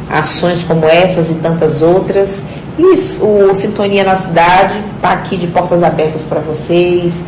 ações 0.09 0.63
como 0.63 0.85
essas 0.85 1.29
e 1.29 1.35
tantas 1.35 1.81
outras. 1.81 2.43
E 2.77 2.83
o 2.83 3.55
Sintonia 3.55 4.03
na 4.03 4.15
Cidade 4.15 4.83
está 4.95 5.11
aqui 5.11 5.37
de 5.37 5.47
portas 5.47 5.81
abertas 5.81 6.23
para 6.23 6.39
vocês, 6.39 7.23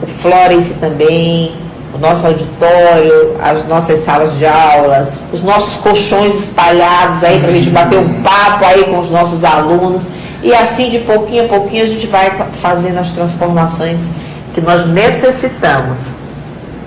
o 0.00 0.06
Florence 0.06 0.74
também, 0.74 1.56
o 1.92 1.98
nosso 1.98 2.26
auditório, 2.26 3.36
as 3.42 3.66
nossas 3.66 3.98
salas 3.98 4.36
de 4.38 4.46
aulas, 4.46 5.12
os 5.32 5.42
nossos 5.42 5.76
colchões 5.78 6.34
espalhados 6.44 7.22
aí 7.24 7.40
para 7.40 7.50
a 7.50 7.52
gente 7.52 7.70
bater 7.70 7.98
um 7.98 8.22
papo 8.22 8.64
aí 8.64 8.84
com 8.84 8.98
os 8.98 9.10
nossos 9.10 9.44
alunos. 9.44 10.02
E 10.42 10.54
assim, 10.54 10.90
de 10.90 11.00
pouquinho 11.00 11.44
a 11.44 11.48
pouquinho, 11.48 11.82
a 11.82 11.86
gente 11.86 12.06
vai 12.06 12.32
fazendo 12.52 12.98
as 12.98 13.12
transformações 13.12 14.08
que 14.54 14.60
nós 14.60 14.86
necessitamos 14.86 16.22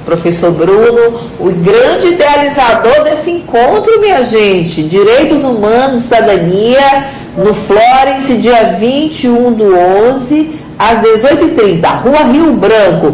professor 0.06 0.52
Bruno, 0.52 1.20
o 1.40 1.52
grande 1.52 2.10
idealizador 2.10 3.04
desse 3.04 3.32
encontro, 3.32 4.00
minha 4.00 4.24
gente. 4.24 4.84
Direitos 4.84 5.44
Humanos 5.44 6.04
Cidadania, 6.04 7.08
no 7.38 7.54
Florence, 7.54 8.34
dia 8.38 8.78
21 8.80 9.54
do 9.54 9.78
11, 9.78 10.60
às 10.80 11.02
18h30, 11.02 12.02
Rua 12.02 12.24
Rio 12.32 12.54
Branco. 12.54 13.14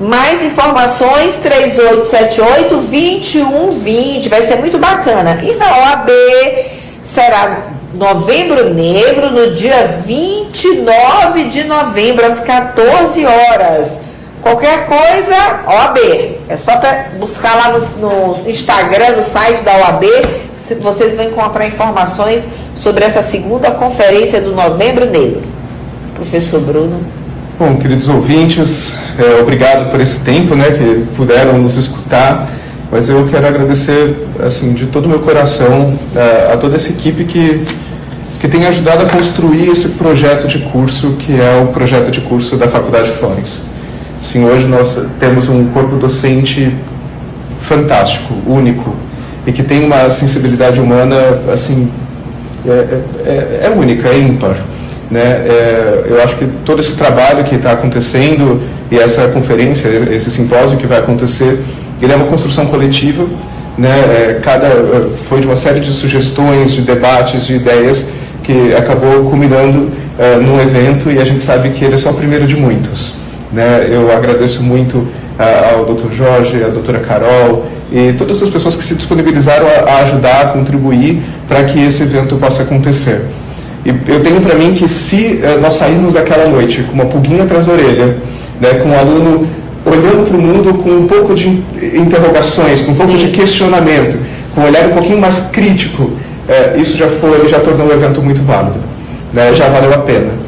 Mais 0.00 0.44
informações, 0.44 1.38
3878-2120. 1.44 4.28
Vai 4.28 4.42
ser 4.42 4.56
muito 4.56 4.78
bacana. 4.78 5.38
E 5.42 5.54
na 5.54 5.66
OAB 5.66 6.10
será 7.04 7.68
Novembro 7.94 8.74
Negro, 8.74 9.30
no 9.30 9.54
dia 9.54 9.86
29 10.04 11.44
de 11.44 11.62
novembro, 11.64 12.26
às 12.26 12.40
14 12.40 13.24
horas. 13.26 13.98
Qualquer 14.42 14.86
coisa, 14.86 15.62
OAB. 15.68 15.98
É 16.48 16.56
só 16.56 16.72
buscar 17.18 17.54
lá 17.54 17.78
no, 17.78 17.78
no, 18.00 18.50
Instagram, 18.50 19.16
no 19.16 19.22
site 19.22 19.62
da 19.62 19.72
OAB, 19.76 20.04
que 20.58 20.74
vocês 20.74 21.14
vão 21.14 21.26
encontrar 21.26 21.64
informações 21.66 22.44
sobre 22.74 23.04
essa 23.04 23.22
segunda 23.22 23.70
conferência 23.70 24.40
do 24.40 24.52
Novembro 24.52 25.06
Negro. 25.06 25.42
Professor 26.16 26.60
Bruno. 26.60 27.00
Bom, 27.56 27.76
queridos 27.76 28.08
ouvintes, 28.08 28.96
é, 29.16 29.40
obrigado 29.40 29.90
por 29.92 30.00
esse 30.00 30.18
tempo, 30.20 30.56
né, 30.56 30.72
que 30.72 31.06
puderam 31.16 31.58
nos 31.58 31.76
escutar. 31.76 32.48
Mas 32.90 33.08
eu 33.08 33.26
quero 33.30 33.46
agradecer, 33.46 34.26
assim, 34.44 34.72
de 34.72 34.88
todo 34.88 35.06
o 35.06 35.08
meu 35.08 35.20
coração 35.20 35.96
é, 36.16 36.52
a 36.52 36.56
toda 36.56 36.74
essa 36.76 36.90
equipe 36.90 37.24
que 37.24 37.64
que 38.40 38.48
tem 38.48 38.66
ajudado 38.66 39.04
a 39.04 39.08
construir 39.08 39.70
esse 39.70 39.90
projeto 39.90 40.48
de 40.48 40.58
curso, 40.58 41.12
que 41.12 41.40
é 41.40 41.62
o 41.62 41.68
projeto 41.68 42.10
de 42.10 42.20
curso 42.22 42.56
da 42.56 42.66
Faculdade 42.66 43.08
Florence. 43.12 43.58
Sim, 44.22 44.44
hoje 44.44 44.66
nós 44.68 44.96
temos 45.18 45.48
um 45.48 45.66
corpo 45.70 45.96
docente 45.96 46.72
fantástico, 47.60 48.32
único, 48.46 48.94
e 49.44 49.50
que 49.50 49.64
tem 49.64 49.84
uma 49.84 50.08
sensibilidade 50.12 50.80
humana, 50.80 51.16
assim, 51.52 51.90
é, 52.64 52.70
é, 52.70 53.02
é, 53.26 53.60
é 53.64 53.70
única, 53.76 54.08
é 54.08 54.16
ímpar. 54.16 54.56
Né? 55.10 55.20
É, 55.20 56.04
eu 56.08 56.22
acho 56.22 56.36
que 56.36 56.46
todo 56.64 56.80
esse 56.80 56.94
trabalho 56.96 57.42
que 57.42 57.56
está 57.56 57.72
acontecendo 57.72 58.62
e 58.92 58.96
essa 58.96 59.26
conferência, 59.26 59.88
esse 60.12 60.30
simpósio 60.30 60.78
que 60.78 60.86
vai 60.86 61.00
acontecer, 61.00 61.58
ele 62.00 62.12
é 62.12 62.16
uma 62.16 62.26
construção 62.26 62.66
coletiva, 62.66 63.26
né? 63.76 63.90
É, 63.90 64.40
cada 64.40 64.68
foi 65.28 65.40
de 65.40 65.46
uma 65.46 65.56
série 65.56 65.80
de 65.80 65.92
sugestões, 65.92 66.72
de 66.72 66.82
debates, 66.82 67.44
de 67.46 67.56
ideias 67.56 68.08
que 68.44 68.72
acabou 68.74 69.24
culminando 69.24 69.90
uh, 70.18 70.40
num 70.40 70.60
evento 70.60 71.10
e 71.10 71.18
a 71.18 71.24
gente 71.24 71.40
sabe 71.40 71.70
que 71.70 71.84
ele 71.84 71.94
é 71.94 71.98
só 71.98 72.10
o 72.10 72.14
primeiro 72.14 72.46
de 72.46 72.56
muitos. 72.56 73.21
Né? 73.52 73.88
Eu 73.90 74.10
agradeço 74.10 74.62
muito 74.62 74.98
uh, 74.98 75.08
ao 75.74 75.94
Dr. 75.94 76.12
Jorge, 76.12 76.64
à 76.64 76.68
doutora 76.68 77.00
Carol 77.00 77.66
e 77.92 78.14
todas 78.14 78.42
as 78.42 78.48
pessoas 78.48 78.74
que 78.74 78.82
se 78.82 78.94
disponibilizaram 78.94 79.66
a, 79.66 79.90
a 79.90 79.98
ajudar, 79.98 80.40
a 80.40 80.46
contribuir 80.46 81.22
para 81.46 81.62
que 81.64 81.78
esse 81.78 82.02
evento 82.02 82.36
possa 82.36 82.62
acontecer. 82.62 83.26
E 83.84 83.90
eu 83.90 84.20
tenho 84.22 84.40
para 84.40 84.54
mim 84.54 84.72
que 84.72 84.88
se 84.88 85.40
uh, 85.42 85.60
nós 85.60 85.74
sairmos 85.74 86.14
daquela 86.14 86.48
noite 86.48 86.82
com 86.84 86.94
uma 86.94 87.04
pulguinha 87.04 87.42
atrás 87.42 87.66
da 87.66 87.72
orelha, 87.74 88.16
né, 88.60 88.74
com 88.82 88.88
o 88.88 88.92
um 88.92 88.98
aluno 88.98 89.46
olhando 89.84 90.26
para 90.28 90.36
o 90.36 90.40
mundo 90.40 90.74
com 90.74 90.90
um 90.90 91.06
pouco 91.06 91.34
de 91.34 91.48
interrogações, 91.94 92.80
com 92.80 92.92
um 92.92 92.94
pouco 92.94 93.18
de 93.18 93.28
questionamento, 93.28 94.18
com 94.54 94.60
um 94.60 94.64
olhar 94.64 94.86
um 94.86 94.92
pouquinho 94.92 95.20
mais 95.20 95.40
crítico, 95.52 96.04
uh, 96.04 96.80
isso 96.80 96.96
já 96.96 97.08
foi, 97.08 97.46
já 97.48 97.58
tornou 97.58 97.88
o 97.88 97.92
evento 97.92 98.22
muito 98.22 98.42
válido, 98.42 98.78
né, 99.32 99.52
já 99.52 99.68
valeu 99.68 99.92
a 99.92 99.98
pena. 99.98 100.41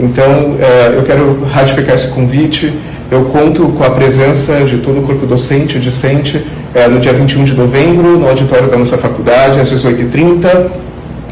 Então, 0.00 0.56
é, 0.58 0.96
eu 0.96 1.02
quero 1.02 1.44
ratificar 1.44 1.94
esse 1.94 2.08
convite 2.08 2.72
Eu 3.10 3.24
conto 3.24 3.68
com 3.70 3.82
a 3.82 3.90
presença 3.90 4.60
de 4.64 4.78
todo 4.78 5.00
o 5.00 5.02
corpo 5.02 5.26
docente 5.26 5.76
e 5.76 5.80
discente 5.80 6.46
é, 6.72 6.86
no 6.86 7.00
dia 7.00 7.12
21 7.12 7.42
de 7.42 7.54
novembro, 7.54 8.18
no 8.18 8.28
auditório 8.28 8.68
da 8.68 8.78
nossa 8.78 8.96
faculdade, 8.96 9.58
às 9.58 9.72
18h30. 9.72 10.66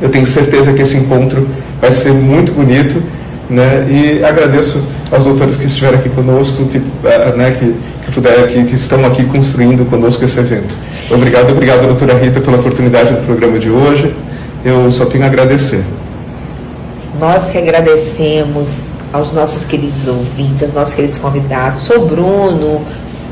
Eu 0.02 0.08
tenho 0.08 0.26
certeza 0.26 0.72
que 0.72 0.82
esse 0.82 0.96
encontro 0.96 1.46
vai 1.80 1.92
ser 1.92 2.12
muito 2.12 2.50
bonito. 2.52 3.00
Né? 3.48 3.86
E 3.88 4.24
agradeço 4.24 4.82
aos 5.10 5.24
doutores 5.24 5.56
que 5.56 5.66
estiveram 5.66 5.98
aqui 5.98 6.08
conosco, 6.10 6.66
que, 6.66 6.82
eh, 7.04 7.34
né, 7.36 7.56
que, 7.58 7.74
que, 8.04 8.12
puder, 8.12 8.46
que, 8.48 8.64
que 8.64 8.74
estão 8.74 9.06
aqui 9.06 9.24
construindo 9.24 9.88
conosco 9.88 10.22
esse 10.24 10.38
evento. 10.38 10.74
Obrigado, 11.10 11.50
obrigado, 11.50 11.86
doutora 11.86 12.14
Rita, 12.18 12.40
pela 12.40 12.58
oportunidade 12.58 13.14
do 13.14 13.24
programa 13.24 13.58
de 13.58 13.70
hoje. 13.70 14.14
Eu 14.64 14.90
só 14.90 15.06
tenho 15.06 15.24
a 15.24 15.28
agradecer. 15.28 15.82
Nós 17.18 17.48
que 17.48 17.58
agradecemos 17.58 18.84
aos 19.12 19.32
nossos 19.32 19.64
queridos 19.64 20.06
ouvintes, 20.06 20.62
aos 20.62 20.72
nossos 20.72 20.94
queridos 20.94 21.18
convidados. 21.18 21.82
Sou 21.84 22.06
Bruno, 22.06 22.80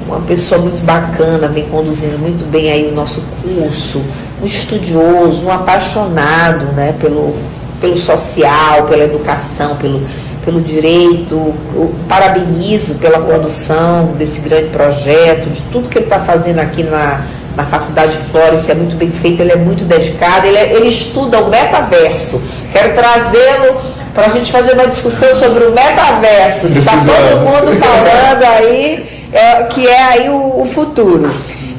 uma 0.09 0.21
pessoa 0.23 0.61
muito 0.61 0.85
bacana, 0.85 1.47
vem 1.47 1.67
conduzindo 1.67 2.19
muito 2.19 2.45
bem 2.51 2.71
aí 2.71 2.89
o 2.89 2.95
nosso 2.95 3.23
curso, 3.43 4.03
um 4.43 4.47
estudioso, 4.47 5.47
um 5.47 5.53
apaixonado 5.53 6.67
né, 6.73 6.97
pelo, 6.99 7.37
pelo 7.81 7.97
social, 7.97 8.87
pela 8.89 9.05
educação, 9.05 9.77
pelo, 9.77 10.03
pelo 10.45 10.61
direito. 10.61 11.55
Eu 11.73 11.95
parabenizo 12.09 12.97
pela 12.97 13.21
condução 13.21 14.15
desse 14.19 14.41
grande 14.41 14.71
projeto, 14.71 15.49
de 15.49 15.63
tudo 15.65 15.89
que 15.89 15.99
ele 15.99 16.07
está 16.07 16.19
fazendo 16.19 16.59
aqui 16.59 16.83
na, 16.83 17.25
na 17.57 17.65
Faculdade 17.65 18.17
Flores, 18.31 18.69
é 18.69 18.75
muito 18.75 18.97
bem 18.97 19.11
feito, 19.11 19.41
ele 19.41 19.53
é 19.53 19.57
muito 19.57 19.85
dedicado, 19.85 20.47
ele, 20.47 20.59
é, 20.59 20.75
ele 20.75 20.89
estuda 20.89 21.39
o 21.41 21.49
metaverso. 21.49 22.43
Quero 22.73 22.95
trazê-lo 22.95 23.81
para 24.15 24.27
a 24.27 24.29
gente 24.29 24.51
fazer 24.51 24.73
uma 24.73 24.87
discussão 24.87 25.33
sobre 25.35 25.65
o 25.65 25.73
metaverso, 25.73 26.69
que 26.69 26.79
está 26.79 26.93
todo 26.93 27.41
mundo 27.41 27.79
falando 27.79 28.43
aí, 28.45 29.07
é, 29.33 29.63
que 29.65 29.87
é 29.87 30.03
aí 30.03 30.31
o, 30.31 30.63
o 30.63 30.65
futuro. 30.65 31.31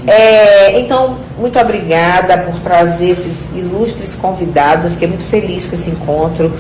É, 0.06 0.80
então, 0.80 1.18
muito 1.38 1.60
obrigada 1.60 2.38
por 2.38 2.60
trazer 2.60 3.10
esses 3.10 3.46
ilustres 3.56 4.16
convidados. 4.16 4.86
Eu 4.86 4.92
fiquei 4.92 5.08
muito 5.08 5.26
feliz 5.26 5.68
com 5.68 5.76
esse 5.76 5.90
encontro 5.90 6.52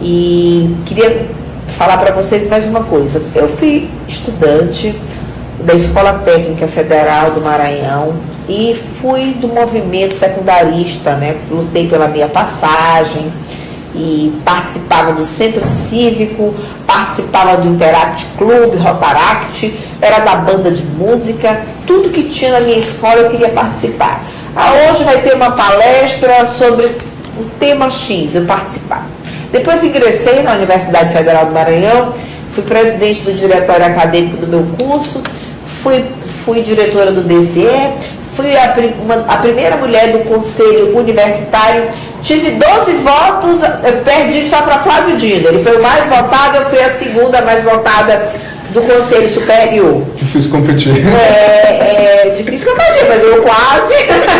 e 0.00 0.74
queria 0.86 1.26
falar 1.68 1.98
para 1.98 2.12
vocês 2.12 2.46
mais 2.48 2.66
uma 2.66 2.84
coisa. 2.84 3.22
Eu 3.34 3.48
fui 3.48 3.90
estudante 4.08 4.98
da 5.60 5.74
Escola 5.74 6.14
Técnica 6.24 6.66
Federal 6.66 7.32
do 7.32 7.40
Maranhão 7.40 8.14
e 8.48 8.74
fui 8.74 9.34
do 9.34 9.48
movimento 9.48 10.14
secundarista, 10.14 11.14
né? 11.14 11.36
Lutei 11.50 11.88
pela 11.88 12.08
minha 12.08 12.28
passagem 12.28 13.30
e 13.96 14.40
participava 14.44 15.12
do 15.12 15.22
Centro 15.22 15.64
Cívico, 15.64 16.54
participava 16.86 17.56
do 17.56 17.68
Interact 17.68 18.26
Club, 18.36 18.76
Rotaract, 18.76 19.74
era 20.00 20.18
da 20.20 20.36
banda 20.36 20.70
de 20.70 20.84
música, 20.84 21.62
tudo 21.86 22.10
que 22.10 22.24
tinha 22.24 22.52
na 22.52 22.60
minha 22.60 22.78
escola 22.78 23.16
eu 23.16 23.30
queria 23.30 23.48
participar. 23.48 24.24
Ah, 24.54 24.90
hoje 24.90 25.04
vai 25.04 25.20
ter 25.22 25.34
uma 25.34 25.52
palestra 25.52 26.44
sobre 26.44 26.86
o 27.38 27.44
tema 27.58 27.90
X, 27.90 28.34
eu 28.34 28.44
participar. 28.44 29.06
Depois 29.52 29.82
ingressei 29.82 30.42
na 30.42 30.54
Universidade 30.54 31.12
Federal 31.12 31.46
do 31.46 31.52
Maranhão, 31.52 32.14
fui 32.50 32.64
presidente 32.64 33.22
do 33.22 33.32
diretório 33.32 33.84
acadêmico 33.84 34.36
do 34.38 34.46
meu 34.46 34.66
curso, 34.78 35.22
fui, 35.64 36.04
fui 36.44 36.62
diretora 36.62 37.12
do 37.12 37.22
DCE, 37.22 37.68
fui 38.34 38.56
a, 38.56 38.74
uma, 39.02 39.14
a, 39.32 39.38
primeira 39.38 39.76
mulher 39.76 40.12
do 40.12 40.18
conselho 40.20 40.96
universitário, 40.96 41.88
tive 42.22 42.52
12 42.52 42.92
votos, 42.92 43.62
eu 43.62 44.02
perdi 44.04 44.42
só 44.42 44.62
para 44.62 44.78
Flávio 44.78 45.16
Dino. 45.16 45.48
Ele 45.48 45.62
foi 45.62 45.76
o 45.76 45.82
mais 45.82 46.08
votado, 46.08 46.58
eu 46.58 46.64
fui 46.66 46.80
a 46.80 46.90
segunda 46.90 47.42
mais 47.42 47.64
votada 47.64 48.30
do 48.70 48.80
conselho 48.82 49.28
superior. 49.28 50.02
Difícil 50.16 50.50
competir. 50.50 50.92
É, 51.14 52.28
é 52.28 52.30
difícil 52.36 52.70
competir, 52.70 53.08
mas 53.08 53.22
eu 53.22 53.42
quase. 53.42 53.94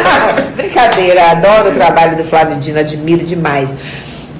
Brincadeira, 0.56 1.30
adoro 1.30 1.70
o 1.70 1.72
trabalho 1.72 2.16
do 2.16 2.24
Flávio 2.24 2.56
Dino, 2.56 2.78
admiro 2.78 3.24
demais. 3.24 3.70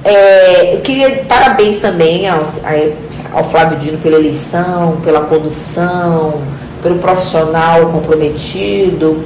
É, 0.05 0.75
eu 0.75 0.81
queria 0.81 1.25
parabéns 1.29 1.79
também 1.79 2.29
ao, 2.29 2.43
ao 3.33 3.45
Flávio 3.45 3.79
Dino 3.79 3.99
pela 3.99 4.17
eleição, 4.17 5.01
pela 5.03 5.23
condução, 5.23 6.41
pelo 6.83 6.99
profissional 6.99 7.87
comprometido, 7.87 9.25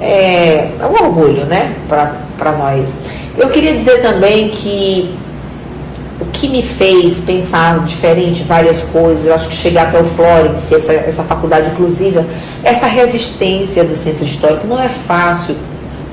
é, 0.00 0.70
é 0.80 0.86
um 0.86 1.06
orgulho, 1.06 1.44
né, 1.44 1.74
para 1.88 2.52
nós. 2.52 2.94
Eu 3.38 3.50
queria 3.50 3.72
dizer 3.72 4.02
também 4.02 4.48
que 4.48 5.14
o 6.20 6.24
que 6.24 6.48
me 6.48 6.60
fez 6.60 7.20
pensar 7.20 7.84
diferente 7.84 8.42
várias 8.42 8.82
coisas, 8.82 9.26
eu 9.26 9.34
acho 9.34 9.48
que 9.48 9.54
chegar 9.54 9.86
até 9.86 10.00
o 10.00 10.04
Florence, 10.04 10.74
essa, 10.74 10.92
essa 10.92 11.22
faculdade 11.22 11.70
inclusiva, 11.70 12.26
essa 12.64 12.86
resistência 12.86 13.84
do 13.84 13.94
centro 13.94 14.24
histórico, 14.24 14.66
não 14.66 14.82
é 14.82 14.88
fácil 14.88 15.54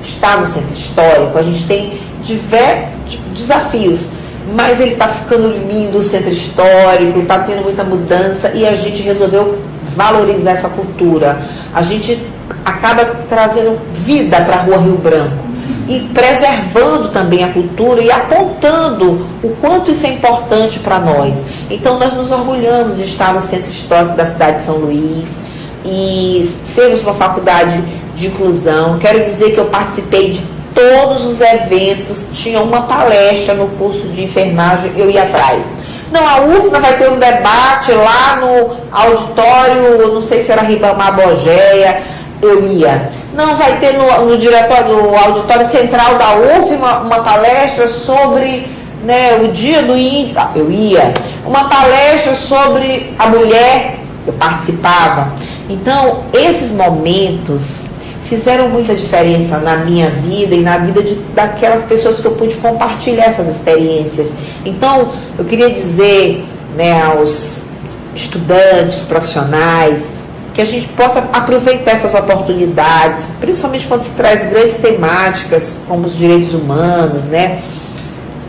estar 0.04 0.38
no 0.38 0.46
centro 0.46 0.72
histórico, 0.72 1.36
a 1.36 1.42
gente 1.42 1.66
tem 1.66 1.98
diversos 2.22 3.18
desafios, 3.34 4.10
mas 4.54 4.78
ele 4.78 4.92
está 4.92 5.08
ficando 5.08 5.48
lindo 5.48 5.98
o 5.98 6.04
centro 6.04 6.30
histórico, 6.30 7.18
está 7.18 7.40
tendo 7.40 7.64
muita 7.64 7.82
mudança 7.82 8.52
e 8.54 8.64
a 8.64 8.74
gente 8.76 9.02
resolveu 9.02 9.58
valorizar 9.96 10.52
essa 10.52 10.68
cultura. 10.68 11.40
A 11.74 11.82
gente 11.82 12.24
acaba 12.64 13.04
trazendo 13.28 13.80
vida 13.92 14.40
para 14.42 14.54
a 14.54 14.58
Rua 14.60 14.76
Rio 14.78 14.96
Branco 14.96 15.45
e 15.88 16.00
preservando 16.12 17.08
também 17.10 17.44
a 17.44 17.48
cultura 17.48 18.02
e 18.02 18.10
apontando 18.10 19.26
o 19.42 19.50
quanto 19.60 19.90
isso 19.90 20.06
é 20.06 20.10
importante 20.10 20.78
para 20.80 20.98
nós. 20.98 21.42
Então 21.70 21.98
nós 21.98 22.12
nos 22.12 22.30
orgulhamos 22.30 22.96
de 22.96 23.04
estar 23.04 23.32
no 23.32 23.40
centro 23.40 23.70
histórico 23.70 24.16
da 24.16 24.26
cidade 24.26 24.58
de 24.58 24.62
São 24.64 24.76
Luís 24.76 25.38
e 25.84 26.44
sermos 26.62 27.00
uma 27.02 27.14
faculdade 27.14 27.82
de 28.14 28.26
inclusão. 28.26 28.98
Quero 28.98 29.22
dizer 29.22 29.52
que 29.52 29.58
eu 29.58 29.66
participei 29.66 30.32
de 30.32 30.42
todos 30.74 31.24
os 31.24 31.40
eventos, 31.40 32.26
tinha 32.32 32.60
uma 32.60 32.82
palestra 32.82 33.54
no 33.54 33.68
curso 33.68 34.08
de 34.08 34.24
enfermagem, 34.24 34.92
eu 34.96 35.08
ia 35.08 35.22
atrás. 35.22 35.66
Não, 36.12 36.26
a 36.26 36.40
UFMA 36.40 36.80
vai 36.80 36.98
ter 36.98 37.10
um 37.10 37.18
debate 37.18 37.92
lá 37.92 38.36
no 38.36 38.76
auditório, 38.92 40.12
não 40.12 40.20
sei 40.20 40.40
se 40.40 40.52
era 40.52 40.62
Ribamar 40.62 41.16
Bogeia, 41.16 41.98
eu 42.42 42.66
ia. 42.70 43.08
Não, 43.36 43.54
vai 43.54 43.78
ter 43.78 43.92
no, 43.92 44.24
no 44.24 44.38
diretório, 44.38 44.96
no 44.96 45.14
auditório 45.14 45.66
central 45.66 46.16
da 46.16 46.36
UF 46.36 46.74
uma, 46.74 47.00
uma 47.00 47.22
palestra 47.22 47.86
sobre 47.86 48.66
né, 49.04 49.38
o 49.44 49.48
dia 49.48 49.82
do 49.82 49.94
índio, 49.94 50.38
ah, 50.38 50.50
eu 50.56 50.70
ia. 50.70 51.12
Uma 51.44 51.68
palestra 51.68 52.34
sobre 52.34 53.14
a 53.18 53.26
mulher, 53.28 53.98
eu 54.26 54.32
participava. 54.32 55.34
Então, 55.68 56.24
esses 56.32 56.72
momentos 56.72 57.84
fizeram 58.24 58.70
muita 58.70 58.94
diferença 58.94 59.58
na 59.58 59.76
minha 59.76 60.08
vida 60.08 60.54
e 60.54 60.62
na 60.62 60.78
vida 60.78 61.02
de, 61.02 61.16
daquelas 61.34 61.82
pessoas 61.82 62.18
que 62.18 62.26
eu 62.26 62.32
pude 62.32 62.56
compartilhar 62.56 63.26
essas 63.26 63.54
experiências. 63.54 64.30
Então, 64.64 65.10
eu 65.38 65.44
queria 65.44 65.70
dizer 65.70 66.42
né, 66.74 67.02
aos 67.02 67.66
estudantes, 68.14 69.04
profissionais, 69.04 70.10
que 70.56 70.62
a 70.62 70.64
gente 70.64 70.88
possa 70.88 71.18
aproveitar 71.34 71.92
essas 71.92 72.14
oportunidades, 72.14 73.30
principalmente 73.38 73.86
quando 73.86 74.00
se 74.00 74.10
traz 74.12 74.48
grandes 74.48 74.72
temáticas 74.76 75.82
como 75.86 76.06
os 76.06 76.16
direitos 76.16 76.54
humanos, 76.54 77.24
né? 77.24 77.58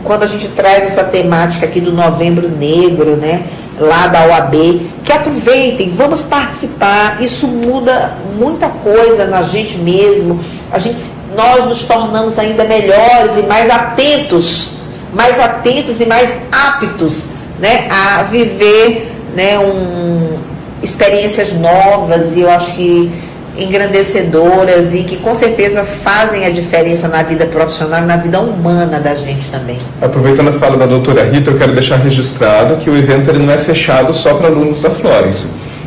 Quando 0.02 0.22
a 0.22 0.26
gente 0.26 0.48
traz 0.48 0.84
essa 0.84 1.04
temática 1.04 1.66
aqui 1.66 1.82
do 1.82 1.92
Novembro 1.92 2.48
Negro, 2.48 3.14
né? 3.14 3.44
Lá 3.78 4.06
da 4.06 4.24
OAB, 4.24 4.54
que 5.04 5.12
aproveitem, 5.12 5.92
vamos 5.94 6.22
participar. 6.22 7.22
Isso 7.22 7.46
muda 7.46 8.16
muita 8.38 8.70
coisa 8.70 9.26
na 9.26 9.42
gente 9.42 9.76
mesmo. 9.76 10.40
A 10.72 10.78
gente, 10.78 11.02
nós 11.36 11.66
nos 11.66 11.84
tornamos 11.84 12.38
ainda 12.38 12.64
melhores 12.64 13.36
e 13.36 13.42
mais 13.42 13.68
atentos, 13.68 14.70
mais 15.12 15.38
atentos 15.38 16.00
e 16.00 16.06
mais 16.06 16.38
aptos, 16.50 17.26
né? 17.58 17.86
A 17.90 18.22
viver, 18.22 19.12
né? 19.36 19.58
Um, 19.58 20.47
experiências 20.88 21.52
novas 21.52 22.36
e 22.36 22.40
eu 22.40 22.50
acho 22.50 22.74
que 22.74 23.10
engrandecedoras 23.56 24.94
e 24.94 25.02
que 25.02 25.16
com 25.16 25.34
certeza 25.34 25.82
fazem 25.82 26.46
a 26.46 26.50
diferença 26.50 27.08
na 27.08 27.22
vida 27.22 27.44
profissional 27.46 28.02
e 28.02 28.06
na 28.06 28.16
vida 28.16 28.40
humana 28.40 29.00
da 29.00 29.14
gente 29.14 29.50
também. 29.50 29.78
Aproveitando 30.00 30.48
a 30.48 30.52
fala 30.52 30.76
da 30.76 30.86
doutora 30.86 31.24
Rita, 31.24 31.50
eu 31.50 31.58
quero 31.58 31.72
deixar 31.72 31.96
registrado 31.96 32.76
que 32.76 32.88
o 32.88 32.96
evento 32.96 33.28
ele 33.30 33.40
não 33.40 33.52
é 33.52 33.58
fechado 33.58 34.14
só 34.14 34.34
para 34.34 34.46
alunos 34.46 34.80
da 34.80 34.90
Florence. 34.90 35.46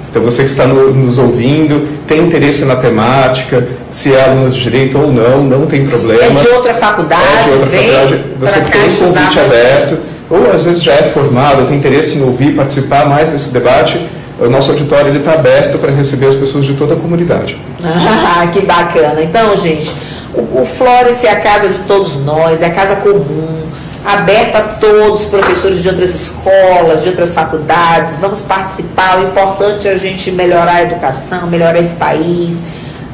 Então 0.10 0.22
você 0.22 0.44
que 0.44 0.50
está 0.50 0.68
no, 0.68 0.94
nos 0.94 1.18
ouvindo, 1.18 1.88
tem 2.06 2.20
interesse 2.20 2.66
na 2.66 2.76
temática, 2.76 3.66
se 3.90 4.14
é 4.14 4.26
aluno 4.26 4.50
de 4.50 4.62
direito 4.62 5.00
ou 5.00 5.10
não, 5.10 5.42
não 5.42 5.66
tem 5.66 5.86
problema. 5.86 6.38
É 6.38 6.44
de 6.44 6.50
outra 6.50 6.74
faculdade, 6.74 7.24
é 7.24 7.44
de 7.44 7.50
outra 7.52 7.68
faculdade. 7.70 8.24
Você 8.38 8.62
tem 8.62 8.82
um 8.82 9.14
convite 9.14 9.40
aberto, 9.40 9.98
ou 10.30 10.52
às 10.52 10.66
vezes 10.66 10.84
já 10.84 10.94
é 10.94 11.04
formado, 11.04 11.66
tem 11.66 11.78
interesse 11.78 12.18
em 12.18 12.24
ouvir, 12.24 12.54
participar 12.54 13.06
mais 13.06 13.30
desse 13.30 13.52
debate, 13.52 14.02
o 14.42 14.50
nosso 14.50 14.72
auditório 14.72 15.16
está 15.16 15.34
aberto 15.34 15.78
para 15.78 15.92
receber 15.92 16.28
as 16.28 16.36
pessoas 16.36 16.66
de 16.66 16.74
toda 16.74 16.96
a 16.96 16.98
comunidade. 16.98 17.62
Ah, 17.84 18.48
que 18.48 18.62
bacana. 18.62 19.22
Então, 19.22 19.56
gente, 19.56 19.96
o, 20.34 20.62
o 20.62 20.66
Florence 20.66 21.26
é 21.28 21.32
a 21.32 21.40
casa 21.40 21.70
de 21.70 21.80
todos 21.80 22.18
nós, 22.18 22.62
é 22.62 22.66
a 22.66 22.72
casa 22.72 22.96
comum. 22.98 23.62
aberto 24.04 24.56
a 24.56 24.62
todos, 24.62 25.28
professores 25.28 25.80
de 25.80 25.88
outras 25.88 26.10
escolas, 26.10 27.04
de 27.04 27.10
outras 27.10 27.36
faculdades. 27.36 28.18
Vamos 28.18 28.42
participar. 28.42 29.20
O 29.20 29.28
importante 29.28 29.88
é 29.88 29.92
a 29.92 29.98
gente 29.98 30.32
melhorar 30.32 30.78
a 30.78 30.84
educação, 30.84 31.46
melhorar 31.46 31.80
esse 31.80 31.94
país, 31.94 32.64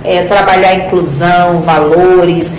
é, 0.06 0.24
trabalhar 0.24 0.70
a 0.70 0.76
inclusão, 0.76 1.60
valores, 1.60 2.54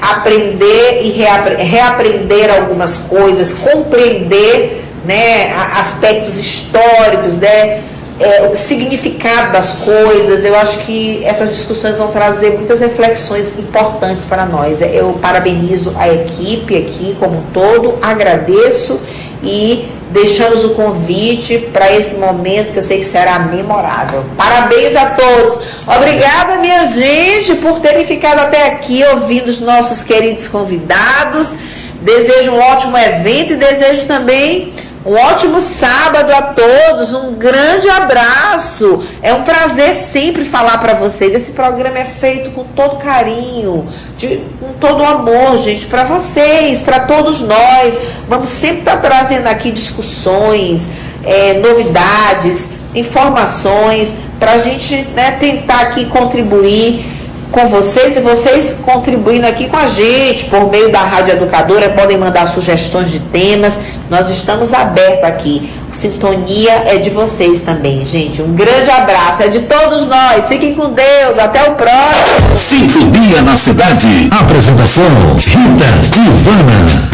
aprender 0.00 1.02
e 1.02 1.10
reapre, 1.10 1.56
reaprender 1.56 2.50
algumas 2.58 2.96
coisas, 2.96 3.52
compreender 3.52 4.82
né, 5.04 5.52
aspectos 5.78 6.38
históricos, 6.38 7.38
né? 7.38 7.82
é, 8.22 8.48
o 8.48 8.54
significado 8.54 9.52
das 9.52 9.74
coisas. 9.74 10.44
Eu 10.44 10.56
acho 10.56 10.78
que 10.80 11.24
essas 11.24 11.50
discussões 11.50 11.98
vão 11.98 12.08
trazer 12.08 12.52
muitas 12.52 12.80
reflexões 12.80 13.58
importantes 13.58 14.24
para 14.24 14.46
nós. 14.46 14.80
Eu 14.80 15.14
parabenizo 15.20 15.94
a 15.98 16.08
equipe 16.08 16.76
aqui 16.76 17.16
como 17.18 17.38
um 17.38 17.42
todo, 17.52 17.98
agradeço 18.00 19.00
e 19.42 19.88
deixamos 20.10 20.62
o 20.62 20.70
convite 20.70 21.58
para 21.72 21.90
esse 21.90 22.16
momento 22.16 22.72
que 22.72 22.78
eu 22.78 22.82
sei 22.82 22.98
que 22.98 23.06
será 23.06 23.40
memorável. 23.40 24.24
Parabéns 24.36 24.94
a 24.94 25.06
todos. 25.06 25.80
Obrigada, 25.86 26.58
minha 26.58 26.84
gente, 26.84 27.54
por 27.56 27.80
terem 27.80 28.04
ficado 28.04 28.40
até 28.40 28.66
aqui 28.66 29.02
ouvindo 29.12 29.48
os 29.48 29.60
nossos 29.60 30.02
queridos 30.02 30.46
convidados. 30.46 31.54
Desejo 32.02 32.52
um 32.52 32.60
ótimo 32.60 32.98
evento 32.98 33.54
e 33.54 33.56
desejo 33.56 34.06
também 34.06 34.72
um 35.04 35.14
ótimo 35.14 35.60
sábado 35.60 36.32
a 36.32 36.42
todos, 36.42 37.12
um 37.12 37.34
grande 37.34 37.88
abraço. 37.88 39.02
É 39.20 39.34
um 39.34 39.42
prazer 39.42 39.94
sempre 39.96 40.44
falar 40.44 40.78
para 40.78 40.94
vocês. 40.94 41.34
Esse 41.34 41.52
programa 41.52 41.98
é 41.98 42.04
feito 42.04 42.50
com 42.50 42.62
todo 42.64 42.98
carinho, 42.98 43.88
de, 44.16 44.40
com 44.60 44.72
todo 44.74 45.04
amor, 45.04 45.58
gente, 45.58 45.86
para 45.86 46.04
vocês, 46.04 46.82
para 46.82 47.00
todos 47.00 47.40
nós. 47.40 47.98
Vamos 48.28 48.48
sempre 48.48 48.80
estar 48.80 48.98
tá 48.98 49.08
trazendo 49.08 49.48
aqui 49.48 49.72
discussões, 49.72 50.88
é, 51.24 51.54
novidades, 51.54 52.68
informações, 52.94 54.14
para 54.38 54.52
a 54.52 54.58
gente 54.58 55.02
né, 55.14 55.32
tentar 55.32 55.80
aqui 55.80 56.04
contribuir 56.06 57.21
com 57.52 57.66
vocês 57.66 58.16
e 58.16 58.20
vocês 58.20 58.78
contribuindo 58.82 59.46
aqui 59.46 59.68
com 59.68 59.76
a 59.76 59.86
gente 59.86 60.46
por 60.46 60.70
meio 60.70 60.90
da 60.90 61.00
Rádio 61.00 61.34
Educadora, 61.34 61.90
podem 61.90 62.16
mandar 62.16 62.48
sugestões 62.48 63.10
de 63.10 63.20
temas. 63.20 63.78
Nós 64.08 64.28
estamos 64.30 64.72
abertos 64.72 65.24
aqui. 65.24 65.70
Sintonia 65.92 66.72
é 66.86 66.96
de 66.96 67.10
vocês 67.10 67.60
também, 67.60 68.04
gente. 68.06 68.40
Um 68.40 68.54
grande 68.54 68.90
abraço, 68.90 69.42
é 69.42 69.48
de 69.48 69.60
todos 69.60 70.06
nós. 70.06 70.48
Fiquem 70.48 70.74
com 70.74 70.90
Deus, 70.92 71.38
até 71.38 71.62
o 71.70 71.74
próximo. 71.74 72.56
Sintonia 72.56 73.42
na 73.42 73.56
cidade. 73.56 74.30
Apresentação 74.30 75.04
Rita 75.36 75.84
Ivana. 76.16 77.12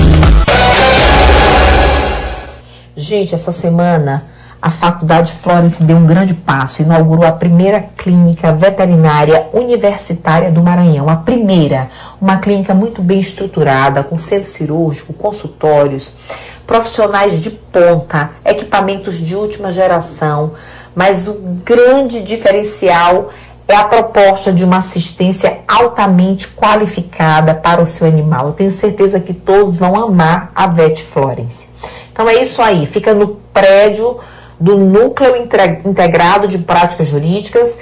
Gente, 2.96 3.34
essa 3.34 3.52
semana 3.52 4.37
a 4.60 4.70
Faculdade 4.70 5.32
Florence 5.32 5.82
deu 5.82 5.96
um 5.96 6.06
grande 6.06 6.34
passo, 6.34 6.82
inaugurou 6.82 7.24
a 7.24 7.32
primeira 7.32 7.80
clínica 7.96 8.52
veterinária 8.52 9.46
universitária 9.52 10.50
do 10.50 10.62
Maranhão. 10.62 11.08
A 11.08 11.16
primeira, 11.16 11.88
uma 12.20 12.38
clínica 12.38 12.74
muito 12.74 13.00
bem 13.00 13.20
estruturada, 13.20 14.02
com 14.02 14.18
centro 14.18 14.48
cirúrgico, 14.48 15.12
consultórios, 15.12 16.12
profissionais 16.66 17.40
de 17.40 17.50
ponta, 17.50 18.30
equipamentos 18.44 19.16
de 19.18 19.36
última 19.36 19.72
geração. 19.72 20.52
Mas 20.92 21.28
o 21.28 21.34
grande 21.64 22.20
diferencial 22.20 23.30
é 23.68 23.76
a 23.76 23.84
proposta 23.84 24.52
de 24.52 24.64
uma 24.64 24.78
assistência 24.78 25.60
altamente 25.68 26.48
qualificada 26.48 27.54
para 27.54 27.80
o 27.80 27.86
seu 27.86 28.08
animal. 28.08 28.48
Eu 28.48 28.52
tenho 28.54 28.70
certeza 28.72 29.20
que 29.20 29.32
todos 29.32 29.76
vão 29.76 29.94
amar 29.94 30.50
a 30.52 30.66
Vet 30.66 31.04
Florence. 31.04 31.68
Então 32.10 32.28
é 32.28 32.42
isso 32.42 32.60
aí, 32.60 32.86
fica 32.86 33.14
no 33.14 33.36
prédio 33.52 34.18
do 34.58 34.76
Núcleo 34.76 35.34
Integrado 35.84 36.48
de 36.48 36.58
Práticas 36.58 37.08
Jurídicas, 37.08 37.78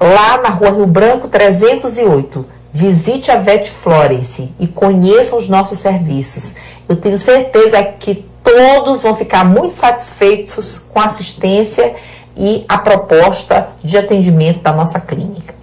lá 0.00 0.38
na 0.42 0.48
rua 0.48 0.70
Rio 0.70 0.86
Branco 0.86 1.28
308. 1.28 2.44
Visite 2.74 3.30
a 3.30 3.36
Vet 3.36 3.70
Florence 3.70 4.50
e 4.58 4.66
conheça 4.66 5.36
os 5.36 5.48
nossos 5.48 5.78
serviços. 5.78 6.54
Eu 6.88 6.96
tenho 6.96 7.18
certeza 7.18 7.82
que 7.82 8.26
todos 8.42 9.02
vão 9.02 9.14
ficar 9.14 9.44
muito 9.44 9.76
satisfeitos 9.76 10.78
com 10.78 10.98
a 10.98 11.04
assistência 11.04 11.94
e 12.36 12.64
a 12.68 12.78
proposta 12.78 13.68
de 13.82 13.96
atendimento 13.96 14.60
da 14.60 14.72
nossa 14.72 14.98
clínica. 14.98 15.54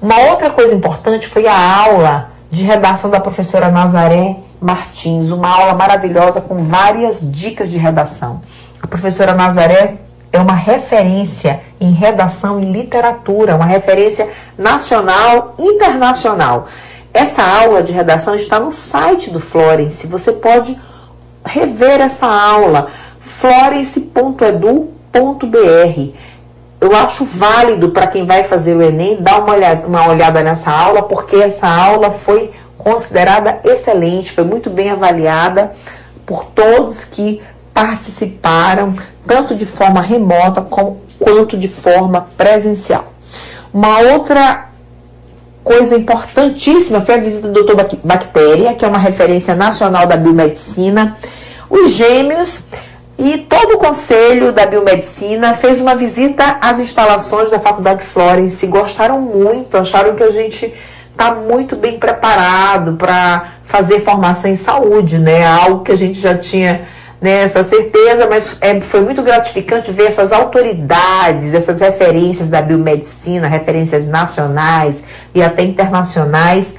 Uma 0.00 0.18
outra 0.30 0.50
coisa 0.50 0.74
importante 0.74 1.26
foi 1.26 1.46
a 1.46 1.80
aula 1.84 2.32
de 2.50 2.64
redação 2.64 3.10
da 3.10 3.20
professora 3.20 3.68
Nazaré 3.68 4.36
Martins, 4.60 5.30
uma 5.30 5.48
aula 5.48 5.74
maravilhosa 5.74 6.40
com 6.40 6.64
várias 6.64 7.20
dicas 7.20 7.70
de 7.70 7.78
redação. 7.78 8.40
A 8.82 8.86
professora 8.86 9.34
Nazaré 9.34 9.96
é 10.32 10.38
uma 10.38 10.54
referência 10.54 11.60
em 11.80 11.92
redação 11.92 12.60
e 12.60 12.64
literatura, 12.64 13.56
uma 13.56 13.66
referência 13.66 14.28
nacional, 14.56 15.54
internacional. 15.58 16.66
Essa 17.12 17.42
aula 17.42 17.82
de 17.82 17.92
redação 17.92 18.34
está 18.34 18.60
no 18.60 18.70
site 18.70 19.30
do 19.30 19.40
Florence. 19.40 20.06
Você 20.06 20.32
pode 20.32 20.78
rever 21.44 22.00
essa 22.00 22.26
aula, 22.26 22.88
florence.edu.br. 23.20 26.14
Eu 26.80 26.94
acho 26.94 27.24
válido 27.24 27.88
para 27.88 28.06
quem 28.06 28.24
vai 28.24 28.44
fazer 28.44 28.74
o 28.74 28.82
Enem 28.82 29.20
dar 29.20 29.42
uma 29.42 29.54
olhada, 29.54 29.86
uma 29.86 30.06
olhada 30.06 30.42
nessa 30.42 30.70
aula, 30.70 31.02
porque 31.02 31.36
essa 31.36 31.66
aula 31.66 32.10
foi 32.10 32.52
considerada 32.76 33.60
excelente, 33.64 34.32
foi 34.32 34.44
muito 34.44 34.70
bem 34.70 34.90
avaliada 34.90 35.72
por 36.24 36.44
todos 36.44 37.04
que 37.04 37.42
participaram 37.78 38.96
tanto 39.24 39.54
de 39.54 39.64
forma 39.64 40.00
remota 40.00 40.60
como, 40.62 41.00
quanto 41.16 41.56
de 41.56 41.68
forma 41.68 42.28
presencial. 42.36 43.12
Uma 43.72 44.00
outra 44.00 44.66
coisa 45.62 45.96
importantíssima 45.96 47.02
foi 47.02 47.14
a 47.14 47.18
visita 47.18 47.46
do 47.46 47.62
Dr. 47.62 47.96
Bactéria, 48.02 48.74
que 48.74 48.84
é 48.84 48.88
uma 48.88 48.98
referência 48.98 49.54
nacional 49.54 50.08
da 50.08 50.16
biomedicina. 50.16 51.16
Os 51.70 51.92
gêmeos 51.92 52.66
e 53.16 53.38
todo 53.38 53.74
o 53.74 53.78
conselho 53.78 54.52
da 54.52 54.66
biomedicina 54.66 55.54
fez 55.54 55.80
uma 55.80 55.94
visita 55.94 56.58
às 56.60 56.80
instalações 56.80 57.48
da 57.48 57.60
Faculdade 57.60 58.02
Florence. 58.04 58.66
Gostaram 58.66 59.20
muito, 59.20 59.76
acharam 59.76 60.16
que 60.16 60.22
a 60.24 60.30
gente 60.30 60.74
está 61.12 61.32
muito 61.32 61.76
bem 61.76 61.96
preparado 61.96 62.94
para 62.94 63.52
fazer 63.66 64.00
formação 64.00 64.50
em 64.50 64.56
saúde, 64.56 65.18
né? 65.18 65.46
Algo 65.46 65.84
que 65.84 65.92
a 65.92 65.96
gente 65.96 66.18
já 66.18 66.36
tinha 66.36 66.88
né, 67.20 67.42
essa 67.42 67.64
certeza, 67.64 68.26
mas 68.28 68.56
é, 68.60 68.80
foi 68.80 69.00
muito 69.00 69.22
gratificante 69.22 69.90
ver 69.90 70.04
essas 70.04 70.32
autoridades, 70.32 71.52
essas 71.52 71.80
referências 71.80 72.48
da 72.48 72.62
biomedicina, 72.62 73.48
referências 73.48 74.06
nacionais 74.06 75.02
e 75.34 75.42
até 75.42 75.62
internacionais, 75.62 76.76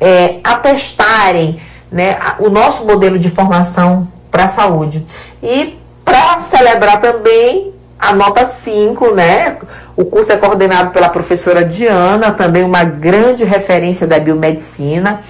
é, 0.00 0.36
atestarem 0.42 1.60
né, 1.90 2.18
o 2.40 2.50
nosso 2.50 2.84
modelo 2.84 3.18
de 3.18 3.30
formação 3.30 4.08
para 4.30 4.44
a 4.44 4.48
saúde. 4.48 5.06
E 5.42 5.78
para 6.04 6.40
celebrar 6.40 7.00
também 7.00 7.72
a 7.98 8.14
nota 8.14 8.46
5, 8.46 9.14
né? 9.14 9.56
O 9.96 10.04
curso 10.04 10.30
é 10.30 10.36
coordenado 10.36 10.90
pela 10.90 11.08
professora 11.08 11.64
Diana, 11.64 12.30
também 12.30 12.62
uma 12.62 12.84
grande 12.84 13.44
referência 13.44 14.06
da 14.06 14.18
biomedicina. 14.18 15.20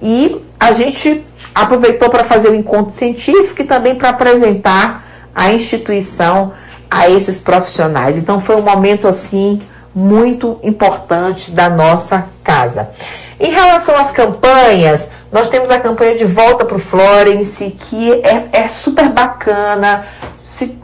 E 0.00 0.40
a 0.58 0.72
gente 0.72 1.24
aproveitou 1.54 2.10
para 2.10 2.24
fazer 2.24 2.48
o 2.48 2.54
encontro 2.54 2.92
científico 2.92 3.62
e 3.62 3.64
também 3.64 3.94
para 3.94 4.10
apresentar 4.10 5.04
a 5.34 5.52
instituição 5.52 6.52
a 6.90 7.08
esses 7.08 7.40
profissionais. 7.40 8.16
Então 8.16 8.40
foi 8.40 8.56
um 8.56 8.62
momento 8.62 9.06
assim 9.06 9.60
muito 9.94 10.58
importante 10.62 11.52
da 11.52 11.70
nossa 11.70 12.26
casa. 12.42 12.90
Em 13.38 13.50
relação 13.50 13.96
às 13.96 14.10
campanhas, 14.10 15.08
nós 15.30 15.48
temos 15.48 15.70
a 15.70 15.80
campanha 15.80 16.16
de 16.16 16.24
volta 16.24 16.64
para 16.64 16.76
o 16.76 16.80
Florence, 16.80 17.70
que 17.78 18.12
é, 18.12 18.48
é 18.52 18.68
super 18.68 19.08
bacana. 19.08 20.04
Se 20.40 20.76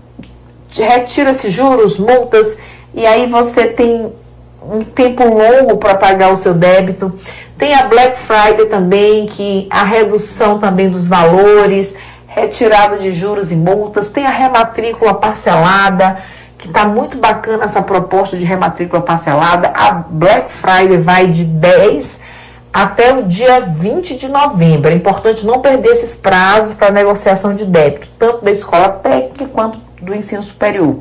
retira-se 0.73 1.51
juros, 1.51 1.99
multas, 1.99 2.57
e 2.95 3.07
aí 3.07 3.27
você 3.27 3.67
tem 3.69 4.13
um 4.63 4.85
tempo 4.85 5.25
longo 5.25 5.77
para 5.79 5.95
pagar 5.95 6.33
o 6.33 6.37
seu 6.37 6.55
débito. 6.55 7.19
Tem 7.61 7.75
a 7.75 7.83
Black 7.83 8.19
Friday 8.19 8.67
também, 8.71 9.27
que 9.27 9.69
a 9.69 9.85
redução 9.85 10.59
também 10.59 10.89
dos 10.89 11.07
valores, 11.07 11.95
retirada 12.27 12.97
de 12.97 13.15
juros 13.15 13.53
e 13.53 13.55
multas. 13.55 14.09
Tem 14.09 14.25
a 14.25 14.31
rematrícula 14.31 15.13
parcelada, 15.13 16.17
que 16.57 16.69
está 16.69 16.87
muito 16.87 17.19
bacana 17.19 17.67
essa 17.67 17.83
proposta 17.83 18.39
de 18.39 18.47
rematrícula 18.47 19.03
parcelada. 19.03 19.71
A 19.75 19.93
Black 19.93 20.51
Friday 20.51 20.97
vai 20.97 21.27
de 21.27 21.45
10 21.45 22.19
até 22.73 23.13
o 23.13 23.25
dia 23.25 23.61
20 23.61 24.17
de 24.17 24.29
novembro. 24.29 24.91
É 24.91 24.95
importante 24.95 25.45
não 25.45 25.61
perder 25.61 25.91
esses 25.91 26.17
prazos 26.17 26.73
para 26.73 26.91
negociação 26.91 27.55
de 27.55 27.67
débito, 27.67 28.09
tanto 28.19 28.43
da 28.43 28.51
escola 28.51 28.89
técnica 28.89 29.45
quanto 29.53 29.79
do 30.01 30.15
ensino 30.15 30.43
superior. 30.43 31.01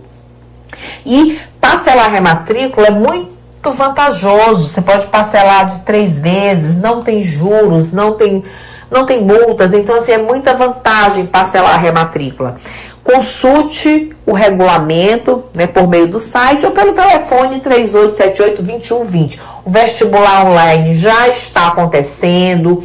E 1.06 1.40
parcelar 1.62 2.08
a 2.08 2.10
rematrícula 2.10 2.88
é 2.88 2.92
muito 2.92 3.39
vantajoso. 3.64 4.68
Você 4.68 4.82
pode 4.82 5.08
parcelar 5.08 5.70
de 5.70 5.80
três 5.80 6.20
vezes, 6.20 6.76
não 6.76 7.04
tem 7.04 7.22
juros, 7.24 7.92
não 7.92 8.14
tem 8.14 8.44
não 8.90 9.06
tem 9.06 9.22
multas, 9.22 9.72
então 9.72 9.96
assim 9.96 10.14
é 10.14 10.18
muita 10.18 10.56
vantagem 10.56 11.26
parcelar 11.26 11.76
a 11.76 11.78
rematrícula. 11.78 12.58
Consulte 13.04 14.16
o 14.26 14.34
regulamento 14.34 15.46
né, 15.54 15.68
por 15.68 15.88
meio 15.88 16.08
do 16.08 16.20
site 16.20 16.66
ou 16.66 16.72
pelo 16.72 16.94
telefone 16.94 17.62
3878-2120. 17.62 19.40
O 19.66 19.70
vestibular 19.70 20.46
online 20.46 20.98
já 20.98 21.28
está 21.30 21.68
acontecendo, 21.68 22.84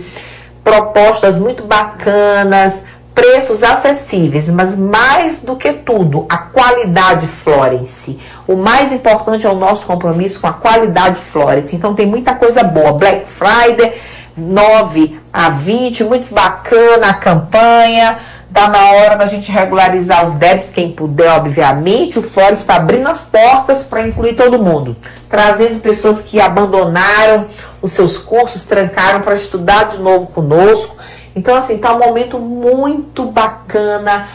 propostas 0.63 1.39
muito 1.39 1.65
bacanas, 1.65 2.85
preços 3.15 3.63
acessíveis, 3.63 4.51
mas 4.51 4.77
mais 4.77 5.41
do 5.43 5.57
que 5.57 5.73
tudo, 5.73 6.27
a 6.29 6.37
qualidade 6.37 7.27
Florence. 7.27 8.19
O 8.47 8.57
mais 8.57 8.93
importante 8.93 9.47
é 9.47 9.51
o 9.51 9.55
nosso 9.55 9.87
compromisso 9.87 10.41
com 10.41 10.49
a 10.49 10.53
qualidade 10.53 11.21
Florence. 11.21 11.75
Então 11.77 11.95
tem 11.95 12.07
muita 12.07 12.35
coisa 12.35 12.63
boa. 12.65 12.93
Black 12.93 13.27
Friday, 13.27 13.95
9 14.37 15.21
a 15.33 15.49
20, 15.51 16.05
muito 16.05 16.35
bacana 16.35 17.11
a 17.11 17.15
campanha. 17.15 18.19
Está 18.49 18.69
na 18.69 18.93
hora 18.93 19.17
da 19.17 19.27
gente 19.27 19.51
regularizar 19.51 20.25
os 20.25 20.33
débitos, 20.33 20.71
quem 20.71 20.93
puder, 20.93 21.29
obviamente. 21.33 22.19
O 22.19 22.23
Fórum 22.23 22.55
está 22.55 22.77
abrindo 22.77 23.09
as 23.09 23.23
portas 23.23 23.83
para 23.83 24.07
incluir 24.07 24.35
todo 24.35 24.63
mundo, 24.63 24.97
trazendo 25.29 25.81
pessoas 25.81 26.23
que 26.23 26.41
abandonaram 26.41 27.47
os 27.83 27.91
seus 27.91 28.17
cursos, 28.17 28.63
trancaram 28.65 29.23
para 29.23 29.35
estudar 29.35 29.89
de 29.89 29.99
novo 29.99 30.29
conosco. 30.29 30.97
Então, 31.35 31.55
assim, 31.55 31.77
está 31.77 31.95
um 31.95 31.99
momento 31.99 32.39
muito 32.39 33.25
bacana. 33.25 34.29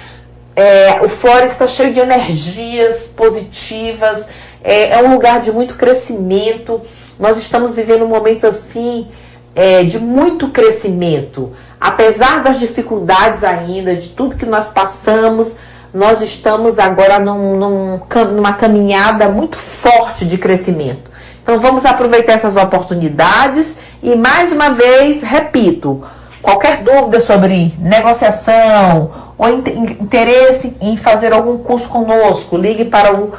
É, 0.55 1.01
o 1.01 1.09
Fórum 1.09 1.45
está 1.45 1.67
cheio 1.67 1.93
de 1.93 1.99
energias 1.99 3.11
positivas. 3.15 4.27
É, 4.63 4.91
é, 4.91 5.03
um 5.03 5.13
lugar 5.13 5.41
de 5.41 5.51
muito 5.51 5.75
crescimento. 5.75 6.81
Nós 7.19 7.37
estamos 7.37 7.75
vivendo 7.75 8.03
um 8.03 8.09
momento 8.09 8.45
assim 8.45 9.07
é, 9.55 9.83
de 9.83 9.99
muito 9.99 10.49
crescimento 10.49 11.53
apesar 11.79 12.43
das 12.43 12.59
dificuldades 12.59 13.43
ainda, 13.43 13.95
de 13.95 14.09
tudo 14.09 14.35
que 14.35 14.45
nós 14.45 14.67
passamos, 14.67 15.57
nós 15.93 16.21
estamos 16.21 16.77
agora 16.77 17.19
num, 17.19 17.57
num, 17.57 18.01
numa 18.31 18.53
caminhada 18.53 19.29
muito 19.29 19.57
forte 19.57 20.25
de 20.25 20.37
crescimento. 20.37 21.09
Então 21.41 21.59
vamos 21.59 21.85
aproveitar 21.85 22.33
essas 22.33 22.57
oportunidades 22.57 23.75
e 24.03 24.15
mais 24.15 24.51
uma 24.51 24.71
vez, 24.71 25.21
repito, 25.21 26.03
qualquer 26.41 26.83
dúvida 26.83 27.19
sobre 27.21 27.73
negociação 27.79 29.11
ou 29.37 29.47
interesse 29.49 30.75
em 30.81 30.97
fazer 30.97 31.33
algum 31.33 31.57
curso 31.57 31.87
conosco, 31.87 32.57
ligue 32.57 32.85
para 32.85 33.13
o 33.15 33.33